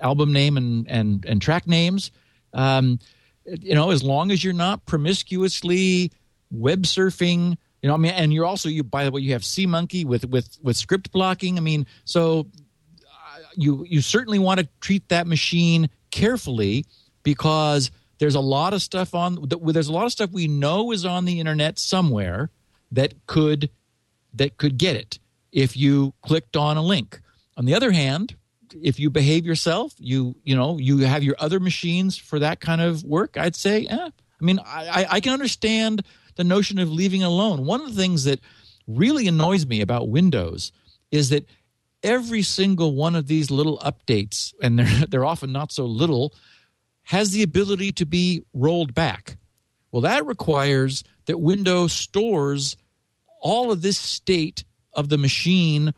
album 0.00 0.32
name 0.32 0.56
and 0.56 0.88
and 0.88 1.24
and 1.24 1.40
track 1.40 1.66
names. 1.66 2.10
Um, 2.52 2.98
you 3.44 3.74
know, 3.74 3.90
as 3.90 4.02
long 4.02 4.30
as 4.30 4.44
you're 4.44 4.52
not 4.52 4.84
promiscuously 4.86 6.12
web 6.50 6.82
surfing, 6.82 7.56
you 7.82 7.88
know, 7.88 7.94
I 7.94 7.96
mean, 7.96 8.12
and 8.12 8.32
you're 8.32 8.44
also 8.44 8.68
you. 8.68 8.84
By 8.84 9.04
the 9.04 9.10
way, 9.10 9.22
you 9.22 9.32
have 9.32 9.42
SeaMonkey 9.42 10.04
with 10.04 10.26
with 10.26 10.58
with 10.62 10.76
script 10.76 11.12
blocking. 11.12 11.56
I 11.56 11.60
mean, 11.60 11.86
so 12.04 12.46
you 13.54 13.84
you 13.88 14.00
certainly 14.00 14.38
want 14.38 14.60
to 14.60 14.68
treat 14.80 15.08
that 15.08 15.26
machine 15.26 15.90
carefully 16.10 16.84
because 17.22 17.90
there's 18.18 18.34
a 18.34 18.40
lot 18.40 18.74
of 18.74 18.82
stuff 18.82 19.14
on. 19.14 19.48
There's 19.48 19.88
a 19.88 19.92
lot 19.92 20.06
of 20.06 20.12
stuff 20.12 20.30
we 20.30 20.46
know 20.46 20.92
is 20.92 21.04
on 21.04 21.24
the 21.24 21.40
internet 21.40 21.78
somewhere 21.78 22.50
that 22.92 23.14
could 23.26 23.70
that 24.34 24.56
could 24.56 24.78
get 24.78 24.96
it 24.96 25.18
if 25.52 25.76
you 25.76 26.14
clicked 26.22 26.56
on 26.56 26.76
a 26.76 26.82
link. 26.82 27.20
On 27.56 27.64
the 27.64 27.74
other 27.74 27.92
hand, 27.92 28.36
if 28.82 29.00
you 29.00 29.10
behave 29.10 29.44
yourself, 29.44 29.94
you 29.98 30.36
you 30.44 30.54
know 30.54 30.78
you 30.78 30.98
have 30.98 31.22
your 31.22 31.36
other 31.38 31.60
machines 31.60 32.16
for 32.16 32.38
that 32.38 32.60
kind 32.60 32.80
of 32.80 33.02
work. 33.04 33.36
I'd 33.36 33.56
say, 33.56 33.86
eh. 33.86 34.10
I 34.40 34.44
mean, 34.44 34.58
I, 34.64 35.06
I 35.10 35.20
can 35.20 35.34
understand 35.34 36.02
the 36.36 36.44
notion 36.44 36.78
of 36.78 36.90
leaving 36.90 37.22
alone. 37.22 37.66
One 37.66 37.82
of 37.82 37.94
the 37.94 38.00
things 38.00 38.24
that 38.24 38.40
really 38.86 39.28
annoys 39.28 39.66
me 39.66 39.82
about 39.82 40.08
Windows 40.08 40.72
is 41.10 41.28
that 41.28 41.46
every 42.02 42.42
single 42.42 42.94
one 42.94 43.14
of 43.14 43.26
these 43.26 43.50
little 43.50 43.78
updates, 43.78 44.54
and 44.62 44.78
they're 44.78 45.06
they're 45.08 45.24
often 45.24 45.52
not 45.52 45.72
so 45.72 45.84
little, 45.84 46.34
has 47.04 47.32
the 47.32 47.42
ability 47.42 47.92
to 47.92 48.06
be 48.06 48.42
rolled 48.54 48.94
back. 48.94 49.36
Well, 49.92 50.02
that 50.02 50.26
requires 50.26 51.02
that 51.26 51.40
Windows 51.40 51.92
stores 51.92 52.76
all 53.40 53.72
of 53.72 53.82
this 53.82 53.98
state 53.98 54.64
of 54.92 55.08
the 55.08 55.18
machine 55.18 55.92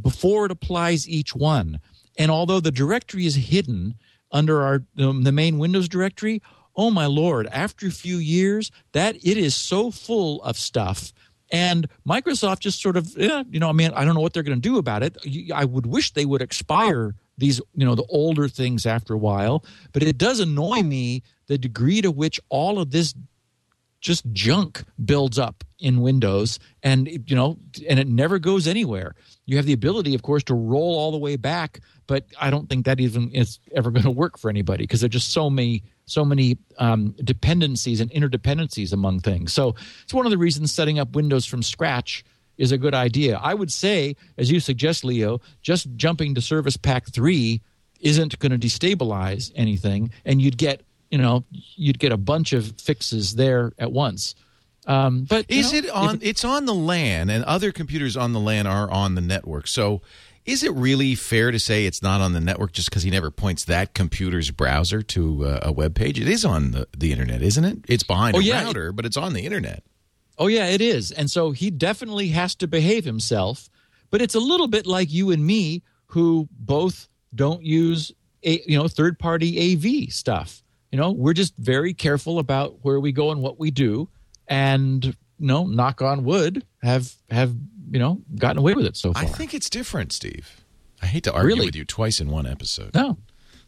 before 0.00 0.46
it 0.46 0.52
applies 0.52 1.08
each 1.08 1.34
one. 1.34 1.80
And 2.18 2.30
although 2.30 2.60
the 2.60 2.70
directory 2.72 3.26
is 3.26 3.34
hidden 3.34 3.94
under 4.30 4.62
our 4.62 4.84
um, 4.98 5.22
the 5.22 5.32
main 5.32 5.58
Windows 5.58 5.88
directory, 5.88 6.42
oh 6.74 6.90
my 6.90 7.06
lord, 7.06 7.46
after 7.50 7.86
a 7.86 7.90
few 7.92 8.16
years, 8.16 8.70
that 8.92 9.16
it 9.16 9.38
is 9.38 9.54
so 9.54 9.90
full 9.90 10.42
of 10.42 10.58
stuff. 10.58 11.12
And 11.52 11.88
Microsoft 12.06 12.60
just 12.60 12.82
sort 12.82 12.96
of, 12.96 13.14
yeah, 13.16 13.44
you 13.50 13.60
know, 13.60 13.68
I 13.68 13.72
mean, 13.72 13.92
I 13.94 14.04
don't 14.04 14.14
know 14.14 14.20
what 14.20 14.32
they're 14.32 14.42
going 14.42 14.60
to 14.60 14.68
do 14.68 14.78
about 14.78 15.02
it. 15.02 15.16
I 15.54 15.64
would 15.64 15.86
wish 15.86 16.12
they 16.12 16.24
would 16.24 16.42
expire 16.42 17.14
these, 17.38 17.60
you 17.74 17.84
know, 17.84 17.94
the 17.94 18.06
older 18.08 18.48
things 18.48 18.84
after 18.86 19.14
a 19.14 19.18
while. 19.18 19.64
But 19.92 20.02
it 20.02 20.18
does 20.18 20.40
annoy 20.40 20.82
me 20.82 21.22
the 21.46 21.58
degree 21.58 22.02
to 22.02 22.10
which 22.10 22.40
all 22.48 22.80
of 22.80 22.90
this 22.90 23.14
just 24.00 24.30
junk 24.32 24.84
builds 25.04 25.38
up 25.38 25.64
in 25.78 26.00
Windows, 26.00 26.58
and 26.82 27.08
you 27.28 27.34
know, 27.34 27.58
and 27.88 27.98
it 27.98 28.06
never 28.06 28.38
goes 28.38 28.66
anywhere. 28.66 29.14
You 29.46 29.56
have 29.56 29.66
the 29.66 29.72
ability, 29.72 30.14
of 30.14 30.22
course, 30.22 30.44
to 30.44 30.54
roll 30.54 30.96
all 30.96 31.10
the 31.10 31.18
way 31.18 31.36
back, 31.36 31.80
but 32.06 32.24
I 32.40 32.50
don't 32.50 32.68
think 32.68 32.86
that 32.86 33.00
even 33.00 33.30
is 33.32 33.58
ever 33.74 33.90
going 33.90 34.04
to 34.04 34.10
work 34.10 34.38
for 34.38 34.48
anybody 34.48 34.84
because 34.84 35.00
there's 35.00 35.12
just 35.12 35.32
so 35.32 35.50
many, 35.50 35.82
so 36.06 36.24
many 36.24 36.56
um, 36.78 37.14
dependencies 37.22 38.00
and 38.00 38.10
interdependencies 38.10 38.92
among 38.92 39.20
things. 39.20 39.52
So 39.52 39.74
it's 40.04 40.14
one 40.14 40.24
of 40.24 40.30
the 40.30 40.38
reasons 40.38 40.72
setting 40.72 40.98
up 40.98 41.14
Windows 41.14 41.44
from 41.44 41.62
scratch 41.62 42.24
is 42.58 42.72
a 42.72 42.78
good 42.78 42.94
idea. 42.94 43.38
I 43.42 43.54
would 43.54 43.72
say, 43.72 44.16
as 44.38 44.50
you 44.50 44.60
suggest, 44.60 45.04
Leo, 45.04 45.40
just 45.62 45.88
jumping 45.96 46.34
to 46.36 46.40
Service 46.40 46.76
Pack 46.76 47.06
3 47.12 47.60
isn't 48.00 48.38
going 48.38 48.58
to 48.58 48.58
destabilize 48.58 49.52
anything, 49.56 50.10
and 50.24 50.40
you'd 50.40 50.58
get 50.58 50.82
you 51.10 51.18
know 51.18 51.44
you'd 51.50 51.98
get 51.98 52.12
a 52.12 52.16
bunch 52.16 52.52
of 52.52 52.80
fixes 52.80 53.36
there 53.36 53.72
at 53.78 53.92
once. 53.92 54.34
Um, 54.86 55.24
but 55.24 55.46
Is 55.48 55.72
know, 55.72 55.78
it 55.78 55.90
on? 55.90 56.18
It's 56.22 56.44
on 56.44 56.66
the 56.66 56.74
LAN, 56.74 57.30
and 57.30 57.44
other 57.44 57.72
computers 57.72 58.16
on 58.16 58.32
the 58.32 58.40
LAN 58.40 58.66
are 58.66 58.88
on 58.90 59.16
the 59.16 59.20
network. 59.20 59.66
So, 59.66 60.02
is 60.46 60.62
it 60.62 60.72
really 60.74 61.14
fair 61.14 61.50
to 61.50 61.58
say 61.58 61.86
it's 61.86 62.02
not 62.02 62.20
on 62.20 62.32
the 62.32 62.40
network 62.40 62.72
just 62.72 62.88
because 62.88 63.02
he 63.02 63.10
never 63.10 63.30
points 63.30 63.64
that 63.64 63.94
computer's 63.94 64.50
browser 64.50 65.02
to 65.02 65.44
uh, 65.44 65.60
a 65.62 65.72
web 65.72 65.94
page? 65.94 66.18
It 66.20 66.28
is 66.28 66.44
on 66.44 66.70
the, 66.70 66.88
the 66.96 67.12
internet, 67.12 67.42
isn't 67.42 67.64
it? 67.64 67.78
It's 67.88 68.02
behind 68.04 68.36
Oh, 68.36 68.40
a 68.40 68.42
yeah, 68.42 68.62
it- 68.62 68.64
router, 68.66 68.92
but 68.92 69.04
it's 69.04 69.16
on 69.16 69.32
the 69.32 69.42
internet. 69.44 69.82
Oh 70.38 70.46
yeah, 70.48 70.66
it 70.66 70.80
is. 70.80 71.12
And 71.12 71.30
so 71.30 71.50
he 71.50 71.70
definitely 71.70 72.28
has 72.28 72.54
to 72.56 72.66
behave 72.66 73.04
himself, 73.04 73.68
but 74.10 74.20
it's 74.22 74.34
a 74.34 74.40
little 74.40 74.68
bit 74.68 74.86
like 74.86 75.10
you 75.12 75.30
and 75.30 75.44
me 75.44 75.82
who 76.08 76.46
both 76.52 77.08
don't 77.34 77.62
use 77.62 78.12
a, 78.44 78.62
you 78.66 78.76
know 78.78 78.86
third-party 78.86 79.74
AV 79.74 80.12
stuff. 80.12 80.62
You 80.92 80.98
know, 80.98 81.10
we're 81.10 81.32
just 81.32 81.56
very 81.56 81.92
careful 81.94 82.38
about 82.38 82.76
where 82.82 83.00
we 83.00 83.12
go 83.12 83.30
and 83.32 83.40
what 83.42 83.58
we 83.58 83.70
do 83.70 84.08
and 84.46 85.04
you 85.04 85.14
know, 85.38 85.64
knock 85.66 86.00
on 86.02 86.24
wood, 86.24 86.64
have 86.82 87.12
have 87.30 87.54
you 87.90 87.98
know, 87.98 88.20
gotten 88.36 88.58
away 88.58 88.74
with 88.74 88.86
it 88.86 88.96
so 88.96 89.12
far. 89.12 89.22
I 89.22 89.26
think 89.26 89.54
it's 89.54 89.68
different, 89.70 90.12
Steve. 90.12 90.64
I 91.02 91.06
hate 91.06 91.24
to 91.24 91.32
argue 91.32 91.54
Really? 91.54 91.66
with 91.66 91.76
you 91.76 91.84
twice 91.84 92.20
in 92.20 92.30
one 92.30 92.46
episode. 92.46 92.94
no. 92.94 93.16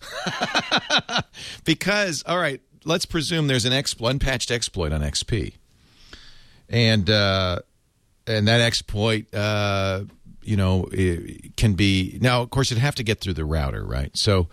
Because, 1.64 2.22
all 2.26 2.38
right, 2.38 2.60
let's 2.84 3.04
presume 3.06 3.46
there's 3.48 3.64
an 3.64 3.72
unpatched 3.72 4.50
exploit 4.50 4.92
on 4.92 5.00
XP, 5.02 5.54
and 6.68 7.08
uh, 7.10 7.58
and 8.26 8.48
that 8.48 8.60
exploit, 8.60 9.32
uh, 9.34 10.04
you 10.42 10.56
know, 10.56 10.88
can 11.56 11.74
be 11.74 12.18
now. 12.20 12.42
Of 12.42 12.50
course, 12.50 12.70
it'd 12.72 12.80
have 12.82 12.94
to 12.96 13.02
get 13.02 13.20
through 13.20 13.34
the 13.34 13.44
router, 13.44 13.84
right? 13.84 14.10
So 14.16 14.48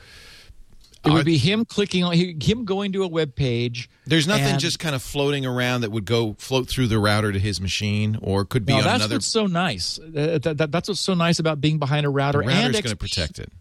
It 1.05 1.11
would 1.11 1.25
be 1.25 1.37
him 1.37 1.65
clicking 1.65 2.03
on 2.03 2.13
him 2.15 2.65
going 2.65 2.91
to 2.93 3.03
a 3.03 3.07
web 3.07 3.35
page. 3.35 3.89
there's 4.05 4.27
nothing 4.27 4.45
and- 4.45 4.59
just 4.59 4.79
kind 4.79 4.95
of 4.95 5.01
floating 5.03 5.45
around 5.45 5.81
that 5.81 5.91
would 5.91 6.05
go 6.05 6.35
float 6.39 6.67
through 6.67 6.87
the 6.87 6.99
router 6.99 7.31
to 7.31 7.39
his 7.39 7.61
machine, 7.61 8.17
or 8.21 8.45
could 8.45 8.65
be 8.65 8.73
No, 8.73 8.79
on 8.79 8.83
that's 8.85 8.95
another. 8.97 9.15
what's 9.15 9.25
so 9.27 9.45
nice. 9.47 9.99
Uh, 9.99 10.39
that, 10.41 10.57
that- 10.57 10.71
that's 10.71 10.87
what's 10.89 10.99
so 11.01 11.13
nice 11.13 11.39
about 11.39 11.61
being 11.61 11.77
behind 11.79 12.05
a 12.05 12.09
The 12.09 12.13
router. 12.13 12.41
and 12.41 12.49
router's 12.49 12.81
going 12.81 12.91
to 12.91 12.95
protect 12.95 13.39
it. 13.39 13.51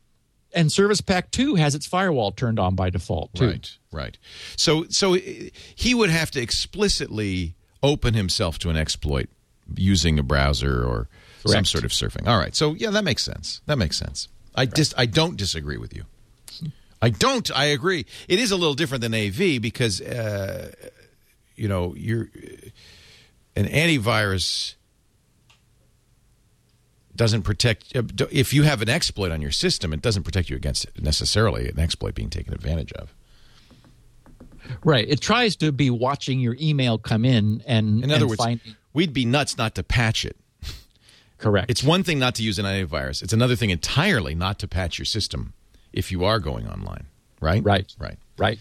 and 0.54 0.70
Service 0.72 1.00
Pack 1.00 1.30
2 1.32 1.56
has 1.56 1.74
its 1.74 1.86
firewall 1.86 2.30
turned 2.32 2.58
on 2.58 2.74
by 2.76 2.88
default 2.90 3.34
too. 3.34 3.46
Right, 3.48 3.78
right. 3.92 4.18
So, 4.56 4.84
so 4.88 5.14
he 5.14 5.94
would 5.94 6.10
have 6.10 6.30
to 6.32 6.40
explicitly 6.40 7.54
open 7.82 8.14
himself 8.14 8.58
to 8.60 8.70
an 8.70 8.76
exploit 8.76 9.28
using 9.76 10.18
a 10.18 10.22
browser 10.22 10.82
or 10.84 11.08
some 11.46 11.64
sort 11.64 11.84
of 11.84 11.90
surfing. 11.90 12.26
All 12.26 12.38
right. 12.38 12.54
So, 12.56 12.74
yeah, 12.74 12.90
that 12.90 13.04
makes 13.04 13.22
sense. 13.24 13.60
That 13.66 13.76
makes 13.78 13.98
sense. 13.98 14.28
I 14.54 14.66
just, 14.66 14.94
I 14.96 15.06
don't 15.06 15.36
disagree 15.36 15.76
with 15.76 15.94
you. 15.94 16.04
I 17.04 17.10
don't. 17.10 17.50
I 17.54 17.66
agree. 17.66 18.06
It 18.28 18.38
is 18.38 18.50
a 18.50 18.56
little 18.56 18.74
different 18.74 19.02
than 19.02 19.14
AV 19.14 19.60
because, 19.60 20.00
uh, 20.00 20.72
you 21.54 21.68
know, 21.68 21.94
you're 21.96 22.30
an 23.56 23.66
antivirus 23.66 24.74
doesn't 27.14 27.42
protect 27.42 27.94
uh, 27.94 28.02
if 28.32 28.52
you 28.52 28.64
have 28.64 28.82
an 28.82 28.88
exploit 28.88 29.30
on 29.30 29.40
your 29.40 29.52
system 29.52 29.92
it 29.92 30.02
doesn't 30.02 30.24
protect 30.24 30.50
you 30.50 30.56
against 30.56 30.84
necessarily 31.00 31.68
an 31.68 31.78
exploit 31.78 32.12
being 32.12 32.28
taken 32.28 32.52
advantage 32.52 32.92
of 32.94 33.14
Right. 34.82 35.06
It 35.06 35.20
tries 35.20 35.56
to 35.56 35.72
be 35.72 35.90
watching 35.90 36.40
your 36.40 36.56
email 36.58 36.96
come 36.96 37.24
in 37.24 37.62
and 37.66 38.02
in 38.02 38.10
other 38.10 38.22
and 38.22 38.30
words 38.30 38.42
find, 38.42 38.60
we'd 38.94 39.12
be 39.12 39.24
nuts 39.24 39.58
not 39.58 39.74
to 39.76 39.82
patch 39.84 40.24
it 40.24 40.36
correct. 41.38 41.70
it's 41.70 41.84
one 41.84 42.02
thing 42.02 42.18
not 42.18 42.34
to 42.36 42.42
use 42.42 42.58
an 42.58 42.64
antivirus 42.64 43.22
it's 43.22 43.32
another 43.32 43.54
thing 43.54 43.70
entirely 43.70 44.34
not 44.34 44.58
to 44.58 44.66
patch 44.66 44.98
your 44.98 45.06
system 45.06 45.52
if 45.94 46.10
you 46.12 46.24
are 46.24 46.38
going 46.40 46.66
online 46.68 47.06
right 47.40 47.62
Right. 47.64 47.92
right 47.98 48.18
right. 48.38 48.58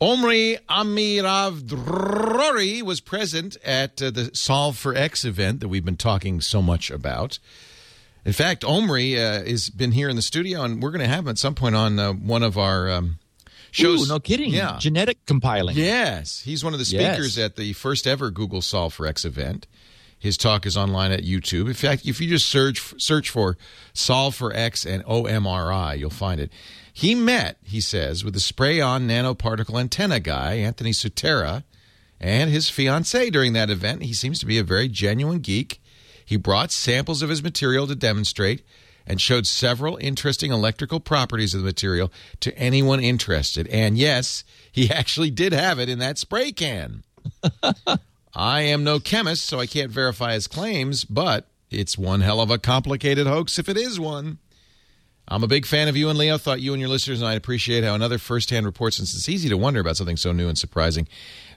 Omri 0.00 0.58
Amirav-Drori 0.68 2.82
was 2.82 3.00
present 3.00 3.56
at 3.64 4.00
uh, 4.02 4.10
the 4.10 4.30
Solve 4.34 4.76
for 4.76 4.94
X 4.94 5.24
event 5.24 5.60
that 5.60 5.68
we've 5.68 5.84
been 5.84 5.96
talking 5.96 6.40
so 6.40 6.60
much 6.60 6.90
about. 6.90 7.38
In 8.24 8.32
fact, 8.32 8.64
Omri 8.64 9.18
uh, 9.18 9.44
has 9.44 9.70
been 9.70 9.92
here 9.92 10.08
in 10.08 10.16
the 10.16 10.22
studio, 10.22 10.62
and 10.62 10.82
we're 10.82 10.90
going 10.90 11.00
to 11.00 11.06
have 11.08 11.24
him 11.24 11.28
at 11.30 11.38
some 11.38 11.54
point 11.54 11.76
on 11.76 11.98
uh, 11.98 12.12
one 12.12 12.42
of 12.42 12.58
our 12.58 12.90
um, 12.90 13.18
shows. 13.70 14.04
Ooh, 14.04 14.08
no 14.12 14.18
kidding. 14.20 14.52
Yeah. 14.52 14.76
Genetic 14.78 15.24
compiling. 15.26 15.76
Yes, 15.76 16.42
he's 16.44 16.64
one 16.64 16.72
of 16.74 16.78
the 16.78 16.84
Yes. 16.86 17.14
speakers 17.14 17.38
at 17.38 17.56
the 17.56 17.72
first 17.72 18.06
ever 18.06 18.30
Google 18.30 18.62
Solve 18.62 18.92
for 18.92 19.06
X 19.06 19.24
event. 19.24 19.66
His 20.18 20.36
talk 20.36 20.66
is 20.66 20.76
online 20.76 21.12
at 21.12 21.22
YouTube. 21.22 21.66
In 21.66 21.74
fact, 21.74 22.06
if 22.06 22.20
you 22.20 22.28
just 22.28 22.48
search 22.48 22.94
search 22.98 23.30
for 23.30 23.56
Solve 23.92 24.34
for 24.34 24.52
X 24.54 24.84
and 24.84 25.04
OMRI, 25.04 25.98
you'll 25.98 26.10
find 26.10 26.40
it. 26.40 26.50
He 26.92 27.14
met, 27.14 27.58
he 27.62 27.80
says, 27.80 28.24
with 28.24 28.32
the 28.32 28.40
spray-on 28.40 29.06
nanoparticle 29.06 29.78
antenna 29.78 30.18
guy, 30.18 30.54
Anthony 30.54 30.92
Sutera, 30.92 31.62
and 32.18 32.50
his 32.50 32.70
fiancee 32.70 33.30
during 33.30 33.52
that 33.52 33.68
event. 33.68 34.02
He 34.02 34.14
seems 34.14 34.38
to 34.40 34.46
be 34.46 34.58
a 34.58 34.64
very 34.64 34.88
genuine 34.88 35.40
geek. 35.40 35.80
He 36.24 36.36
brought 36.36 36.72
samples 36.72 37.20
of 37.20 37.28
his 37.28 37.42
material 37.42 37.86
to 37.86 37.94
demonstrate 37.94 38.62
and 39.06 39.20
showed 39.20 39.46
several 39.46 39.96
interesting 39.98 40.50
electrical 40.50 40.98
properties 40.98 41.54
of 41.54 41.60
the 41.60 41.66
material 41.66 42.10
to 42.40 42.56
anyone 42.58 43.00
interested. 43.00 43.68
And 43.68 43.96
yes, 43.96 44.42
he 44.72 44.90
actually 44.90 45.30
did 45.30 45.52
have 45.52 45.78
it 45.78 45.88
in 45.88 45.98
that 46.00 46.18
spray 46.18 46.50
can. 46.52 47.04
I 48.36 48.60
am 48.60 48.84
no 48.84 49.00
chemist, 49.00 49.46
so 49.46 49.58
I 49.58 49.66
can't 49.66 49.90
verify 49.90 50.34
his 50.34 50.46
claims, 50.46 51.06
but 51.06 51.48
it's 51.70 51.96
one 51.96 52.20
hell 52.20 52.42
of 52.42 52.50
a 52.50 52.58
complicated 52.58 53.26
hoax 53.26 53.58
if 53.58 53.66
it 53.66 53.78
is 53.78 53.98
one. 53.98 54.38
I'm 55.26 55.42
a 55.42 55.48
big 55.48 55.64
fan 55.64 55.88
of 55.88 55.96
you 55.96 56.10
and 56.10 56.18
Leo. 56.18 56.36
Thought 56.36 56.60
you 56.60 56.74
and 56.74 56.80
your 56.80 56.90
listeners 56.90 57.20
and 57.20 57.28
I 57.28 57.32
appreciate 57.32 57.82
how 57.82 57.94
another 57.94 58.18
firsthand 58.18 58.66
report, 58.66 58.92
since 58.92 59.14
it's 59.14 59.28
easy 59.28 59.48
to 59.48 59.56
wonder 59.56 59.80
about 59.80 59.96
something 59.96 60.18
so 60.18 60.32
new 60.32 60.48
and 60.48 60.56
surprising. 60.56 61.08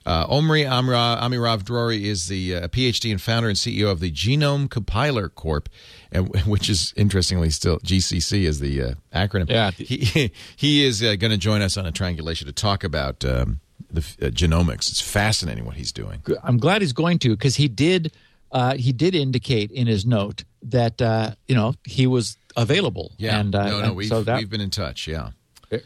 Uh, 0.06 0.26
Omri 0.30 0.66
Amra, 0.66 1.20
Amirav 1.22 1.64
Drori 1.64 2.04
is 2.04 2.30
the 2.30 2.56
uh, 2.56 2.68
PhD 2.70 3.12
and 3.12 3.22
founder 3.22 3.50
and 3.50 3.58
CEO 3.58 3.92
of 3.92 4.00
the 4.00 4.10
Genome 4.10 4.70
Compiler 4.70 5.28
Corp, 5.28 5.68
and, 6.14 6.34
which 6.46 6.70
is 6.70 6.94
interestingly 6.96 7.50
still 7.50 7.78
GCC 7.80 8.44
is 8.44 8.62
the 8.62 8.82
uh, 8.82 8.94
acronym. 9.14 9.50
Yeah. 9.50 9.72
He, 9.72 10.32
he 10.56 10.86
is 10.86 11.04
uh, 11.04 11.18
going 11.18 11.32
to 11.32 11.38
join 11.38 11.62
us 11.62 11.76
on 11.76 11.86
a 11.86 11.92
triangulation 11.92 12.48
to 12.48 12.54
talk 12.54 12.86
about 12.86 13.26
um, 13.26 13.60
the 13.92 14.02
uh, 14.22 14.30
genomics. 14.30 14.90
It's 14.90 15.02
fascinating 15.02 15.66
what 15.66 15.76
he's 15.76 15.92
doing. 15.92 16.22
I'm 16.44 16.58
glad 16.58 16.82
he's 16.82 16.94
going 16.94 17.20
to 17.20 17.30
because 17.30 17.56
he 17.56 17.68
did 17.68 18.14
uh, 18.52 18.76
he 18.76 18.92
did 18.92 19.16
indicate 19.16 19.72
in 19.72 19.88
his 19.88 20.06
note 20.06 20.44
that 20.64 21.02
uh, 21.02 21.32
you 21.48 21.56
know 21.56 21.76
he 21.84 22.08
was 22.08 22.38
available. 22.58 23.12
Yeah. 23.18 23.40
And, 23.40 23.56
uh, 23.56 23.70
no, 23.70 23.80
no, 23.80 23.88
and 23.88 23.96
we've, 23.96 24.08
so 24.08 24.24
that, 24.24 24.38
we've 24.38 24.50
been 24.50 24.62
in 24.62 24.70
touch. 24.70 25.08
Yeah. 25.08 25.32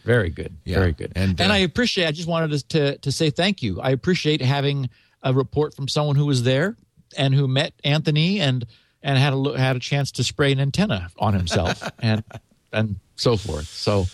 Very 0.06 0.30
good. 0.30 0.56
Yeah. 0.64 0.80
Very 0.80 0.94
good. 0.94 1.12
And, 1.16 1.40
And, 1.42 1.52
uh, 1.52 1.56
I 1.56 1.60
appreciate. 1.60 2.08
I 2.08 2.12
just 2.12 2.28
wanted 2.28 2.70
to, 2.70 2.98
to 2.98 3.12
say 3.12 3.30
thank 3.30 3.62
you. 3.62 3.82
I 3.82 3.90
appreciate 3.90 4.42
having 4.42 4.90
a 5.22 5.34
report 5.34 5.76
from 5.76 5.90
someone 5.90 6.16
who 6.16 6.26
was 6.26 6.44
there 6.44 6.78
and 7.18 7.34
who 7.34 7.48
met 7.48 7.74
Anthony 7.84 8.40
and 8.40 8.66
and 9.02 9.18
had 9.18 9.34
a 9.34 9.36
look, 9.36 9.58
had 9.58 9.76
a 9.76 9.80
chance 9.80 10.12
to 10.14 10.24
spray 10.24 10.54
an 10.54 10.60
antenna 10.62 11.10
on 11.18 11.34
himself 11.34 11.84
and 12.00 12.24
and 12.72 12.96
so 13.16 13.36
forth. 13.36 13.68
So 13.68 14.06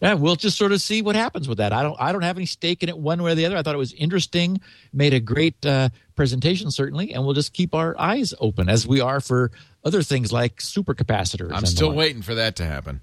yeah, 0.00 0.14
we'll 0.14 0.36
just 0.36 0.56
sort 0.56 0.72
of 0.72 0.80
see 0.80 1.02
what 1.02 1.16
happens 1.16 1.48
with 1.48 1.58
that. 1.58 1.72
I 1.72 1.82
don't 1.82 1.96
I 2.00 2.12
don't 2.12 2.22
have 2.22 2.36
any 2.36 2.46
stake 2.46 2.82
in 2.82 2.88
it 2.88 2.98
one 2.98 3.22
way 3.22 3.32
or 3.32 3.34
the 3.34 3.46
other. 3.46 3.56
I 3.56 3.62
thought 3.62 3.74
it 3.74 3.78
was 3.78 3.92
interesting, 3.94 4.60
made 4.92 5.12
a 5.12 5.20
great 5.20 5.64
uh, 5.66 5.88
presentation 6.14 6.70
certainly, 6.70 7.12
and 7.12 7.24
we'll 7.24 7.34
just 7.34 7.52
keep 7.52 7.74
our 7.74 7.98
eyes 7.98 8.32
open 8.40 8.68
as 8.68 8.86
we 8.86 9.00
are 9.00 9.20
for 9.20 9.50
other 9.84 10.02
things 10.02 10.32
like 10.32 10.56
supercapacitors. 10.56 11.52
I'm 11.52 11.66
still 11.66 11.92
waiting 11.92 12.22
for 12.22 12.34
that 12.34 12.56
to 12.56 12.64
happen. 12.64 13.00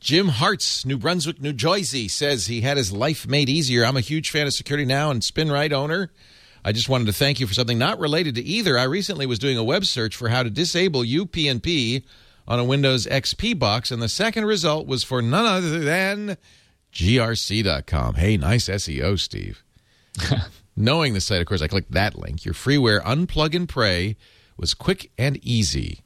Jim 0.00 0.28
Hartz, 0.28 0.86
New 0.86 0.96
Brunswick, 0.96 1.42
New 1.42 1.52
Jersey, 1.52 2.08
says 2.08 2.46
he 2.46 2.62
had 2.62 2.78
his 2.78 2.90
life 2.90 3.26
made 3.26 3.50
easier. 3.50 3.84
I'm 3.84 3.98
a 3.98 4.00
huge 4.00 4.30
fan 4.30 4.46
of 4.46 4.54
Security 4.54 4.86
Now 4.86 5.10
and 5.10 5.20
SpinRite 5.20 5.72
owner. 5.72 6.10
I 6.64 6.72
just 6.72 6.88
wanted 6.88 7.06
to 7.06 7.12
thank 7.12 7.38
you 7.38 7.46
for 7.46 7.52
something 7.52 7.78
not 7.78 7.98
related 7.98 8.34
to 8.36 8.42
either. 8.42 8.78
I 8.78 8.84
recently 8.84 9.26
was 9.26 9.38
doing 9.38 9.58
a 9.58 9.64
web 9.64 9.84
search 9.84 10.16
for 10.16 10.28
how 10.28 10.42
to 10.42 10.50
disable 10.50 11.02
UPnP 11.02 12.02
on 12.50 12.58
a 12.58 12.64
Windows 12.64 13.06
XP 13.06 13.58
box, 13.58 13.90
and 13.90 14.02
the 14.02 14.08
second 14.08 14.44
result 14.44 14.86
was 14.86 15.04
for 15.04 15.22
none 15.22 15.46
other 15.46 15.78
than 15.78 16.36
grc.com. 16.92 18.14
Hey, 18.16 18.36
nice 18.36 18.68
SEO, 18.68 19.18
Steve. 19.18 19.62
Knowing 20.76 21.14
the 21.14 21.20
site, 21.20 21.40
of 21.40 21.46
course, 21.46 21.62
I 21.62 21.68
clicked 21.68 21.92
that 21.92 22.18
link. 22.18 22.44
Your 22.44 22.54
freeware 22.54 23.02
unplug 23.02 23.54
and 23.54 23.68
pray 23.68 24.16
was 24.56 24.74
quick 24.74 25.10
and 25.16 25.38
easy. 25.44 26.00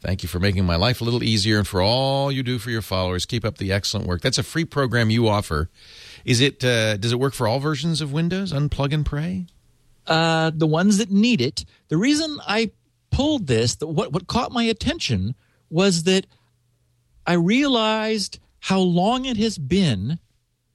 Thank 0.00 0.22
you 0.22 0.28
for 0.28 0.38
making 0.38 0.64
my 0.64 0.76
life 0.76 1.00
a 1.00 1.04
little 1.04 1.22
easier 1.24 1.58
and 1.58 1.66
for 1.66 1.80
all 1.82 2.30
you 2.30 2.42
do 2.42 2.58
for 2.58 2.70
your 2.70 2.82
followers. 2.82 3.26
Keep 3.26 3.44
up 3.44 3.58
the 3.58 3.72
excellent 3.72 4.06
work. 4.06 4.20
That's 4.20 4.38
a 4.38 4.42
free 4.44 4.64
program 4.64 5.10
you 5.10 5.26
offer. 5.28 5.70
Is 6.24 6.40
it? 6.40 6.64
Uh, 6.64 6.96
does 6.96 7.12
it 7.12 7.18
work 7.18 7.34
for 7.34 7.48
all 7.48 7.58
versions 7.58 8.00
of 8.00 8.12
Windows? 8.12 8.52
Unplug 8.52 8.92
and 8.92 9.04
pray. 9.04 9.46
uh, 10.06 10.50
the 10.54 10.66
ones 10.66 10.98
that 10.98 11.10
need 11.10 11.40
it. 11.40 11.64
The 11.88 11.96
reason 11.96 12.38
I 12.46 12.70
pulled 13.10 13.46
this, 13.48 13.74
the, 13.76 13.86
what 13.86 14.12
what 14.12 14.26
caught 14.28 14.52
my 14.52 14.62
attention 14.64 15.34
was 15.70 16.04
that 16.04 16.26
I 17.26 17.34
realized 17.34 18.38
how 18.60 18.80
long 18.80 19.24
it 19.24 19.36
has 19.36 19.58
been 19.58 20.18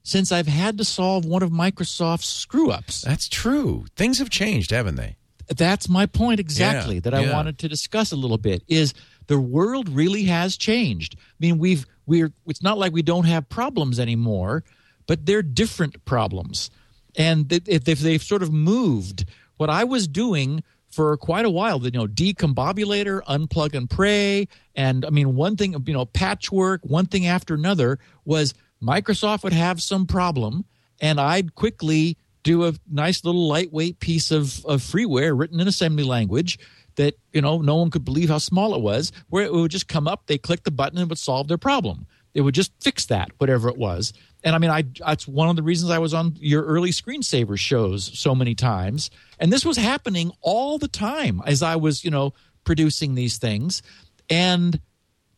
since 0.04 0.32
I've 0.32 0.48
had 0.48 0.78
to 0.78 0.86
solve 0.86 1.26
one 1.26 1.44
of 1.44 1.50
Microsoft's 1.50 2.28
screw 2.28 2.70
ups. 2.72 3.02
That's 3.02 3.30
true. 3.30 3.86
Things 3.96 4.20
have 4.20 4.30
changed, 4.30 4.72
haven't 4.72 4.96
they? 4.96 5.16
that's 5.58 5.90
my 5.90 6.06
point 6.06 6.40
exactly 6.40 6.96
Yeah, 6.96 7.02
that 7.02 7.14
I 7.14 7.24
yeah. 7.26 7.34
wanted 7.34 7.58
to 7.60 7.68
discuss 7.70 8.14
a 8.14 8.16
little 8.16 8.38
bit 8.38 8.64
is 8.70 8.94
the 9.28 9.38
world 9.38 9.90
really 9.90 10.24
has 10.24 10.56
changed. 10.56 11.16
I 11.20 11.36
mean, 11.40 11.58
we've 11.58 11.86
we're 12.06 12.32
it's 12.48 12.64
not 12.64 12.78
like 12.78 12.94
we 12.94 13.02
don't 13.02 13.26
have 13.26 13.50
problems 13.50 14.00
anymore, 14.00 14.64
but 15.06 15.26
they're 15.26 15.42
different 15.44 16.04
problems, 16.06 16.72
and 17.18 17.52
if 17.52 17.84
they've, 17.84 18.00
they've 18.00 18.24
sort 18.24 18.42
of 18.42 18.54
moved. 18.54 19.26
What 19.58 19.70
I 19.70 19.84
was 19.84 20.08
doing 20.08 20.64
for 20.94 21.18
quite 21.18 21.46
a 21.46 21.50
while, 21.50 21.80
The, 21.80 21.92
you 21.92 22.00
know, 22.00 22.08
DCOMbobulator, 22.08 23.22
unplug 23.24 23.74
and 23.74 23.90
pray, 23.90 24.48
and 24.76 25.06
I 25.06 25.10
mean, 25.10 25.36
one 25.36 25.56
thing, 25.56 25.76
you 25.86 25.94
know, 25.94 26.06
patchwork, 26.06 26.82
one 26.84 27.06
thing 27.06 27.26
after 27.26 27.54
another 27.54 28.00
was 28.26 28.54
Microsoft 28.82 29.44
would 29.44 29.54
have 29.54 29.82
some 29.82 30.06
problem, 30.06 30.66
and 31.02 31.20
I'd 31.20 31.56
quickly 31.56 32.18
do 32.44 32.66
a 32.66 32.74
nice 32.92 33.24
little 33.24 33.48
lightweight 33.48 34.00
piece 34.00 34.30
of, 34.30 34.66
of 34.66 34.82
freeware 34.82 35.38
written 35.38 35.60
in 35.60 35.68
assembly 35.68 36.04
language 36.04 36.60
that 36.96 37.16
you 37.32 37.42
know 37.42 37.62
no 37.62 37.78
one 37.78 37.90
could 37.90 38.06
believe 38.06 38.30
how 38.30 38.38
small 38.38 38.76
it 38.76 38.82
was 38.82 39.12
where 39.30 39.44
it 39.44 39.52
would 39.52 39.72
just 39.72 39.88
come 39.88 40.08
up 40.08 40.28
they 40.28 40.38
click 40.38 40.64
the 40.64 40.70
button 40.70 41.00
and 41.00 41.08
it 41.08 41.10
would 41.10 41.18
solve 41.18 41.48
their 41.48 41.58
problem. 41.58 42.06
It 42.34 42.42
would 42.42 42.56
just 42.56 42.72
fix 42.82 43.06
that 43.08 43.32
whatever 43.38 43.70
it 43.70 43.78
was 43.78 44.14
and 44.44 44.56
i 44.56 44.58
mean 44.58 44.70
i 44.70 44.84
that's 45.00 45.28
one 45.28 45.50
of 45.50 45.56
the 45.56 45.64
reasons 45.64 45.92
i 45.92 46.00
was 46.00 46.14
on 46.14 46.36
your 46.40 46.64
early 46.64 46.92
screensaver 46.92 47.58
shows 47.58 48.18
so 48.18 48.36
many 48.36 48.56
times. 48.56 49.10
And 49.40 49.52
this 49.52 49.66
was 49.66 49.78
happening 49.78 50.32
all 50.42 50.78
the 50.78 50.88
time 50.88 51.42
as 51.46 51.62
i 51.62 51.76
was 51.76 52.04
you 52.04 52.12
know 52.12 52.34
producing 52.64 53.16
these 53.16 53.38
things. 53.38 53.82
And 54.30 54.80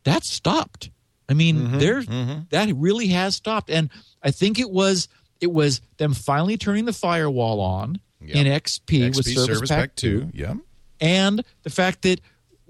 that 0.04 0.24
stopped. 0.24 0.92
I 1.28 1.34
mean 1.34 1.58
mm-hmm, 1.58 1.80
there's 1.80 2.06
mm-hmm. 2.06 2.42
that 2.50 2.72
really 2.76 3.08
has 3.08 3.36
stopped. 3.36 3.70
And 3.70 3.90
i 4.24 4.32
think 4.32 4.60
it 4.60 4.70
was 4.70 5.08
it 5.42 5.52
was 5.52 5.82
them 5.98 6.14
finally 6.14 6.58
turning 6.58 6.86
the 6.86 6.94
firewall 6.94 7.60
on 7.60 8.00
in 8.22 8.48
xp, 8.48 9.16
with 9.16 9.26
XP 9.26 9.46
service, 9.46 9.70
pack 9.70 9.96
2 9.96 10.32
Yeah. 10.34 10.56
and 11.00 11.44
the 11.64 11.70
fact 11.70 12.02
that 12.04 12.22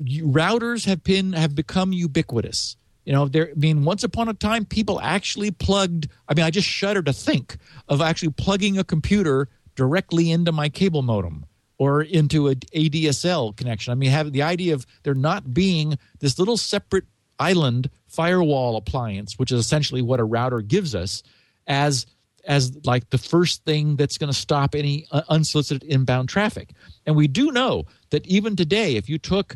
routers 0.02 0.86
have 0.86 1.03
been 1.03 1.34
have 1.34 1.56
become 1.56 1.94
ubiquitous. 1.94 2.76
You 3.06 3.14
know, 3.14 3.27
there. 3.27 3.49
I 3.49 3.53
mean, 3.56 3.84
once 3.84 4.03
upon 4.03 4.30
a 4.30 4.34
time, 4.34 4.65
people 4.65 4.99
actually 4.99 5.52
plugged. 5.52 6.07
I 6.27 6.34
mean, 6.34 6.44
I 6.44 6.49
just 6.49 6.68
shudder 6.68 7.03
to 7.03 7.14
think 7.14 7.57
of 7.88 8.02
actually 8.02 8.32
plugging 8.32 8.77
a 8.77 8.84
computer 8.84 9.48
directly 9.76 10.32
into 10.32 10.52
my 10.52 10.69
cable 10.69 11.02
modem 11.02 11.45
or 11.77 12.02
into 12.02 12.48
a 12.48 12.56
ADSL 12.56 13.56
connection. 13.56 13.91
I 13.91 13.95
mean, 13.95 14.10
have 14.10 14.32
the 14.32 14.41
idea 14.41 14.73
of 14.73 14.86
there 15.03 15.14
not 15.14 15.53
being 15.53 15.98
this 16.19 16.40
little 16.40 16.57
separate 16.57 17.06
island 17.40 17.90
firewall 18.07 18.77
appliance, 18.77 19.38
which 19.38 19.52
is 19.52 19.60
essentially 19.60 20.02
what 20.02 20.19
a 20.19 20.23
router 20.23 20.61
gives 20.61 20.95
us, 20.95 21.22
as 21.68 22.06
as 22.48 22.86
like 22.86 23.10
the 23.10 23.18
first 23.18 23.65
thing 23.65 23.95
that's 23.95 24.18
going 24.18 24.32
to 24.32 24.38
stop 24.38 24.76
any 24.76 25.07
uh, 25.11 25.23
unsolicited 25.30 25.84
inbound 25.84 26.30
traffic. 26.30 26.69
And 27.06 27.15
we 27.15 27.27
do 27.27 27.52
know 27.52 27.86
that 28.11 28.26
even 28.27 28.56
today, 28.56 28.95
if 28.95 29.10
you 29.10 29.18
took 29.18 29.56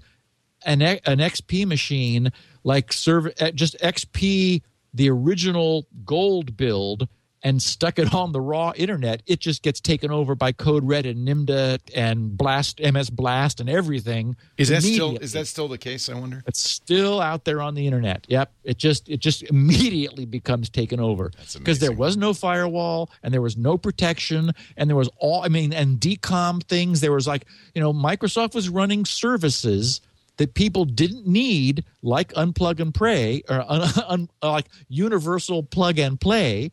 an 0.65 0.81
an 0.81 1.19
XP 1.19 1.65
machine 1.65 2.31
like 2.69 2.93
serve 2.93 3.27
uh, 3.41 3.49
just 3.49 3.75
XP 3.79 4.61
the 4.93 5.09
original 5.09 5.87
gold 6.05 6.55
build 6.55 7.07
and 7.41 7.61
stuck 7.61 7.97
it 7.97 8.13
on 8.13 8.31
the 8.31 8.41
raw 8.41 8.73
internet, 8.75 9.23
it 9.25 9.39
just 9.39 9.63
gets 9.63 9.79
taken 9.79 10.11
over 10.11 10.35
by 10.35 10.51
Code 10.51 10.83
Red 10.83 11.05
and 11.05 11.27
NIMDA 11.27 11.79
and 11.95 12.37
Blast 12.37 12.79
MS 12.79 13.09
Blast 13.09 13.59
and 13.59 13.69
everything. 13.69 14.35
Is 14.57 14.69
that 14.69 14.83
still 14.83 15.17
is 15.17 15.31
that 15.31 15.47
still 15.47 15.67
the 15.67 15.79
case? 15.79 16.09
I 16.09 16.13
wonder. 16.13 16.43
It's 16.45 16.61
still 16.61 17.21
out 17.21 17.45
there 17.45 17.59
on 17.59 17.73
the 17.73 17.87
internet. 17.87 18.25
Yep. 18.29 18.51
It 18.63 18.77
just 18.77 19.09
it 19.09 19.19
just 19.19 19.41
immediately 19.43 20.25
becomes 20.25 20.69
taken 20.69 20.99
over. 20.99 21.31
Because 21.57 21.79
there 21.79 21.91
was 21.91 22.17
no 22.17 22.33
firewall 22.35 23.09
and 23.23 23.33
there 23.33 23.41
was 23.41 23.57
no 23.57 23.79
protection 23.79 24.51
and 24.77 24.87
there 24.87 24.97
was 24.97 25.09
all 25.17 25.43
I 25.43 25.47
mean 25.47 25.73
and 25.73 25.99
DCOM 25.99 26.63
things. 26.65 27.01
There 27.01 27.13
was 27.13 27.27
like, 27.27 27.45
you 27.73 27.81
know, 27.81 27.93
Microsoft 27.93 28.53
was 28.53 28.69
running 28.69 29.05
services 29.05 30.01
that 30.39 30.53
people 30.55 30.85
didn't 30.85 31.27
need 31.27 31.83
like 32.01 32.33
unplug 32.33 32.79
and 32.79 32.93
pray 32.95 33.43
or 33.49 33.63
un, 33.69 33.89
un, 34.07 34.29
like 34.41 34.67
universal 34.87 35.61
plug 35.61 35.99
and 35.99 36.19
play 36.19 36.71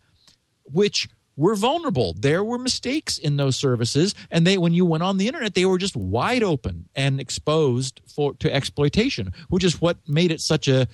which 0.73 1.09
were 1.37 1.55
vulnerable. 1.55 2.15
There 2.19 2.43
were 2.43 2.59
mistakes 2.59 3.19
in 3.19 3.37
those 3.37 3.57
services, 3.57 4.15
and 4.31 4.47
they 4.47 4.57
when 4.57 4.73
you 4.73 4.87
went 4.87 5.03
on 5.03 5.19
the 5.19 5.27
internet, 5.27 5.55
they 5.55 5.67
were 5.67 5.79
just 5.79 5.97
wide 5.97 6.43
open 6.43 6.89
and 6.95 7.21
exposed 7.21 8.01
for 8.07 8.35
to 8.35 8.53
exploitation, 8.53 9.33
which 9.49 9.65
is 9.65 9.81
what 9.81 9.99
made 10.09 10.31
it 10.31 10.41
such 10.41 10.69
a 10.69 10.89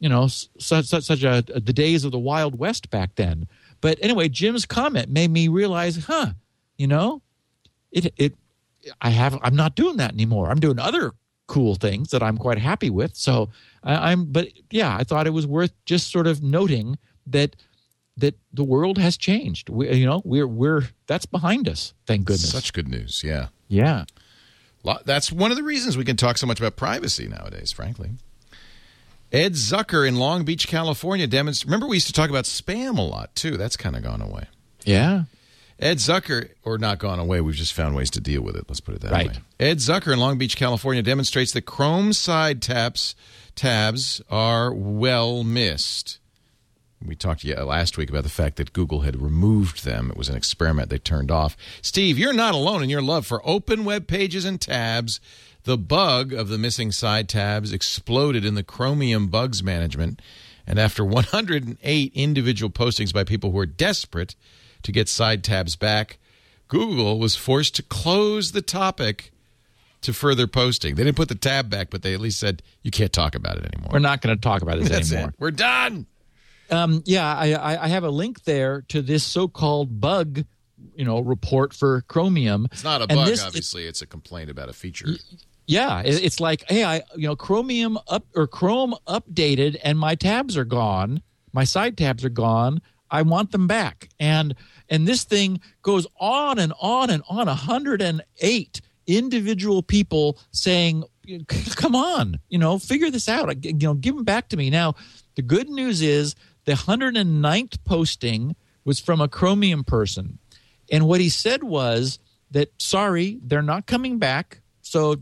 you 0.00 0.08
know 0.08 0.26
such 0.26 0.86
such, 0.86 1.04
such 1.04 1.22
a, 1.22 1.44
the 1.46 1.72
days 1.72 2.04
of 2.04 2.12
the 2.12 2.18
wild 2.18 2.58
west 2.58 2.90
back 2.90 3.14
then. 3.14 3.46
But 3.80 3.98
anyway, 4.00 4.28
Jim's 4.28 4.66
comment 4.66 5.10
made 5.10 5.30
me 5.30 5.48
realize, 5.48 6.04
huh, 6.06 6.32
you 6.76 6.86
know, 6.86 7.22
it 7.92 8.12
it 8.16 8.34
I 9.00 9.10
have 9.10 9.38
I'm 9.42 9.56
not 9.56 9.76
doing 9.76 9.98
that 9.98 10.12
anymore. 10.12 10.50
I'm 10.50 10.60
doing 10.60 10.78
other 10.78 11.12
cool 11.46 11.74
things 11.74 12.10
that 12.10 12.22
I'm 12.22 12.38
quite 12.38 12.58
happy 12.58 12.90
with. 12.90 13.16
So 13.16 13.50
I, 13.82 14.12
I'm 14.12 14.26
but 14.26 14.48
yeah, 14.70 14.96
I 14.96 15.04
thought 15.04 15.26
it 15.26 15.30
was 15.30 15.46
worth 15.46 15.72
just 15.84 16.10
sort 16.10 16.26
of 16.26 16.42
noting 16.42 16.98
that 17.26 17.56
that 18.16 18.38
the 18.52 18.64
world 18.64 18.98
has 18.98 19.16
changed. 19.16 19.68
We, 19.68 19.92
you 19.92 20.06
know, 20.06 20.22
we're 20.24 20.46
we're 20.46 20.88
that's 21.06 21.26
behind 21.26 21.68
us. 21.68 21.94
Thank 22.06 22.26
goodness. 22.26 22.50
Such 22.50 22.72
good 22.72 22.88
news. 22.88 23.22
Yeah. 23.24 23.48
yeah. 23.68 24.04
That's 25.04 25.32
one 25.32 25.50
of 25.50 25.56
the 25.56 25.62
reasons 25.62 25.96
we 25.96 26.04
can 26.04 26.16
talk 26.16 26.36
so 26.36 26.46
much 26.46 26.60
about 26.60 26.76
privacy 26.76 27.26
nowadays, 27.26 27.72
frankly. 27.72 28.10
Ed 29.32 29.54
Zucker 29.54 30.06
in 30.06 30.16
Long 30.16 30.44
Beach, 30.44 30.68
California 30.68 31.26
demonstrates. 31.26 31.64
Remember, 31.64 31.86
we 31.86 31.96
used 31.96 32.06
to 32.06 32.12
talk 32.12 32.30
about 32.30 32.44
spam 32.44 32.98
a 32.98 33.02
lot, 33.02 33.34
too. 33.34 33.56
That's 33.56 33.76
kind 33.76 33.96
of 33.96 34.02
gone 34.02 34.20
away. 34.20 34.44
Yeah. 34.84 35.24
Ed 35.80 35.98
Zucker, 35.98 36.50
or 36.62 36.78
not 36.78 36.98
gone 36.98 37.18
away, 37.18 37.40
we've 37.40 37.54
just 37.56 37.72
found 37.72 37.96
ways 37.96 38.10
to 38.10 38.20
deal 38.20 38.42
with 38.42 38.56
it. 38.56 38.64
Let's 38.68 38.80
put 38.80 38.94
it 38.94 39.00
that 39.02 39.12
Right. 39.12 39.28
way. 39.28 39.38
Ed 39.58 39.78
Zucker 39.78 40.12
in 40.12 40.20
Long 40.20 40.38
Beach, 40.38 40.56
California 40.56 41.02
demonstrates 41.02 41.52
that 41.52 41.62
Chrome 41.62 42.12
side 42.12 42.62
tabs 42.62 43.14
tabs 43.56 44.20
are 44.30 44.72
well 44.72 45.44
missed. 45.44 46.18
We 47.04 47.14
talked 47.14 47.44
yeah, 47.44 47.62
last 47.62 47.98
week 47.98 48.08
about 48.08 48.22
the 48.22 48.30
fact 48.30 48.56
that 48.56 48.72
Google 48.72 49.00
had 49.00 49.20
removed 49.20 49.84
them. 49.84 50.10
It 50.10 50.16
was 50.16 50.28
an 50.28 50.36
experiment 50.36 50.88
they 50.88 50.98
turned 50.98 51.30
off. 51.30 51.56
Steve, 51.82 52.18
you're 52.18 52.32
not 52.32 52.54
alone 52.54 52.82
in 52.82 52.88
your 52.88 53.02
love 53.02 53.26
for 53.26 53.46
open 53.46 53.84
web 53.84 54.06
pages 54.06 54.44
and 54.44 54.60
tabs. 54.60 55.20
The 55.64 55.76
bug 55.76 56.32
of 56.32 56.48
the 56.48 56.58
missing 56.58 56.92
side 56.92 57.28
tabs 57.28 57.72
exploded 57.72 58.44
in 58.44 58.54
the 58.54 58.62
Chromium 58.62 59.28
bugs 59.28 59.62
management. 59.62 60.20
And 60.66 60.78
after 60.78 61.04
108 61.04 62.12
individual 62.14 62.70
postings 62.70 63.12
by 63.12 63.24
people 63.24 63.50
who 63.50 63.56
were 63.58 63.66
desperate 63.66 64.34
to 64.84 64.92
get 64.92 65.08
side 65.08 65.42
tabs 65.44 65.76
back, 65.76 66.18
Google 66.68 67.18
was 67.18 67.36
forced 67.36 67.74
to 67.76 67.82
close 67.82 68.52
the 68.52 68.62
topic 68.62 69.32
to 70.02 70.12
further 70.12 70.46
posting. 70.46 70.94
They 70.94 71.04
didn't 71.04 71.16
put 71.16 71.28
the 71.28 71.34
tab 71.34 71.68
back, 71.70 71.90
but 71.90 72.02
they 72.02 72.14
at 72.14 72.20
least 72.20 72.38
said 72.40 72.62
you 72.82 72.90
can't 72.90 73.12
talk 73.12 73.34
about 73.34 73.56
it 73.58 73.64
anymore. 73.72 73.90
We're 73.92 73.98
not 73.98 74.20
going 74.20 74.36
to 74.36 74.40
talk 74.40 74.62
about 74.62 74.78
this 74.78 74.88
That's 74.90 75.12
anymore. 75.12 75.30
it. 75.30 75.34
We're 75.38 75.50
done. 75.50 76.06
Um, 76.70 77.02
yeah, 77.04 77.26
I, 77.36 77.52
I 77.52 77.84
I 77.84 77.88
have 77.88 78.04
a 78.04 78.10
link 78.10 78.44
there 78.44 78.82
to 78.88 79.02
this 79.02 79.22
so-called 79.22 80.00
bug, 80.00 80.44
you 80.96 81.04
know, 81.04 81.20
report 81.20 81.74
for 81.74 82.00
Chromium. 82.02 82.66
It's 82.72 82.82
not 82.84 83.00
a 83.02 83.04
And 83.04 83.16
bug, 83.18 83.26
this- 83.28 83.44
obviously. 83.44 83.84
It's 83.84 84.00
a 84.02 84.06
complaint 84.06 84.48
about 84.50 84.68
a 84.70 84.72
feature. 84.72 85.08
Yeah, 85.66 86.00
it- 86.00 86.22
it's 86.24 86.40
like, 86.40 86.64
hey, 86.68 86.82
I 86.84 86.96
you 87.16 87.28
know, 87.28 87.36
Chromium 87.36 87.98
up 88.08 88.26
or 88.34 88.46
Chrome 88.46 88.94
updated, 89.06 89.78
and 89.84 89.98
my 89.98 90.14
tabs 90.14 90.56
are 90.56 90.64
gone. 90.64 91.22
My 91.52 91.64
side 91.64 91.96
tabs 91.98 92.24
are 92.24 92.30
gone. 92.30 92.80
I 93.10 93.22
want 93.22 93.52
them 93.52 93.66
back, 93.66 94.08
and 94.18 94.54
and 94.88 95.06
this 95.06 95.24
thing 95.24 95.60
goes 95.82 96.06
on 96.18 96.58
and 96.58 96.72
on 96.80 97.10
and 97.10 97.22
on. 97.28 97.46
108 97.46 98.80
individual 99.06 99.82
people 99.82 100.38
saying, 100.50 101.04
"Come 101.76 101.94
on, 101.94 102.40
you 102.48 102.58
know, 102.58 102.78
figure 102.78 103.10
this 103.10 103.28
out. 103.28 103.64
You 103.64 103.72
know, 103.74 103.94
give 103.94 104.14
them 104.14 104.24
back 104.24 104.48
to 104.48 104.56
me." 104.56 104.70
Now, 104.70 104.94
the 105.36 105.42
good 105.42 105.68
news 105.68 106.02
is 106.02 106.34
the 106.64 106.72
109th 106.72 107.84
posting 107.84 108.56
was 108.84 109.00
from 109.00 109.20
a 109.20 109.28
Chromium 109.28 109.84
person, 109.84 110.38
and 110.90 111.06
what 111.06 111.20
he 111.20 111.28
said 111.28 111.62
was 111.62 112.18
that 112.50 112.70
sorry, 112.80 113.38
they're 113.42 113.62
not 113.62 113.86
coming 113.86 114.18
back. 114.18 114.60
So 114.80 115.16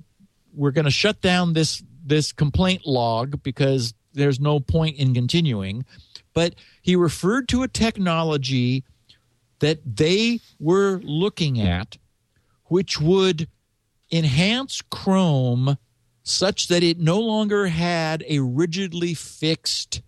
we're 0.54 0.70
going 0.70 0.84
to 0.84 0.90
shut 0.90 1.20
down 1.20 1.54
this 1.54 1.82
this 2.04 2.32
complaint 2.32 2.86
log 2.86 3.42
because 3.42 3.94
there's 4.12 4.40
no 4.40 4.60
point 4.60 4.98
in 4.98 5.14
continuing. 5.14 5.84
But 6.34 6.54
he 6.80 6.96
referred 6.96 7.48
to 7.48 7.62
a 7.62 7.68
technology 7.68 8.84
that 9.59 9.80
they 9.84 10.40
were 10.59 11.00
looking 11.04 11.60
at, 11.60 11.96
which 12.64 13.00
would 13.00 13.48
enhance 14.10 14.82
Chrome 14.90 15.78
such 16.22 16.68
that 16.68 16.82
it 16.82 16.98
no 16.98 17.18
longer 17.18 17.66
had 17.66 18.24
a 18.28 18.40
rigidly 18.40 19.14
fixed 19.14 20.02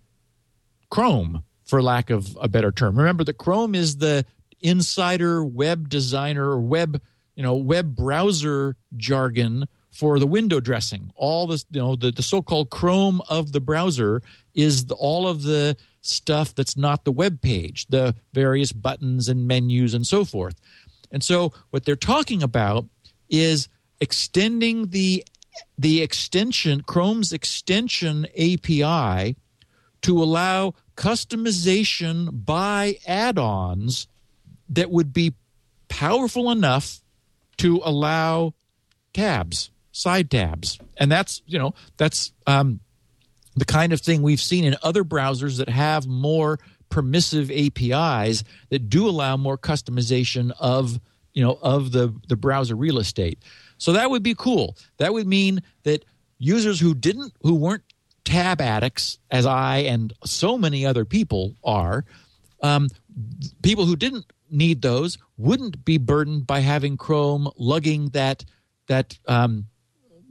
Chrome, 0.91 1.45
for 1.65 1.83
lack 1.83 2.11
of 2.11 2.37
a 2.41 2.49
better 2.49 2.71
term. 2.71 2.97
Remember 2.97 3.25
that 3.25 3.39
Chrome 3.39 3.75
is 3.75 3.97
the 3.97 4.25
insider 4.61 5.45
web 5.45 5.89
designer 5.89 6.51
or 6.51 6.61
web, 6.61 7.01
you 7.35 7.43
know, 7.43 7.57
web 7.57 7.97
browser 7.97 8.77
jargon 8.97 9.67
for 9.91 10.19
the 10.19 10.27
window 10.27 10.61
dressing. 10.61 11.11
All 11.17 11.47
this, 11.47 11.65
you 11.71 11.81
know, 11.81 11.97
the, 11.97 12.11
the 12.11 12.23
so-called 12.23 12.71
Chrome 12.71 13.23
of 13.29 13.53
the 13.53 13.61
browser 13.61 14.23
is 14.55 14.87
the, 14.87 14.95
all 14.95 15.27
of 15.27 15.43
the 15.43 15.77
stuff 16.07 16.55
that's 16.55 16.77
not 16.77 17.05
the 17.05 17.13
web 17.13 17.41
page, 17.41 17.87
the 17.89 18.15
various 18.33 18.73
buttons 18.73 19.29
and 19.29 19.47
menus 19.47 19.95
and 19.95 20.07
so 20.07 20.25
forth. 20.25 20.61
And 21.11 21.23
so 21.23 21.53
what 21.71 21.85
they're 21.85 21.97
talking 21.97 22.43
about 22.43 22.87
is 23.29 23.69
extending 24.01 24.89
the 24.89 25.25
the 25.79 26.03
extension 26.03 26.83
Chrome's 26.83 27.33
extension 27.33 28.27
API 28.37 29.37
to 30.03 30.23
allow 30.23 30.75
customization 30.97 32.45
by 32.45 32.99
add-ons 33.07 34.09
that 34.69 34.91
would 34.91 35.13
be 35.13 35.35
powerful 35.89 36.51
enough 36.51 37.01
to 37.57 37.81
allow 37.85 38.53
tabs, 39.13 39.71
side 39.93 40.31
tabs, 40.31 40.79
and 40.97 41.11
that's 41.11 41.43
you 41.47 41.59
know 41.59 41.73
that's 41.97 42.33
um, 42.47 42.81
the 43.57 43.65
kind 43.65 43.93
of 43.93 44.01
thing 44.01 44.23
we've 44.23 44.41
seen 44.41 44.65
in 44.65 44.77
other 44.83 45.05
browsers 45.05 45.59
that 45.59 45.69
have 45.69 46.07
more 46.07 46.59
permissive 46.89 47.51
APIs 47.51 48.45
that 48.71 48.89
do 48.89 49.09
allow 49.09 49.37
more 49.37 49.59
customization 49.59 50.53
of 50.59 51.01
you 51.33 51.43
know 51.43 51.59
of 51.63 51.93
the 51.93 52.15
the 52.29 52.37
browser 52.37 52.75
real 52.77 52.99
estate. 52.99 53.39
So 53.79 53.93
that 53.93 54.11
would 54.11 54.23
be 54.23 54.35
cool. 54.35 54.77
That 54.99 55.13
would 55.13 55.27
mean 55.27 55.63
that 55.83 56.05
users 56.39 56.81
who 56.81 56.95
didn't 56.95 57.33
who 57.43 57.55
weren't 57.55 57.83
tab 58.25 58.61
addicts 58.61 59.19
as 59.31 59.47
I 59.47 59.79
and 59.79 60.13
so 60.25 60.57
many 60.57 60.87
other 60.87 61.05
people 61.05 61.55
are, 61.63 62.05
um, 62.63 62.89
people 63.63 63.85
who 63.85 63.97
didn't 63.97 64.25
need 64.51 64.83
those 64.83 65.19
wouldn't 65.37 65.85
be 65.85 65.99
burdened 65.99 66.47
by 66.47 66.61
having 66.61 66.97
Chrome 66.97 67.51
lugging 67.57 68.11
that 68.11 68.45
that 68.87 69.19
um, 69.27 69.67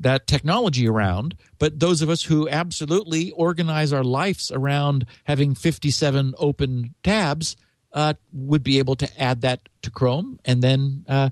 that 0.03 0.27
technology 0.27 0.87
around. 0.87 1.35
But 1.59 1.79
those 1.79 2.01
of 2.01 2.09
us 2.09 2.23
who 2.23 2.47
absolutely 2.47 3.31
organize 3.31 3.91
our 3.91 4.03
lives 4.03 4.51
around 4.51 5.05
having 5.25 5.55
57 5.55 6.33
open 6.37 6.95
tabs 7.03 7.55
uh, 7.93 8.13
would 8.31 8.63
be 8.63 8.79
able 8.79 8.95
to 8.95 9.21
add 9.21 9.41
that 9.41 9.69
to 9.83 9.91
Chrome 9.91 10.39
and 10.45 10.61
then 10.61 11.05
uh, 11.07 11.29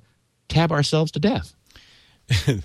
tab 0.47 0.71
ourselves 0.71 1.11
to 1.13 1.19
death. 1.19 1.55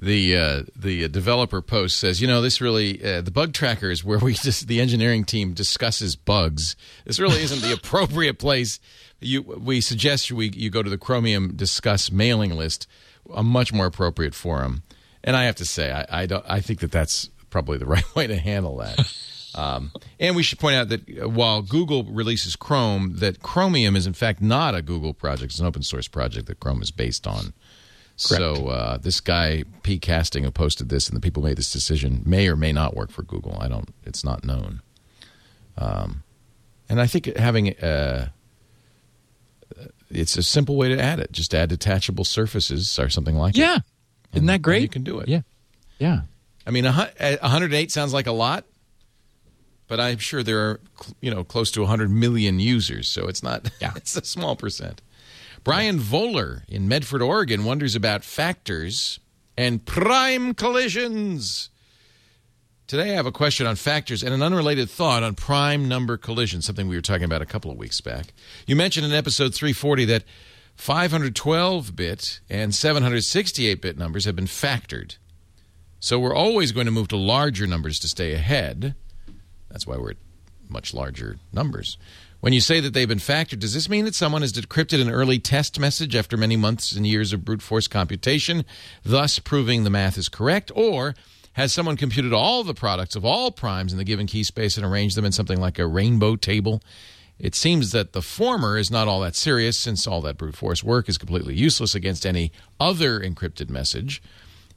the 0.00 0.36
uh, 0.36 0.62
the 0.74 1.08
developer 1.08 1.60
post 1.60 1.98
says, 1.98 2.20
you 2.20 2.26
know, 2.26 2.40
this 2.40 2.60
really 2.60 3.02
uh, 3.02 3.20
the 3.20 3.30
bug 3.30 3.52
tracker 3.52 3.90
is 3.90 4.04
where 4.04 4.18
we 4.18 4.34
just 4.34 4.66
the 4.66 4.80
engineering 4.80 5.24
team 5.24 5.52
discusses 5.52 6.16
bugs. 6.16 6.76
This 7.04 7.20
really 7.20 7.42
isn't 7.42 7.62
the 7.62 7.72
appropriate 7.78 8.38
place. 8.38 8.80
You 9.20 9.42
we 9.42 9.80
suggest 9.80 10.30
you, 10.30 10.40
you 10.40 10.70
go 10.70 10.82
to 10.82 10.90
the 10.90 10.98
Chromium 10.98 11.54
Discuss 11.54 12.10
mailing 12.10 12.56
list, 12.56 12.86
a 13.34 13.42
much 13.42 13.72
more 13.72 13.86
appropriate 13.86 14.34
forum. 14.34 14.82
And 15.22 15.36
I 15.36 15.44
have 15.44 15.56
to 15.56 15.64
say, 15.64 15.92
I 15.92 16.22
I, 16.22 16.26
don't, 16.26 16.44
I 16.48 16.60
think 16.60 16.80
that 16.80 16.92
that's 16.92 17.28
probably 17.50 17.78
the 17.78 17.86
right 17.96 18.14
way 18.14 18.26
to 18.26 18.36
handle 18.36 18.76
that. 18.78 19.14
Um, 19.54 19.92
and 20.18 20.36
we 20.36 20.42
should 20.42 20.58
point 20.58 20.76
out 20.76 20.88
that 20.90 21.22
uh, 21.22 21.28
while 21.28 21.62
Google 21.62 22.04
releases 22.04 22.56
Chrome, 22.56 23.16
that 23.16 23.42
Chromium 23.42 23.96
is 23.96 24.06
in 24.06 24.12
fact 24.12 24.40
not 24.40 24.74
a 24.74 24.82
Google 24.82 25.12
project; 25.12 25.52
it's 25.52 25.60
an 25.60 25.66
open 25.66 25.82
source 25.82 26.08
project 26.08 26.46
that 26.46 26.60
Chrome 26.60 26.82
is 26.82 26.90
based 26.90 27.26
on. 27.26 27.52
Correct. 28.28 28.56
So 28.56 28.68
uh, 28.68 28.98
this 28.98 29.20
guy 29.20 29.64
pkasting 29.82 30.44
who 30.44 30.50
posted 30.50 30.88
this 30.88 31.08
and 31.08 31.16
the 31.16 31.20
people 31.20 31.42
who 31.42 31.48
made 31.48 31.56
this 31.56 31.72
decision 31.72 32.22
may 32.24 32.48
or 32.48 32.56
may 32.56 32.70
not 32.70 32.94
work 32.94 33.10
for 33.10 33.22
Google. 33.22 33.56
I 33.60 33.68
don't. 33.68 33.92
It's 34.04 34.24
not 34.24 34.44
known. 34.44 34.82
Um, 35.78 36.22
and 36.88 37.00
I 37.00 37.06
think 37.06 37.34
having 37.36 37.76
uh, 37.78 38.28
it's 40.10 40.36
a 40.36 40.42
simple 40.42 40.76
way 40.76 40.88
to 40.88 41.00
add 41.00 41.20
it. 41.20 41.32
Just 41.32 41.54
add 41.54 41.70
detachable 41.70 42.24
surfaces 42.24 42.98
or 42.98 43.08
something 43.08 43.36
like 43.36 43.54
that. 43.54 43.60
yeah. 43.60 43.76
it. 43.76 43.82
Isn't 44.32 44.46
that 44.46 44.62
great? 44.62 44.82
You 44.82 44.88
can 44.88 45.02
do 45.02 45.18
it. 45.20 45.28
Yeah, 45.28 45.42
yeah. 45.98 46.20
I 46.66 46.70
mean, 46.70 46.84
108 46.84 47.90
sounds 47.90 48.12
like 48.12 48.26
a 48.26 48.32
lot, 48.32 48.64
but 49.88 49.98
I'm 49.98 50.18
sure 50.18 50.42
there 50.42 50.60
are 50.60 50.80
you 51.20 51.30
know 51.30 51.42
close 51.44 51.70
to 51.72 51.80
100 51.80 52.10
million 52.10 52.60
users, 52.60 53.08
so 53.08 53.26
it's 53.26 53.42
not. 53.42 53.70
Yeah. 53.80 53.92
it's 53.96 54.16
a 54.16 54.24
small 54.24 54.56
percent. 54.56 55.02
Brian 55.64 55.98
Voller 55.98 56.62
in 56.68 56.88
Medford, 56.88 57.22
Oregon, 57.22 57.64
wonders 57.64 57.94
about 57.94 58.24
factors 58.24 59.20
and 59.58 59.84
prime 59.84 60.54
collisions. 60.54 61.68
Today, 62.86 63.12
I 63.12 63.14
have 63.14 63.26
a 63.26 63.30
question 63.32 63.66
on 63.66 63.76
factors 63.76 64.22
and 64.24 64.34
an 64.34 64.42
unrelated 64.42 64.90
thought 64.90 65.22
on 65.22 65.34
prime 65.34 65.86
number 65.86 66.16
collisions, 66.16 66.66
something 66.66 66.88
we 66.88 66.96
were 66.96 67.02
talking 67.02 67.24
about 67.24 67.40
a 67.40 67.46
couple 67.46 67.70
of 67.70 67.76
weeks 67.76 68.00
back. 68.00 68.32
You 68.66 68.74
mentioned 68.74 69.06
in 69.06 69.12
episode 69.12 69.54
340 69.54 70.06
that 70.06 70.24
512 70.80 71.94
bit 71.94 72.40
and 72.48 72.74
768 72.74 73.82
bit 73.82 73.98
numbers 73.98 74.24
have 74.24 74.34
been 74.34 74.46
factored. 74.46 75.18
So 75.98 76.18
we're 76.18 76.34
always 76.34 76.72
going 76.72 76.86
to 76.86 76.90
move 76.90 77.08
to 77.08 77.18
larger 77.18 77.66
numbers 77.66 77.98
to 77.98 78.08
stay 78.08 78.32
ahead. 78.32 78.94
That's 79.68 79.86
why 79.86 79.98
we're 79.98 80.12
at 80.12 80.16
much 80.70 80.94
larger 80.94 81.36
numbers. 81.52 81.98
When 82.40 82.54
you 82.54 82.62
say 82.62 82.80
that 82.80 82.94
they've 82.94 83.06
been 83.06 83.18
factored, 83.18 83.58
does 83.58 83.74
this 83.74 83.90
mean 83.90 84.06
that 84.06 84.14
someone 84.14 84.40
has 84.40 84.54
decrypted 84.54 85.02
an 85.02 85.10
early 85.10 85.38
test 85.38 85.78
message 85.78 86.16
after 86.16 86.38
many 86.38 86.56
months 86.56 86.92
and 86.92 87.06
years 87.06 87.34
of 87.34 87.44
brute 87.44 87.60
force 87.60 87.86
computation, 87.86 88.64
thus 89.04 89.38
proving 89.38 89.84
the 89.84 89.90
math 89.90 90.16
is 90.16 90.30
correct? 90.30 90.72
Or 90.74 91.14
has 91.52 91.74
someone 91.74 91.98
computed 91.98 92.32
all 92.32 92.64
the 92.64 92.72
products 92.72 93.16
of 93.16 93.24
all 93.26 93.50
primes 93.50 93.92
in 93.92 93.98
the 93.98 94.04
given 94.04 94.26
key 94.26 94.44
space 94.44 94.78
and 94.78 94.86
arranged 94.86 95.14
them 95.14 95.26
in 95.26 95.32
something 95.32 95.60
like 95.60 95.78
a 95.78 95.86
rainbow 95.86 96.36
table? 96.36 96.80
It 97.40 97.54
seems 97.54 97.92
that 97.92 98.12
the 98.12 98.22
former 98.22 98.76
is 98.76 98.90
not 98.90 99.08
all 99.08 99.20
that 99.20 99.34
serious, 99.34 99.78
since 99.78 100.06
all 100.06 100.20
that 100.22 100.36
brute 100.36 100.56
force 100.56 100.84
work 100.84 101.08
is 101.08 101.18
completely 101.18 101.54
useless 101.54 101.94
against 101.94 102.26
any 102.26 102.52
other 102.78 103.18
encrypted 103.18 103.70
message. 103.70 104.22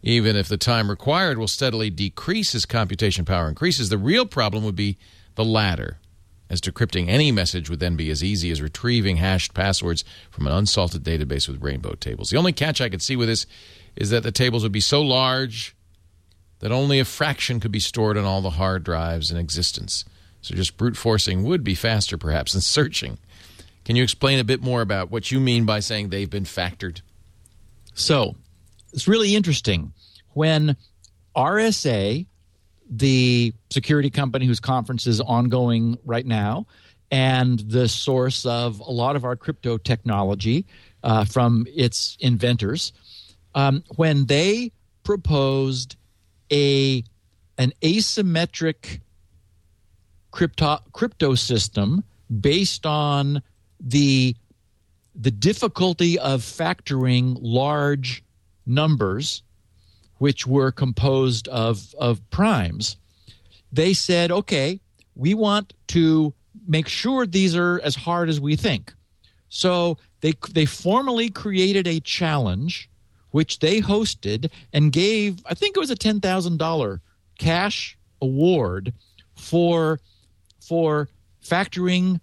Even 0.02 0.36
if 0.36 0.48
the 0.48 0.58
time 0.58 0.90
required 0.90 1.38
will 1.38 1.48
steadily 1.48 1.90
decrease 1.90 2.56
as 2.56 2.66
computation 2.66 3.26
power 3.26 3.50
increases, 3.50 3.90
the 3.90 3.98
real 3.98 4.26
problem 4.26 4.64
would 4.64 4.76
be 4.76 4.98
the 5.36 5.46
latter 5.46 6.00
as 6.50 6.62
decrypting 6.62 7.08
any 7.08 7.32
message 7.32 7.70
would 7.70 7.80
then 7.80 7.96
be 7.96 8.12
as 8.12 8.24
easy 8.24 8.52
as 8.52 8.62
retrieving 8.62 9.18
hashed 9.18 9.54
passwords 9.54 10.04
from 10.30 10.46
an 10.46 10.54
unsalted 10.54 11.04
database 11.04 11.48
with 11.48 11.64
rainbow 11.64 11.96
tables. 11.96 12.30
The 12.30 12.38
only 12.38 12.54
catch 12.54 12.80
I 12.80 12.90
could 12.90 13.02
see 13.02 13.16
with 13.16 13.28
this 13.28 13.48
is 13.96 14.10
that 14.12 14.24
the 14.24 14.32
tables 14.32 14.64
would 14.64 14.72
be 14.72 14.80
so 14.80 15.02
large 15.02 15.76
that 16.60 16.72
only 16.72 17.00
a 17.00 17.06
fraction 17.06 17.60
could 17.60 17.72
be 17.72 17.80
stored 17.80 18.18
on 18.18 18.26
all 18.26 18.42
the 18.42 18.52
hard 18.52 18.84
drives 18.84 19.32
in 19.32 19.38
existence. 19.38 20.06
So 20.44 20.54
just 20.54 20.78
brute 20.78 20.96
forcing 20.96 21.44
would 21.44 21.64
be 21.64 21.74
faster, 21.74 22.18
perhaps, 22.18 22.54
than 22.54 22.62
searching. 22.62 23.18
Can 23.84 23.96
you 23.96 24.04
explain 24.04 24.40
a 24.40 24.44
bit 24.44 24.62
more 24.62 24.82
about 24.82 25.10
what 25.10 25.32
you 25.32 25.40
mean 25.40 25.66
by 25.66 25.80
saying 25.80 26.10
they've 26.10 26.30
been 26.30 26.44
factored? 26.44 27.02
So 27.96 28.36
it's 28.94 29.08
really 29.08 29.36
interesting. 29.36 29.94
When 30.34 30.78
RSA 31.36 32.28
the 32.90 33.54
security 33.72 34.10
company 34.10 34.46
whose 34.46 34.60
conference 34.60 35.08
is 35.08 35.20
ongoing 35.22 35.98
right 36.06 36.26
now 36.26 36.68
and 37.12 37.60
the 37.60 37.88
source 37.88 38.46
of 38.46 38.80
a 38.80 38.92
lot 38.92 39.16
of 39.16 39.26
our 39.26 39.36
crypto 39.36 39.78
technology 39.78 40.66
uh, 41.04 41.26
from 41.26 41.66
its 41.76 42.18
inventors 42.20 42.94
um, 43.56 43.84
when 43.96 44.26
they 44.26 44.72
proposed 45.04 45.96
a 46.52 47.04
an 47.58 47.72
asymmetric 47.82 49.00
crypto 50.34 50.80
crypto 50.92 51.36
system 51.36 52.04
based 52.42 52.86
on 52.86 53.42
the 53.80 54.36
the 55.16 55.32
difficulty 55.32 56.20
of 56.20 56.42
factoring 56.42 57.38
large 57.40 58.24
numbers 58.66 59.44
which 60.18 60.48
were 60.48 60.72
composed 60.72 61.48
of, 61.50 61.94
of 62.00 62.30
primes, 62.30 62.98
they 63.72 63.94
said, 63.94 64.32
okay, 64.32 64.80
we 65.16 65.34
want 65.34 65.74
to 65.88 66.34
make 66.68 66.88
sure 66.88 67.26
these 67.26 67.56
are 67.56 67.82
as 67.82 67.96
hard 67.96 68.30
as 68.30 68.40
we 68.40 68.56
think. 68.56 68.94
So 69.50 69.98
they, 70.22 70.34
they 70.52 70.66
formally 70.66 71.30
created 71.30 71.88
a 71.88 72.00
challenge, 72.00 72.90
which 73.32 73.60
they 73.60 73.82
hosted 73.82 74.50
and 74.72 74.92
gave, 74.92 75.44
I 75.46 75.54
think 75.56 75.76
it 75.76 75.80
was 75.80 75.92
a 75.92 75.96
$10,000 75.96 77.00
cash 77.38 77.98
award 78.22 78.94
for, 79.36 80.00
for 80.68 81.10
factoring 81.44 82.20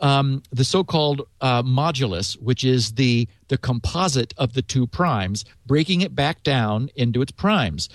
um, 0.00 0.42
the 0.50 0.64
so-called 0.64 1.22
uh, 1.40 1.62
modulus, 1.62 2.34
which 2.40 2.64
is 2.64 2.92
the 2.92 3.26
the 3.48 3.58
composite 3.58 4.34
of 4.36 4.52
the 4.52 4.62
two 4.62 4.86
primes, 4.86 5.44
breaking 5.66 6.02
it 6.02 6.14
back 6.14 6.42
down 6.42 6.90
into 6.96 7.22
its 7.22 7.32
primes, 7.32 7.88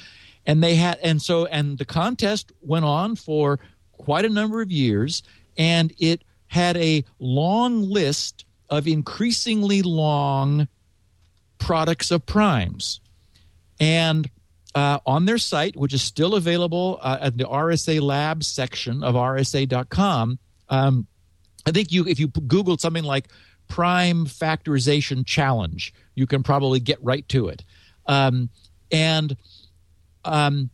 and 0.45 0.63
they 0.63 0.75
had 0.75 0.97
and 1.03 1.21
so 1.21 1.45
and 1.45 1.77
the 1.77 1.85
contest 1.85 2.51
went 2.61 2.85
on 2.85 3.15
for 3.15 3.59
quite 3.93 4.25
a 4.25 4.29
number 4.29 4.61
of 4.61 4.71
years, 4.71 5.23
and 5.57 5.93
it 5.99 6.23
had 6.47 6.77
a 6.77 7.03
long 7.19 7.83
list 7.83 8.45
of 8.69 8.87
increasingly 8.87 9.81
long 9.81 10.67
products 11.59 12.11
of 12.11 12.25
primes, 12.25 12.99
and 13.79 14.29
uh, 14.75 14.99
on 15.05 15.25
their 15.25 15.37
site, 15.37 15.77
which 15.77 15.93
is 15.93 16.01
still 16.01 16.35
available 16.35 16.99
uh, 17.01 17.17
at 17.21 17.37
the 17.37 17.45
RSA 17.45 18.01
Labs 18.01 18.45
section 18.45 19.03
of 19.03 19.15
RSA.com. 19.15 20.37
Um, 20.69 21.07
I 21.65 21.71
think 21.71 21.91
you 21.91 22.05
if 22.05 22.19
you 22.19 22.27
googled 22.27 22.81
something 22.81 23.05
like 23.05 23.29
prime 23.69 24.25
factorization 24.25 25.25
challenge, 25.25 25.93
you 26.13 26.27
can 26.27 26.43
probably 26.43 26.81
get 26.81 27.01
right 27.01 27.27
to 27.29 27.47
it. 27.47 27.63
Um, 28.05 28.49
and 28.91 29.35
um, 30.25 30.69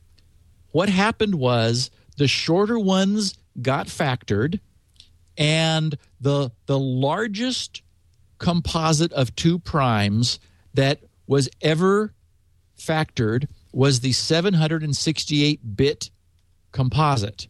what 0.71 0.89
happened 0.89 1.35
was 1.35 1.91
the 2.17 2.27
shorter 2.27 2.79
ones 2.79 3.35
got 3.61 3.85
factored, 3.87 4.59
and 5.37 5.95
the 6.19 6.51
the 6.65 6.79
largest 6.79 7.83
composite 8.39 9.13
of 9.13 9.35
two 9.35 9.59
primes 9.59 10.39
that 10.73 11.01
was 11.27 11.47
ever 11.61 12.13
factored 12.77 13.47
was 13.71 13.99
the 13.99 14.11
768 14.11 15.75
bit 15.75 16.09
composite. 16.71 17.47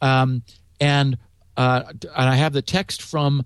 Um, 0.00 0.42
and 0.80 1.18
uh, 1.56 1.84
and 1.88 2.28
I 2.28 2.34
have 2.34 2.52
the 2.52 2.62
text 2.62 3.00
from 3.00 3.44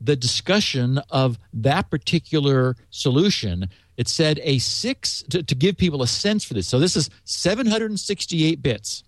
the 0.00 0.16
discussion 0.16 0.98
of 1.10 1.38
that 1.52 1.90
particular 1.90 2.74
solution. 2.88 3.68
It 3.98 4.08
said 4.08 4.40
a 4.42 4.58
six 4.58 5.22
to, 5.28 5.42
to 5.42 5.54
give 5.54 5.76
people 5.76 6.02
a 6.02 6.06
sense 6.06 6.42
for 6.42 6.54
this. 6.54 6.66
So 6.66 6.78
this 6.78 6.96
is 6.96 7.10
768 7.24 8.62
bits. 8.62 9.04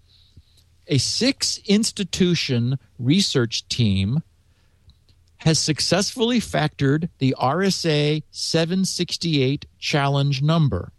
A 0.89 0.99
six 0.99 1.59
institution 1.65 2.79
research 2.99 3.67
team 3.69 4.21
has 5.39 5.59
successfully 5.59 6.41
factored 6.41 7.09
the 7.19 7.35
RSA 7.41 8.23
768 8.31 9.67
challenge 9.79 10.43
number. 10.43 10.93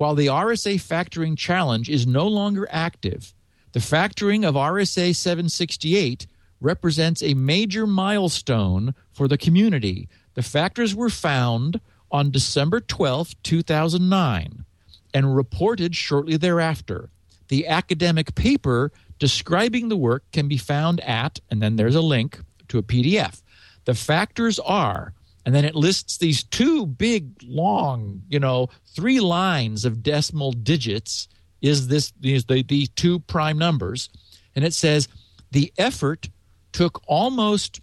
While 0.00 0.14
the 0.14 0.28
RSA 0.28 0.76
factoring 0.76 1.36
challenge 1.36 1.90
is 1.90 2.06
no 2.06 2.26
longer 2.26 2.66
active, 2.70 3.34
the 3.72 3.80
factoring 3.80 4.48
of 4.48 4.54
RSA 4.54 5.14
768 5.14 6.26
represents 6.58 7.22
a 7.22 7.34
major 7.34 7.86
milestone 7.86 8.94
for 9.12 9.28
the 9.28 9.36
community. 9.36 10.08
The 10.32 10.42
factors 10.42 10.94
were 10.94 11.10
found 11.10 11.82
on 12.10 12.30
December 12.30 12.80
12, 12.80 13.42
2009, 13.42 14.64
and 15.12 15.36
reported 15.36 15.94
shortly 15.94 16.38
thereafter. 16.38 17.10
The 17.48 17.66
academic 17.66 18.34
paper 18.34 18.92
describing 19.18 19.90
the 19.90 19.98
work 19.98 20.24
can 20.32 20.48
be 20.48 20.56
found 20.56 21.00
at, 21.00 21.40
and 21.50 21.60
then 21.60 21.76
there's 21.76 21.94
a 21.94 22.00
link 22.00 22.40
to 22.68 22.78
a 22.78 22.82
PDF. 22.82 23.42
The 23.84 23.94
factors 23.94 24.58
are, 24.60 25.12
and 25.44 25.54
then 25.54 25.64
it 25.64 25.74
lists 25.74 26.18
these 26.18 26.42
two 26.44 26.86
big, 26.86 27.42
long, 27.42 28.22
you 28.28 28.38
know, 28.38 28.68
three 28.94 29.20
lines 29.20 29.84
of 29.84 30.02
decimal 30.02 30.52
digits. 30.52 31.28
Is 31.62 31.88
this 31.88 32.12
these 32.20 32.44
the, 32.44 32.62
the 32.62 32.86
two 32.96 33.20
prime 33.20 33.58
numbers? 33.58 34.10
And 34.54 34.64
it 34.64 34.74
says 34.74 35.08
the 35.50 35.72
effort 35.78 36.28
took 36.72 37.02
almost 37.06 37.80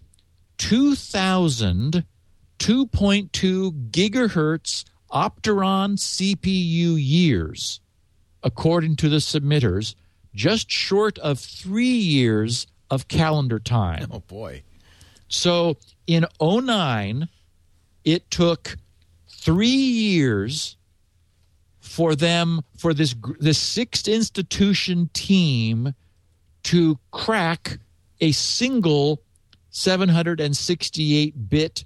2,000 0.58 2.04
2.2 2.60 3.90
gigahertz 3.92 4.84
Opteron 5.12 5.98
CPU 5.98 6.98
years, 7.00 7.80
according 8.44 8.96
to 8.98 9.10
the 9.10 9.18
submitters, 9.18 9.96
just 10.34 10.70
short 10.70 11.18
of 11.20 11.40
three 11.40 11.86
years 11.86 12.68
of 12.90 13.08
calendar 13.08 13.60
time. 13.60 14.08
Oh, 14.12 14.20
boy. 14.20 14.64
So 15.28 15.78
in 16.08 16.26
09, 16.42 17.28
it 18.08 18.32
took 18.32 18.78
three 19.28 19.68
years 19.68 20.78
for 21.82 22.16
them, 22.16 22.62
for 22.78 22.94
this, 22.94 23.14
this 23.38 23.58
sixth 23.58 24.08
institution 24.08 25.10
team 25.14 25.94
to 26.64 26.98
crack 27.12 27.80
a 28.22 28.32
single 28.32 29.22
768 29.72 31.50
bit 31.50 31.84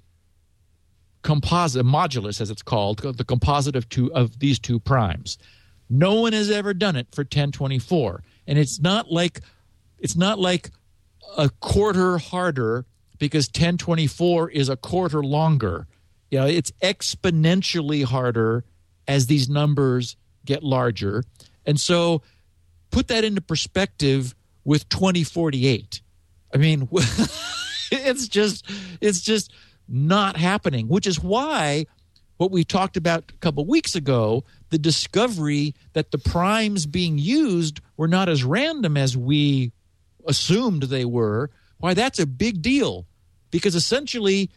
composite 1.22 1.84
modulus 1.84 2.40
as 2.40 2.50
it's 2.50 2.62
called 2.62 2.98
the 2.98 3.24
composite 3.24 3.74
of 3.74 3.88
two 3.88 4.12
of 4.14 4.38
these 4.38 4.60
two 4.60 4.78
primes. 4.78 5.38
No 5.90 6.20
one 6.20 6.32
has 6.32 6.52
ever 6.52 6.72
done 6.72 6.94
it 6.94 7.08
for 7.10 7.22
1024 7.22 8.22
and 8.46 8.58
it's 8.60 8.80
not 8.80 9.10
like 9.10 9.40
it's 9.98 10.16
not 10.16 10.38
like 10.38 10.70
a 11.36 11.50
quarter 11.60 12.18
harder 12.18 12.84
because 13.18 13.48
1024 13.48 14.50
is 14.50 14.68
a 14.68 14.76
quarter 14.76 15.22
longer 15.22 15.86
you 16.32 16.38
know 16.40 16.46
it's 16.46 16.72
exponentially 16.82 18.02
harder 18.02 18.64
as 19.06 19.26
these 19.26 19.48
numbers 19.48 20.16
get 20.44 20.64
larger 20.64 21.22
and 21.64 21.78
so 21.78 22.22
put 22.90 23.06
that 23.06 23.22
into 23.22 23.40
perspective 23.40 24.34
with 24.64 24.88
2048 24.88 26.00
i 26.52 26.56
mean 26.56 26.88
it's 27.92 28.26
just 28.26 28.68
it's 29.00 29.20
just 29.20 29.52
not 29.88 30.36
happening, 30.36 30.88
which 30.88 31.06
is 31.06 31.22
why 31.22 31.86
what 32.38 32.50
we 32.50 32.64
talked 32.64 32.96
about 32.96 33.30
a 33.30 33.38
couple 33.38 33.64
weeks 33.66 33.94
ago, 33.94 34.42
the 34.70 34.78
discovery 34.78 35.74
that 35.92 36.10
the 36.10 36.18
primes 36.18 36.86
being 36.86 37.18
used 37.18 37.80
were 37.96 38.08
not 38.08 38.28
as 38.28 38.42
random 38.42 38.96
as 38.96 39.16
we 39.16 39.70
assumed 40.26 40.84
they 40.84 41.04
were, 41.04 41.50
why 41.78 41.94
that's 41.94 42.18
a 42.18 42.26
big 42.26 42.62
deal. 42.62 43.06
Because 43.50 43.74
essentially, 43.74 44.50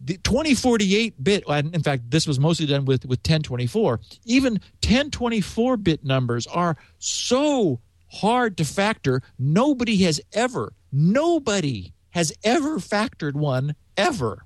the 0.00 0.16
2048 0.18 1.22
bit, 1.22 1.44
and 1.48 1.74
in 1.74 1.82
fact, 1.82 2.10
this 2.10 2.26
was 2.26 2.38
mostly 2.38 2.66
done 2.66 2.84
with, 2.84 3.04
with 3.04 3.20
1024, 3.20 4.00
even 4.24 4.54
1024 4.82 5.76
bit 5.78 6.04
numbers 6.04 6.46
are 6.46 6.76
so 6.98 7.80
hard 8.08 8.56
to 8.58 8.64
factor. 8.64 9.22
Nobody 9.38 9.96
has 10.04 10.20
ever, 10.32 10.72
nobody 10.92 11.92
has 12.10 12.32
ever 12.42 12.78
factored 12.78 13.34
one 13.34 13.74
ever. 13.96 14.44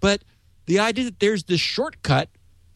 But 0.00 0.24
the 0.66 0.78
idea 0.78 1.04
that 1.04 1.20
there's 1.20 1.44
this 1.44 1.60
shortcut 1.60 2.28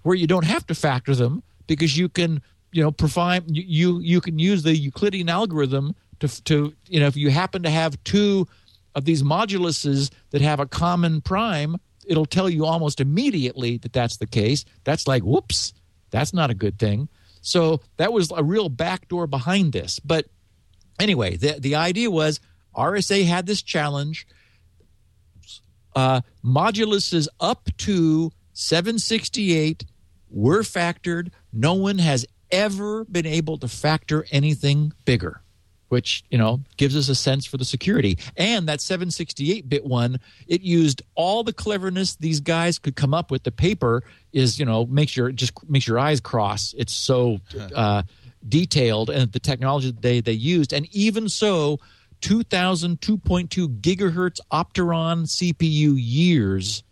where 0.02 0.14
you 0.14 0.26
don't 0.26 0.44
have 0.44 0.66
to 0.68 0.74
factor 0.74 1.14
them 1.14 1.42
because 1.66 1.96
you 1.96 2.08
can, 2.08 2.42
you 2.72 2.82
know, 2.82 2.92
provide 2.92 3.44
you 3.48 4.00
you 4.00 4.20
can 4.20 4.38
use 4.38 4.62
the 4.62 4.76
Euclidean 4.76 5.28
algorithm 5.28 5.94
to 6.20 6.28
to 6.44 6.74
you 6.88 7.00
know 7.00 7.06
if 7.06 7.16
you 7.16 7.30
happen 7.30 7.62
to 7.62 7.70
have 7.70 8.02
two 8.04 8.46
of 8.97 9.05
these 9.05 9.23
moduluses 9.23 10.10
that 10.31 10.40
have 10.40 10.59
a 10.59 10.66
common 10.66 11.20
prime, 11.20 11.77
it'll 12.06 12.27
tell 12.27 12.48
you 12.51 12.64
almost 12.64 13.01
immediately 13.01 13.77
that 13.78 13.93
that's 13.93 14.16
the 14.16 14.27
case. 14.27 14.64
That's 14.82 15.06
like 15.06 15.23
whoops, 15.23 15.73
that's 16.10 16.32
not 16.32 16.51
a 16.51 16.55
good 16.55 16.78
thing. 16.78 17.09
So 17.43 17.81
that 17.98 18.12
was 18.12 18.32
a 18.35 18.43
real 18.43 18.68
backdoor 18.68 19.28
behind 19.28 19.73
this. 19.73 20.01
But 20.01 20.27
anyway, 20.98 21.36
the 21.36 21.60
the 21.60 21.77
idea 21.77 22.10
was 22.10 22.40
RSA 22.74 23.24
had 23.27 23.47
this 23.47 23.62
challenge 23.62 24.27
uh, 25.94 26.20
moduluses 26.44 27.28
up 27.40 27.68
to 27.78 28.32
768 28.52 29.85
were 30.28 30.62
factored. 30.62 31.31
No 31.52 31.74
one 31.74 31.98
has 31.98 32.27
ever 32.51 33.05
been 33.05 33.27
able 33.27 33.59
to 33.59 33.68
factor 33.68 34.27
anything 34.31 34.93
bigger, 35.05 35.43
which 35.88 36.24
you 36.30 36.38
know 36.38 36.60
gives 36.76 36.96
us 36.96 37.08
a 37.08 37.14
sense 37.14 37.46
for 37.46 37.56
the 37.56 37.64
security. 37.64 38.18
And 38.36 38.68
that 38.68 38.80
768 38.80 39.68
bit 39.68 39.84
one, 39.84 40.18
it 40.46 40.62
used 40.62 41.02
all 41.14 41.44
the 41.44 41.52
cleverness 41.52 42.16
these 42.16 42.40
guys 42.40 42.78
could 42.78 42.96
come 42.96 43.14
up 43.14 43.30
with. 43.30 43.44
The 43.44 43.52
paper 43.52 44.02
is 44.32 44.58
you 44.58 44.66
know 44.66 44.86
makes 44.86 45.16
your 45.16 45.32
just 45.32 45.52
makes 45.68 45.86
your 45.86 45.98
eyes 45.98 46.20
cross. 46.20 46.74
It's 46.76 46.92
so 46.92 47.38
uh, 47.74 48.02
detailed, 48.48 49.10
and 49.10 49.30
the 49.32 49.40
technology 49.40 49.92
they 49.92 50.20
they 50.20 50.32
used, 50.32 50.72
and 50.72 50.86
even 50.94 51.28
so 51.28 51.78
2,000 52.22 53.00
2.2 53.00 53.80
gigahertz 53.80 54.40
Opteron 54.50 55.26
CPU 55.26 55.94
years 55.96 56.82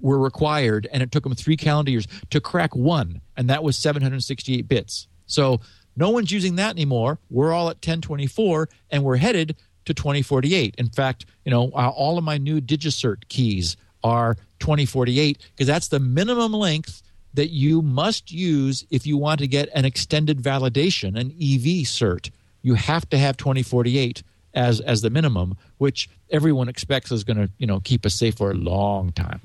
were 0.00 0.18
required, 0.18 0.88
and 0.92 1.02
it 1.02 1.12
took 1.12 1.24
them 1.24 1.34
three 1.34 1.56
calendar 1.56 1.90
years 1.90 2.06
to 2.30 2.40
crack 2.40 2.74
one, 2.74 3.20
and 3.36 3.50
that 3.50 3.62
was 3.62 3.76
768 3.76 4.66
bits. 4.66 5.08
So 5.26 5.60
no 5.96 6.10
one's 6.10 6.30
using 6.30 6.56
that 6.56 6.70
anymore. 6.70 7.18
We're 7.30 7.52
all 7.52 7.68
at 7.68 7.76
1024, 7.76 8.68
and 8.90 9.04
we're 9.04 9.16
headed 9.16 9.56
to 9.84 9.94
2048. 9.94 10.74
In 10.78 10.88
fact, 10.88 11.26
you 11.44 11.50
know, 11.50 11.70
uh, 11.74 11.88
all 11.88 12.18
of 12.18 12.24
my 12.24 12.38
new 12.38 12.60
DigiCert 12.60 13.28
keys 13.28 13.76
are 14.02 14.36
2048 14.60 15.38
because 15.50 15.66
that's 15.66 15.88
the 15.88 16.00
minimum 16.00 16.52
length 16.52 17.02
that 17.34 17.50
you 17.50 17.82
must 17.82 18.32
use 18.32 18.84
if 18.90 19.06
you 19.06 19.16
want 19.16 19.40
to 19.40 19.46
get 19.46 19.68
an 19.74 19.84
extended 19.84 20.42
validation, 20.42 21.18
an 21.18 21.30
EV 21.30 21.86
cert. 21.86 22.30
You 22.62 22.74
have 22.74 23.08
to 23.10 23.18
have 23.18 23.36
2048 23.36 24.22
as 24.54 24.80
as 24.80 25.02
the 25.02 25.10
minimum, 25.10 25.56
which 25.78 26.10
everyone 26.30 26.68
expects 26.68 27.12
is 27.12 27.24
going 27.24 27.36
to 27.36 27.50
you 27.58 27.66
know 27.66 27.80
keep 27.80 28.04
us 28.04 28.14
safe 28.14 28.36
for 28.36 28.50
a 28.50 28.54
long 28.54 29.12
time. 29.12 29.40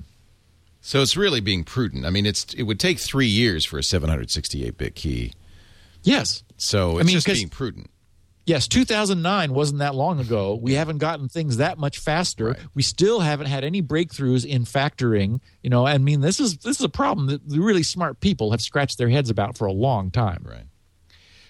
So 0.81 1.01
it's 1.01 1.17
really 1.17 1.39
being 1.39 1.63
prudent. 1.63 2.05
I 2.05 2.09
mean, 2.09 2.25
it's 2.25 2.53
it 2.53 2.63
would 2.63 2.79
take 2.79 2.99
three 2.99 3.27
years 3.27 3.65
for 3.65 3.77
a 3.77 3.83
768 3.83 4.77
bit 4.77 4.95
key. 4.95 5.33
Yes. 6.05 6.43
So 6.57 6.97
it's 6.97 7.01
I 7.01 7.03
mean, 7.07 7.13
just 7.13 7.27
being 7.27 7.49
prudent. 7.49 7.89
Yes, 8.45 8.67
2009 8.67 9.53
wasn't 9.53 9.79
that 9.79 9.95
long 9.95 10.19
ago. 10.19 10.53
We 10.61 10.73
haven't 10.73 10.99
gotten 10.99 11.27
things 11.27 11.57
that 11.57 11.79
much 11.79 11.97
faster. 11.97 12.49
Right. 12.49 12.59
We 12.75 12.83
still 12.83 13.19
haven't 13.19 13.47
had 13.47 13.63
any 13.63 13.81
breakthroughs 13.81 14.45
in 14.45 14.65
factoring. 14.65 15.41
You 15.63 15.71
know, 15.71 15.87
I 15.87 15.97
mean, 15.97 16.21
this 16.21 16.39
is 16.39 16.57
this 16.57 16.79
is 16.79 16.85
a 16.85 16.89
problem 16.89 17.27
that 17.27 17.49
the 17.49 17.59
really 17.59 17.81
smart 17.81 18.19
people 18.19 18.51
have 18.51 18.61
scratched 18.61 18.99
their 18.99 19.09
heads 19.09 19.31
about 19.31 19.57
for 19.57 19.65
a 19.65 19.73
long 19.73 20.11
time. 20.11 20.45
Right. 20.47 20.65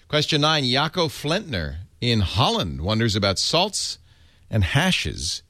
Question 0.08 0.40
nine: 0.40 0.64
Jaco 0.64 1.08
Flentner 1.08 1.80
in 2.00 2.20
Holland 2.20 2.80
wonders 2.80 3.14
about 3.14 3.38
salts 3.38 3.98
and 4.50 4.64
hashes 4.64 5.42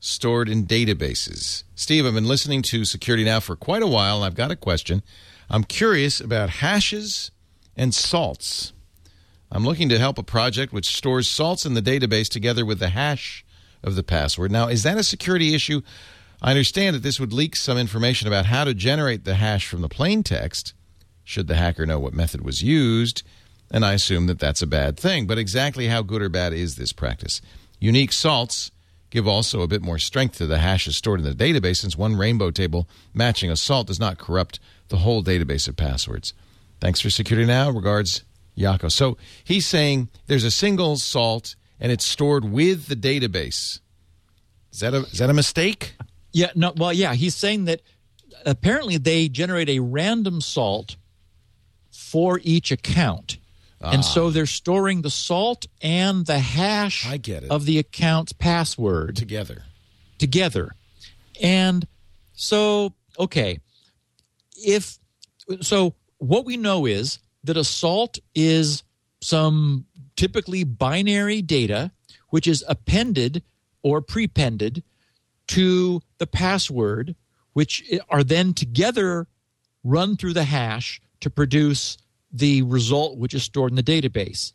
stored 0.00 0.48
in 0.48 0.66
databases. 0.66 1.64
Steve, 1.74 2.06
I've 2.06 2.14
been 2.14 2.28
listening 2.28 2.62
to 2.62 2.84
Security 2.86 3.24
Now 3.24 3.40
for 3.40 3.56
quite 3.56 3.82
a 3.82 3.86
while, 3.86 4.16
and 4.16 4.24
I've 4.24 4.34
got 4.34 4.50
a 4.50 4.56
question. 4.56 5.02
I'm 5.50 5.64
curious 5.64 6.20
about 6.20 6.48
hashes 6.48 7.30
and 7.76 7.94
salts. 7.94 8.72
I'm 9.50 9.64
looking 9.64 9.88
to 9.88 9.98
help 9.98 10.18
a 10.18 10.22
project 10.22 10.72
which 10.72 10.96
stores 10.96 11.28
salts 11.28 11.64
in 11.64 11.74
the 11.74 11.82
database 11.82 12.28
together 12.28 12.66
with 12.66 12.78
the 12.78 12.88
hash 12.88 13.44
of 13.82 13.94
the 13.94 14.02
password. 14.02 14.50
Now, 14.50 14.68
is 14.68 14.82
that 14.82 14.98
a 14.98 15.04
security 15.04 15.54
issue? 15.54 15.82
I 16.42 16.50
understand 16.50 16.96
that 16.96 17.02
this 17.02 17.20
would 17.20 17.32
leak 17.32 17.56
some 17.56 17.78
information 17.78 18.26
about 18.26 18.46
how 18.46 18.64
to 18.64 18.74
generate 18.74 19.24
the 19.24 19.36
hash 19.36 19.66
from 19.66 19.80
the 19.80 19.88
plain 19.88 20.22
text. 20.22 20.74
should 21.22 21.46
the 21.46 21.54
hacker 21.54 21.86
know 21.86 21.98
what 21.98 22.12
method 22.12 22.44
was 22.44 22.62
used. 22.62 23.22
And 23.70 23.84
I 23.84 23.94
assume 23.94 24.26
that 24.26 24.38
that's 24.38 24.60
a 24.60 24.66
bad 24.66 24.98
thing. 24.98 25.26
But 25.26 25.38
exactly 25.38 25.88
how 25.88 26.02
good 26.02 26.20
or 26.20 26.28
bad 26.28 26.52
is 26.52 26.76
this 26.76 26.92
practice? 26.92 27.40
Unique 27.80 28.12
salts 28.12 28.70
give 29.10 29.26
also 29.28 29.62
a 29.62 29.68
bit 29.68 29.80
more 29.80 29.98
strength 29.98 30.36
to 30.38 30.46
the 30.46 30.58
hashes 30.58 30.96
stored 30.96 31.20
in 31.20 31.26
the 31.26 31.32
database 31.32 31.76
since 31.76 31.96
one 31.96 32.16
rainbow 32.16 32.50
table 32.50 32.88
matching 33.14 33.50
a 33.50 33.56
salt 33.56 33.86
does 33.86 34.00
not 34.00 34.18
corrupt 34.18 34.58
the 34.88 34.98
whole 34.98 35.22
database 35.22 35.68
of 35.68 35.76
passwords. 35.76 36.34
Thanks 36.84 37.00
for 37.00 37.08
security 37.08 37.46
now. 37.46 37.70
Regards, 37.70 38.24
Yako. 38.58 38.92
So 38.92 39.16
he's 39.42 39.66
saying 39.66 40.10
there's 40.26 40.44
a 40.44 40.50
single 40.50 40.96
salt 40.96 41.56
and 41.80 41.90
it's 41.90 42.04
stored 42.04 42.44
with 42.44 42.88
the 42.88 42.94
database. 42.94 43.80
Is 44.70 44.80
that 44.80 44.92
a 44.92 44.98
is 44.98 45.16
that 45.16 45.30
a 45.30 45.32
mistake? 45.32 45.94
Yeah, 46.34 46.50
no, 46.54 46.74
well, 46.76 46.92
yeah, 46.92 47.14
he's 47.14 47.34
saying 47.34 47.64
that 47.64 47.80
apparently 48.44 48.98
they 48.98 49.30
generate 49.30 49.70
a 49.70 49.78
random 49.80 50.42
salt 50.42 50.96
for 51.90 52.38
each 52.42 52.70
account. 52.70 53.38
And 53.80 54.04
so 54.04 54.26
ah. 54.26 54.30
they're 54.30 54.44
storing 54.44 55.00
the 55.00 55.10
salt 55.10 55.64
and 55.80 56.26
the 56.26 56.38
hash 56.38 57.06
I 57.06 57.16
get 57.16 57.44
it. 57.44 57.50
of 57.50 57.64
the 57.64 57.78
account's 57.78 58.34
password 58.34 59.16
Together. 59.16 59.62
together. 60.18 60.74
And 61.40 61.88
so, 62.34 62.92
okay, 63.18 63.60
if 64.56 64.98
so, 65.62 65.94
what 66.28 66.44
we 66.44 66.56
know 66.56 66.86
is 66.86 67.18
that 67.44 67.56
a 67.56 67.64
salt 67.64 68.18
is 68.34 68.82
some 69.20 69.86
typically 70.16 70.64
binary 70.64 71.42
data 71.42 71.90
which 72.30 72.46
is 72.46 72.64
appended 72.68 73.42
or 73.82 74.00
prepended 74.00 74.82
to 75.46 76.00
the 76.18 76.26
password, 76.26 77.14
which 77.52 77.84
are 78.08 78.24
then 78.24 78.54
together 78.54 79.26
run 79.84 80.16
through 80.16 80.32
the 80.32 80.44
hash 80.44 81.00
to 81.20 81.30
produce 81.30 81.98
the 82.32 82.62
result 82.62 83.18
which 83.18 83.34
is 83.34 83.42
stored 83.42 83.70
in 83.70 83.76
the 83.76 83.82
database. 83.82 84.52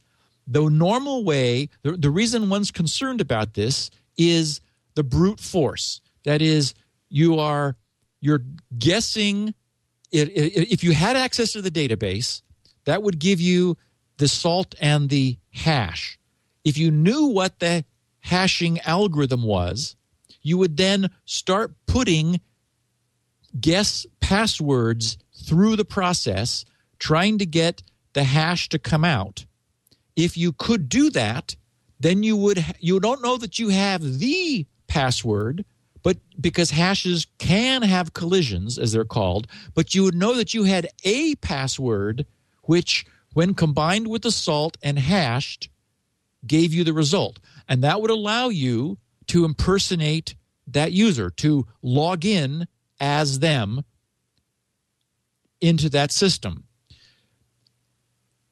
The 0.48 0.68
normal 0.68 1.24
way, 1.24 1.70
the, 1.84 1.92
the 1.92 2.10
reason 2.10 2.50
one's 2.50 2.72
concerned 2.72 3.22
about 3.22 3.54
this 3.54 3.92
is 4.18 4.60
the 4.96 5.04
brute 5.04 5.40
force. 5.40 6.02
That 6.26 6.42
is, 6.42 6.74
you 7.10 7.40
are 7.40 7.76
you're 8.22 8.44
guessing. 8.78 9.54
It, 10.12 10.30
it, 10.30 10.72
if 10.72 10.84
you 10.84 10.94
had 10.94 11.16
access 11.16 11.54
to 11.54 11.62
the 11.62 11.72
database, 11.72 12.42
that 12.86 13.04
would 13.04 13.20
give 13.20 13.40
you 13.40 13.78
the 14.18 14.28
salt 14.28 14.76
and 14.80 15.10
the 15.10 15.38
hash. 15.52 16.20
If 16.64 16.78
you 16.78 16.92
knew 16.92 17.28
what 17.28 17.60
the 17.60 17.86
hashing 18.20 18.80
algorithm 18.82 19.44
was, 19.44 19.96
you 20.42 20.58
would 20.58 20.78
then 20.78 21.10
start 21.26 21.74
putting 21.86 22.40
guess 23.60 24.06
passwords 24.20 25.18
through 25.46 25.76
the 25.76 25.86
process, 25.86 26.66
trying 27.00 27.38
to 27.40 27.46
get 27.46 27.84
the 28.14 28.24
hash 28.24 28.70
to 28.70 28.80
come 28.80 29.06
out. 29.06 29.46
If 30.16 30.38
you 30.38 30.52
could 30.52 30.90
do 30.90 31.10
that, 31.12 31.56
then 32.00 32.24
you 32.24 32.36
would 32.38 32.64
you 32.80 33.00
don't 33.00 33.22
know 33.22 33.38
that 33.38 33.60
you 33.60 33.70
have 33.70 34.20
the 34.20 34.66
password, 34.88 35.66
but 36.04 36.18
because 36.40 36.72
hashes 36.72 37.28
can 37.38 37.82
have 37.82 38.14
collisions 38.14 38.78
as 38.78 38.92
they're 38.92 39.06
called, 39.06 39.48
but 39.74 39.94
you 39.94 40.04
would 40.04 40.16
know 40.16 40.36
that 40.36 40.54
you 40.54 40.64
had 40.64 40.88
a 41.04 41.36
password 41.36 42.26
which 42.64 43.06
when 43.34 43.54
combined 43.54 44.08
with 44.08 44.22
the 44.22 44.32
salt 44.32 44.78
and 44.82 44.98
hashed 44.98 45.70
gave 46.46 46.74
you 46.74 46.84
the 46.84 46.94
result. 46.94 47.40
And 47.68 47.84
that 47.84 48.02
would 48.02 48.12
allow 48.12 48.50
you 48.50 48.98
to 49.28 49.46
impersonate 49.46 50.36
that 50.68 50.92
user, 50.92 51.30
to 51.30 51.68
log 51.82 52.26
in 52.26 52.68
as 53.00 53.40
them 53.40 53.84
into 55.62 55.90
that 55.90 56.12
system. 56.12 56.66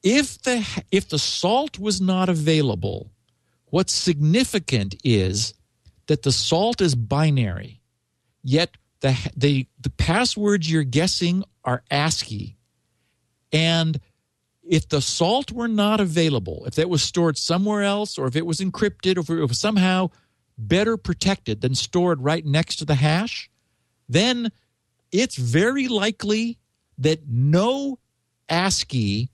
If 0.04 0.42
the 0.44 0.66
if 0.92 1.10
the 1.10 1.20
salt 1.20 1.80
was 1.80 2.00
not 2.00 2.30
available, 2.30 3.12
what's 3.66 3.94
significant 3.94 4.96
is 5.04 5.54
that 6.08 6.24
the 6.24 6.32
salt 6.32 6.82
is 6.82 6.96
binary, 6.96 7.82
yet 8.44 8.78
the 9.02 9.16
the 9.36 9.68
the 9.80 9.90
passwords 9.92 10.70
you're 10.70 10.84
guessing 10.84 11.44
are 11.64 11.84
ASCII. 11.92 12.58
And 13.52 14.00
if 14.64 14.90
the 14.90 15.02
salt 15.02 15.52
were 15.52 15.68
not 15.68 16.00
available, 16.00 16.66
if 16.66 16.78
it 16.78 16.90
was 16.90 17.02
stored 17.02 17.38
somewhere 17.38 17.84
else, 17.84 18.18
or 18.18 18.28
if 18.28 18.36
it 18.36 18.46
was 18.46 18.60
encrypted, 18.60 19.18
or 19.18 19.22
if 19.22 19.30
it 19.30 19.46
was 19.46 19.60
somehow 19.60 20.10
better 20.58 20.98
protected 20.98 21.62
than 21.62 21.76
stored 21.76 22.22
right 22.22 22.46
next 22.46 22.78
to 22.78 22.86
the 22.86 22.96
hash, 22.96 23.50
then 24.10 24.52
it's 25.12 25.36
very 25.36 25.88
likely 25.88 26.58
that 26.98 27.28
no 27.28 28.00
ASCII, 28.50 29.30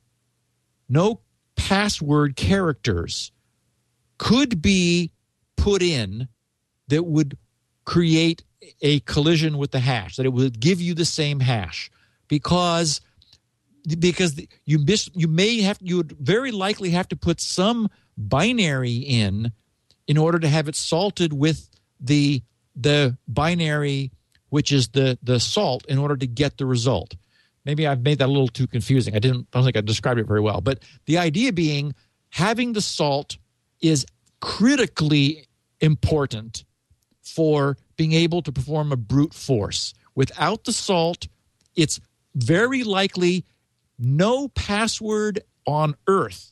no 0.89 1.21
password 1.55 2.35
characters 2.35 3.31
could 4.17 4.61
be 4.61 5.11
put 5.55 5.81
in 5.81 6.27
that 6.87 7.03
would 7.03 7.37
create 7.85 8.43
a 8.81 8.99
collision 9.01 9.57
with 9.57 9.71
the 9.71 9.79
hash, 9.79 10.15
that 10.15 10.25
it 10.25 10.33
would 10.33 10.59
give 10.59 10.81
you 10.81 10.93
the 10.93 11.05
same 11.05 11.39
hash 11.39 11.91
because 12.27 13.01
because 13.99 14.39
you 14.65 14.79
miss 14.79 15.09
you 15.13 15.27
may 15.27 15.61
have 15.61 15.77
you 15.81 15.97
would 15.97 16.13
very 16.13 16.51
likely 16.51 16.91
have 16.91 17.07
to 17.09 17.15
put 17.15 17.41
some 17.41 17.89
binary 18.17 18.95
in 18.95 19.51
in 20.07 20.17
order 20.17 20.39
to 20.39 20.47
have 20.47 20.67
it 20.67 20.75
salted 20.75 21.33
with 21.33 21.69
the 21.99 22.41
the 22.75 23.17
binary 23.27 24.11
which 24.49 24.71
is 24.71 24.89
the 24.89 25.17
the 25.21 25.39
salt 25.39 25.85
in 25.87 25.97
order 25.97 26.15
to 26.15 26.27
get 26.27 26.57
the 26.57 26.65
result. 26.65 27.15
Maybe 27.65 27.85
i've 27.87 28.01
made 28.01 28.19
that 28.19 28.27
a 28.27 28.31
little 28.31 28.47
too 28.47 28.67
confusing. 28.67 29.15
I 29.15 29.19
didn't 29.19 29.47
I 29.53 29.57
don't 29.57 29.65
think 29.65 29.77
i 29.77 29.81
described 29.81 30.19
it 30.19 30.27
very 30.27 30.41
well. 30.41 30.61
But 30.61 30.79
the 31.05 31.17
idea 31.17 31.51
being 31.51 31.93
having 32.29 32.73
the 32.73 32.81
salt 32.81 33.37
is 33.81 34.05
critically 34.39 35.47
important 35.81 36.63
for 37.23 37.77
being 37.95 38.13
able 38.13 38.41
to 38.41 38.51
perform 38.51 38.91
a 38.91 38.97
brute 38.97 39.33
force 39.33 39.93
without 40.15 40.63
the 40.65 40.73
salt 40.73 41.27
it's 41.75 41.99
very 42.35 42.83
likely 42.83 43.45
no 43.97 44.47
password 44.49 45.41
on 45.65 45.95
earth 46.07 46.51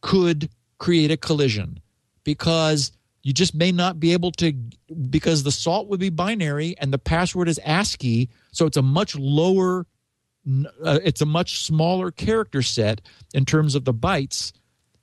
could 0.00 0.48
create 0.78 1.10
a 1.10 1.16
collision 1.16 1.80
because 2.24 2.92
you 3.22 3.32
just 3.32 3.54
may 3.54 3.72
not 3.72 3.98
be 3.98 4.12
able 4.12 4.30
to 4.32 4.52
because 5.08 5.42
the 5.42 5.50
salt 5.50 5.88
would 5.88 5.98
be 5.98 6.10
binary 6.10 6.76
and 6.78 6.92
the 6.92 6.98
password 6.98 7.48
is 7.48 7.58
ASCII, 7.64 8.28
so 8.52 8.66
it's 8.66 8.76
a 8.76 8.82
much 8.82 9.16
lower, 9.16 9.86
uh, 10.84 11.00
it's 11.02 11.22
a 11.22 11.26
much 11.26 11.64
smaller 11.64 12.10
character 12.10 12.60
set 12.60 13.00
in 13.32 13.46
terms 13.46 13.74
of 13.74 13.86
the 13.86 13.94
bytes. 13.94 14.52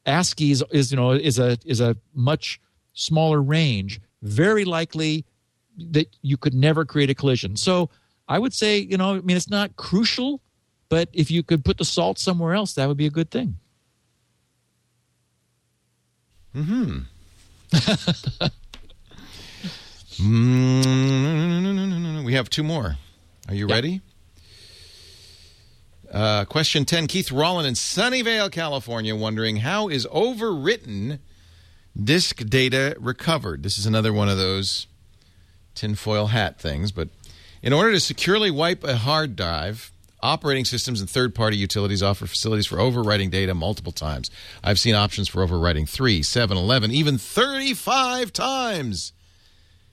ASCII 0.06 0.52
is, 0.52 0.64
is 0.72 0.91
you 0.91 0.98
know 0.98 1.12
is 1.12 1.40
a 1.40 1.58
is 1.66 1.82
a 1.82 1.98
much 2.14 2.62
smaller 2.94 3.41
range. 3.41 3.99
Very 4.22 4.65
likely 4.65 5.26
that 5.77 6.15
you 6.22 6.38
could 6.38 6.53
never 6.53 6.85
create 6.85 7.10
a 7.10 7.15
collision. 7.15 7.56
So 7.56 7.89
I 8.27 8.39
would 8.39 8.53
say 8.53 8.80
you 8.80 8.98
know 8.98 9.15
I 9.15 9.22
mean 9.22 9.38
it's 9.38 9.49
not 9.49 9.76
crucial, 9.76 10.41
but 10.89 11.10
if 11.14 11.31
you 11.31 11.43
could 11.43 11.65
put 11.65 11.77
the 11.77 11.85
salt 11.85 12.19
somewhere 12.19 12.53
else, 12.53 12.73
that 12.73 12.88
would 12.88 12.98
be 12.98 13.07
a 13.07 13.11
good 13.11 13.31
thing. 13.31 13.56
Mm, 16.53 17.06
we 22.26 22.34
have 22.34 22.49
two 22.49 22.64
more. 22.64 22.98
Are 23.48 23.56
you 23.56 23.68
ready? 23.68 24.02
Uh, 26.11 26.43
question 26.45 26.84
10 26.84 27.07
Keith 27.07 27.31
Rollin 27.31 27.65
in 27.65 27.73
Sunnyvale, 27.73 28.52
California, 28.52 29.15
wondering 29.15 29.57
how 29.57 29.88
is 29.88 30.06
overwritten 30.07 31.19
disk 32.01 32.45
data 32.47 32.95
recovered? 32.99 33.63
This 33.63 33.77
is 33.77 33.85
another 33.85 34.13
one 34.13 34.30
of 34.30 34.38
those 34.38 34.88
tinfoil 35.76 36.27
hat 36.27 36.59
things, 36.59 36.91
but 36.91 37.09
in 37.61 37.73
order 37.73 37.91
to 37.91 37.99
securely 37.99 38.51
wipe 38.51 38.84
a 38.84 38.97
hard 38.97 39.35
drive, 39.35 39.91
operating 40.23 40.65
systems 40.65 40.99
and 40.99 41.09
third 41.09 41.34
party 41.34 41.57
utilities 41.57 42.03
offer 42.03 42.26
facilities 42.27 42.68
for 42.68 42.77
overwriting 42.77 43.31
data 43.31 43.53
multiple 43.53 43.91
times. 43.91 44.30
I've 44.63 44.80
seen 44.80 44.95
options 44.95 45.27
for 45.27 45.45
overwriting 45.45 45.88
3, 45.89 46.22
7, 46.23 46.57
11, 46.57 46.91
even 46.91 47.18
35 47.18 48.31
times. 48.34 49.13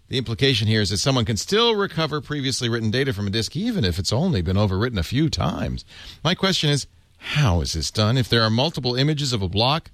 The 0.08 0.18
implication 0.18 0.68
here 0.68 0.80
is 0.80 0.90
that 0.90 0.98
someone 0.98 1.26
can 1.26 1.36
still 1.36 1.74
recover 1.74 2.20
previously 2.20 2.68
written 2.68 2.90
data 2.90 3.12
from 3.12 3.26
a 3.26 3.30
disk 3.30 3.56
even 3.56 3.84
if 3.84 3.98
it's 3.98 4.12
only 4.12 4.40
been 4.40 4.56
overwritten 4.56 4.98
a 4.98 5.02
few 5.02 5.28
times. 5.28 5.84
My 6.24 6.34
question 6.34 6.70
is 6.70 6.86
how 7.18 7.60
is 7.60 7.72
this 7.72 7.90
done? 7.90 8.16
If 8.16 8.28
there 8.28 8.42
are 8.42 8.50
multiple 8.50 8.94
images 8.94 9.32
of 9.32 9.42
a 9.42 9.48
block 9.48 9.90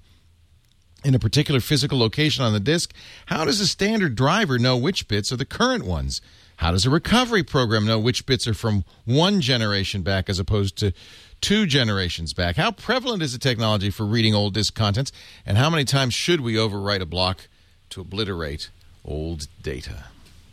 in 1.05 1.13
a 1.15 1.19
particular 1.19 1.59
physical 1.59 1.97
location 1.99 2.43
on 2.43 2.51
the 2.53 2.59
disk, 2.59 2.93
how 3.27 3.45
does 3.45 3.59
a 3.59 3.67
standard 3.67 4.15
driver 4.15 4.57
know 4.57 4.75
which 4.75 5.07
bits 5.07 5.31
are 5.31 5.37
the 5.37 5.45
current 5.45 5.85
ones? 5.85 6.19
How 6.57 6.71
does 6.71 6.85
a 6.85 6.89
recovery 6.89 7.43
program 7.43 7.85
know 7.85 7.99
which 7.99 8.25
bits 8.25 8.47
are 8.47 8.53
from 8.53 8.85
one 9.05 9.41
generation 9.41 10.01
back 10.01 10.29
as 10.29 10.39
opposed 10.39 10.77
to 10.77 10.93
two 11.41 11.65
generations 11.67 12.33
back? 12.33 12.55
How 12.55 12.71
prevalent 12.71 13.21
is 13.21 13.33
the 13.33 13.39
technology 13.39 13.89
for 13.89 14.05
reading 14.05 14.33
old 14.33 14.53
disk 14.53 14.73
contents? 14.73 15.11
And 15.45 15.57
how 15.57 15.69
many 15.69 15.85
times 15.85 16.13
should 16.13 16.41
we 16.41 16.55
overwrite 16.55 17.01
a 17.01 17.05
block 17.05 17.47
to 17.89 18.01
obliterate 18.01 18.69
old 19.03 19.47
data? 19.61 20.05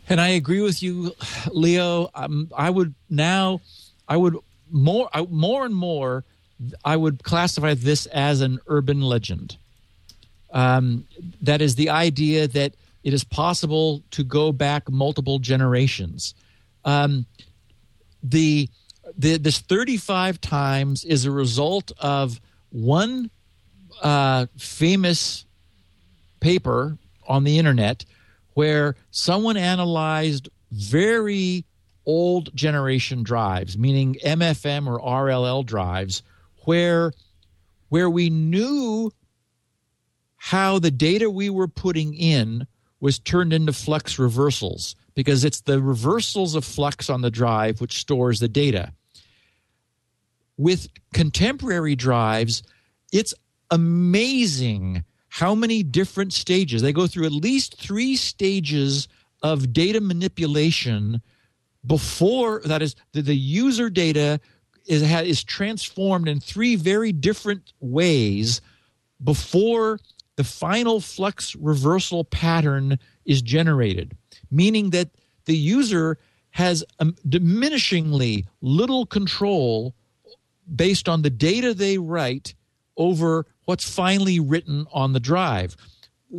And 0.09 0.19
I 0.19 0.27
agree 0.29 0.61
with 0.61 0.83
you, 0.83 1.15
Leo. 1.51 2.09
Um, 2.13 2.51
I 2.55 2.69
would 2.69 2.93
now, 3.09 3.61
I 4.07 4.17
would 4.17 4.37
more 4.69 5.09
I- 5.13 5.25
more 5.29 5.65
and 5.65 5.73
more 5.73 6.25
I 6.83 6.97
would 6.97 7.23
classify 7.23 7.73
this 7.73 8.05
as 8.07 8.41
an 8.41 8.59
urban 8.67 9.01
legend. 9.01 9.57
Um, 10.53 11.05
that 11.41 11.61
is 11.61 11.75
the 11.75 11.89
idea 11.89 12.47
that 12.47 12.75
it 13.03 13.13
is 13.13 13.23
possible 13.23 14.03
to 14.11 14.23
go 14.23 14.51
back 14.51 14.89
multiple 14.89 15.39
generations. 15.39 16.35
Um, 16.85 17.25
the, 18.21 18.69
the 19.17 19.37
this 19.37 19.59
35 19.59 20.39
times 20.39 21.03
is 21.03 21.25
a 21.25 21.31
result 21.31 21.91
of 21.99 22.39
one 22.69 23.29
uh, 24.01 24.45
famous 24.57 25.45
paper 26.39 26.97
on 27.27 27.43
the 27.43 27.57
internet 27.57 28.05
where 28.53 28.95
someone 29.11 29.57
analyzed 29.57 30.49
very 30.71 31.65
old 32.05 32.55
generation 32.55 33.23
drives, 33.23 33.77
meaning 33.77 34.17
MFM 34.25 34.87
or 34.87 34.99
RLL 34.99 35.65
drives, 35.65 36.21
where 36.65 37.13
where 37.89 38.09
we 38.09 38.29
knew 38.29 39.11
how 40.43 40.77
the 40.77 40.91
data 40.91 41.29
we 41.29 41.49
were 41.49 41.69
putting 41.69 42.13
in 42.13 42.67
was 42.99 43.17
turned 43.17 43.53
into 43.53 43.71
flux 43.71 44.19
reversals 44.19 44.93
because 45.15 45.45
it's 45.45 45.61
the 45.61 45.81
reversals 45.81 46.53
of 46.53 46.65
flux 46.65 47.09
on 47.09 47.21
the 47.21 47.31
drive 47.31 47.79
which 47.79 47.97
stores 47.97 48.41
the 48.41 48.49
data. 48.49 48.91
With 50.57 50.89
contemporary 51.13 51.95
drives, 51.95 52.61
it's 53.13 53.33
amazing 53.71 55.05
how 55.29 55.55
many 55.55 55.81
different 55.81 56.33
stages. 56.33 56.81
They 56.81 56.91
go 56.91 57.07
through 57.07 57.25
at 57.25 57.31
least 57.31 57.79
three 57.79 58.17
stages 58.17 59.07
of 59.43 59.71
data 59.71 60.01
manipulation 60.01 61.21
before 61.85 62.61
that 62.65 62.81
is 62.81 62.97
the, 63.13 63.21
the 63.21 63.33
user 63.33 63.89
data 63.89 64.41
is 64.87 65.03
is 65.03 65.41
transformed 65.41 66.27
in 66.27 66.41
three 66.41 66.75
very 66.75 67.13
different 67.13 67.71
ways 67.79 68.59
before 69.23 69.99
the 70.35 70.43
final 70.43 70.99
flux 70.99 71.55
reversal 71.55 72.23
pattern 72.23 72.97
is 73.25 73.41
generated 73.41 74.15
meaning 74.53 74.91
that 74.91 75.09
the 75.45 75.55
user 75.55 76.17
has 76.51 76.83
um, 76.99 77.15
diminishingly 77.27 78.45
little 78.61 79.05
control 79.05 79.95
based 80.73 81.09
on 81.09 81.23
the 81.23 81.29
data 81.29 81.73
they 81.73 81.97
write 81.97 82.53
over 82.95 83.45
what's 83.65 83.89
finally 83.89 84.39
written 84.39 84.85
on 84.93 85.13
the 85.13 85.19
drive. 85.19 85.75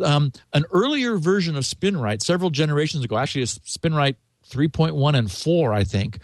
Um, 0.02 0.32
an 0.52 0.64
earlier 0.72 1.16
version 1.18 1.56
of 1.56 1.64
SpinRite, 1.64 2.22
several 2.22 2.50
generations 2.50 3.04
ago, 3.04 3.18
actually, 3.18 3.42
SpinRite 3.42 4.16
3.1 4.48 5.16
and 5.16 5.30
4, 5.30 5.72
I 5.72 5.84
think, 5.84 6.18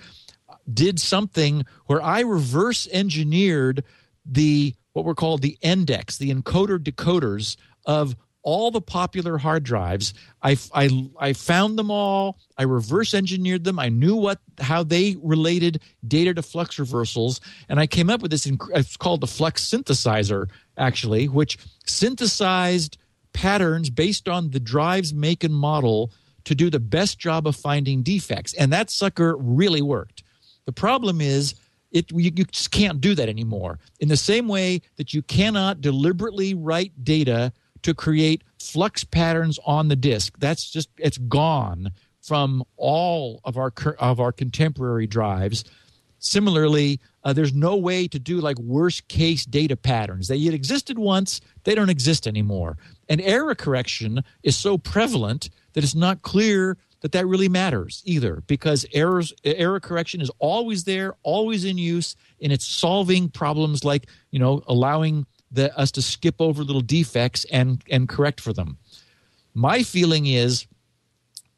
did 0.72 1.00
something 1.00 1.64
where 1.86 2.02
I 2.02 2.20
reverse 2.20 2.88
engineered 2.92 3.84
the 4.24 4.74
what 5.00 5.06
were 5.06 5.14
called 5.14 5.40
the 5.40 5.56
index, 5.62 6.18
the 6.18 6.30
encoder 6.30 6.78
decoders 6.78 7.56
of 7.86 8.14
all 8.42 8.70
the 8.70 8.82
popular 8.82 9.38
hard 9.38 9.62
drives. 9.62 10.12
I, 10.42 10.58
I, 10.74 11.08
I 11.18 11.32
found 11.32 11.78
them 11.78 11.90
all. 11.90 12.38
I 12.58 12.64
reverse 12.64 13.14
engineered 13.14 13.64
them. 13.64 13.78
I 13.78 13.88
knew 13.88 14.14
what 14.14 14.40
how 14.58 14.82
they 14.82 15.16
related 15.22 15.80
data 16.06 16.34
to 16.34 16.42
flux 16.42 16.78
reversals, 16.78 17.40
and 17.70 17.80
I 17.80 17.86
came 17.86 18.10
up 18.10 18.20
with 18.20 18.30
this. 18.30 18.46
It's 18.74 18.98
called 18.98 19.22
the 19.22 19.26
flux 19.26 19.66
synthesizer, 19.66 20.50
actually, 20.76 21.28
which 21.28 21.56
synthesized 21.86 22.98
patterns 23.32 23.88
based 23.88 24.28
on 24.28 24.50
the 24.50 24.60
drive's 24.60 25.14
make 25.14 25.44
and 25.44 25.54
model 25.54 26.12
to 26.44 26.54
do 26.54 26.68
the 26.68 26.80
best 26.80 27.18
job 27.18 27.46
of 27.46 27.56
finding 27.56 28.02
defects. 28.02 28.52
And 28.52 28.70
that 28.72 28.90
sucker 28.90 29.34
really 29.36 29.82
worked. 29.82 30.24
The 30.66 30.72
problem 30.72 31.22
is 31.22 31.54
it 31.90 32.10
you, 32.10 32.32
you 32.34 32.44
just 32.44 32.70
can't 32.70 33.00
do 33.00 33.14
that 33.14 33.28
anymore. 33.28 33.78
In 34.00 34.08
the 34.08 34.16
same 34.16 34.48
way 34.48 34.82
that 34.96 35.12
you 35.14 35.22
cannot 35.22 35.80
deliberately 35.80 36.54
write 36.54 37.04
data 37.04 37.52
to 37.82 37.94
create 37.94 38.42
flux 38.58 39.04
patterns 39.04 39.58
on 39.64 39.88
the 39.88 39.96
disk. 39.96 40.34
That's 40.38 40.70
just 40.70 40.88
it's 40.98 41.18
gone 41.18 41.92
from 42.22 42.62
all 42.76 43.40
of 43.44 43.56
our 43.56 43.72
of 43.98 44.20
our 44.20 44.32
contemporary 44.32 45.06
drives. 45.06 45.64
Similarly, 46.18 47.00
uh, 47.24 47.32
there's 47.32 47.54
no 47.54 47.76
way 47.76 48.06
to 48.08 48.18
do 48.18 48.40
like 48.40 48.58
worst 48.58 49.08
case 49.08 49.46
data 49.46 49.76
patterns. 49.76 50.28
They 50.28 50.38
had 50.40 50.52
existed 50.52 50.98
once, 50.98 51.40
they 51.64 51.74
don't 51.74 51.88
exist 51.88 52.26
anymore. 52.26 52.76
And 53.08 53.22
error 53.22 53.54
correction 53.54 54.22
is 54.42 54.54
so 54.54 54.76
prevalent 54.76 55.48
that 55.72 55.82
it's 55.82 55.94
not 55.94 56.20
clear 56.20 56.76
that 57.00 57.12
that 57.12 57.26
really 57.26 57.48
matters 57.48 58.02
either 58.04 58.42
because 58.46 58.86
errors 58.92 59.32
error 59.44 59.80
correction 59.80 60.20
is 60.20 60.30
always 60.38 60.84
there, 60.84 61.14
always 61.22 61.64
in 61.64 61.78
use, 61.78 62.16
and 62.42 62.52
it's 62.52 62.66
solving 62.66 63.28
problems 63.28 63.84
like, 63.84 64.06
you 64.30 64.38
know, 64.38 64.62
allowing 64.66 65.26
the, 65.50 65.76
us 65.78 65.90
to 65.92 66.02
skip 66.02 66.36
over 66.38 66.62
little 66.62 66.82
defects 66.82 67.44
and 67.50 67.82
and 67.90 68.08
correct 68.08 68.40
for 68.40 68.52
them. 68.52 68.78
My 69.54 69.82
feeling 69.82 70.26
is 70.26 70.66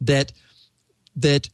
that 0.01 0.33
that 1.17 1.49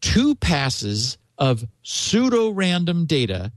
two 0.00 0.34
passes 0.36 1.18
of 1.38 1.64
pseudo 1.82 2.50
random 2.50 3.06
data 3.06 3.52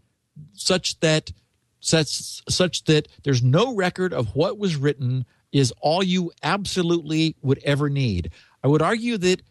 such 0.53 0.99
that 0.99 1.31
such 1.80 2.41
such 2.49 2.84
that 2.85 3.07
there's 3.23 3.43
no 3.43 3.76
record 3.76 4.13
of 4.13 4.35
what 4.35 4.57
was 4.57 4.76
written 4.76 5.26
is 5.51 5.72
all 5.80 6.03
you 6.03 6.31
absolutely 6.43 7.35
would 7.41 7.59
ever 7.63 7.89
need. 7.89 8.31
I 8.65 8.67
would 8.67 8.81
argue 8.81 9.19
that 9.19 9.43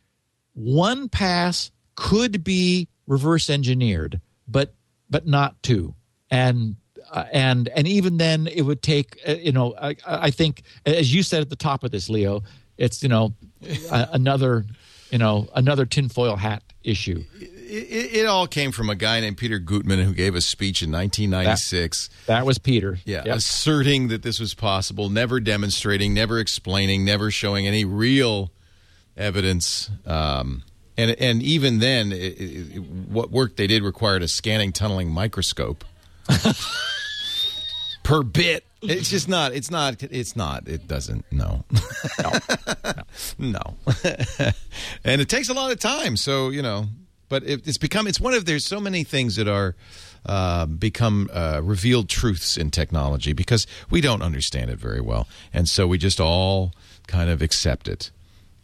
one 0.54 1.08
pass 1.08 1.70
could 1.94 2.42
be 2.42 2.88
reverse 3.06 3.48
engineered, 3.48 4.20
but 4.48 4.74
but 5.08 5.24
not 5.24 5.62
two. 5.62 5.94
And 6.32 6.74
uh, 7.12 7.26
and 7.32 7.68
and 7.68 7.86
even 7.86 8.16
then 8.16 8.48
it 8.48 8.62
would 8.62 8.82
take 8.82 9.20
uh, 9.24 9.34
you 9.34 9.52
know 9.52 9.72
I, 9.80 9.94
I 10.04 10.32
think 10.32 10.64
as 10.84 11.14
you 11.14 11.22
said 11.22 11.42
at 11.42 11.48
the 11.48 11.54
top 11.54 11.84
of 11.84 11.92
this 11.92 12.10
leo 12.10 12.42
it's 12.76 13.04
you 13.04 13.08
know 13.08 13.34
a, 13.92 14.08
another 14.14 14.64
you 15.10 15.18
know 15.18 15.46
another 15.54 15.86
tinfoil 15.86 16.34
hat 16.34 16.64
issue 16.82 17.22
it, 17.66 18.16
it, 18.16 18.26
all 18.26 18.46
came 18.46 18.72
from 18.72 18.90
a 18.90 18.94
guy 18.94 19.20
named 19.20 19.36
Peter 19.36 19.60
Gutmann 19.60 20.02
who 20.02 20.12
gave 20.12 20.34
a 20.34 20.40
speech 20.40 20.82
in 20.82 20.92
1996. 20.92 22.08
That, 22.26 22.38
that 22.38 22.46
was 22.46 22.58
Peter. 22.58 22.98
Yeah, 23.04 23.22
yep. 23.24 23.36
asserting 23.36 24.08
that 24.08 24.22
this 24.22 24.38
was 24.38 24.54
possible, 24.54 25.08
never 25.08 25.40
demonstrating, 25.40 26.14
never 26.14 26.38
explaining, 26.38 27.04
never 27.04 27.30
showing 27.30 27.66
any 27.66 27.84
real 27.84 28.52
evidence. 29.16 29.90
Um, 30.06 30.62
and 30.96 31.10
and 31.18 31.42
even 31.42 31.80
then, 31.80 32.12
it, 32.12 32.40
it, 32.40 32.78
what 32.80 33.30
work 33.30 33.56
they 33.56 33.66
did 33.66 33.82
required 33.82 34.22
a 34.22 34.28
scanning 34.28 34.72
tunneling 34.72 35.10
microscope. 35.10 35.84
per 38.04 38.22
bit. 38.22 38.64
It's 38.82 39.10
just 39.10 39.28
not. 39.28 39.52
It's 39.52 39.70
not. 39.70 40.02
It's 40.02 40.36
not. 40.36 40.68
It 40.68 40.86
doesn't. 40.86 41.24
No. 41.32 41.64
No. 42.22 42.32
no. 43.38 43.50
no. 43.50 43.76
and 45.04 45.20
it 45.20 45.28
takes 45.28 45.48
a 45.48 45.54
lot 45.54 45.72
of 45.72 45.80
time. 45.80 46.16
So 46.16 46.50
you 46.50 46.62
know, 46.62 46.86
but 47.28 47.42
it, 47.42 47.66
it's 47.66 47.78
become. 47.78 48.06
It's 48.06 48.20
one 48.20 48.34
of. 48.34 48.44
There's 48.44 48.64
so 48.64 48.78
many 48.78 49.02
things 49.02 49.36
that 49.36 49.48
are. 49.48 49.74
Uh, 50.26 50.64
become 50.64 51.28
uh, 51.34 51.60
revealed 51.62 52.08
truths 52.08 52.56
in 52.56 52.70
technology 52.70 53.34
because 53.34 53.66
we 53.90 54.00
don't 54.00 54.22
understand 54.22 54.70
it 54.70 54.78
very 54.78 54.98
well, 54.98 55.28
and 55.52 55.68
so 55.68 55.86
we 55.86 55.98
just 55.98 56.18
all 56.18 56.72
kind 57.06 57.28
of 57.28 57.42
accept 57.42 57.88
it. 57.88 58.10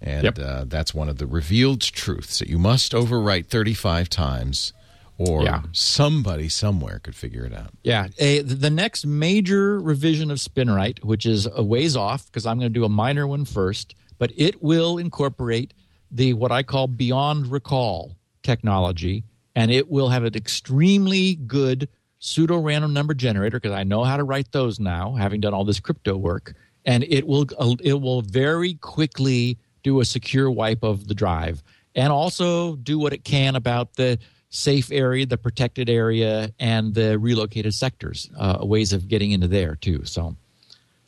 And 0.01 0.24
yep. 0.24 0.39
uh, 0.39 0.64
that's 0.66 0.94
one 0.94 1.09
of 1.09 1.18
the 1.18 1.27
revealed 1.27 1.82
truths 1.82 2.39
that 2.39 2.48
you 2.48 2.59
must 2.59 2.93
overwrite 2.93 3.47
35 3.47 4.09
times 4.09 4.72
or 5.18 5.43
yeah. 5.43 5.62
somebody 5.72 6.48
somewhere 6.48 6.98
could 6.98 7.14
figure 7.14 7.44
it 7.44 7.52
out. 7.52 7.70
Yeah. 7.85 8.09
A, 8.18 8.40
the 8.40 8.70
next 8.70 9.05
major 9.05 9.78
revision 9.78 10.31
of 10.31 10.39
SpinRite, 10.39 11.05
which 11.05 11.27
is 11.27 11.47
a 11.55 11.62
ways 11.62 11.94
off 11.94 12.24
because 12.27 12.47
I'm 12.47 12.59
going 12.59 12.72
to 12.72 12.78
do 12.78 12.86
a 12.86 12.89
minor 12.89 13.27
one 13.27 13.44
first, 13.44 13.94
but 14.18 14.32
it 14.36 14.62
will 14.62 14.97
incorporate 14.97 15.74
the 16.10 16.32
what 16.32 16.51
I 16.51 16.62
call 16.62 16.86
beyond 16.89 17.48
recall 17.48 18.16
technology, 18.43 19.24
and 19.55 19.70
it 19.70 19.90
will 19.90 20.09
have 20.09 20.24
an 20.24 20.35
extremely 20.35 21.35
good 21.35 21.89
pseudo 22.18 22.59
random 22.59 22.93
number 22.94 23.14
generator 23.14 23.60
because 23.60 23.77
I 23.77 23.85
know 23.85 24.05
how 24.05 24.16
to 24.16 24.24
write 24.24 24.52
those 24.52 24.81
now, 24.81 25.14
having 25.14 25.40
done 25.40 25.55
all 25.55 25.64
this 25.64 25.81
crypto 25.81 26.16
work, 26.16 26.55
and 26.86 27.05
it 27.05 27.27
will 27.27 27.47
it 27.82 28.01
will 28.01 28.22
very 28.22 28.74
quickly 28.74 29.59
do 29.82 30.01
a 30.01 30.05
secure 30.05 30.51
wipe 30.51 30.82
of 30.82 31.09
the 31.09 31.15
drive 31.15 31.62
and 31.94 32.12
also 32.12 32.77
do 32.77 32.98
what 32.98 33.12
it 33.12 33.24
can 33.24 33.57
about 33.57 33.94
the 33.94 34.19
safe 34.51 34.90
area, 34.90 35.27
the 35.27 35.39
protected 35.39 35.89
area, 35.89 36.52
and 36.59 36.94
the 36.94 37.19
relocated 37.19 37.73
sectors, 37.73 38.28
uh, 38.36 38.59
ways 38.62 38.93
of 38.93 39.09
getting 39.09 39.31
into 39.31 39.48
there 39.48 39.77
too. 39.77 40.05
So, 40.05 40.36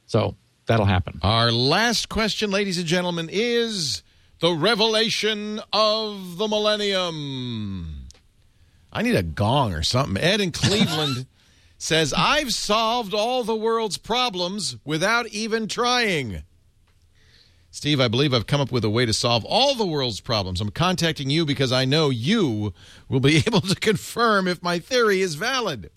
so 0.07 0.37
that'll 0.67 0.87
happen. 0.87 1.19
Our 1.23 1.51
last 1.51 2.09
question, 2.09 2.51
ladies 2.51 2.79
and 2.79 2.87
gentlemen, 2.87 3.29
is 3.31 4.03
the 4.39 4.53
revelation 4.53 5.61
of 5.73 6.37
the 6.37 6.49
millennium. 6.49 8.07
I 8.93 9.03
need 9.03 9.17
a 9.17 9.23
gong 9.23 9.73
or 9.73 9.83
something. 9.83 10.23
Ed 10.23 10.41
in 10.41 10.53
Cleveland 10.53 11.27
says, 11.79 12.13
I've 12.17 12.53
solved 12.53 13.15
all 13.15 13.43
the 13.43 13.57
world's 13.57 13.99
problems 13.99 14.77
without 14.85 15.27
even 15.29 15.67
trying. 15.67 16.43
Steve, 17.75 18.03
I 18.03 18.09
believe 18.09 18.35
I've 18.35 18.47
come 18.47 18.61
up 18.61 18.71
with 18.71 18.85
a 18.85 18.91
way 18.91 19.07
to 19.07 19.15
solve 19.15 19.47
all 19.47 19.75
the 19.75 19.87
world's 19.87 20.21
problems. 20.21 20.61
I'm 20.61 20.71
contacting 20.71 21.31
you 21.31 21.47
because 21.47 21.73
I 21.73 21.87
know 21.87 22.11
you 22.11 22.75
will 23.09 23.19
be 23.19 23.37
able 23.47 23.63
to 23.63 23.75
confirm 23.75 24.47
if 24.47 24.63
my 24.63 24.79
theory 24.79 25.23
is 25.23 25.37
valid. 25.37 25.91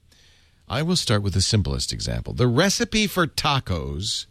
I 0.70 0.82
will 0.82 0.96
start 0.96 1.22
with 1.22 1.34
the 1.34 1.42
simplest 1.42 1.92
example. 1.92 2.34
The 2.34 2.48
recipe 2.48 3.08
for 3.08 3.28
tacos, 3.28 4.26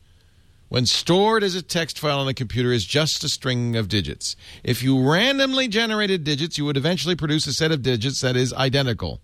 when 0.71 0.87
stored 0.87 1.45
as 1.45 1.55
a 1.55 1.61
text 1.61 1.99
file 1.99 2.19
on 2.19 2.29
a 2.29 2.35
computer, 2.35 2.73
is 2.73 2.87
just 2.87 3.23
a 3.23 3.29
string 3.29 3.77
of 3.77 3.89
digits. 3.89 4.37
If 4.65 4.83
you 4.83 5.07
randomly 5.07 5.69
generated 5.69 6.25
digits, 6.25 6.57
you 6.57 6.65
would 6.65 6.79
eventually 6.79 7.15
produce 7.15 7.47
a 7.47 7.53
set 7.53 7.71
of 7.71 7.83
digits 7.83 8.23
that 8.23 8.37
is 8.37 8.55
identical. 8.55 9.21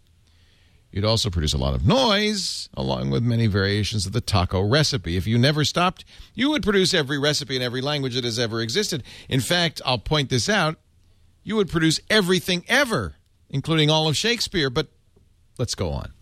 You'd 0.92 1.04
also 1.04 1.30
produce 1.30 1.52
a 1.52 1.58
lot 1.58 1.74
of 1.74 1.86
noise, 1.86 2.68
along 2.74 3.10
with 3.10 3.22
many 3.22 3.46
variations 3.46 4.06
of 4.06 4.12
the 4.12 4.20
taco 4.20 4.60
recipe. 4.60 5.16
If 5.16 5.26
you 5.26 5.38
never 5.38 5.64
stopped, 5.64 6.04
you 6.34 6.50
would 6.50 6.64
produce 6.64 6.92
every 6.92 7.18
recipe 7.18 7.54
in 7.54 7.62
every 7.62 7.80
language 7.80 8.14
that 8.14 8.24
has 8.24 8.38
ever 8.38 8.60
existed. 8.60 9.04
In 9.28 9.40
fact, 9.40 9.80
I'll 9.84 9.98
point 9.98 10.30
this 10.30 10.48
out 10.48 10.76
you 11.42 11.56
would 11.56 11.70
produce 11.70 12.00
everything 12.10 12.64
ever, 12.68 13.14
including 13.48 13.90
all 13.90 14.08
of 14.08 14.16
Shakespeare. 14.16 14.70
But 14.70 14.88
let's 15.58 15.74
go 15.74 15.90
on. 15.90 16.12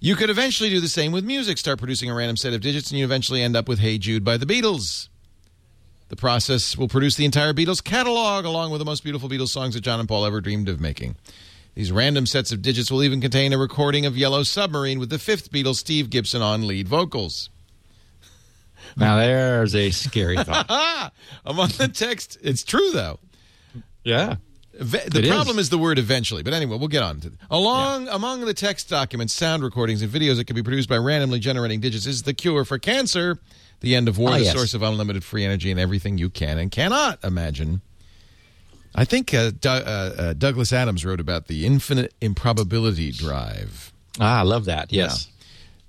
You 0.00 0.16
could 0.16 0.30
eventually 0.30 0.70
do 0.70 0.80
the 0.80 0.88
same 0.88 1.12
with 1.12 1.24
music, 1.24 1.58
start 1.58 1.78
producing 1.78 2.10
a 2.10 2.14
random 2.14 2.36
set 2.36 2.54
of 2.54 2.60
digits, 2.60 2.90
and 2.90 2.98
you 2.98 3.04
eventually 3.04 3.42
end 3.42 3.54
up 3.54 3.68
with 3.68 3.78
Hey 3.78 3.98
Jude 3.98 4.24
by 4.24 4.36
the 4.36 4.46
Beatles. 4.46 5.08
The 6.08 6.16
process 6.16 6.76
will 6.76 6.88
produce 6.88 7.16
the 7.16 7.24
entire 7.24 7.52
Beatles 7.52 7.84
catalog, 7.84 8.44
along 8.44 8.70
with 8.70 8.80
the 8.80 8.84
most 8.84 9.04
beautiful 9.04 9.28
Beatles 9.28 9.48
songs 9.48 9.74
that 9.74 9.82
John 9.82 10.00
and 10.00 10.08
Paul 10.08 10.24
ever 10.24 10.40
dreamed 10.40 10.68
of 10.68 10.80
making. 10.80 11.16
These 11.74 11.92
random 11.92 12.26
sets 12.26 12.52
of 12.52 12.62
digits 12.62 12.90
will 12.90 13.02
even 13.02 13.20
contain 13.20 13.52
a 13.52 13.58
recording 13.58 14.04
of 14.04 14.16
Yellow 14.16 14.42
Submarine 14.42 14.98
with 14.98 15.08
the 15.10 15.18
fifth 15.18 15.50
Beatle, 15.52 15.74
Steve 15.74 16.10
Gibson, 16.10 16.42
on 16.42 16.66
lead 16.66 16.88
vocals. 16.88 17.48
Now 18.96 19.16
there's 19.16 19.74
a 19.74 19.90
scary 19.90 20.36
thought. 20.44 21.12
Among 21.44 21.68
the 21.78 21.88
text, 21.88 22.38
it's 22.42 22.64
true 22.64 22.90
though. 22.92 23.18
yeah. 24.04 24.36
The 24.72 25.18
It 25.22 25.28
problem 25.28 25.58
is. 25.58 25.66
is. 25.66 25.70
the 25.70 25.76
word 25.78 25.98
eventually, 25.98 26.42
but 26.42 26.54
anyway, 26.54 26.78
we'll 26.78 26.88
get 26.88 27.02
on 27.02 27.20
to 27.20 27.28
it. 27.28 27.34
Along 27.50 28.08
among 28.08 28.46
the 28.46 28.54
text 28.54 28.88
documents, 28.88 29.34
sound 29.34 29.62
recordings, 29.62 30.00
and 30.00 30.10
videos 30.10 30.36
that 30.36 30.46
can 30.46 30.56
be 30.56 30.62
produced 30.62 30.88
by 30.88 30.96
randomly 30.96 31.38
generating 31.38 31.80
digits 31.80 32.06
is 32.06 32.22
the 32.22 32.32
cure 32.32 32.64
for 32.64 32.78
cancer, 32.78 33.38
the 33.80 33.94
end 33.94 34.08
of 34.08 34.16
war, 34.16 34.30
Ah, 34.30 34.38
the 34.38 34.44
yes. 34.44 34.54
source 34.54 34.72
of 34.72 34.82
unlimited 34.82 35.22
free 35.22 35.44
energy, 35.44 35.70
and 35.70 35.78
everything 35.78 36.16
you 36.16 36.30
can 36.30 36.56
and 36.58 36.70
cannot 36.70 37.22
imagine. 37.22 37.82
I 38.94 39.04
think 39.04 39.32
uh, 39.32 39.50
Du- 39.50 39.68
uh, 39.68 40.14
uh, 40.18 40.32
Douglas 40.34 40.72
Adams 40.72 41.04
wrote 41.04 41.20
about 41.20 41.46
the 41.46 41.64
infinite 41.64 42.12
improbability 42.20 43.12
drive. 43.12 43.92
Ah, 44.18 44.40
I 44.40 44.42
love 44.42 44.64
that. 44.64 44.92
Yes. 44.92 45.28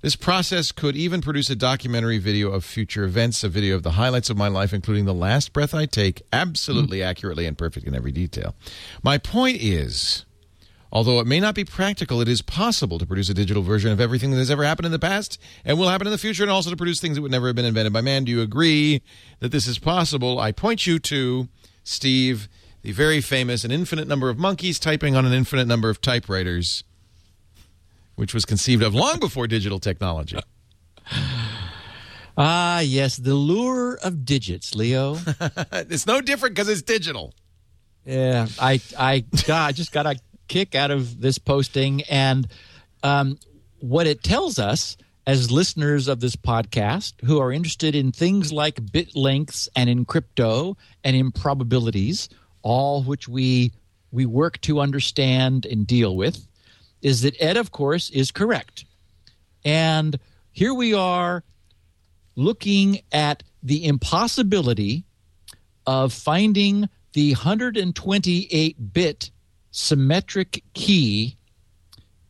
This 0.02 0.16
process 0.16 0.72
could 0.72 0.96
even 0.96 1.20
produce 1.20 1.48
a 1.48 1.54
documentary 1.54 2.18
video 2.18 2.50
of 2.50 2.64
future 2.64 3.04
events, 3.04 3.44
a 3.44 3.48
video 3.48 3.76
of 3.76 3.84
the 3.84 3.92
highlights 3.92 4.30
of 4.30 4.36
my 4.36 4.48
life, 4.48 4.72
including 4.72 5.04
the 5.04 5.14
last 5.14 5.52
breath 5.52 5.74
I 5.74 5.86
take, 5.86 6.22
absolutely 6.32 7.02
accurately 7.04 7.46
and 7.46 7.56
perfect 7.56 7.86
in 7.86 7.94
every 7.94 8.10
detail. 8.10 8.56
My 9.04 9.16
point 9.16 9.58
is, 9.60 10.24
although 10.90 11.20
it 11.20 11.26
may 11.28 11.38
not 11.38 11.54
be 11.54 11.64
practical, 11.64 12.20
it 12.20 12.26
is 12.26 12.42
possible 12.42 12.98
to 12.98 13.06
produce 13.06 13.28
a 13.28 13.34
digital 13.34 13.62
version 13.62 13.92
of 13.92 14.00
everything 14.00 14.32
that 14.32 14.38
has 14.38 14.50
ever 14.50 14.64
happened 14.64 14.86
in 14.86 14.92
the 14.92 14.98
past 14.98 15.40
and 15.64 15.78
will 15.78 15.88
happen 15.88 16.08
in 16.08 16.12
the 16.12 16.18
future, 16.18 16.42
and 16.42 16.50
also 16.50 16.70
to 16.70 16.76
produce 16.76 17.00
things 17.00 17.14
that 17.14 17.22
would 17.22 17.30
never 17.30 17.46
have 17.46 17.56
been 17.56 17.64
invented 17.64 17.92
by 17.92 18.00
man. 18.00 18.24
Do 18.24 18.32
you 18.32 18.42
agree 18.42 19.02
that 19.38 19.52
this 19.52 19.68
is 19.68 19.78
possible? 19.78 20.40
I 20.40 20.50
point 20.50 20.84
you 20.84 20.98
to 20.98 21.48
Steve, 21.84 22.48
the 22.82 22.92
very 22.92 23.20
famous 23.20 23.64
An 23.64 23.70
Infinite 23.70 24.08
Number 24.08 24.28
of 24.28 24.38
Monkeys 24.38 24.78
Typing 24.78 25.16
on 25.16 25.24
an 25.24 25.32
Infinite 25.32 25.66
Number 25.66 25.88
of 25.88 26.00
Typewriters 26.00 26.84
which 28.14 28.34
was 28.34 28.44
conceived 28.44 28.82
of 28.82 28.94
long 28.94 29.18
before 29.18 29.46
digital 29.46 29.78
technology. 29.78 30.38
Ah, 32.34 32.80
yes. 32.80 33.18
The 33.18 33.34
lure 33.34 33.96
of 33.96 34.24
digits, 34.24 34.74
Leo. 34.74 35.18
it's 35.72 36.06
no 36.06 36.22
different 36.22 36.54
because 36.54 36.66
it's 36.70 36.80
digital. 36.80 37.34
Yeah, 38.06 38.46
I 38.58 38.80
I 38.98 39.20
God, 39.46 39.68
I 39.68 39.72
just 39.72 39.92
got 39.92 40.06
a 40.06 40.18
kick 40.48 40.74
out 40.74 40.90
of 40.90 41.20
this 41.20 41.36
posting, 41.36 42.00
and 42.04 42.48
um, 43.02 43.38
what 43.80 44.06
it 44.06 44.22
tells 44.22 44.58
us 44.58 44.96
as 45.26 45.50
listeners 45.50 46.08
of 46.08 46.20
this 46.20 46.34
podcast 46.34 47.12
who 47.22 47.38
are 47.38 47.52
interested 47.52 47.94
in 47.94 48.12
things 48.12 48.50
like 48.50 48.90
bit 48.90 49.14
lengths 49.14 49.68
and 49.76 49.90
in 49.90 50.06
crypto 50.06 50.78
and 51.04 51.14
in 51.14 51.32
probabilities, 51.32 52.30
all 52.62 53.02
which 53.02 53.28
we 53.28 53.72
we 54.10 54.26
work 54.26 54.60
to 54.60 54.80
understand 54.80 55.64
and 55.66 55.86
deal 55.86 56.16
with, 56.16 56.46
is 57.00 57.22
that 57.22 57.34
Ed, 57.40 57.56
of 57.56 57.70
course, 57.70 58.10
is 58.10 58.30
correct, 58.30 58.84
and 59.64 60.18
here 60.52 60.74
we 60.74 60.92
are 60.94 61.44
looking 62.36 63.00
at 63.10 63.42
the 63.62 63.86
impossibility 63.86 65.04
of 65.86 66.12
finding 66.12 66.88
the 67.12 67.32
128 67.32 68.92
bit 68.92 69.30
symmetric 69.70 70.62
key 70.74 71.36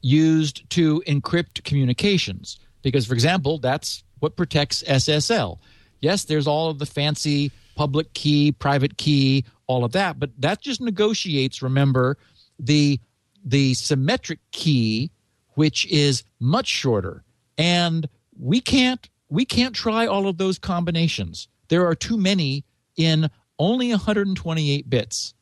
used 0.00 0.68
to 0.70 1.02
encrypt 1.06 1.62
communications. 1.64 2.58
Because, 2.82 3.06
for 3.06 3.14
example, 3.14 3.58
that's 3.58 4.02
what 4.18 4.36
protects 4.36 4.82
SSL. 4.82 5.58
Yes, 6.00 6.24
there's 6.24 6.46
all 6.46 6.70
of 6.70 6.78
the 6.78 6.86
fancy 6.86 7.52
public 7.76 8.12
key, 8.12 8.52
private 8.52 8.96
key, 8.96 9.44
all 9.72 9.84
of 9.84 9.92
that, 9.92 10.18
but 10.18 10.30
that 10.38 10.60
just 10.60 10.80
negotiates, 10.80 11.62
remember, 11.62 12.18
the 12.58 13.00
the 13.44 13.74
symmetric 13.74 14.38
key, 14.52 15.10
which 15.54 15.86
is 15.86 16.22
much 16.38 16.68
shorter. 16.68 17.24
And 17.58 18.08
we 18.38 18.60
can't 18.60 19.08
we 19.28 19.44
can't 19.44 19.74
try 19.74 20.06
all 20.06 20.28
of 20.28 20.36
those 20.36 20.58
combinations. 20.58 21.48
There 21.68 21.86
are 21.86 21.94
too 21.94 22.18
many 22.18 22.64
in 22.96 23.30
only 23.58 23.88
128 23.90 24.90
bits. 24.90 25.34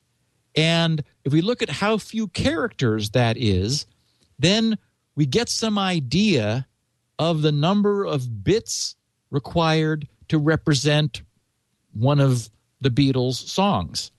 And 0.56 1.02
if 1.24 1.32
we 1.32 1.40
look 1.40 1.62
at 1.62 1.70
how 1.70 1.98
few 1.98 2.28
characters 2.28 3.10
that 3.10 3.36
is, 3.36 3.86
then 4.38 4.78
we 5.16 5.26
get 5.26 5.48
some 5.48 5.78
idea 5.78 6.66
of 7.18 7.42
the 7.42 7.52
number 7.52 8.04
of 8.04 8.44
bits 8.44 8.96
required 9.30 10.08
to 10.28 10.38
represent 10.38 11.22
one 11.92 12.20
of 12.20 12.48
the 12.80 12.90
Beatles 12.90 13.34
songs. 13.34 14.12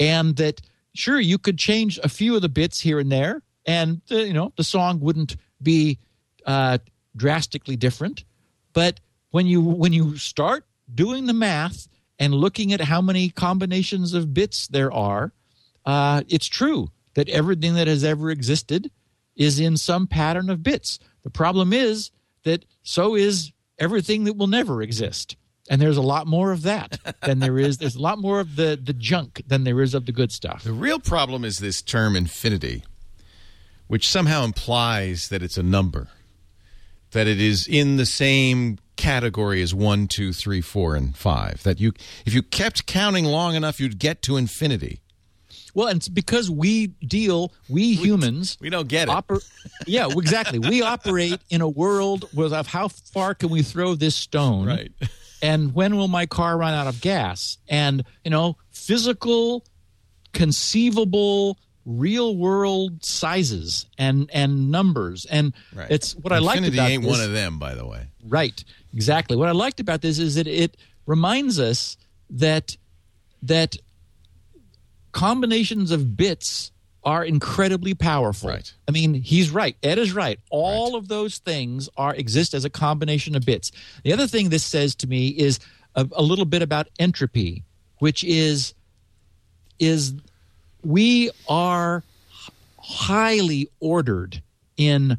And 0.00 0.34
that 0.36 0.60
sure 0.94 1.20
you 1.20 1.38
could 1.38 1.58
change 1.58 1.98
a 2.02 2.08
few 2.08 2.34
of 2.34 2.42
the 2.42 2.48
bits 2.48 2.80
here 2.80 2.98
and 2.98 3.12
there 3.12 3.42
and 3.66 4.00
uh, 4.10 4.16
you 4.16 4.32
know 4.32 4.52
the 4.56 4.64
song 4.64 5.00
wouldn't 5.00 5.36
be 5.62 5.98
uh, 6.46 6.78
drastically 7.16 7.76
different. 7.76 8.24
But 8.72 9.00
when 9.30 9.46
you 9.46 9.60
when 9.60 9.92
you 9.92 10.16
start 10.16 10.64
doing 10.92 11.26
the 11.26 11.32
math 11.32 11.88
and 12.18 12.34
looking 12.34 12.72
at 12.72 12.80
how 12.80 13.00
many 13.00 13.28
combinations 13.28 14.14
of 14.14 14.34
bits 14.34 14.68
there 14.68 14.92
are 14.92 15.32
uh, 15.86 16.22
it's 16.28 16.46
true 16.46 16.90
that 17.14 17.28
everything 17.28 17.74
that 17.74 17.86
has 17.86 18.04
ever 18.04 18.30
existed 18.30 18.90
is 19.36 19.58
in 19.58 19.76
some 19.76 20.06
pattern 20.06 20.50
of 20.50 20.62
bits. 20.62 20.98
The 21.22 21.30
problem 21.30 21.72
is 21.72 22.10
that 22.44 22.64
so 22.82 23.14
is 23.14 23.52
everything 23.78 24.24
that 24.24 24.36
will 24.36 24.46
never 24.46 24.82
exist 24.82 25.36
and 25.70 25.80
there's 25.80 25.96
a 25.96 26.02
lot 26.02 26.26
more 26.26 26.52
of 26.52 26.62
that 26.62 26.98
than 27.22 27.38
there 27.38 27.58
is 27.58 27.78
there's 27.78 27.94
a 27.96 28.02
lot 28.02 28.18
more 28.18 28.40
of 28.40 28.56
the 28.56 28.78
the 28.82 28.92
junk 28.92 29.40
than 29.46 29.64
there 29.64 29.80
is 29.80 29.94
of 29.94 30.04
the 30.04 30.12
good 30.12 30.30
stuff 30.32 30.64
The 30.64 30.72
real 30.72 30.98
problem 30.98 31.44
is 31.44 31.58
this 31.60 31.80
term 31.80 32.14
infinity, 32.16 32.84
which 33.86 34.06
somehow 34.08 34.44
implies 34.44 35.28
that 35.30 35.42
it's 35.42 35.56
a 35.56 35.62
number, 35.62 36.08
that 37.12 37.26
it 37.26 37.40
is 37.40 37.66
in 37.66 37.96
the 37.96 38.06
same 38.06 38.78
category 38.96 39.62
as 39.62 39.72
one, 39.74 40.06
two, 40.08 40.32
three, 40.32 40.60
four, 40.60 40.94
and 40.94 41.16
five. 41.16 41.62
That 41.62 41.80
you, 41.80 41.92
if 42.26 42.34
you 42.34 42.42
kept 42.42 42.84
counting 42.86 43.24
long 43.24 43.54
enough, 43.54 43.80
you'd 43.80 43.98
get 43.98 44.20
to 44.22 44.36
infinity. 44.36 45.00
Well, 45.72 45.86
and 45.88 45.96
it's 45.98 46.08
because 46.08 46.50
we 46.50 46.88
deal, 46.88 47.52
we 47.68 47.94
humans, 47.94 48.58
We 48.60 48.68
don't 48.70 48.88
get 48.88 49.08
it. 49.08 49.12
oper- 49.12 49.42
yeah, 49.86 50.08
exactly. 50.10 50.58
We 50.58 50.82
operate 50.82 51.38
in 51.48 51.60
a 51.62 51.68
world 51.68 52.28
of 52.36 52.66
how 52.66 52.88
far 52.88 53.34
can 53.34 53.48
we 53.50 53.62
throw 53.62 53.94
this 53.94 54.14
stone, 54.16 54.66
Right. 54.66 54.92
And 55.42 55.74
when 55.74 55.96
will 55.96 56.08
my 56.08 56.26
car 56.26 56.56
run 56.58 56.74
out 56.74 56.86
of 56.86 57.00
gas? 57.00 57.58
And 57.68 58.04
you 58.24 58.30
know, 58.30 58.56
physical, 58.70 59.64
conceivable, 60.32 61.58
real 61.86 62.36
world 62.36 63.04
sizes 63.04 63.86
and 63.98 64.30
and 64.32 64.70
numbers, 64.70 65.24
and 65.26 65.52
Right. 65.74 65.90
it's 65.90 66.14
what 66.14 66.32
I 66.32 66.38
liked 66.38 66.58
Infinity 66.58 66.78
about 66.78 66.90
ain't 66.90 67.02
this, 67.04 67.10
one 67.10 67.20
of 67.20 67.32
them, 67.32 67.58
by 67.58 67.74
the 67.74 67.86
way. 67.86 68.06
Right. 68.26 68.62
Exactly. 68.94 69.36
What 69.36 69.48
I 69.48 69.52
liked 69.52 69.80
about 69.80 70.02
this 70.02 70.18
is 70.18 70.34
that 70.34 70.46
it 70.46 70.76
reminds 71.06 71.58
us 71.58 71.96
that 72.30 72.76
that 73.42 73.76
combinations 75.12 75.90
of 75.90 76.16
bits 76.16 76.70
are 77.02 77.24
incredibly 77.24 77.94
powerful. 77.94 78.50
Right. 78.50 78.72
I 78.86 78.90
mean, 78.90 79.14
he's 79.14 79.50
right. 79.50 79.76
Ed 79.82 79.98
is 79.98 80.12
right. 80.12 80.38
All 80.50 80.96
of 80.96 81.08
those 81.08 81.38
things 81.38 81.88
are 81.96 82.14
exist 82.14 82.52
as 82.54 82.64
a 82.64 82.70
combination 82.70 83.34
of 83.34 83.44
bits. 83.44 83.72
The 84.04 84.12
other 84.12 84.26
thing 84.26 84.50
this 84.50 84.64
says 84.64 84.94
to 84.96 85.06
me 85.06 85.28
is 85.28 85.58
a, 85.94 86.06
a 86.12 86.22
little 86.22 86.44
bit 86.44 86.62
about 86.62 86.88
entropy, 86.98 87.64
which 87.98 88.22
is 88.24 88.74
is 89.78 90.12
we 90.84 91.30
are 91.48 92.02
highly 92.78 93.70
ordered 93.80 94.42
in 94.76 95.18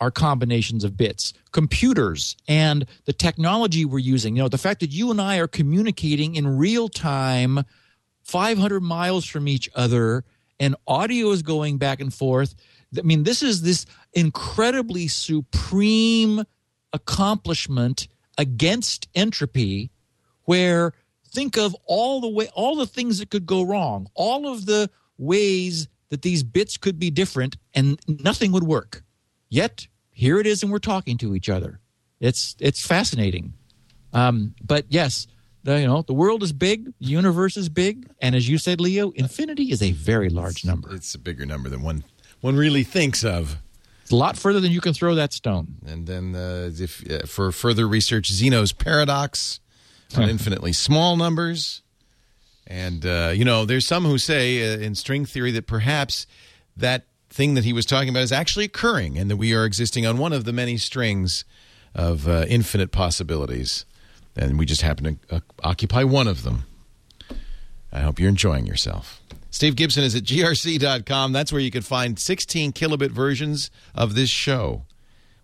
our 0.00 0.10
combinations 0.10 0.82
of 0.84 0.96
bits. 0.96 1.32
computers 1.52 2.34
and 2.48 2.86
the 3.04 3.12
technology 3.12 3.84
we're 3.84 3.98
using, 3.98 4.34
you 4.34 4.42
know, 4.42 4.48
the 4.48 4.58
fact 4.58 4.80
that 4.80 4.90
you 4.90 5.10
and 5.10 5.20
I 5.20 5.36
are 5.36 5.46
communicating 5.46 6.34
in 6.34 6.56
real 6.56 6.88
time 6.88 7.60
500 8.24 8.80
miles 8.80 9.24
from 9.24 9.46
each 9.46 9.70
other 9.74 10.24
and 10.62 10.76
audio 10.86 11.30
is 11.32 11.42
going 11.42 11.76
back 11.76 12.00
and 12.00 12.14
forth. 12.14 12.54
I 12.96 13.02
mean, 13.02 13.24
this 13.24 13.42
is 13.42 13.62
this 13.62 13.84
incredibly 14.12 15.08
supreme 15.08 16.44
accomplishment 16.92 18.06
against 18.38 19.08
entropy 19.16 19.90
where 20.44 20.92
think 21.26 21.58
of 21.58 21.74
all 21.86 22.20
the 22.20 22.28
way 22.28 22.48
all 22.54 22.76
the 22.76 22.86
things 22.86 23.18
that 23.18 23.30
could 23.30 23.44
go 23.44 23.62
wrong, 23.62 24.08
all 24.14 24.46
of 24.46 24.66
the 24.66 24.88
ways 25.18 25.88
that 26.10 26.22
these 26.22 26.44
bits 26.44 26.76
could 26.76 26.98
be 26.98 27.10
different 27.10 27.56
and 27.74 27.98
nothing 28.06 28.52
would 28.52 28.62
work. 28.62 29.02
Yet 29.48 29.88
here 30.12 30.38
it 30.38 30.46
is 30.46 30.62
and 30.62 30.70
we're 30.70 30.78
talking 30.78 31.18
to 31.18 31.34
each 31.34 31.48
other. 31.48 31.80
It's 32.20 32.54
it's 32.60 32.86
fascinating. 32.86 33.54
Um, 34.12 34.54
but 34.62 34.84
yes, 34.90 35.26
the, 35.64 35.80
you 35.80 35.86
know 35.86 36.02
the 36.02 36.14
world 36.14 36.42
is 36.42 36.52
big, 36.52 36.86
the 37.00 37.06
universe 37.06 37.56
is 37.56 37.68
big, 37.68 38.08
and 38.20 38.34
as 38.34 38.48
you 38.48 38.58
said, 38.58 38.80
Leo, 38.80 39.10
infinity 39.10 39.70
is 39.70 39.82
a 39.82 39.92
very 39.92 40.28
large 40.28 40.64
number. 40.64 40.94
It's 40.94 41.14
a 41.14 41.18
bigger 41.18 41.46
number 41.46 41.68
than 41.68 41.82
one 41.82 42.04
one 42.40 42.56
really 42.56 42.84
thinks 42.84 43.24
of. 43.24 43.58
It's 44.02 44.10
a 44.10 44.16
lot 44.16 44.36
further 44.36 44.60
than 44.60 44.72
you 44.72 44.80
can 44.80 44.92
throw 44.92 45.14
that 45.14 45.32
stone. 45.32 45.76
And 45.86 46.06
then, 46.06 46.34
uh, 46.34 46.70
if 46.72 47.08
uh, 47.10 47.26
for 47.26 47.52
further 47.52 47.86
research, 47.86 48.30
Zeno's 48.32 48.72
paradox 48.72 49.60
on 50.16 50.28
infinitely 50.28 50.72
small 50.72 51.16
numbers. 51.16 51.82
And 52.66 53.06
uh, 53.06 53.32
you 53.34 53.44
know, 53.44 53.64
there's 53.64 53.86
some 53.86 54.04
who 54.04 54.18
say 54.18 54.74
uh, 54.74 54.78
in 54.78 54.94
string 54.94 55.24
theory 55.24 55.50
that 55.52 55.66
perhaps 55.66 56.26
that 56.76 57.06
thing 57.30 57.54
that 57.54 57.64
he 57.64 57.72
was 57.72 57.86
talking 57.86 58.08
about 58.08 58.22
is 58.22 58.32
actually 58.32 58.64
occurring, 58.64 59.18
and 59.18 59.30
that 59.30 59.36
we 59.36 59.54
are 59.54 59.64
existing 59.64 60.06
on 60.06 60.18
one 60.18 60.32
of 60.32 60.44
the 60.44 60.52
many 60.52 60.76
strings 60.76 61.44
of 61.94 62.28
uh, 62.28 62.44
infinite 62.48 62.92
possibilities, 62.92 63.84
and 64.36 64.58
we 64.58 64.66
just 64.66 64.82
happen 64.82 65.18
to 65.28 65.36
uh, 65.36 65.40
occupy 65.62 66.04
one 66.04 66.26
of 66.26 66.42
them. 66.42 66.64
I 67.92 68.00
hope 68.00 68.18
you're 68.18 68.28
enjoying 68.28 68.66
yourself. 68.66 69.20
Steve 69.50 69.76
Gibson 69.76 70.02
is 70.02 70.14
at 70.14 70.22
grc.com. 70.22 71.32
That's 71.32 71.52
where 71.52 71.60
you 71.60 71.70
can 71.70 71.82
find 71.82 72.18
16 72.18 72.72
kilobit 72.72 73.10
versions 73.10 73.70
of 73.94 74.14
this 74.14 74.30
show, 74.30 74.86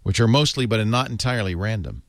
which 0.02 0.18
are 0.18 0.28
mostly 0.28 0.64
but 0.64 0.84
not 0.86 1.10
entirely 1.10 1.54
random. 1.54 2.02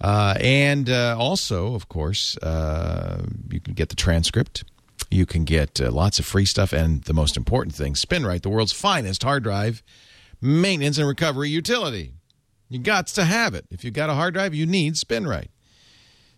Uh, 0.00 0.34
and 0.40 0.90
uh, 0.90 1.16
also, 1.18 1.74
of 1.74 1.88
course, 1.88 2.36
uh, 2.38 3.24
you 3.50 3.60
can 3.60 3.74
get 3.74 3.88
the 3.88 3.96
transcript. 3.96 4.64
You 5.10 5.26
can 5.26 5.44
get 5.44 5.80
uh, 5.80 5.90
lots 5.92 6.18
of 6.18 6.26
free 6.26 6.44
stuff. 6.44 6.72
And 6.72 7.04
the 7.04 7.14
most 7.14 7.36
important 7.36 7.74
thing 7.74 7.94
SpinRite, 7.94 8.42
the 8.42 8.50
world's 8.50 8.72
finest 8.72 9.22
hard 9.22 9.44
drive 9.44 9.82
maintenance 10.40 10.98
and 10.98 11.08
recovery 11.08 11.48
utility. 11.48 12.12
You 12.68 12.78
got 12.78 13.06
to 13.08 13.24
have 13.24 13.54
it. 13.54 13.64
If 13.70 13.84
you've 13.84 13.94
got 13.94 14.10
a 14.10 14.14
hard 14.14 14.34
drive, 14.34 14.54
you 14.54 14.66
need 14.66 14.94
SpinRite. 14.94 15.48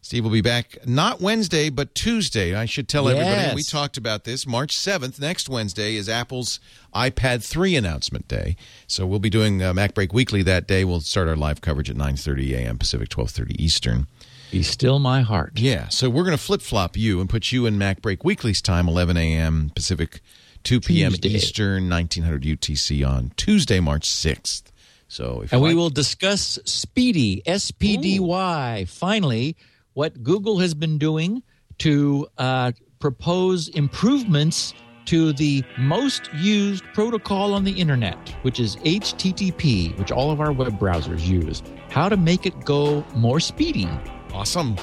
Steve 0.02 0.24
will 0.24 0.31
be 0.31 0.40
back 0.40 0.78
not 0.86 1.20
Wednesday, 1.20 1.68
but 1.68 1.94
Tuesday. 1.94 2.55
I 2.55 2.64
should 2.64 2.89
tell 2.89 3.09
everybody. 3.09 3.55
We 3.55 3.62
talked 3.62 3.97
about 3.97 4.24
this. 4.24 4.47
March 4.47 4.77
7th, 4.77 5.20
next 5.20 5.48
Wednesday, 5.48 5.94
is 5.97 6.09
Apple's 6.09 6.59
iPad 6.94 7.44
3 7.44 7.77
announcement 7.77 8.27
day. 8.27 8.56
So 8.86 9.06
we'll 9.06 9.18
be 9.18 9.31
doing 9.31 9.62
uh, 9.62 9.72
MacBreak 9.74 10.12
Weekly 10.12 10.43
that 10.44 10.66
day. 10.66 10.85
We'll 10.85 11.01
start 11.02 11.28
our 11.28 11.36
live 11.36 11.60
coverage 11.60 11.90
at 11.90 11.97
9.30 11.97 12.52
a.m. 12.55 12.78
Pacific, 12.78 13.09
12.30 13.10 13.60
Eastern. 13.60 14.06
Be 14.51 14.62
still 14.62 14.98
my 14.98 15.20
heart. 15.20 15.52
Yeah, 15.60 15.89
so 15.89 16.09
we're 16.10 16.24
going 16.24 16.36
to 16.36 16.43
flip 16.43 16.62
flop 16.62 16.97
you 16.97 17.20
and 17.20 17.28
put 17.31 17.52
you 17.52 17.66
in 17.66 17.77
MacBreak 17.78 18.24
Weekly's 18.24 18.60
time, 18.62 18.89
11 18.89 19.16
a.m. 19.16 19.70
Pacific, 19.77 20.20
2 20.64 20.81
p.m. 20.81 21.12
Tuesday. 21.12 21.28
Eastern, 21.28 21.89
1900 21.90 22.43
UTC 22.43 23.06
on 23.09 23.31
Tuesday, 23.36 23.78
March 23.81 24.09
6th. 24.09 24.62
So 25.06 25.43
if 25.44 25.52
And 25.52 25.60
we 25.60 25.68
like- 25.68 25.77
will 25.77 25.90
discuss 25.90 26.59
Speedy, 26.64 27.43
S 27.47 27.70
P 27.70 27.97
D 27.97 28.18
Y. 28.18 28.86
Finally, 28.89 29.56
what 30.01 30.22
Google 30.22 30.59
has 30.60 30.72
been 30.72 30.97
doing 30.97 31.43
to 31.77 32.27
uh, 32.39 32.72
propose 33.01 33.68
improvements 33.68 34.72
to 35.05 35.35
the 35.35 35.62
most 35.77 36.32
used 36.32 36.82
protocol 36.94 37.52
on 37.52 37.64
the 37.64 37.72
internet, 37.72 38.16
which 38.40 38.59
is 38.59 38.77
HTTP, 38.77 39.98
which 39.98 40.10
all 40.10 40.31
of 40.31 40.40
our 40.40 40.52
web 40.52 40.78
browsers 40.78 41.27
use. 41.27 41.62
How 41.90 42.09
to 42.09 42.16
make 42.16 42.47
it 42.47 42.64
go 42.64 43.05
more 43.14 43.40
speedy. 43.40 43.90
Awesome. 44.32 44.74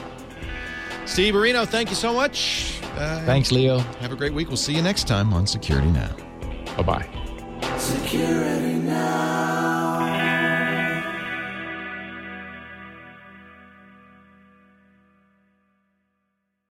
Steve 1.05 1.33
Areno, 1.33 1.67
thank 1.67 1.89
you 1.89 1.95
so 1.95 2.13
much. 2.13 2.79
Uh, 2.95 3.25
Thanks, 3.25 3.51
Leo. 3.51 3.79
Have 4.01 4.11
a 4.11 4.15
great 4.15 4.35
week. 4.35 4.49
We'll 4.49 4.57
see 4.57 4.75
you 4.75 4.83
next 4.83 5.07
time 5.07 5.33
on 5.33 5.47
Security 5.47 5.89
Now. 5.89 6.15
Bye 6.75 6.83
bye. 6.83 7.77
Security. 7.79 8.67